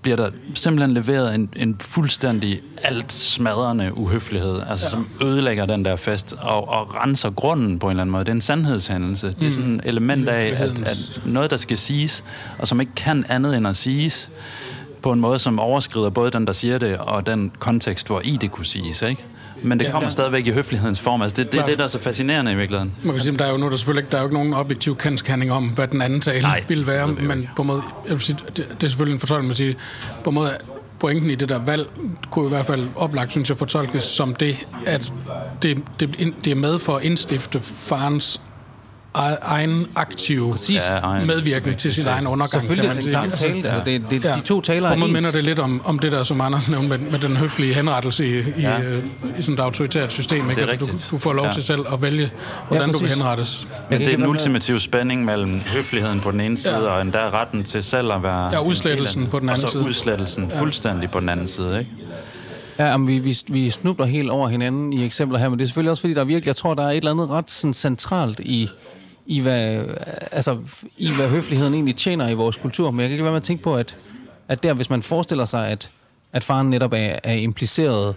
bliver 0.03 0.16
der 0.16 0.30
simpelthen 0.55 0.94
leveret 0.94 1.34
en, 1.34 1.48
en 1.57 1.76
fuldstændig 1.80 2.61
alt 2.82 3.12
smadrende 3.12 3.96
uhøflighed, 3.98 4.61
altså 4.68 4.86
ja. 4.86 4.90
som 4.90 5.09
ødelægger 5.22 5.66
den 5.66 5.84
der 5.84 5.96
fest 5.96 6.34
og, 6.40 6.68
og 6.68 6.94
renser 6.94 7.30
grunden 7.30 7.78
på 7.78 7.86
en 7.86 7.90
eller 7.90 8.00
anden 8.00 8.12
måde. 8.12 8.24
Det 8.24 8.28
er 8.28 8.34
en 8.34 8.40
sandhedshændelse. 8.40 9.26
Mm. 9.26 9.34
Det 9.34 9.42
er 9.42 9.46
mm. 9.46 9.53
sådan 9.53 9.74
et 9.74 9.80
element 9.84 10.28
af, 10.28 10.46
at, 10.59 10.78
at 10.78 11.20
noget, 11.24 11.50
der 11.50 11.57
skal 11.57 11.78
siges, 11.78 12.24
og 12.59 12.68
som 12.68 12.80
ikke 12.80 12.94
kan 12.96 13.24
andet 13.28 13.57
end 13.57 13.66
at 13.66 13.76
siges, 13.76 14.30
på 15.03 15.12
en 15.12 15.20
måde, 15.20 15.38
som 15.38 15.59
overskrider 15.59 16.11
både 16.11 16.30
den, 16.30 16.46
der 16.46 16.53
siger 16.53 16.78
det, 16.78 16.98
og 16.98 17.26
den 17.26 17.53
kontekst, 17.59 18.07
hvor 18.07 18.20
i 18.24 18.38
det 18.40 18.50
kunne 18.50 18.66
siges, 18.66 19.03
ikke? 19.03 19.24
Men 19.62 19.78
det 19.78 19.86
ja, 19.86 19.90
kommer 19.90 20.07
ja. 20.07 20.11
stadigvæk 20.11 20.46
i 20.46 20.50
høfligheds 20.50 21.00
form. 21.00 21.22
Altså 21.22 21.42
det, 21.42 21.53
det 21.53 21.61
er 21.61 21.66
det, 21.66 21.78
der 21.78 21.84
er 21.84 21.88
så 21.88 21.98
fascinerende 21.98 22.53
i 22.53 22.57
virkeligheden. 22.57 22.94
Man 23.03 23.14
kan 23.14 23.24
sige, 23.24 23.36
der 23.36 23.44
er 23.44 23.50
jo 23.50 23.57
nu 23.57 23.70
der 23.70 23.76
selvfølgelig 23.76 24.03
ikke, 24.03 24.11
der 24.11 24.16
er 24.16 24.22
jo 24.22 24.26
ikke 24.26 24.36
nogen 24.36 24.55
objektiv 24.55 24.96
kendskærning 24.96 25.53
om, 25.53 25.68
hvad 25.68 25.86
den 25.86 26.03
anden 26.03 26.20
tale 26.20 26.42
Nej, 26.42 26.64
vil 26.68 26.86
være, 26.86 27.09
men 27.09 27.48
på 27.57 27.62
en 27.62 27.68
måde, 27.68 27.82
jeg 28.05 28.12
vil 28.12 28.20
sige, 28.20 28.38
det, 28.57 28.57
det 28.57 28.82
er 28.82 28.88
selvfølgelig 28.88 29.14
en 29.14 29.20
fortolkning, 29.20 29.48
man 29.48 29.57
siger, 29.57 29.74
på 30.24 30.30
en 30.30 30.34
måde 30.34 30.50
pointen 31.00 31.30
i 31.30 31.34
det 31.34 31.48
der 31.48 31.59
valg 31.59 31.86
kunne 32.30 32.46
i 32.46 32.48
hvert 32.48 32.66
fald 32.66 32.88
oplagt, 32.96 33.30
synes 33.30 33.48
jeg, 33.48 33.57
fortolkes 33.57 34.03
som 34.03 34.34
det, 34.34 34.57
at 34.86 35.12
det, 35.62 35.78
det, 36.00 36.34
det 36.44 36.50
er 36.50 36.55
med 36.55 36.78
for 36.78 36.96
at 36.96 37.05
indstifte 37.05 37.61
farens 37.61 38.40
egen 39.14 39.86
aktiv 39.96 40.50
Præcis. 40.52 40.82
Ja, 40.88 40.98
egen- 40.98 41.26
medvirkning 41.26 41.76
til 41.78 41.92
sin 41.94 42.06
egen 42.06 42.26
undergang. 42.26 42.50
Selvfølgelig 42.62 42.82
kan 42.82 42.90
er 42.90 42.94
man 42.94 42.96
det 42.96 43.04
den 43.04 43.30
sige. 43.32 43.40
samme 43.40 43.54
tale. 43.54 43.68
Altså, 43.68 43.84
det, 43.84 44.02
det, 44.10 44.24
Ja. 44.24 44.34
De 44.36 44.40
to 44.40 44.60
taler 44.60 44.88
På 44.88 44.94
er 45.00 45.04
ens. 45.04 45.12
minder 45.12 45.30
det 45.30 45.44
lidt 45.44 45.58
om, 45.58 45.82
om 45.84 45.98
det 45.98 46.12
der, 46.12 46.22
som 46.22 46.40
Anders 46.40 46.68
nævnte, 46.68 46.88
med, 46.88 46.98
med 46.98 47.18
den 47.18 47.36
høflige 47.36 47.74
henrettelse 47.74 48.26
i, 48.26 48.38
i, 48.38 48.42
Ja. 48.58 48.80
øh, 48.80 49.04
i 49.38 49.42
sådan 49.42 49.54
et 49.54 49.60
autoritært 49.60 50.12
system. 50.12 50.50
Ikke? 50.50 50.60
Det 50.62 50.68
er 50.68 50.72
Altså, 50.72 51.08
du, 51.10 51.16
du 51.16 51.20
får 51.20 51.32
lov 51.32 51.46
Ja. 51.46 51.52
til 51.52 51.62
selv 51.62 51.80
at 51.92 52.02
vælge, 52.02 52.30
hvordan 52.68 52.92
du 52.92 52.98
vil 52.98 53.08
henrettes. 53.08 53.68
Men 53.90 54.00
det 54.00 54.08
er 54.08 54.16
den 54.16 54.26
ultimative 54.26 54.80
spænding 54.80 55.24
mellem 55.24 55.60
høfligheden 55.60 56.20
på 56.20 56.30
den 56.30 56.40
ene 56.40 56.56
side, 56.58 56.74
Ja. 56.74 56.80
og 56.90 57.02
endda 57.02 57.30
retten 57.30 57.64
til 57.64 57.82
selv 57.82 58.12
at 58.12 58.22
være... 58.22 58.46
Ja, 58.52 58.60
udslettelsen 58.62 59.26
på 59.26 59.38
den 59.38 59.48
anden 59.48 59.64
Og 59.64 59.68
så 59.70 59.72
side. 59.72 59.84
udslettelsen 59.84 60.50
fuldstændig 60.58 61.10
på 61.10 61.20
den 61.20 61.28
anden 61.28 61.48
side, 61.48 61.78
ikke? 61.78 61.90
Ja, 62.78 62.96
men 62.96 63.08
vi, 63.08 63.18
vi, 63.18 63.38
vi 63.48 63.70
snubler 63.70 64.06
helt 64.06 64.30
over 64.30 64.48
hinanden 64.48 64.92
i 64.92 65.04
eksempler 65.04 65.38
her, 65.38 65.48
men 65.48 65.58
det 65.58 65.64
er 65.64 65.68
selvfølgelig 65.68 65.90
også 65.90 66.00
fordi, 66.00 66.14
der 66.14 66.20
er 66.20 66.24
virkelig, 66.24 66.46
jeg 66.46 66.56
tror, 66.56 66.74
der 66.74 66.82
er 66.82 66.90
et 66.90 66.96
eller 66.96 67.10
andet 67.10 67.30
ret 67.30 67.50
sådan, 67.50 67.74
centralt 67.74 68.40
i, 68.40 68.68
i, 69.26 69.40
hvad, 69.40 69.84
altså, 70.32 70.58
i, 70.98 71.10
hvad 71.16 71.28
høfligheden 71.28 71.74
egentlig 71.74 71.96
tjener 71.96 72.28
i 72.28 72.34
vores 72.34 72.56
kultur. 72.56 72.90
Men 72.90 73.00
jeg 73.00 73.08
kan 73.08 73.12
ikke 73.12 73.24
være 73.24 73.32
med 73.32 73.36
at 73.36 73.42
tænke 73.42 73.62
på, 73.62 73.76
at, 73.76 73.96
at 74.48 74.62
der, 74.62 74.74
hvis 74.74 74.90
man 74.90 75.02
forestiller 75.02 75.44
sig, 75.44 75.68
at, 75.68 75.90
at 76.32 76.44
faren 76.44 76.70
netop 76.70 76.92
er, 76.92 77.18
er 77.24 77.34
impliceret, 77.34 78.14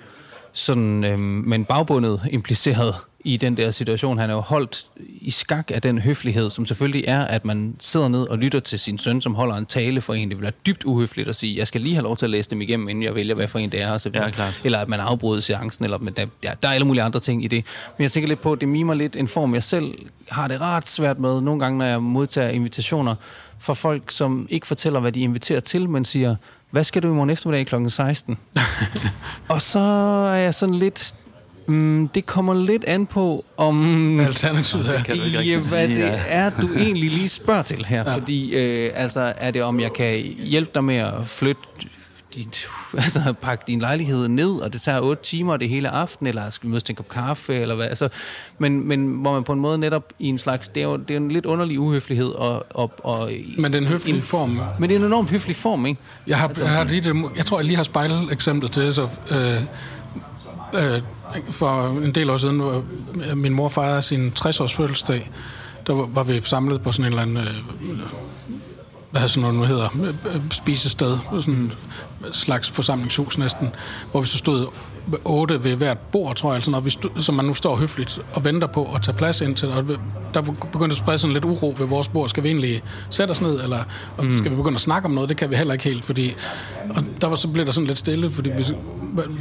sådan, 0.54 1.04
øhm, 1.04 1.20
men 1.20 1.66
bagbundet 1.66 2.22
impliceret 2.32 2.96
i 3.26 3.38
den 3.38 3.58
der 3.58 3.72
situation. 3.72 4.18
Han 4.18 4.30
er 4.30 4.34
jo 4.34 4.40
holdt 4.40 4.86
i 5.22 5.32
skak 5.32 5.72
af 5.74 5.82
den 5.82 6.00
høflighed, 6.00 6.50
som 6.50 6.66
selvfølgelig 6.66 7.04
er, 7.08 7.22
at 7.22 7.46
man 7.46 7.76
sidder 7.80 8.08
ned 8.08 8.22
og 8.22 8.38
lytter 8.38 8.60
til 8.60 8.80
sin 8.80 8.98
søn, 8.98 9.22
som 9.22 9.36
holder 9.36 9.56
en 9.56 9.66
tale 9.66 10.02
for 10.02 10.14
en. 10.14 10.30
Det 10.30 10.38
vil 10.38 10.44
være 10.44 10.52
dybt 10.66 10.84
uhøfligt 10.84 11.30
at 11.30 11.36
sige, 11.36 11.58
jeg 11.58 11.68
skal 11.68 11.82
lige 11.82 11.96
have 11.96 12.04
lov 12.04 12.18
til 12.18 12.26
at 12.26 12.30
læse 12.30 12.50
dem 12.50 12.62
igennem, 12.62 12.90
inden 12.90 13.04
jeg 13.04 13.16
vælger, 13.16 13.36
hvad 13.36 13.48
for 13.48 13.60
en 13.60 13.72
det 13.72 13.82
er. 13.82 13.92
Og 13.92 14.02
så. 14.02 14.10
Ja, 14.14 14.30
klart. 14.30 14.62
Eller 14.64 14.80
at 14.80 14.90
man 14.90 15.00
afbryder 15.00 15.42
seancen, 15.42 15.86
eller 15.86 15.98
men 15.98 16.14
der, 16.14 16.26
ja, 16.44 16.52
der 16.64 16.70
er 16.70 16.74
alle 16.74 16.88
mulige 16.88 17.04
andre 17.04 17.20
ting 17.20 17.44
i 17.44 17.48
det. 17.48 17.66
Men 17.98 18.04
jeg 18.04 18.12
tænker 18.12 18.28
lidt 18.28 18.42
på, 18.42 18.54
at 18.54 18.62
det 18.62 18.68
mimer 18.68 18.94
lidt 18.94 19.16
en 19.16 19.28
form, 19.28 19.54
jeg 19.54 19.64
selv 19.64 19.94
har 20.30 20.48
det 20.48 20.62
ret 20.62 20.88
svært 20.88 21.20
med, 21.20 21.42
nogle 21.42 21.60
gange, 21.60 21.78
når 21.78 21.86
jeg 21.86 22.02
modtager 22.02 22.50
invitationer 22.50 23.16
fra 23.60 23.74
folk, 23.74 24.12
som 24.12 24.48
ikke 24.50 24.68
fortæller, 24.68 25.00
hvad 25.00 25.12
de 25.12 25.20
inviterer 25.20 25.60
til, 25.60 25.90
men 25.90 26.06
siger, 26.06 26.36
hvad 26.70 26.84
skal 26.84 27.04
du 27.04 27.08
i 27.08 27.12
morgen 27.12 27.30
eftermiddag 27.30 27.66
kl. 27.66 27.76
16? 27.88 28.38
og 29.48 29.62
så 29.62 29.80
er 30.30 30.36
jeg 30.36 30.54
sådan 30.54 30.76
lidt, 30.76 31.15
mm, 31.68 32.08
det 32.08 32.26
kommer 32.26 32.54
lidt 32.54 32.84
an 32.84 33.06
på, 33.06 33.46
om 33.58 34.20
Alternativet 34.20 34.96
er. 34.96 35.04
Kan 35.04 35.18
du 35.18 35.24
ikke 35.24 35.38
ja, 35.40 35.52
hvad 35.54 35.60
sige, 35.62 35.88
det 35.88 35.98
ja. 35.98 36.22
er, 36.28 36.50
du 36.50 36.68
egentlig 36.78 37.12
lige 37.12 37.30
spørger 37.30 37.62
til 37.62 37.86
her. 37.86 37.98
Ja. 37.98 38.16
Fordi, 38.16 38.56
øh, 38.56 38.92
altså, 38.96 39.34
er 39.38 39.52
det 39.52 39.64
om 39.64 39.80
jeg 39.80 39.94
kan 39.94 40.20
hjælpe 40.38 40.72
dig 40.74 40.84
med 40.84 40.96
at 40.96 41.14
flytte 41.26 41.62
dit, 42.36 42.66
altså 42.94 43.34
pakke 43.42 43.64
din 43.68 43.80
lejlighed 43.80 44.28
ned, 44.28 44.52
og 44.52 44.74
det 44.74 44.82
tager 44.82 45.00
otte 45.00 45.24
timer, 45.24 45.54
og 45.54 45.60
det 45.60 45.70
hele 45.70 45.90
aften, 45.90 46.28
eller 46.28 46.50
skal 46.50 46.68
vi 46.68 46.70
mødes 46.70 46.84
til 46.84 46.94
en 46.94 46.96
kop 46.96 47.10
kaffe, 47.10 47.56
eller 47.56 47.76
hvad. 47.76 47.86
Altså, 47.86 48.10
men, 48.58 48.88
men 48.88 49.08
hvor 49.08 49.34
man 49.34 49.44
på 49.44 49.54
en 49.54 49.60
måde 49.60 49.78
netop 49.78 50.14
i 50.20 50.28
en 50.28 50.38
slags, 50.38 50.68
det 50.68 50.84
er 50.84 50.88
jo 50.88 50.98
det 50.98 51.12
er 51.12 51.18
en 51.18 51.32
lidt 51.32 51.46
underlig 51.46 51.80
uhøflighed. 51.80 52.28
Og, 52.28 52.66
og, 52.70 52.92
og, 53.04 53.32
Men 53.58 53.74
det 53.74 53.76
er 53.76 53.82
en 53.82 53.88
høflig 53.88 54.24
form. 54.24 54.60
Men 54.80 54.90
det 54.90 54.96
er 54.96 55.00
en 55.00 55.06
enormt 55.06 55.32
høflig 55.32 55.56
form, 55.56 55.86
ikke? 55.86 56.02
Jeg, 56.28 56.38
har, 56.38 56.48
Altså- 56.48 56.64
jeg, 56.64 56.74
har 56.74 56.84
lige 56.84 57.02
det, 57.02 57.16
jeg 57.38 57.46
tror, 57.46 57.60
jeg 57.60 57.66
lige 57.66 57.76
har 57.76 57.84
spejlet 57.84 58.32
eksemplet 58.32 58.72
til 58.72 58.84
det, 58.84 58.96
så... 58.96 59.08
Øh, 59.32 59.62
øh, 60.76 61.02
for 61.52 61.88
en 61.88 62.16
del 62.16 62.30
år 62.30 62.38
siden, 62.38 62.60
hvor 62.60 62.84
min 63.36 63.54
mor 63.54 63.70
fejrede 63.70 64.02
sin 64.02 64.34
60-års 64.40 64.74
fødselsdag, 64.74 65.32
der 65.88 65.94
var, 65.94 66.24
vi 66.24 66.42
samlet 66.44 66.82
på 66.82 66.92
sådan 66.92 67.14
en 67.14 67.20
eller 67.20 67.22
anden... 67.22 67.38
Øh, 67.38 68.00
hvad 69.20 69.28
sådan 69.28 69.42
noget 69.42 69.56
nu 69.56 69.64
hedder, 69.64 69.90
spisested, 70.52 71.18
sådan 71.40 71.72
slags 72.32 72.72
forsamlingshus 72.72 73.38
næsten, 73.38 73.70
hvor 74.12 74.22
vi 74.22 74.28
så 74.28 74.38
stod 74.38 74.68
otte 75.26 75.64
ved 75.64 75.76
hvert 75.76 75.98
bord, 75.98 76.36
tror 76.36 76.50
jeg, 76.50 76.56
altså, 76.56 76.72
når 76.72 76.80
vi 76.80 76.90
stod, 76.90 77.10
som 77.18 77.36
man 77.36 77.46
nu 77.46 77.54
står 77.54 77.76
høfligt 77.76 78.20
og 78.34 78.46
venter 78.46 78.68
på 78.68 78.90
at 78.96 79.02
tage 79.02 79.18
plads 79.18 79.42
ind 79.42 79.56
til. 79.56 79.70
Og 79.70 79.84
der 80.34 80.42
begyndte 80.42 80.94
at 80.94 80.98
sprede 80.98 81.18
sådan 81.18 81.34
lidt 81.34 81.46
uro 81.46 81.76
ved 81.80 81.88
vores 81.88 82.08
bord. 82.08 82.30
Skal 82.30 82.44
vi 82.44 82.50
egentlig 82.50 82.82
sætte 83.10 83.32
os 83.32 83.42
ned, 83.42 83.64
eller 83.64 83.80
og 84.18 84.26
skal 84.38 84.52
vi 84.52 84.56
begynde 84.56 84.76
at 84.76 84.82
snakke 84.82 85.06
om 85.06 85.12
noget? 85.12 85.30
Det 85.30 85.38
kan 85.38 85.50
vi 85.50 85.56
heller 85.56 85.74
ikke 85.74 85.86
helt, 85.86 86.06
fordi... 86.06 86.36
Og 86.90 87.04
der 87.22 87.28
var, 87.28 87.36
så 87.36 87.48
blev 87.48 87.66
der 87.66 87.72
sådan 87.72 87.88
lidt 87.88 87.98
stille, 87.98 88.32
fordi 88.32 88.50
vi, 88.50 88.66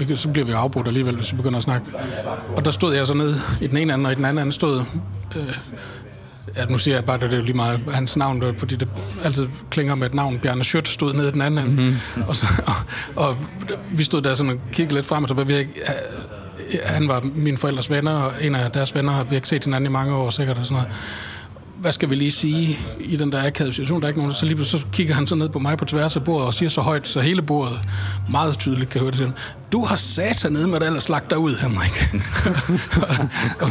vi, 0.04 0.16
så 0.16 0.28
bliver 0.28 0.46
vi 0.46 0.52
afbrudt 0.52 0.86
alligevel, 0.86 1.16
hvis 1.16 1.32
vi 1.32 1.36
begynder 1.36 1.56
at 1.56 1.64
snakke. 1.64 1.86
Og 2.56 2.64
der 2.64 2.70
stod 2.70 2.94
jeg 2.94 3.06
så 3.06 3.14
ned 3.14 3.34
i 3.60 3.66
den 3.66 3.76
ene 3.76 3.94
ende, 3.94 4.06
og 4.06 4.12
i 4.12 4.14
den 4.14 4.24
anden 4.24 4.42
ende 4.42 4.52
stod 4.52 4.84
øh, 5.36 5.42
Ja, 6.56 6.64
nu 6.64 6.78
siger 6.78 6.94
jeg 6.94 7.04
bare, 7.04 7.22
at 7.22 7.30
det 7.30 7.38
er 7.38 7.42
lige 7.42 7.56
meget 7.56 7.80
hans 7.92 8.16
navn, 8.16 8.42
fordi 8.58 8.76
det 8.76 8.88
altid 9.24 9.48
klinger 9.70 9.94
med 9.94 10.06
et 10.06 10.14
navn. 10.14 10.38
Bjarne 10.38 10.64
Schødt 10.64 10.88
stod 10.88 11.14
nede 11.14 11.28
i 11.28 11.30
den 11.30 11.42
anden. 11.42 11.64
Mm-hmm. 11.64 12.22
Og, 12.28 12.36
så, 12.36 12.46
og, 12.66 12.74
og, 13.28 13.36
vi 13.92 14.04
stod 14.04 14.22
der 14.22 14.34
sådan 14.34 14.52
og 14.52 14.58
kiggede 14.72 14.94
lidt 14.94 15.06
frem 15.06 15.24
og 15.24 15.28
tilbage. 15.28 15.46
Vi 15.46 15.52
har 15.52 15.60
ikke, 15.60 15.72
han 16.84 17.08
var 17.08 17.22
mine 17.34 17.56
forældres 17.56 17.90
venner, 17.90 18.12
og 18.12 18.32
en 18.40 18.54
af 18.54 18.70
deres 18.70 18.94
venner 18.94 19.12
har 19.12 19.24
vi 19.24 19.36
ikke 19.36 19.48
set 19.48 19.64
hinanden 19.64 19.90
i 19.90 19.92
mange 19.92 20.14
år 20.14 20.30
sikkert. 20.30 20.58
Og 20.58 20.64
sådan 20.66 20.74
noget. 20.74 20.88
Hvad 21.76 21.92
skal 21.92 22.10
vi 22.10 22.14
lige 22.14 22.30
sige 22.30 22.78
i 23.00 23.16
den 23.16 23.32
der 23.32 23.46
akavede 23.46 23.72
situation? 23.72 24.00
Der 24.00 24.06
er 24.06 24.08
ikke 24.08 24.20
nogen, 24.20 24.34
så 24.34 24.46
lige 24.46 24.64
så 24.64 24.86
kigger 24.92 25.14
han 25.14 25.26
så 25.26 25.34
ned 25.34 25.48
på 25.48 25.58
mig 25.58 25.78
på 25.78 25.84
tværs 25.84 26.16
af 26.16 26.24
bordet 26.24 26.46
og 26.46 26.54
siger 26.54 26.68
så 26.68 26.80
højt, 26.80 27.08
så 27.08 27.20
hele 27.20 27.42
bordet 27.42 27.80
meget 28.30 28.58
tydeligt 28.58 28.90
kan 28.90 29.00
høre 29.00 29.10
det 29.10 29.18
til. 29.18 29.32
Du 29.74 29.84
har 29.84 29.96
satan 29.96 30.52
ned 30.52 30.66
med 30.66 30.80
det, 30.80 30.86
ellers 30.86 31.08
lagt 31.08 31.30
dig 31.30 31.38
ud, 31.38 31.54
Henrik. 31.54 32.14
og, 33.62 33.68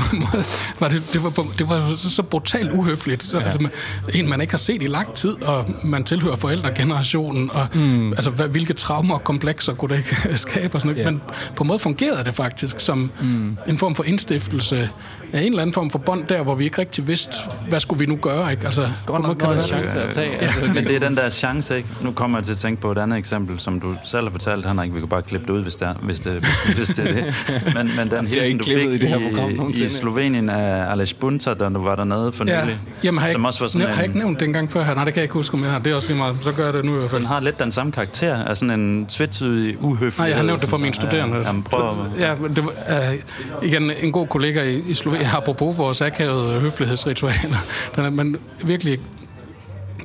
var 0.80 0.88
det, 0.88 1.04
det, 1.14 1.24
var, 1.24 1.45
det 1.58 1.70
var 1.70 1.95
så, 1.95 2.10
så 2.10 2.24
brutalt 2.24 2.72
uhøfligt. 2.72 3.24
Så, 3.24 3.39
ja. 3.39 3.43
altså, 3.43 3.60
man, 3.62 3.72
en, 4.14 4.30
man 4.30 4.41
ikke 4.41 4.54
har 4.54 4.58
set 4.58 4.84
i 4.84 4.88
lang 4.88 5.14
tid, 5.14 5.43
og 5.43 5.66
man 5.84 6.04
tilhører 6.04 6.36
forældregenerationen, 6.36 7.51
og 7.54 7.68
mm. 7.74 8.14
altså, 8.14 8.30
hvad, 8.30 8.47
hvilke 8.47 8.74
traumer 8.74 9.16
og 9.16 9.24
komplekser 9.24 9.74
kunne 9.74 9.95
det 9.95 9.97
ikke 9.97 10.38
skabe? 10.47 10.76
Og 10.76 10.82
sådan 10.82 10.95
noget. 10.95 11.06
Ja. 11.06 11.12
Men 11.12 11.22
på 11.56 11.64
en 11.64 11.68
måde 11.68 11.80
fungerede 11.80 12.24
det 12.24 12.36
faktisk 12.36 12.80
som 12.80 13.12
mm. 13.22 13.58
en 13.68 13.78
form 13.78 13.95
for 13.95 14.04
indstiftelse 14.04 14.89
af 15.34 15.41
en 15.41 15.47
eller 15.47 15.62
anden 15.62 15.74
form 15.74 15.89
for 15.89 15.99
bånd 15.99 16.24
der, 16.28 16.43
hvor 16.43 16.56
vi 16.56 16.64
ikke 16.64 16.78
rigtig 16.78 17.08
vidste, 17.08 17.32
hvad 17.70 17.80
skulle 17.80 17.99
vi 17.99 18.06
nu 18.06 18.16
gøre? 18.16 18.51
Ikke? 18.51 18.66
Altså, 18.66 18.89
Godt 19.06 19.22
nok 19.22 19.38
kan 19.38 19.62
chance 19.62 20.01
at 20.01 20.14
tage. 20.14 20.38
Altså, 20.38 20.62
Men 20.76 20.88
det 20.88 20.95
er 20.95 20.99
den 20.99 21.18
der 21.18 21.30
chance, 21.30 21.78
ikke? 21.78 21.89
Nu 22.01 22.12
kommer 22.12 22.38
jeg 22.38 22.45
til 22.45 22.51
at 22.51 22.58
tænke 22.58 22.82
på 22.82 22.91
et 22.91 22.97
andet 22.97 23.18
eksempel, 23.18 23.60
som 23.60 23.80
du 23.80 23.95
selv 24.04 24.24
har 24.24 24.32
fortalt, 24.32 24.66
Henrik. 24.66 24.93
Vi 24.93 24.99
kan 24.99 25.10
bare 25.10 25.22
klippe 25.22 25.47
det 25.47 25.54
ud, 25.54 25.64
hvis 25.64 25.76
det 25.76 25.88
er, 25.88 25.92
hvis 26.01 26.19
det, 26.19 26.33
hvis 26.33 26.49
det, 26.65 26.75
hvis 26.75 26.87
det, 26.89 27.09
er 27.09 27.13
det. 27.13 27.33
Men, 27.75 27.91
men 27.97 28.11
den 28.11 28.27
hilsen, 28.27 28.57
du 28.57 28.63
fik 28.63 28.77
i 28.77 28.97
det 28.97 29.09
her 29.09 29.19
program 29.29 29.51
i, 29.51 29.53
nogensinde. 29.53 29.89
Slovenien 29.93 30.49
af 30.49 30.91
Aleš 30.91 31.13
Bunta, 31.13 31.53
da 31.53 31.69
du 31.69 31.83
var 31.83 31.95
dernede 31.95 32.31
for 32.31 32.45
Ja. 32.47 32.63
nylig. 32.63 32.77
Jamen, 33.03 33.19
har 33.19 33.27
jeg, 33.27 33.31
som 33.33 33.45
også 33.45 33.59
var 33.59 33.67
sådan 33.67 33.87
har 33.87 33.95
jeg 33.95 34.03
en, 34.05 34.09
ikke 34.09 34.19
nævnt 34.19 34.39
det 34.39 34.45
engang 34.45 34.71
før 34.71 34.83
her? 34.83 34.93
Nej, 34.95 35.05
det 35.05 35.13
kan 35.13 35.19
jeg 35.19 35.23
ikke 35.23 35.33
huske, 35.33 35.53
om 35.53 35.63
jeg 35.63 35.71
har. 35.71 35.79
Det 35.79 35.91
er 35.91 35.95
også 35.95 36.07
lige 36.07 36.17
meget. 36.17 36.35
Så 36.41 36.53
gør 36.55 36.65
jeg 36.65 36.73
det 36.73 36.85
nu 36.85 36.95
i 36.95 36.97
hvert 36.97 37.09
fald. 37.09 37.19
den 37.21 37.27
har 37.27 37.39
lidt 37.41 37.59
den 37.59 37.71
samme 37.71 37.91
karakter, 37.91 38.35
af 38.35 38.57
sådan 38.57 38.79
en 38.79 39.05
tvetydig 39.05 39.75
uhøflighed. 39.83 40.17
Nej, 40.19 40.27
jeg 40.27 40.37
har 40.37 40.43
nævnt 40.43 40.61
det 40.61 40.69
for 40.69 40.77
mine 40.77 40.93
studerende. 40.93 41.37
Ja, 41.37 41.47
jamen, 41.47 41.63
prøv 41.63 41.89
at, 41.89 41.95
Ja, 42.19 42.35
det 42.55 42.65
var, 42.65 42.71
øh, 43.11 43.15
igen, 43.61 43.91
en 44.01 44.11
god 44.11 44.27
kollega 44.27 44.63
i, 44.63 44.83
i 44.87 44.93
Slovenien, 44.93 45.29
apropos 45.33 45.77
vores 45.77 46.01
akavede 46.01 46.59
høflighedsritualer, 46.59 47.57
den 47.95 48.05
er, 48.05 48.09
men 48.09 48.35
virkelig 48.65 48.99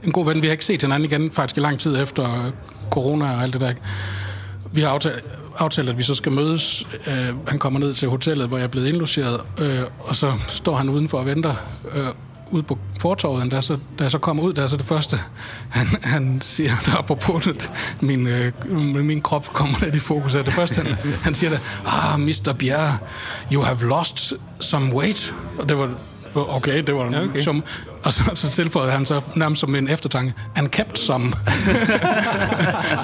en 0.04 0.12
god 0.12 0.26
ven. 0.32 0.42
Vi 0.42 0.46
har 0.46 0.52
ikke 0.52 0.64
set 0.64 0.82
hinanden 0.82 1.10
igen 1.12 1.30
faktisk 1.30 1.56
i 1.56 1.60
lang 1.60 1.78
tid 1.78 2.02
efter 2.02 2.52
corona 2.90 3.24
og 3.24 3.42
alt 3.42 3.52
det 3.52 3.60
der. 3.60 3.72
Vi 4.72 4.80
har 4.80 4.88
aftalt, 4.88 5.24
aftalt 5.58 5.88
at 5.88 5.98
vi 5.98 6.02
så 6.02 6.14
skal 6.14 6.32
mødes. 6.32 6.84
Øh, 7.06 7.48
han 7.48 7.58
kommer 7.58 7.80
ned 7.80 7.94
til 7.94 8.08
hotellet, 8.08 8.48
hvor 8.48 8.56
jeg 8.56 8.64
er 8.64 8.68
blevet 8.68 8.86
indlogeret, 8.88 9.40
øh, 9.58 9.80
og 10.00 10.16
så 10.16 10.32
står 10.48 10.76
han 10.76 10.88
udenfor 10.88 11.18
og 11.18 11.26
venter 11.26 11.54
øh, 11.94 12.06
ude 12.50 12.62
på 12.62 12.78
fortorvet, 13.00 13.50
da, 13.50 13.60
så, 13.60 13.78
da 13.98 14.04
jeg 14.04 14.10
så 14.10 14.18
kommer 14.18 14.42
ud, 14.42 14.52
der 14.52 14.62
er 14.62 14.66
så 14.66 14.76
det 14.76 14.86
første, 14.86 15.16
han, 15.70 15.86
han 16.02 16.40
siger, 16.40 16.72
der 16.86 16.96
er 16.96 17.02
på 17.02 17.40
det, 17.44 17.70
min, 18.00 18.26
øh, 18.26 18.52
min 19.04 19.22
krop 19.22 19.46
kommer 19.46 19.78
lidt 19.82 19.94
i 19.94 19.98
fokus 19.98 20.34
af 20.34 20.44
det 20.44 20.54
første, 20.54 20.82
han, 20.82 20.96
han 21.22 21.34
siger 21.34 21.50
der, 21.50 21.58
ah, 21.86 22.20
Mr. 22.20 22.54
Bjerre, 22.58 22.98
you 23.52 23.62
have 23.62 23.78
lost 23.82 24.32
some 24.60 24.94
weight, 24.94 25.34
og 25.58 25.68
det 25.68 25.78
var, 25.78 25.90
okay, 26.34 26.82
det 26.82 26.94
var. 26.94 27.04
Okay. 27.04 27.42
som, 27.42 27.64
og 28.04 28.12
så, 28.12 28.24
så 28.34 28.50
tilføjede 28.50 28.92
han 28.92 29.06
så 29.06 29.20
nærmest 29.34 29.60
som 29.60 29.74
en 29.74 29.88
eftertanke, 29.88 30.34
and 30.56 30.68
kept 30.68 30.98
some. 30.98 31.32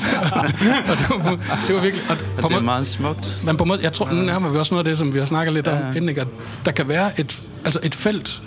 så, 0.02 0.16
og 0.88 0.96
det, 0.98 1.08
var, 1.10 1.30
det 1.66 1.74
var 1.74 1.80
virkelig, 1.80 2.04
og 2.10 2.16
på 2.16 2.24
det 2.36 2.44
er 2.44 2.48
måde, 2.48 2.64
meget 2.64 2.86
smukt. 2.86 3.40
men 3.44 3.56
på 3.56 3.64
en 3.64 3.68
måde, 3.68 3.80
jeg 3.82 3.92
tror, 3.92 4.10
nu 4.12 4.22
nærmer 4.22 4.48
vi 4.48 4.58
også 4.58 4.74
noget 4.74 4.86
af 4.86 4.90
det, 4.90 4.98
som 4.98 5.14
vi 5.14 5.18
har 5.18 5.26
snakket 5.26 5.54
lidt 5.54 5.68
om 5.68 5.78
inden, 5.96 6.08
ikke? 6.08 6.20
at 6.20 6.28
der 6.64 6.70
kan 6.70 6.88
være 6.88 7.20
et, 7.20 7.42
altså 7.64 7.80
et 7.82 7.94
felt, 7.94 8.42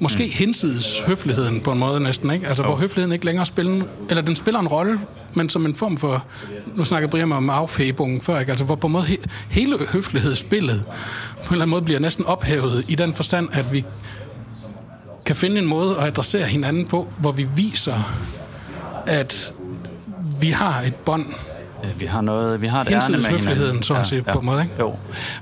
måske 0.00 0.24
mm. 0.24 0.30
hinsides 0.32 1.00
høfligheden 1.06 1.60
på 1.60 1.72
en 1.72 1.78
måde 1.78 2.00
næsten, 2.00 2.30
ikke? 2.30 2.46
Altså, 2.46 2.62
hvor 2.62 2.76
høfligheden 2.76 3.12
ikke 3.12 3.24
længere 3.24 3.46
spiller, 3.46 3.84
eller 4.08 4.22
den 4.22 4.36
spiller 4.36 4.60
en 4.60 4.68
rolle, 4.68 5.00
men 5.34 5.48
som 5.48 5.66
en 5.66 5.74
form 5.74 5.96
for, 5.96 6.26
nu 6.74 6.84
snakker 6.84 7.08
Brian 7.08 7.32
om 7.32 7.50
affæbungen 7.50 8.20
før, 8.20 8.38
ikke? 8.40 8.52
Altså, 8.52 8.64
hvor 8.64 8.74
på 8.74 8.86
en 8.86 8.92
måde 8.92 9.04
he, 9.04 9.16
hele 9.50 9.78
høflighedsspillet 9.88 10.84
på 10.84 10.92
en 10.92 11.52
eller 11.52 11.62
anden 11.62 11.70
måde 11.70 11.82
bliver 11.82 12.00
næsten 12.00 12.24
ophævet 12.24 12.84
i 12.88 12.94
den 12.94 13.14
forstand, 13.14 13.48
at 13.52 13.72
vi 13.72 13.84
kan 15.28 15.36
finde 15.36 15.58
en 15.58 15.66
måde 15.66 15.96
at 15.98 16.06
adressere 16.06 16.46
hinanden 16.46 16.86
på, 16.86 17.08
hvor 17.18 17.32
vi 17.32 17.46
viser, 17.56 18.12
at 19.06 19.52
vi 20.40 20.48
har 20.48 20.80
et 20.82 20.94
bånd, 20.94 21.26
Ja, 21.84 21.88
vi 21.98 22.06
har 22.06 22.20
noget, 22.20 22.60
vi 22.60 22.66
har 22.66 22.80
et 22.80 22.88
ærne 22.88 23.16
med 23.16 23.38
hinanden. 23.38 23.82
så 23.82 23.94
at 23.94 24.06
sige, 24.06 24.22
på 24.22 24.38
en 24.38 24.46
måde, 24.46 24.62
ikke? 24.62 24.74
Jo. 24.78 24.88
Må 24.88 24.96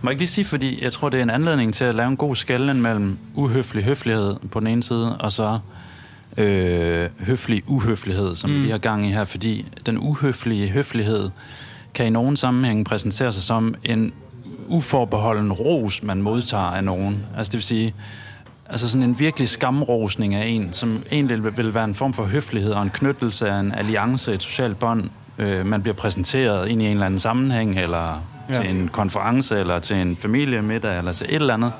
jeg 0.05 0.11
ikke 0.11 0.21
lige 0.21 0.29
sige, 0.29 0.45
fordi 0.45 0.85
jeg 0.85 0.93
tror, 0.93 1.09
det 1.09 1.19
er 1.19 1.23
en 1.23 1.31
anledning 1.31 1.75
til 1.75 1.85
at 1.85 1.95
lave 1.95 2.09
en 2.09 2.17
god 2.17 2.37
skelnen 2.37 2.83
mellem 2.83 3.19
uhøflig 3.35 3.85
høflighed 3.85 4.37
på 4.51 4.61
den 4.61 4.67
ene 4.67 4.83
side, 4.83 5.17
og 5.17 5.33
så 5.33 5.59
øh, 6.37 7.09
høflig 7.27 7.63
uhøflighed, 7.67 8.35
som 8.35 8.51
mm. 8.51 8.63
vi 8.63 8.71
har 8.71 8.79
gang 8.79 9.07
i 9.07 9.11
her, 9.13 9.25
fordi 9.25 9.67
den 9.87 9.99
uhøflige 9.99 10.69
høflighed 10.69 11.31
kan 11.95 12.07
i 12.07 12.11
nogen 12.11 12.37
sammenhæng 12.37 12.85
præsentere 12.85 13.33
sig 13.33 13.43
som 13.43 13.75
en 13.85 14.13
uforbeholden 14.69 15.53
ros, 15.53 16.03
man 16.03 16.23
modtager 16.23 16.65
af 16.65 16.85
nogen. 16.85 17.27
Altså 17.37 17.51
det 17.51 17.59
vil 17.59 17.65
sige, 17.65 17.95
altså 18.69 18.89
sådan 18.89 19.03
en 19.03 19.19
virkelig 19.19 19.49
skamrosning 19.49 20.35
af 20.35 20.47
en, 20.47 20.73
som 20.73 21.03
egentlig 21.13 21.57
vil 21.57 21.75
være 21.75 21.85
en 21.85 21.95
form 21.95 22.13
for 22.13 22.25
høflighed 22.25 22.73
og 22.73 22.83
en 22.83 22.91
knyttelse 22.91 23.49
af 23.49 23.61
en 23.61 23.73
alliance, 23.73 24.33
et 24.33 24.43
socialt 24.43 24.79
bånd. 24.79 25.11
Øh, 25.39 25.67
man 25.67 25.83
bliver 25.83 25.95
præsenteret 25.95 26.69
ind 26.69 26.83
i 26.83 26.85
en 26.85 26.91
eller 26.91 27.07
anden 27.07 27.21
sammenhæng, 27.21 27.79
eller 27.79 28.23
ja. 28.49 28.55
til 28.55 28.71
en 28.71 28.89
konference, 28.89 29.61
eller 29.61 29.79
til 29.79 29.97
en 29.97 30.17
familiemiddag, 30.17 30.99
eller 30.99 31.13
til 31.13 31.27
et 31.29 31.35
eller 31.35 31.55
andet. 31.55 31.73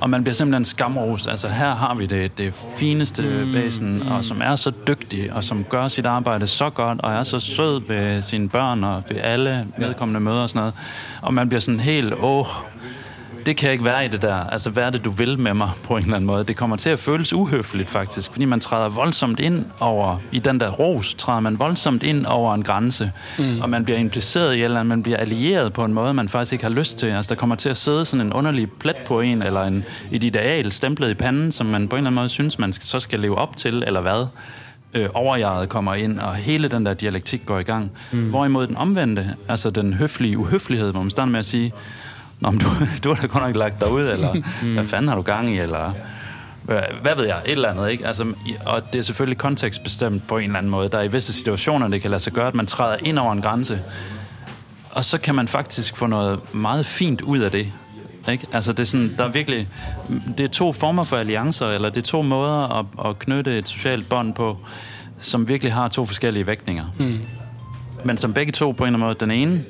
Og 0.00 0.10
man 0.10 0.22
bliver 0.22 0.34
simpelthen 0.34 0.64
skamrost. 0.64 1.28
Altså 1.28 1.48
her 1.48 1.74
har 1.74 1.94
vi 1.94 2.06
det, 2.06 2.38
det 2.38 2.54
fineste 2.76 3.22
mm, 3.22 3.52
væsen, 3.52 4.02
mm. 4.02 4.08
og 4.08 4.24
som 4.24 4.40
er 4.44 4.56
så 4.56 4.72
dygtig, 4.88 5.32
og 5.32 5.44
som 5.44 5.64
gør 5.64 5.88
sit 5.88 6.06
arbejde 6.06 6.46
så 6.46 6.70
godt, 6.70 7.00
og 7.00 7.12
er 7.12 7.22
så 7.22 7.38
sød 7.38 7.82
ved 7.88 8.22
sine 8.22 8.48
børn, 8.48 8.84
og 8.84 9.02
ved 9.08 9.16
alle 9.20 9.66
medkommende 9.78 10.20
møder 10.20 10.42
og 10.42 10.48
sådan 10.48 10.60
noget. 10.60 10.74
Og 11.22 11.34
man 11.34 11.48
bliver 11.48 11.60
sådan 11.60 11.80
helt, 11.80 12.14
åh, 12.20 12.46
det 13.48 13.56
kan 13.56 13.72
ikke 13.72 13.84
være 13.84 14.04
i 14.04 14.08
det 14.08 14.22
der. 14.22 14.34
Altså, 14.34 14.70
hvad 14.70 14.82
er 14.82 14.90
det, 14.90 15.04
du 15.04 15.10
vil 15.10 15.38
med 15.38 15.54
mig 15.54 15.70
på 15.84 15.96
en 15.96 16.02
eller 16.02 16.16
anden 16.16 16.26
måde? 16.26 16.44
Det 16.44 16.56
kommer 16.56 16.76
til 16.76 16.90
at 16.90 16.98
føles 16.98 17.32
uhøfligt, 17.32 17.90
faktisk, 17.90 18.32
fordi 18.32 18.44
man 18.44 18.60
træder 18.60 18.88
voldsomt 18.88 19.40
ind 19.40 19.64
over, 19.80 20.18
i 20.32 20.38
den 20.38 20.60
der 20.60 20.70
ros, 20.70 21.14
træder 21.14 21.40
man 21.40 21.58
voldsomt 21.58 22.02
ind 22.02 22.26
over 22.26 22.54
en 22.54 22.62
grænse, 22.62 23.12
mm. 23.38 23.60
og 23.60 23.70
man 23.70 23.84
bliver 23.84 23.98
impliceret 23.98 24.54
i 24.54 24.62
eller 24.62 24.82
man 24.82 25.02
bliver 25.02 25.18
allieret 25.18 25.72
på 25.72 25.84
en 25.84 25.94
måde, 25.94 26.14
man 26.14 26.28
faktisk 26.28 26.52
ikke 26.52 26.64
har 26.64 26.70
lyst 26.70 26.98
til. 26.98 27.06
Altså, 27.06 27.34
der 27.34 27.38
kommer 27.40 27.56
til 27.56 27.68
at 27.68 27.76
sidde 27.76 28.04
sådan 28.04 28.26
en 28.26 28.32
underlig 28.32 28.70
plet 28.70 28.96
på 29.06 29.20
en, 29.20 29.42
eller 29.42 29.62
en, 29.62 29.84
et 30.10 30.24
ideal 30.24 30.72
stemplet 30.72 31.10
i 31.10 31.14
panden, 31.14 31.52
som 31.52 31.66
man 31.66 31.88
på 31.88 31.96
en 31.96 31.98
eller 31.98 32.08
anden 32.08 32.14
måde 32.14 32.28
synes, 32.28 32.58
man 32.58 32.72
så 32.72 33.00
skal 33.00 33.20
leve 33.20 33.38
op 33.38 33.56
til, 33.56 33.84
eller 33.86 34.00
hvad 34.00 34.26
øh, 34.94 35.08
overjaget 35.14 35.68
kommer 35.68 35.94
ind, 35.94 36.18
og 36.18 36.34
hele 36.34 36.68
den 36.68 36.86
der 36.86 36.94
dialektik 36.94 37.46
går 37.46 37.58
i 37.58 37.62
gang. 37.62 37.90
Mm. 38.12 38.30
Hvorimod 38.30 38.66
den 38.66 38.76
omvendte, 38.76 39.34
altså 39.48 39.70
den 39.70 39.94
høflige 39.94 40.38
uhøflighed, 40.38 40.90
hvor 40.90 41.02
man 41.02 41.10
starter 41.10 41.32
med 41.32 41.38
at 41.38 41.46
sige, 41.46 41.72
Nå, 42.40 42.50
men 42.50 42.60
du, 42.60 42.66
du 43.04 43.14
har 43.14 43.22
da 43.22 43.26
godt 43.26 43.44
nok 43.44 43.56
lagt 43.56 43.80
dig 43.80 43.90
ud, 43.92 44.02
eller 44.02 44.34
mm. 44.62 44.74
hvad 44.74 44.84
fanden 44.84 45.08
har 45.08 45.16
du 45.16 45.22
gang 45.22 45.50
i, 45.50 45.58
eller 45.58 45.92
hvad 47.02 47.16
ved 47.16 47.26
jeg, 47.26 47.36
et 47.44 47.52
eller 47.52 47.68
andet, 47.68 47.90
ikke? 47.90 48.06
Altså, 48.06 48.34
og 48.66 48.92
det 48.92 48.98
er 48.98 49.02
selvfølgelig 49.02 49.38
kontekstbestemt 49.38 50.26
på 50.26 50.38
en 50.38 50.44
eller 50.44 50.58
anden 50.58 50.70
måde. 50.70 50.88
Der 50.88 50.98
er 50.98 51.02
i 51.02 51.12
visse 51.12 51.32
situationer, 51.32 51.88
det 51.88 52.00
kan 52.00 52.10
lade 52.10 52.20
sig 52.20 52.32
gøre, 52.32 52.46
at 52.46 52.54
man 52.54 52.66
træder 52.66 52.96
ind 53.04 53.18
over 53.18 53.32
en 53.32 53.42
grænse, 53.42 53.80
og 54.90 55.04
så 55.04 55.18
kan 55.18 55.34
man 55.34 55.48
faktisk 55.48 55.96
få 55.96 56.06
noget 56.06 56.54
meget 56.54 56.86
fint 56.86 57.20
ud 57.20 57.38
af 57.38 57.50
det. 57.50 57.72
Ikke? 58.30 58.46
Altså, 58.52 58.72
det 58.72 58.80
er, 58.80 58.84
sådan, 58.84 59.14
der 59.18 59.24
er 59.24 59.28
virkelig, 59.28 59.68
det 60.38 60.44
er 60.44 60.48
to 60.48 60.72
former 60.72 61.02
for 61.02 61.16
alliancer, 61.16 61.66
eller 61.66 61.88
det 61.88 61.96
er 61.96 62.06
to 62.06 62.22
måder 62.22 62.78
at, 62.78 63.10
at 63.10 63.18
knytte 63.18 63.58
et 63.58 63.68
socialt 63.68 64.08
bånd 64.08 64.34
på, 64.34 64.58
som 65.18 65.48
virkelig 65.48 65.72
har 65.72 65.88
to 65.88 66.04
forskellige 66.04 66.46
vægtninger. 66.46 66.84
Mm. 66.98 67.18
Men 68.04 68.16
som 68.16 68.32
begge 68.32 68.52
to 68.52 68.72
på 68.72 68.84
en 68.84 68.94
eller 68.94 69.06
anden 69.06 69.06
måde, 69.06 69.16
den 69.20 69.30
ene 69.30 69.64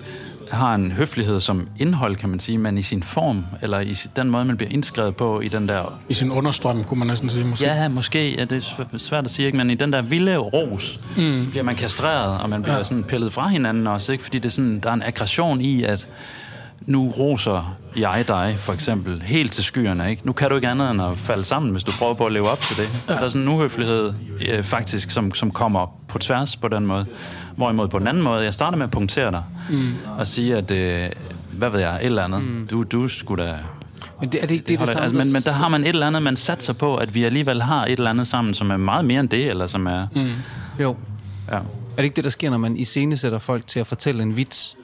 har 0.51 0.75
en 0.75 0.93
høflighed 0.93 1.41
som 1.41 1.69
indhold, 1.77 2.17
kan 2.17 2.29
man 2.29 2.41
sige, 2.41 2.59
men 2.59 2.79
i 2.79 2.83
sin 2.83 3.03
form, 3.03 3.45
eller 3.63 3.81
i 3.81 3.95
den 4.17 4.31
måde, 4.31 4.45
man 4.45 4.57
bliver 4.57 4.71
indskrevet 4.73 5.17
på 5.17 5.41
i 5.41 5.49
den 5.49 5.69
der... 5.69 5.99
I 6.09 6.15
sin 6.15 6.31
understrøm, 6.31 6.85
kunne 6.85 6.99
man 6.99 7.09
næsten 7.09 7.29
sige, 7.31 7.45
måske. 7.45 7.65
Ja, 7.65 7.89
måske. 7.89 8.37
Ja, 8.37 8.45
det 8.45 8.77
er 8.93 8.99
svært 8.99 9.25
at 9.25 9.31
sige, 9.31 9.47
ikke? 9.47 9.59
men 9.59 9.71
i 9.71 9.75
den 9.75 9.93
der 9.93 10.03
vilde 10.03 10.37
ros 10.37 11.01
mm. 11.17 11.47
bliver 11.51 11.63
man 11.63 11.77
kastreret, 11.77 12.43
og 12.43 12.51
man 12.51 12.63
bliver 12.63 12.77
ja. 12.77 12.85
sådan 12.85 13.05
pillet 13.05 13.33
fra 13.33 13.49
hinanden 13.49 13.87
også, 13.87 14.13
ikke? 14.13 14.25
fordi 14.25 14.39
det 14.39 14.49
er 14.49 14.53
sådan, 14.53 14.81
der 14.81 14.89
er 14.89 14.95
en 14.95 15.03
aggression 15.03 15.61
i, 15.61 15.85
at 15.85 16.09
nu 16.87 17.11
roser 17.11 17.79
jeg 17.97 18.25
dig, 18.29 18.55
for 18.59 18.73
eksempel, 18.73 19.23
helt 19.23 19.53
til 19.53 19.65
skyerne, 19.65 20.11
ikke? 20.11 20.27
Nu 20.27 20.33
kan 20.33 20.49
du 20.49 20.55
ikke 20.55 20.69
andet 20.69 20.91
end 20.91 21.03
at 21.03 21.19
falde 21.19 21.45
sammen, 21.45 21.71
hvis 21.71 21.85
du 21.85 21.93
prøver 21.99 22.15
på 22.15 22.27
at 22.27 22.33
leve 22.33 22.51
op 22.51 22.61
til 22.61 22.77
det. 22.77 22.89
Ja. 23.09 23.15
Der 23.15 23.21
er 23.21 23.29
sådan 23.29 23.43
en 23.43 23.49
uhøflighed, 23.49 24.13
øh, 24.49 24.65
faktisk, 24.65 25.11
som, 25.11 25.35
som 25.35 25.51
kommer 25.51 25.97
på 26.09 26.19
tværs 26.19 26.57
på 26.57 26.69
den 26.69 26.87
måde. 26.87 27.07
Hvorimod 27.59 27.89
på 27.89 27.99
den 27.99 28.07
anden 28.07 28.23
måde, 28.23 28.45
jeg 28.45 28.55
starter 28.55 28.79
med 28.79 28.85
at 28.85 28.91
punktere 28.91 29.31
dig, 29.31 29.43
mm. 29.71 29.93
og 30.19 30.27
sige, 30.27 30.57
at, 30.57 30.71
øh, 30.71 31.11
hvad 31.53 31.71
ved 31.71 31.81
jeg, 31.81 31.97
et 31.97 32.05
eller 32.05 32.25
andet. 32.25 32.43
Mm. 32.43 32.67
Du, 32.67 32.83
du 32.83 33.09
skulle 33.09 33.45
da... 33.45 33.55
Men 34.21 34.33
det, 34.33 34.43
er 34.43 34.47
det 34.47 34.55
ikke 34.55 34.63
det, 34.63 34.69
det, 34.69 34.81
det 34.81 34.89
samme, 34.89 35.03
altså, 35.03 35.19
men, 35.19 35.33
men 35.33 35.43
der 35.43 35.53
har 35.53 35.69
man 35.69 35.83
et 35.83 35.89
eller 35.89 36.07
andet, 36.07 36.23
man 36.23 36.37
satser 36.37 36.73
på, 36.73 36.97
at 36.97 37.15
vi 37.15 37.25
alligevel 37.25 37.63
har 37.63 37.85
et 37.85 37.93
eller 37.93 38.11
andet 38.11 38.27
sammen, 38.27 38.55
som 38.55 38.71
er 38.71 38.77
meget 38.77 39.05
mere 39.05 39.21
end 39.21 39.29
det, 39.29 39.51
eller 39.51 39.67
som 39.67 39.87
er... 39.87 40.07
Mm. 40.15 40.31
Jo. 40.81 40.97
Ja. 41.51 41.57
Er 41.57 41.63
det 41.97 42.05
ikke 42.05 42.17
det, 42.17 42.25
der 42.25 42.31
sker, 42.31 42.51
når 42.51 42.59
man 42.59 42.77
iscenesætter 42.77 43.39
folk 43.39 43.67
til 43.67 43.81
at 43.81 43.87
fortælle 43.87 44.23
en 44.23 44.37
vits, 44.37 44.77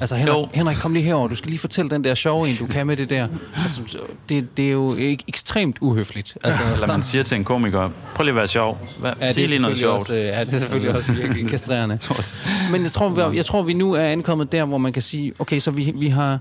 Altså, 0.00 0.14
Henrik, 0.16 0.34
jo. 0.34 0.48
Henrik, 0.54 0.76
kom 0.76 0.92
lige 0.92 1.02
herover. 1.02 1.28
Du 1.28 1.34
skal 1.34 1.50
lige 1.50 1.58
fortælle 1.60 1.90
den 1.90 2.04
der 2.04 2.14
sjove 2.14 2.48
en, 2.48 2.56
du 2.56 2.66
kan 2.66 2.86
med 2.86 2.96
det 2.96 3.10
der. 3.10 3.28
Altså, 3.62 3.82
det, 4.28 4.56
det 4.56 4.66
er 4.66 4.70
jo 4.70 4.88
ek- 4.88 5.24
ekstremt 5.28 5.76
uhøfligt. 5.80 6.38
Altså, 6.44 6.62
Eller 6.74 6.86
man 6.86 7.02
siger 7.02 7.22
til 7.22 7.36
en 7.36 7.44
komiker, 7.44 7.90
prøv 8.14 8.24
lige 8.24 8.30
at 8.32 8.36
være 8.36 8.48
sjov. 8.48 8.78
Hvad, 8.98 9.12
ja, 9.20 9.28
det 9.28 9.44
er 9.44 9.48
lige 9.48 9.62
noget 9.62 9.78
sjovt. 9.78 10.00
Også, 10.00 10.14
ja, 10.14 10.44
det 10.44 10.54
er 10.54 10.58
selvfølgelig 10.58 10.94
også 10.96 11.12
virkelig 11.12 11.48
kastrerende. 11.48 11.98
Men 12.72 12.82
jeg 12.82 12.90
tror, 12.90 13.08
vi, 13.30 13.36
jeg 13.36 13.46
tror, 13.46 13.62
vi 13.62 13.72
nu 13.74 13.92
er 13.92 14.02
ankommet 14.04 14.52
der, 14.52 14.64
hvor 14.64 14.78
man 14.78 14.92
kan 14.92 15.02
sige, 15.02 15.32
okay, 15.38 15.58
så 15.58 15.70
vi, 15.70 15.92
vi 15.96 16.08
har 16.08 16.38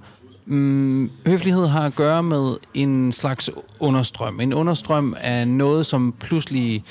Mm, 0.52 1.10
høflighed 1.28 1.68
har 1.68 1.86
at 1.86 1.95
gøre 1.95 2.24
med 2.24 2.56
en 2.74 3.12
slags 3.12 3.50
understrøm. 3.80 4.39
En 4.39 4.54
understrøm 4.54 5.16
er 5.22 5.45
noget, 5.45 5.86
som 5.86 6.14
pludselig 6.20 6.84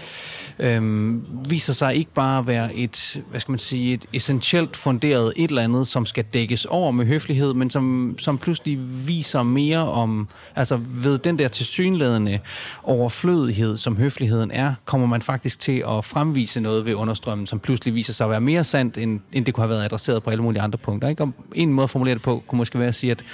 øhm, 0.59 1.27
viser 1.49 1.73
sig 1.73 1.95
ikke 1.95 2.11
bare 2.15 2.39
at 2.39 2.47
være 2.47 2.75
et, 2.75 3.23
hvad 3.31 3.41
skal 3.41 3.53
man 3.53 3.59
sige, 3.59 3.95
et 3.95 4.07
essentielt 4.13 4.77
funderet 4.77 5.33
et 5.37 5.49
eller 5.49 5.63
andet, 5.63 5.87
som 5.87 6.07
skal 6.07 6.25
dækkes 6.25 6.65
over 6.65 6.91
med 6.91 7.07
høflighed, 7.07 7.55
men 7.55 7.71
som, 7.71 8.15
som 8.19 8.39
pludselig 8.39 8.79
viser 9.07 9.43
mere 9.43 9.79
om, 9.79 10.29
altså 10.57 10.81
ved 10.83 11.19
den 11.19 11.39
der 11.39 11.49
tilsyneladende 11.49 12.39
overflødighed, 12.83 13.77
som 13.77 13.97
høfligheden 13.97 14.51
er, 14.51 14.75
kommer 14.85 15.07
man 15.07 15.23
faktisk 15.23 15.61
til 15.61 15.85
at 15.89 16.05
fremvise 16.05 16.61
noget 16.61 16.85
ved 16.85 16.95
understrømmen, 16.95 17.47
som 17.47 17.59
pludselig 17.59 17.95
viser 17.95 18.13
sig 18.13 18.25
at 18.25 18.31
være 18.31 18.41
mere 18.41 18.65
sandt, 18.65 18.99
end, 18.99 19.21
end 19.33 19.45
det 19.45 19.55
kunne 19.55 19.63
have 19.63 19.71
været 19.71 19.85
adresseret 19.85 20.23
på 20.23 20.31
alle 20.31 20.43
mulige 20.43 20.63
andre 20.63 20.79
punkter. 20.79 21.09
Ikke? 21.09 21.23
Og 21.23 21.33
en 21.55 21.73
måde 21.73 21.85
at 21.85 21.91
formulere 21.91 22.15
det 22.15 22.23
på, 22.23 22.43
kunne 22.47 22.57
måske 22.57 22.79
være 22.79 22.89
at 22.89 22.95
sige, 22.95 23.11
at 23.11 23.25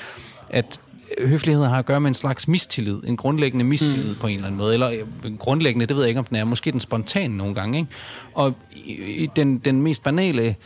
at 0.49 0.81
høflighed 1.21 1.65
har 1.65 1.79
at 1.79 1.87
gøre 1.87 2.01
med 2.01 2.09
en 2.09 2.15
slags 2.15 2.49
mistillid, 2.49 3.03
en 3.07 3.17
grundlæggende 3.17 3.65
mistillid 3.65 4.09
mm. 4.09 4.19
på 4.21 4.27
en 4.27 4.35
eller 4.35 4.47
anden 4.47 4.59
måde, 4.59 4.75
eller 4.75 4.91
øh, 5.25 5.37
grundlæggende, 5.39 5.87
det 5.87 5.97
ved 5.97 6.03
jeg 6.03 6.09
ikke, 6.09 6.19
om 6.19 6.25
den 6.25 6.37
er, 6.37 6.45
måske 6.45 6.73
den 6.73 6.81
spontane 6.81 7.37
nogle 7.37 7.55
gange, 7.55 7.79
ikke? 7.79 7.91
Og 8.35 8.55
i, 8.75 9.31
den, 9.37 9.59
den 9.59 9.83
mest 9.83 10.03
banale 10.03 10.57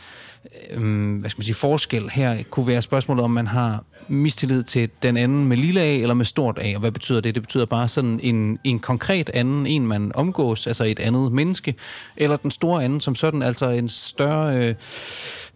øh, 0.71 1.19
hvad 1.19 1.29
skal 1.29 1.39
man 1.39 1.43
sige, 1.43 1.55
forskel 1.55 2.09
her 2.09 2.43
kunne 2.49 2.67
være 2.67 2.81
spørgsmålet, 2.81 3.23
om 3.23 3.31
man 3.31 3.47
har 3.47 3.83
mistillid 4.09 4.63
til 4.63 4.89
den 5.03 5.17
anden 5.17 5.45
med 5.45 5.57
lille 5.57 5.81
A 5.81 5.95
eller 5.95 6.13
med 6.13 6.25
stort 6.25 6.59
A, 6.61 6.73
og 6.73 6.79
hvad 6.79 6.91
betyder 6.91 7.21
det? 7.21 7.35
Det 7.35 7.43
betyder 7.43 7.65
bare 7.65 7.87
sådan 7.87 8.19
en, 8.23 8.59
en 8.63 8.79
konkret 8.79 9.29
anden, 9.33 9.67
en 9.67 9.87
man 9.87 10.11
omgås, 10.15 10.67
altså 10.67 10.83
et 10.83 10.99
andet 10.99 11.31
menneske, 11.31 11.75
eller 12.17 12.35
den 12.35 12.51
store 12.51 12.83
anden 12.83 13.01
som 13.01 13.15
sådan, 13.15 13.41
altså 13.41 13.69
en 13.69 13.89
større... 13.89 14.57
Øh, 14.57 14.75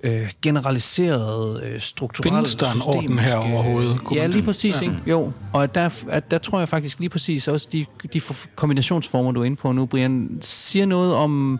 øh, 0.04 0.30
generaliseret 0.42 1.64
øh, 1.64 1.80
strukturelt 1.80 2.36
Findes 2.36 2.56
der 2.56 2.66
en 2.76 2.82
orden 2.86 3.20
her 3.20 3.36
overhovedet? 3.36 4.00
Ja, 4.16 4.26
lige 4.26 4.44
præcis. 4.44 4.82
Ja. 4.82 4.86
Ikke? 4.86 4.98
Jo, 5.08 5.32
og 5.54 5.64
at 5.64 5.76
der, 5.76 6.04
at 6.10 6.32
der 6.32 6.38
tror 6.38 6.60
jeg 6.60 6.70
faktisk 6.70 7.00
lige 7.00 7.10
præcis 7.10 7.48
også, 7.48 7.68
de, 7.72 7.86
de 8.14 8.22
kombinationsformer, 8.56 9.32
du 9.32 9.42
er 9.42 9.46
inde 9.46 9.58
på 9.58 9.72
nu, 9.72 9.86
Brian, 9.86 10.38
siger 10.42 10.86
noget 10.86 11.14
om 11.14 11.60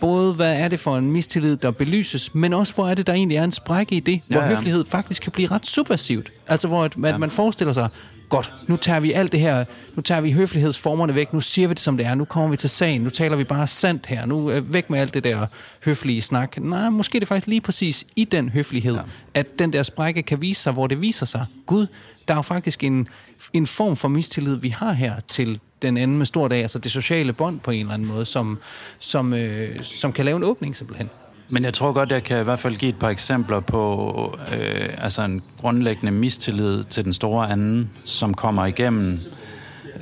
både, 0.00 0.34
hvad 0.34 0.52
er 0.52 0.68
det 0.68 0.80
for 0.80 0.96
en 0.98 1.10
mistillid, 1.10 1.56
der 1.56 1.70
belyses, 1.70 2.34
men 2.34 2.52
også, 2.52 2.74
hvor 2.74 2.88
er 2.88 2.94
det, 2.94 3.06
der 3.06 3.12
egentlig 3.12 3.36
er 3.36 3.44
en 3.44 3.52
sprække 3.52 3.96
i 3.96 4.00
det, 4.00 4.20
hvor 4.26 4.36
ja, 4.36 4.42
ja. 4.42 4.48
høflighed 4.48 4.84
faktisk 4.84 5.22
kan 5.22 5.32
blive 5.32 5.50
ret 5.50 5.66
subversivt. 5.66 6.32
Altså, 6.48 6.68
hvor 6.68 6.84
at, 6.84 6.96
ja. 7.02 7.18
man 7.18 7.30
forestiller 7.30 7.72
sig, 7.72 7.90
godt, 8.28 8.52
nu 8.66 8.76
tager 8.76 9.00
vi 9.00 9.12
alt 9.12 9.32
det 9.32 9.40
her, 9.40 9.64
nu 9.94 10.02
tager 10.02 10.20
vi 10.20 10.32
høflighedsformerne 10.32 11.14
væk, 11.14 11.32
nu 11.32 11.40
siger 11.40 11.68
vi 11.68 11.74
det, 11.74 11.80
som 11.80 11.96
det 11.96 12.06
er, 12.06 12.14
nu 12.14 12.24
kommer 12.24 12.50
vi 12.50 12.56
til 12.56 12.70
sagen, 12.70 13.00
nu 13.00 13.10
taler 13.10 13.36
vi 13.36 13.44
bare 13.44 13.66
sandt 13.66 14.06
her, 14.06 14.26
nu 14.26 14.48
er 14.48 14.60
væk 14.60 14.90
med 14.90 14.98
alt 14.98 15.14
det 15.14 15.24
der 15.24 15.46
høflige 15.84 16.22
snak. 16.22 16.60
Nej, 16.60 16.90
måske 16.90 17.18
er 17.18 17.20
det 17.20 17.28
faktisk 17.28 17.46
lige 17.46 17.60
præcis 17.60 18.06
i 18.16 18.24
den 18.24 18.48
høflighed, 18.48 18.94
ja. 18.94 19.00
at 19.34 19.58
den 19.58 19.72
der 19.72 19.82
sprække 19.82 20.22
kan 20.22 20.40
vise 20.42 20.62
sig, 20.62 20.72
hvor 20.72 20.86
det 20.86 21.00
viser 21.00 21.26
sig. 21.26 21.44
Gud, 21.66 21.86
der 22.28 22.34
er 22.34 22.38
jo 22.38 22.42
faktisk 22.42 22.84
en, 22.84 23.08
en 23.52 23.66
form 23.66 23.96
for 23.96 24.08
mistillid, 24.08 24.54
vi 24.54 24.68
har 24.68 24.92
her 24.92 25.14
til 25.28 25.60
den 25.82 25.96
anden 25.96 26.18
med 26.18 26.26
stort 26.26 26.52
af, 26.52 26.58
altså 26.58 26.78
det 26.78 26.92
sociale 26.92 27.32
bånd 27.32 27.60
på 27.60 27.70
en 27.70 27.80
eller 27.80 27.94
anden 27.94 28.08
måde, 28.08 28.24
som, 28.24 28.58
som, 28.98 29.34
øh, 29.34 29.78
som 29.82 30.12
kan 30.12 30.24
lave 30.24 30.36
en 30.36 30.44
åbning 30.44 30.76
simpelthen. 30.76 31.10
Men 31.48 31.64
jeg 31.64 31.74
tror 31.74 31.92
godt, 31.92 32.10
jeg 32.10 32.24
kan 32.24 32.40
i 32.40 32.44
hvert 32.44 32.58
fald 32.58 32.76
give 32.76 32.88
et 32.88 32.98
par 32.98 33.08
eksempler 33.08 33.60
på 33.60 34.38
øh, 34.52 34.88
altså 34.98 35.22
en 35.22 35.42
grundlæggende 35.60 36.12
mistillid 36.12 36.84
til 36.84 37.04
den 37.04 37.14
store 37.14 37.50
anden, 37.50 37.90
som 38.04 38.34
kommer 38.34 38.66
igennem 38.66 39.18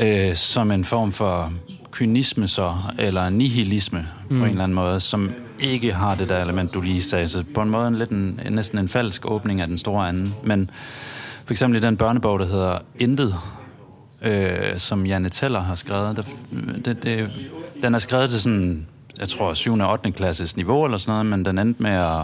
øh, 0.01 0.35
som 0.35 0.70
en 0.70 0.85
form 0.85 1.12
for 1.12 1.53
kynisme 1.91 2.49
så, 2.49 2.74
eller 2.99 3.30
nihilisme 3.30 4.09
mm. 4.30 4.39
på 4.39 4.45
en 4.45 4.51
eller 4.51 4.64
anden 4.64 4.74
måde, 4.74 5.01
som 5.01 5.30
ikke 5.61 5.93
har 5.93 6.14
det 6.14 6.28
der 6.28 6.43
element, 6.43 6.74
du 6.74 6.80
lige 6.80 7.03
sagde. 7.03 7.28
Så 7.28 7.45
på 7.55 7.62
en 7.62 7.70
måde 7.70 7.89
en 7.89 7.97
lidt 7.97 8.11
en, 8.11 8.41
næsten 8.51 8.78
en 8.78 8.89
falsk 8.89 9.30
åbning 9.30 9.61
af 9.61 9.66
den 9.66 9.78
store 9.78 10.09
anden. 10.09 10.35
Men 10.45 10.70
for 11.45 11.53
eksempel 11.53 11.78
i 11.78 11.86
den 11.86 11.97
børnebog, 11.97 12.38
der 12.38 12.47
hedder 12.47 12.78
Intet, 12.99 13.34
øh, 14.22 14.76
som 14.76 15.07
Janne 15.07 15.28
Teller 15.28 15.61
har 15.61 15.74
skrevet, 15.74 16.16
der, 16.16 16.22
det, 16.84 17.03
det, 17.03 17.30
den 17.82 17.95
er 17.95 17.99
skrevet 17.99 18.30
til 18.30 18.40
sådan 18.40 18.86
jeg 19.18 19.28
tror, 19.28 19.55
7. 19.55 19.72
og 19.72 19.92
8. 19.92 20.12
klasses 20.12 20.57
niveau 20.57 20.84
eller 20.84 20.99
sådan 20.99 21.12
noget, 21.12 21.26
men 21.26 21.45
den 21.45 21.59
endte 21.59 21.82
med 21.82 21.90
at, 21.90 22.22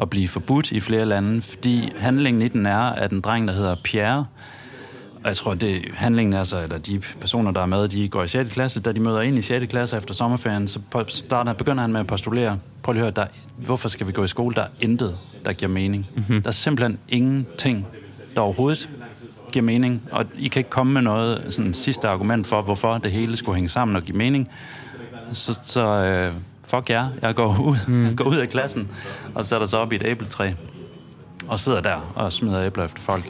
at 0.00 0.10
blive 0.10 0.28
forbudt 0.28 0.72
i 0.72 0.80
flere 0.80 1.04
lande, 1.04 1.42
fordi 1.42 1.92
handlingen 1.96 2.42
i 2.42 2.48
den 2.48 2.66
er, 2.66 2.78
at 2.78 3.12
en 3.12 3.20
dreng, 3.20 3.48
der 3.48 3.54
hedder 3.54 3.74
Pierre, 3.84 4.26
og 5.14 5.28
jeg 5.28 5.36
tror, 5.36 5.54
det 5.54 5.84
handlingen 5.94 6.32
er 6.32 6.44
så, 6.44 6.62
eller 6.62 6.78
de 6.78 7.00
personer, 7.20 7.50
der 7.50 7.60
er 7.60 7.66
med, 7.66 7.88
de 7.88 8.08
går 8.08 8.22
i 8.22 8.28
6. 8.28 8.52
klasse, 8.52 8.80
da 8.80 8.92
de 8.92 9.00
møder 9.00 9.20
ind 9.20 9.38
i 9.38 9.42
6. 9.42 9.66
klasse 9.66 9.96
efter 9.96 10.14
sommerferien, 10.14 10.68
så 10.68 10.80
starter, 11.08 11.52
begynder 11.52 11.80
han 11.80 11.92
med 11.92 12.00
at 12.00 12.06
postulere, 12.06 12.58
prøv 12.82 12.92
lige 12.92 13.00
at 13.00 13.04
høre, 13.04 13.26
der, 13.26 13.32
hvorfor 13.56 13.88
skal 13.88 14.06
vi 14.06 14.12
gå 14.12 14.24
i 14.24 14.28
skole? 14.28 14.54
Der 14.54 14.62
er 14.62 14.68
intet, 14.80 15.16
der 15.44 15.52
giver 15.52 15.70
mening. 15.70 16.06
Mm-hmm. 16.14 16.42
Der 16.42 16.48
er 16.48 16.52
simpelthen 16.52 16.98
ingenting, 17.08 17.86
der 18.34 18.40
overhovedet 18.40 18.88
giver 19.52 19.64
mening, 19.64 20.02
og 20.12 20.26
I 20.38 20.48
kan 20.48 20.60
ikke 20.60 20.70
komme 20.70 20.92
med 20.92 21.02
noget 21.02 21.46
sådan 21.48 21.74
sidste 21.74 22.08
argument 22.08 22.46
for, 22.46 22.62
hvorfor 22.62 22.98
det 22.98 23.12
hele 23.12 23.36
skulle 23.36 23.54
hænge 23.56 23.68
sammen 23.68 23.96
og 23.96 24.02
give 24.02 24.16
mening, 24.16 24.48
så, 25.32 25.60
så 25.62 25.86
øh, 25.86 26.32
fuck 26.64 26.90
jer, 26.90 27.08
jeg 27.22 27.34
går 27.34 27.60
ud, 27.64 27.76
mm. 27.86 28.06
jeg 28.06 28.16
går 28.22 28.24
ud 28.24 28.36
af 28.36 28.48
klassen 28.48 28.90
og 29.34 29.44
sætter 29.44 29.66
sig 29.66 29.78
op 29.78 29.92
i 29.92 29.96
et 29.96 30.02
æbletræ 30.04 30.52
og 31.48 31.60
sidder 31.60 31.80
der 31.80 32.12
og 32.14 32.32
smider 32.32 32.66
æbler 32.66 32.84
efter 32.84 33.02
folk. 33.02 33.24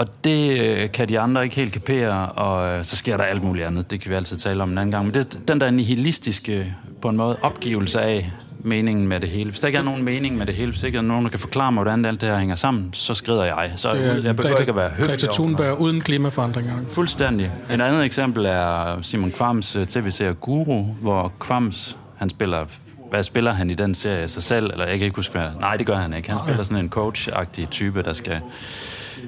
Og 0.00 0.24
det 0.24 0.60
øh, 0.60 0.92
kan 0.92 1.08
de 1.08 1.20
andre 1.20 1.44
ikke 1.44 1.56
helt 1.56 1.72
kapere, 1.72 2.28
og 2.28 2.78
øh, 2.78 2.84
så 2.84 2.96
sker 2.96 3.16
der 3.16 3.24
alt 3.24 3.42
muligt 3.42 3.66
andet. 3.66 3.90
Det 3.90 4.00
kan 4.00 4.10
vi 4.10 4.14
altid 4.14 4.36
tale 4.36 4.62
om 4.62 4.70
en 4.70 4.78
anden 4.78 4.92
gang. 4.92 5.04
Men 5.04 5.14
det, 5.14 5.48
den 5.48 5.60
der 5.60 5.70
nihilistiske, 5.70 6.74
på 7.02 7.08
en 7.08 7.16
måde, 7.16 7.36
opgivelse 7.42 8.00
af 8.00 8.30
meningen 8.64 9.08
med 9.08 9.20
det 9.20 9.28
hele. 9.28 9.50
Hvis 9.50 9.60
der 9.60 9.66
ikke 9.66 9.78
er 9.78 9.82
nogen 9.82 10.02
mening 10.04 10.36
med 10.36 10.46
det 10.46 10.54
hele, 10.54 10.70
hvis 10.70 10.80
der 10.80 10.86
ikke 10.86 10.98
er 10.98 11.02
nogen, 11.02 11.24
der 11.24 11.30
kan 11.30 11.38
forklare 11.38 11.72
mig, 11.72 11.82
hvordan 11.82 12.04
alt 12.04 12.20
det 12.20 12.28
her 12.28 12.38
hænger 12.38 12.54
sammen, 12.54 12.88
så 12.92 13.14
skrider 13.14 13.44
jeg. 13.44 13.72
Så 13.76 13.92
Øh, 13.92 13.98
jeg 14.24 14.36
behøver 14.36 14.56
Greta- 14.56 14.60
ikke 14.60 14.70
at 14.70 14.76
være 14.76 14.88
høflig. 14.90 15.06
Greta 15.06 15.26
Thunberg 15.32 15.80
uden 15.80 16.00
klimaforandringer. 16.00 16.72
Fuldstændig. 16.88 17.50
Et 17.70 17.80
andet 17.80 18.04
eksempel 18.04 18.44
er 18.46 18.98
Simon 19.02 19.30
Kvams 19.30 19.76
øh, 19.76 19.86
tv-serie 19.86 20.34
Guru, 20.34 20.82
hvor 21.00 21.32
Kvams, 21.40 21.98
han 22.16 22.30
spiller... 22.30 22.64
Hvad 23.10 23.22
spiller 23.22 23.52
han 23.52 23.70
i 23.70 23.74
den 23.74 23.94
serie? 23.94 24.28
Sig 24.28 24.42
selv? 24.42 24.70
Eller 24.72 24.86
jeg 24.86 24.98
kan 24.98 25.04
ikke 25.04 25.16
huske, 25.16 25.38
hvad... 25.38 25.48
Nej, 25.60 25.76
det 25.76 25.86
gør 25.86 25.96
han 25.96 26.14
ikke. 26.14 26.30
Han 26.30 26.38
spiller 26.44 26.62
sådan 26.62 26.84
en 26.84 26.92
coach-agtig 26.96 27.66
type, 27.66 28.02
der 28.02 28.12
skal 28.12 28.40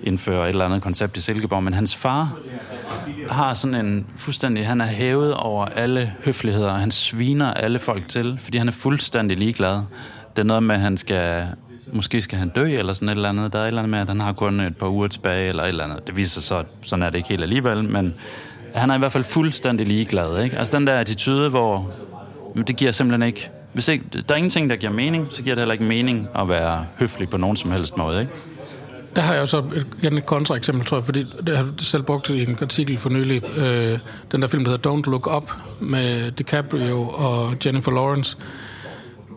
indføre 0.02 0.44
et 0.44 0.48
eller 0.48 0.64
andet 0.64 0.82
koncept 0.82 1.16
i 1.16 1.20
Silkeborg. 1.20 1.62
Men 1.62 1.74
hans 1.74 1.96
far 1.96 2.36
har 3.30 3.54
sådan 3.54 3.86
en 3.86 4.06
fuldstændig... 4.16 4.66
Han 4.66 4.80
er 4.80 4.86
hævet 4.86 5.34
over 5.34 5.64
alle 5.64 6.12
høfligheder, 6.24 6.68
og 6.68 6.78
han 6.78 6.90
sviner 6.90 7.54
alle 7.54 7.78
folk 7.78 8.08
til, 8.08 8.38
fordi 8.42 8.58
han 8.58 8.68
er 8.68 8.72
fuldstændig 8.72 9.38
ligeglad. 9.38 9.74
Det 10.36 10.38
er 10.38 10.42
noget 10.42 10.62
med, 10.62 10.74
at 10.74 10.80
han 10.80 10.96
skal... 10.96 11.46
Måske 11.92 12.22
skal 12.22 12.38
han 12.38 12.48
dø, 12.48 12.78
eller 12.78 12.94
sådan 12.94 13.08
et 13.08 13.12
eller 13.12 13.28
andet. 13.28 13.52
Der 13.52 13.58
er 13.58 13.62
et 13.62 13.68
eller 13.68 13.82
andet 13.82 13.90
med, 13.90 13.98
at 13.98 14.08
han 14.08 14.20
har 14.20 14.32
kun 14.32 14.60
et 14.60 14.76
par 14.76 14.88
uger 14.88 15.08
tilbage, 15.08 15.48
eller 15.48 15.62
et 15.62 15.68
eller 15.68 15.84
andet. 15.84 16.06
Det 16.06 16.16
viser 16.16 16.30
sig 16.30 16.42
så, 16.42 16.56
at 16.56 16.66
sådan 16.82 17.02
er 17.02 17.10
det 17.10 17.18
ikke 17.18 17.28
helt 17.28 17.42
alligevel, 17.42 17.84
men 17.84 18.14
han 18.74 18.90
er 18.90 18.94
i 18.94 18.98
hvert 18.98 19.12
fald 19.12 19.24
fuldstændig 19.24 19.86
ligeglad. 19.86 20.42
Ikke? 20.42 20.58
Altså 20.58 20.78
den 20.78 20.86
der 20.86 20.98
attitude, 20.98 21.50
hvor 21.50 21.90
det 22.66 22.76
giver 22.76 22.92
simpelthen 22.92 23.26
ikke... 23.26 23.50
Hvis 23.72 23.88
ikke, 23.88 24.04
der 24.28 24.34
er 24.34 24.38
ingenting, 24.38 24.70
der 24.70 24.76
giver 24.76 24.92
mening, 24.92 25.28
så 25.30 25.42
giver 25.42 25.54
det 25.54 25.62
heller 25.62 25.72
ikke 25.72 25.84
mening 25.84 26.28
at 26.34 26.48
være 26.48 26.86
høflig 26.98 27.30
på 27.30 27.36
nogen 27.36 27.56
som 27.56 27.70
helst 27.70 27.96
måde. 27.96 28.20
Ikke? 28.20 28.32
Der 29.16 29.22
har 29.22 29.34
jeg 29.34 29.40
jo 29.40 29.46
så 29.46 29.58
et, 29.58 29.86
igen 29.98 30.18
et 30.18 30.26
kontraeksempel, 30.26 30.86
tror 30.86 30.96
jeg, 30.96 31.04
fordi 31.04 31.24
det 31.46 31.56
har 31.56 31.64
du 31.64 31.84
selv 31.84 32.02
brugt 32.02 32.28
i 32.28 32.42
en 32.42 32.58
artikel 32.62 32.98
for 32.98 33.08
nylig. 33.08 33.58
Øh, 33.58 33.98
den 34.32 34.42
der 34.42 34.48
film, 34.48 34.64
der 34.64 34.70
hedder 34.70 34.92
Don't 34.92 35.10
Look 35.10 35.36
Up, 35.36 35.52
med 35.80 36.30
DiCaprio 36.30 37.08
og 37.08 37.54
Jennifer 37.66 37.90
Lawrence, 37.90 38.36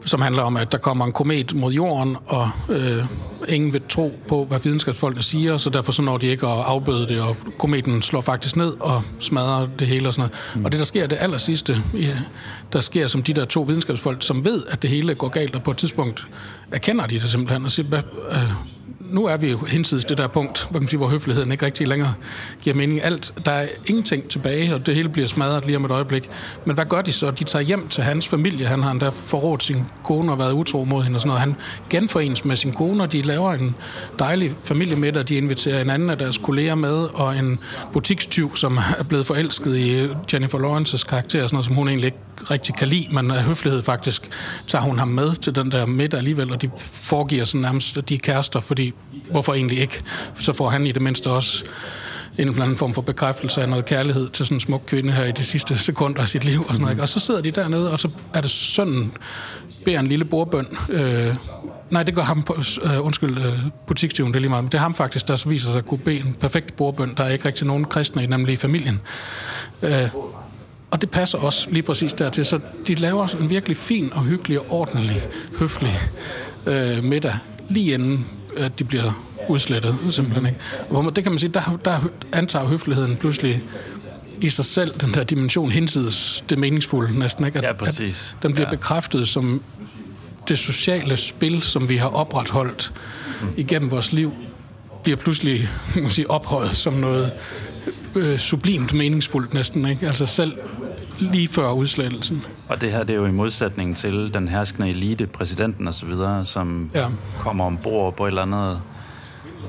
som 0.06 0.22
handler 0.22 0.44
om, 0.44 0.58
at 0.58 0.72
der 0.72 0.78
kommer 0.78 1.06
en 1.06 1.12
komet 1.12 1.56
mod 1.56 1.74
jorden, 1.74 2.18
og 2.28 2.50
øh, 2.70 3.04
ingen 3.48 3.74
vil 3.74 3.82
tro 3.90 4.20
på, 4.28 4.46
hvad 4.46 4.60
videnskabsfolkene 4.60 5.24
siger, 5.24 5.58
så 5.58 5.70
derfor 5.70 5.92
så 5.92 6.02
når 6.02 6.18
de 6.18 6.28
ikke 6.28 6.48
at 6.48 6.54
afbøde 6.66 7.08
det, 7.08 7.22
og 7.22 7.36
kometen 7.60 8.02
slår 8.02 8.22
faktisk 8.22 8.56
ned 8.56 8.74
og 8.80 9.02
smadrer 9.20 9.68
det 9.80 9.88
hele 9.88 10.08
og 10.10 10.14
sådan 10.14 10.30
noget. 10.30 10.56
Mm. 10.60 10.66
Og 10.66 10.72
det, 10.72 10.80
der 10.80 10.86
sker 10.86 11.08
det 11.08 11.18
aller 11.22 11.38
sidste, 11.38 11.82
i- 11.94 12.10
der 12.74 12.80
sker 12.80 13.08
som 13.08 13.24
de 13.24 13.34
der 13.34 13.46
to 13.46 13.62
videnskabsfolk, 13.62 14.24
som 14.24 14.46
ved, 14.46 14.64
at 14.70 14.82
det 14.82 14.90
hele 14.90 15.16
går 15.16 15.28
galt, 15.28 15.56
og 15.56 15.64
på 15.64 15.72
et 15.72 15.78
tidspunkt 15.78 16.28
erkender 16.72 17.06
de 17.08 17.20
det 17.20 17.30
simpelthen, 17.30 17.66
og 17.66 17.72
siger, 17.72 17.88
hvad, 17.88 18.02
øh, 18.32 18.52
nu 19.10 19.26
er 19.26 19.38
vi 19.38 19.52
jo 19.52 19.58
hinsides 19.58 20.06
det 20.06 20.18
der 20.18 20.28
punkt, 20.28 20.68
hvor, 20.70 20.80
man 20.80 20.90
sige, 20.90 20.98
hvor 20.98 21.08
høfligheden 21.08 21.52
ikke 21.52 21.66
rigtig 21.66 21.88
længere 21.88 22.14
giver 22.62 22.76
mening. 22.76 23.04
Alt, 23.04 23.34
der 23.46 23.52
er 23.52 23.68
ingenting 23.86 24.30
tilbage, 24.30 24.74
og 24.74 24.86
det 24.86 24.96
hele 24.96 25.10
bliver 25.10 25.28
smadret 25.28 25.66
lige 25.66 25.78
om 25.78 25.86
et 25.86 25.92
øjeblik. 25.92 26.30
Men 26.66 26.76
hvad 26.76 26.86
gør 26.86 27.02
de 27.02 27.12
så? 27.12 27.32
De 27.32 27.44
tager 27.44 27.64
hjem 27.64 27.88
til 27.88 28.04
hans 28.04 28.28
familie. 28.28 28.66
Han 28.66 28.84
har 28.84 28.92
endda 28.92 29.10
forrådt 29.10 29.64
sin 29.64 29.84
kone 30.04 30.32
og 30.32 30.40
været 30.40 30.52
utro 30.52 30.84
mod 30.84 31.04
hende 31.04 31.18
og 31.18 31.22
sådan 31.22 31.28
noget. 31.28 31.42
Han 31.42 31.56
genforenes 31.90 32.46
med 32.46 32.56
sin 32.56 32.74
kone, 32.74 33.04
og 33.04 33.12
de 33.12 33.22
laver 33.22 33.54
en 33.54 33.76
dejlig 34.20 34.56
familiemiddag. 34.64 35.28
De 35.28 35.36
inviterer 35.36 35.82
en 35.82 35.90
anden 35.90 36.10
af 36.10 36.18
deres 36.18 36.38
kolleger 36.38 36.76
med, 36.76 37.08
og 37.14 37.38
en 37.38 37.60
butikstyv, 37.94 38.56
som 38.56 38.78
er 39.00 39.04
blevet 39.04 39.26
forelsket 39.26 39.78
i 39.78 40.08
Jennifer 40.34 40.60
Lawrences 40.60 41.04
karakter, 41.04 41.40
sådan 41.40 41.56
noget, 41.56 41.66
som 41.66 41.76
hun 41.76 41.88
egentlig 41.88 42.06
ikke 42.06 42.18
rigtig 42.52 42.76
kan 42.76 42.88
lide, 42.88 43.08
men 43.12 43.32
af 43.32 43.44
høflighed 43.44 43.84
faktisk 43.84 44.30
tager 44.68 44.82
hun 44.82 45.00
ham 45.00 45.08
med 45.08 45.36
til 45.36 45.56
den 45.56 45.72
der 45.72 45.86
middag 45.86 46.18
alligevel, 46.18 46.52
og 46.52 46.62
de 46.62 46.70
foregiver 46.78 47.46
sådan 47.46 47.62
nærmest, 47.62 47.98
at 47.98 48.10
de 48.10 48.14
er 48.14 48.20
kærester, 48.20 48.60
fordi 48.60 48.94
hvorfor 49.32 49.54
egentlig 49.54 49.80
ikke? 49.80 50.04
Så 50.40 50.54
får 50.54 50.70
han 50.70 50.88
i 50.88 50.92
det 50.92 51.02
mindste 51.02 51.30
også 51.30 51.64
en 52.38 52.48
eller 52.48 52.64
anden 52.64 52.78
form 52.78 52.94
for 52.94 53.02
bekræftelse 53.02 53.62
af 53.62 53.70
noget 53.70 53.86
kærlighed 53.86 54.30
til 54.30 54.46
sådan 54.46 54.56
en 54.56 54.60
smuk 54.60 54.82
kvinde 54.88 55.12
her 55.12 55.24
i 55.26 55.32
de 55.32 55.44
sidste 55.44 55.78
sekunder 55.78 56.22
af 56.22 56.28
sit 56.28 56.46
liv. 56.46 56.60
Og, 56.60 56.66
sådan 56.68 56.82
noget, 56.82 56.94
ikke? 56.94 57.04
og 57.04 57.10
så 57.10 57.20
sidder 57.20 57.42
de 57.42 57.52
dernede, 57.52 57.92
og 57.92 58.00
så 58.00 58.12
er 58.34 58.42
det 58.42 58.50
sønnen 58.50 59.12
beder 59.86 60.00
en 60.00 60.08
lille 60.08 60.26
bordbøn. 60.26 60.68
Øh, 60.90 61.36
nej, 61.90 62.04
det 62.04 62.16
gør 62.16 62.22
ham, 62.22 62.44
på, 62.44 62.58
øh, 62.84 63.06
undskyld, 63.06 63.38
øh, 63.38 63.60
butikstyven, 63.88 64.32
det 64.32 64.36
er 64.36 64.42
lige 64.42 64.50
meget. 64.50 64.64
men 64.64 64.72
Det 64.72 64.78
er 64.78 64.82
ham 64.82 64.94
faktisk, 64.94 65.28
der 65.28 65.36
så 65.36 65.50
viser 65.50 65.72
sig 65.72 65.78
at 65.78 65.86
kunne 65.86 65.98
bede 65.98 66.20
en 66.20 66.36
perfekt 66.40 66.76
bordbøn. 66.76 67.14
Der 67.18 67.24
er 67.24 67.30
ikke 67.30 67.46
rigtig 67.46 67.68
nogen 67.68 67.86
kristne 67.86 68.24
i, 68.24 68.26
nemlig 68.26 68.54
i 68.54 68.56
familien. 68.56 69.00
Øh, 69.82 70.10
og 70.92 71.02
det 71.02 71.10
passer 71.10 71.38
også 71.38 71.70
lige 71.70 71.84
præcis 71.84 72.14
dertil. 72.14 72.46
Så 72.46 72.60
de 72.88 72.96
laver 72.96 73.28
en 73.42 73.50
virkelig 73.50 73.78
fin 73.78 74.14
og 74.14 74.24
hyggelig 74.24 74.60
og 74.60 74.66
ordentlig, 74.70 75.22
høflig 75.60 76.00
øh, 76.66 77.04
middag, 77.04 77.34
lige 77.70 77.94
inden 77.94 78.26
at 78.58 78.80
de 78.80 78.84
bliver 78.84 79.12
udslettet, 79.50 79.96
simpelthen. 80.10 80.46
Ikke? 80.46 80.60
Hvor 80.90 81.02
man, 81.02 81.14
det 81.14 81.24
kan 81.24 81.32
man 81.32 81.40
sige, 81.40 81.50
der, 81.54 81.80
der 81.86 82.00
antager 82.34 82.66
høfligheden 82.66 83.16
pludselig 83.16 83.64
i 84.42 84.50
sig 84.50 84.66
selv 84.66 84.94
den 85.02 85.14
der 85.14 85.24
dimension 85.24 85.72
hinsides 85.72 86.44
det 86.50 86.58
meningsfulde 86.58 87.20
næsten. 87.20 87.46
Ikke? 87.46 87.58
At, 87.58 87.64
Ja, 87.64 87.74
præcis. 87.74 88.36
At 88.38 88.44
den 88.44 88.54
bliver 88.54 88.68
Ja. 88.68 88.76
bekræftet 88.76 89.28
som 89.28 89.62
det 90.48 90.58
sociale 90.58 91.18
spil, 91.18 91.62
som 91.62 91.90
vi 91.90 91.98
har 91.98 92.08
opretholdt 92.08 92.94
mm. 93.42 93.48
igennem 93.58 93.92
vores 93.92 94.14
liv, 94.14 94.34
bliver 95.04 95.18
pludselig 95.18 95.70
man 95.96 96.12
sige, 96.12 96.30
ophøjet 96.32 96.72
som 96.72 96.94
noget 96.94 97.32
øh, 98.16 98.40
sublimt 98.40 98.94
meningsfuldt 98.94 99.54
næsten. 99.54 99.86
Ikke? 99.90 100.08
Altså 100.08 100.26
selv 100.26 100.54
lige 101.20 101.48
før 101.48 101.72
udslettelsen. 101.72 102.44
Og 102.70 102.82
det 102.82 102.92
her 102.92 103.04
det 103.04 103.14
er 103.14 103.18
jo 103.18 103.26
i 103.26 103.32
modsætning 103.32 103.98
til 103.98 104.34
den 104.34 104.48
herskende 104.48 104.90
elite, 104.90 105.28
præsidenten 105.28 105.88
osv., 105.88 106.10
som 106.44 106.92
ja. 106.94 107.06
Kommer 107.40 107.66
ombord 107.66 108.16
på 108.16 108.24
et 108.26 108.28
eller 108.28 108.42
andet 108.42 108.82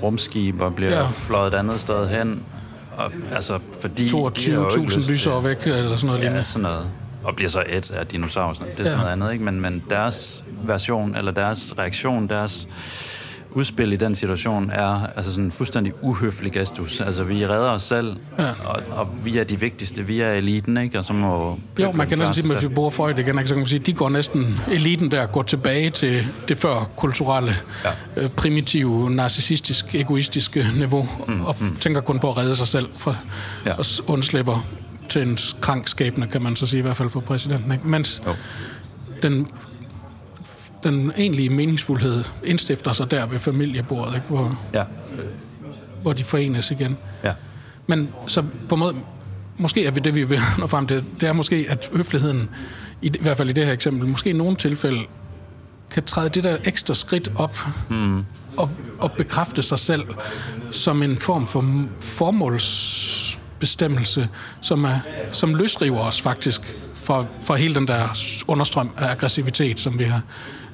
rumskib 0.03 0.61
og 0.61 0.75
bliver 0.75 0.93
ja. 0.99 1.07
Fløjet 1.09 1.55
et 1.55 1.59
andet 1.59 1.81
sted 1.81 2.09
hen. 2.09 2.43
Og, 2.97 3.13
altså, 3.33 3.59
fordi 3.81 4.05
de 4.05 4.11
har 4.11 4.19
jo 4.19 4.29
ikke 4.29 4.41
22.000 4.77 4.85
lyst 4.85 4.95
til- 5.07 5.15
lysår 5.15 5.41
væk, 5.41 5.67
eller 5.67 5.97
sådan 5.97 6.07
noget 6.07 6.19
Ja, 6.19 6.25
lignende. 6.25 6.45
sådan 6.45 6.63
noget. 6.63 6.87
Og 7.25 7.37
bliver 7.37 7.49
så 7.49 7.63
et 7.69 7.91
af 7.91 8.07
dinosaurer. 8.07 8.53
sådan 8.55 8.65
noget. 8.65 8.79
Det 8.79 8.87
er 8.87 8.91
sådan 8.91 8.99
Ja. 9.09 9.15
noget 9.15 9.23
andet, 9.25 9.33
ikke? 9.33 9.45
Men, 9.45 9.61
men 9.61 9.83
deres 9.91 10.45
version, 10.65 11.17
eller 11.17 11.33
deres 11.33 11.75
reaktion, 11.79 12.27
deres 12.29 12.69
udspil 13.57 13.93
i 13.93 13.97
den 13.97 14.15
situation 14.15 14.71
er 14.71 15.07
altså 15.17 15.31
sådan 15.31 15.45
en 15.45 15.53
fuldstændig 15.53 15.93
uhøflig 16.03 16.53
gestus. 16.53 17.01
Altså, 17.01 17.25
vi 17.25 17.47
redder 17.47 17.71
os 17.71 17.83
selv, 17.83 18.17
ja. 18.39 18.45
Og, 18.65 18.83
og 18.91 19.09
vi 19.25 19.39
er 19.39 19.45
de 19.45 19.61
vigtigste. 19.61 20.03
Vi 20.07 20.21
er 20.21 20.33
eliten, 20.33 20.77
ikke? 20.77 20.99
Og 20.99 21.05
så 21.05 21.13
må... 21.13 21.59
Jo, 21.79 21.93
man 21.93 22.09
kan 22.09 22.19
næsten 22.19 22.35
sige, 22.35 22.45
at 22.45 22.51
hvis 22.61 22.69
vi 22.69 22.75
bruger 22.75 22.91
Freud 22.91 23.19
igen, 23.19 23.39
ikke, 23.39 23.49
så 23.49 23.55
kan 23.55 23.61
man 23.61 23.67
sige, 23.67 23.79
de 23.79 23.93
går 23.93 24.09
næsten, 24.09 24.61
eliten 24.73 25.11
der 25.11 25.27
går 25.27 25.43
tilbage 25.43 25.91
til 25.91 26.27
det 26.49 26.59
før 26.59 26.91
kulturelle, 26.97 27.57
Ja. 27.85 28.23
ja. 28.23 28.29
primitive, 28.29 29.11
narcissistisk, 29.11 29.95
egoistiske 29.95 30.67
niveau, 30.77 31.09
mm, 31.29 31.45
og 31.45 31.57
mm. 31.61 31.77
tænker 31.77 32.01
kun 32.01 32.19
på 32.19 32.31
at 32.31 32.37
redde 32.37 32.57
sig 32.57 32.67
selv, 32.67 32.89
fra, 32.99 33.17
Ja. 33.67 33.73
og 33.79 33.85
undslipper 34.07 34.67
til 35.09 35.23
en 35.23 35.39
krankskæbne, 35.61 36.27
kan 36.27 36.43
man 36.43 36.57
så 36.57 36.67
sige, 36.67 36.79
i 36.79 36.83
hvert 36.83 36.97
fald 36.97 37.09
for 37.09 37.21
præsidenten. 37.21 37.73
Ikke? 37.73 37.89
Mens 37.89 38.23
Jo. 38.27 38.35
den, 39.23 39.47
den 40.91 41.13
egentlige 41.17 41.49
meningsfuldhed 41.49 42.25
indstifter 42.45 42.93
sig 42.93 43.11
der 43.11 43.27
ved 43.27 43.39
familiebordet, 43.39 44.15
ikke? 44.15 44.27
Hvor, 44.29 44.61
Ja, 44.75 44.85
hvor 46.03 46.13
de 46.13 46.25
forenes 46.25 46.71
igen. 46.71 46.97
ja. 47.25 47.33
Men 47.87 48.09
så 48.27 48.43
på 48.69 48.75
en 48.75 48.79
måde, 48.79 48.95
måske 49.57 49.87
er 49.87 49.91
vi 49.91 50.01
det, 50.01 50.15
vi 50.15 50.25
vil 50.25 50.39
nå 50.59 50.67
frem 50.67 50.87
til, 50.87 51.05
det 51.21 51.29
er 51.29 51.33
måske, 51.33 51.67
at 51.69 51.91
høfligheden, 51.93 52.49
i, 53.03 53.07
i 53.07 53.21
hvert 53.21 53.37
fald 53.37 53.49
i 53.49 53.53
det 53.53 53.67
her 53.67 53.73
eksempel, 53.73 54.09
måske 54.09 54.31
i 54.31 54.33
nogle 54.33 54.57
tilfælde, 54.57 55.01
kan 55.91 56.03
træde 56.03 56.29
det 56.29 56.45
der 56.45 56.57
ekstra 56.65 56.95
skridt 56.95 57.31
op 57.37 57.59
mm. 57.91 58.25
og, 58.57 58.71
og 58.99 59.13
bekræfte 59.13 59.63
sig 59.63 59.79
selv 59.79 60.05
som 60.71 61.03
en 61.03 61.17
form 61.17 61.47
for 61.47 61.85
formålsbestemmelse, 62.01 64.29
som, 64.61 64.85
er, 64.85 64.99
som 65.33 65.55
løsriver 65.55 66.01
os 66.01 66.21
faktisk 66.21 66.61
fra, 66.95 67.25
fra 67.43 67.57
hele 67.57 67.75
den 67.75 67.89
der 67.89 68.19
understrøm 68.47 68.91
af 68.97 69.11
aggressivitet, 69.11 69.81
som 69.81 69.99
vi 69.99 70.05
har 70.05 70.23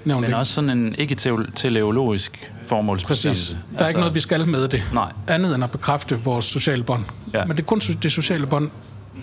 nævnt. 0.07 0.21
Men 0.21 0.31
ikke? 0.31 0.37
også 0.37 0.53
sådan 0.53 0.71
en 0.71 0.95
ikke-teleologisk 0.99 2.53
formålsbestemmelse. 2.67 3.55
Præcis. 3.55 3.79
Der 3.79 3.85
er 3.85 3.89
ikke 3.89 4.01
noget, 4.01 4.15
vi 4.15 4.21
skal 4.21 4.49
med 4.49 4.69
det. 4.69 4.83
Nej. 4.93 5.13
Andet 5.29 5.55
end 5.55 5.65
at 5.65 5.71
bekræfte 5.71 6.19
vores 6.19 6.45
sociale 6.45 6.83
bånd. 6.83 7.05
Ja. 7.35 7.45
Men 7.45 7.57
det 7.57 7.63
er 7.63 7.67
kun 7.67 7.79
det 8.03 8.13
sociale 8.13 8.47
bånd 8.47 8.71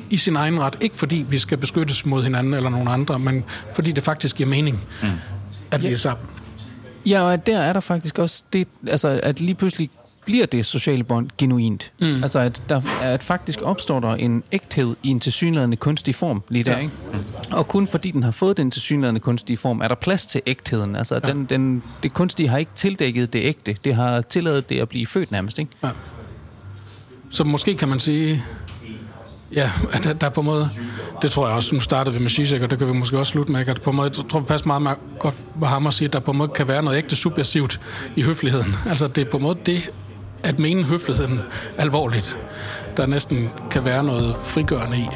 i 0.09 0.17
sin 0.17 0.35
egen 0.35 0.61
ret. 0.61 0.77
Ikke 0.81 0.97
fordi 0.97 1.25
vi 1.29 1.37
skal 1.37 1.57
beskyttes 1.57 2.05
mod 2.05 2.23
hinanden 2.23 2.53
eller 2.53 2.69
nogen 2.69 2.87
andre, 2.87 3.19
men 3.19 3.43
fordi 3.73 3.91
det 3.91 4.03
faktisk 4.03 4.35
giver 4.35 4.49
mening, 4.49 4.79
mm. 5.01 5.07
at 5.71 5.83
vi 5.83 5.87
er 5.87 5.97
sammen. 5.97 6.25
Ja, 7.05 7.21
og 7.21 7.47
der 7.47 7.59
er 7.59 7.73
der 7.73 7.79
faktisk 7.79 8.19
også 8.19 8.43
det, 8.53 8.67
altså 8.87 9.19
at 9.23 9.41
lige 9.41 9.55
pludselig 9.55 9.89
bliver 10.25 10.45
det 10.45 10.65
sociale 10.65 11.03
bånd 11.03 11.29
genuint. 11.37 11.91
Mm. 12.01 12.23
Altså, 12.23 12.39
at, 12.39 12.61
der, 12.69 12.81
at 13.01 13.23
faktisk 13.23 13.61
opstår 13.61 13.99
der 13.99 14.15
en 14.15 14.43
ægthed 14.51 14.95
i 15.03 15.09
en 15.09 15.19
tilsyneladende 15.19 15.77
kunstig 15.77 16.15
form 16.15 16.43
lige 16.49 16.63
der, 16.63 16.71
ja. 16.71 16.77
ikke? 16.79 16.93
Og 17.51 17.67
kun 17.67 17.87
fordi 17.87 18.11
den 18.11 18.23
har 18.23 18.31
fået 18.31 18.57
den 18.57 18.71
tilsyneladende 18.71 19.19
kunstige 19.19 19.57
form, 19.57 19.81
er 19.81 19.87
der 19.87 19.95
plads 19.95 20.25
til 20.25 20.41
ægtheden. 20.45 20.95
Altså, 20.95 21.19
ja. 21.23 21.29
den, 21.29 21.45
den, 21.45 21.83
det 22.03 22.13
kunstige 22.13 22.49
har 22.49 22.57
ikke 22.57 22.71
tildækket 22.75 23.33
det 23.33 23.39
ægte. 23.39 23.77
Det 23.83 23.95
har 23.95 24.21
tilladet 24.21 24.69
det 24.69 24.79
at 24.79 24.89
blive 24.89 25.07
født 25.07 25.31
nærmest, 25.31 25.59
ikke? 25.59 25.71
Ja. 25.83 25.89
Så 27.29 27.43
måske 27.43 27.75
kan 27.75 27.89
man 27.89 27.99
sige, 27.99 28.43
Ja, 29.55 29.71
at 29.91 30.03
der, 30.03 30.13
der 30.13 30.29
på 30.29 30.41
en 30.41 30.45
måde, 30.45 30.69
det 31.21 31.31
tror 31.31 31.47
jeg 31.47 31.55
også, 31.55 31.75
nu 31.75 31.81
startede 31.81 32.15
vi 32.15 32.21
med 32.21 32.29
Zizek, 32.29 32.61
og 32.61 32.69
det 32.69 32.77
kan 32.77 32.87
vi 32.87 32.93
måske 32.93 33.19
også 33.19 33.31
slutte 33.31 33.51
med, 33.51 33.67
at 33.67 33.81
på 33.81 33.89
en 33.89 33.95
måde, 33.95 34.11
jeg 34.17 34.29
tror, 34.29 34.39
det 34.39 34.47
passer 34.47 34.67
meget, 34.67 34.81
meget 34.81 34.97
godt, 35.19 35.35
hvad 35.55 35.67
Hammer 35.67 35.89
siger, 35.89 36.09
at 36.09 36.13
der 36.13 36.19
på 36.19 36.31
en 36.31 36.37
måde 36.37 36.49
kan 36.49 36.67
være 36.67 36.83
noget 36.83 36.97
ægte 36.97 37.15
subversivt 37.15 37.81
i 38.15 38.21
høfligheden. 38.21 38.75
Altså, 38.89 39.07
det 39.07 39.27
er 39.27 39.31
på 39.31 39.37
en 39.37 39.43
måde 39.43 39.57
det, 39.65 39.89
at 40.43 40.59
mene 40.59 40.83
høfligheden 40.83 41.39
alvorligt, 41.77 42.37
der 42.97 43.05
næsten 43.05 43.49
kan 43.71 43.85
være 43.85 44.03
noget 44.03 44.35
frigørende 44.35 44.97
i. 44.97 45.07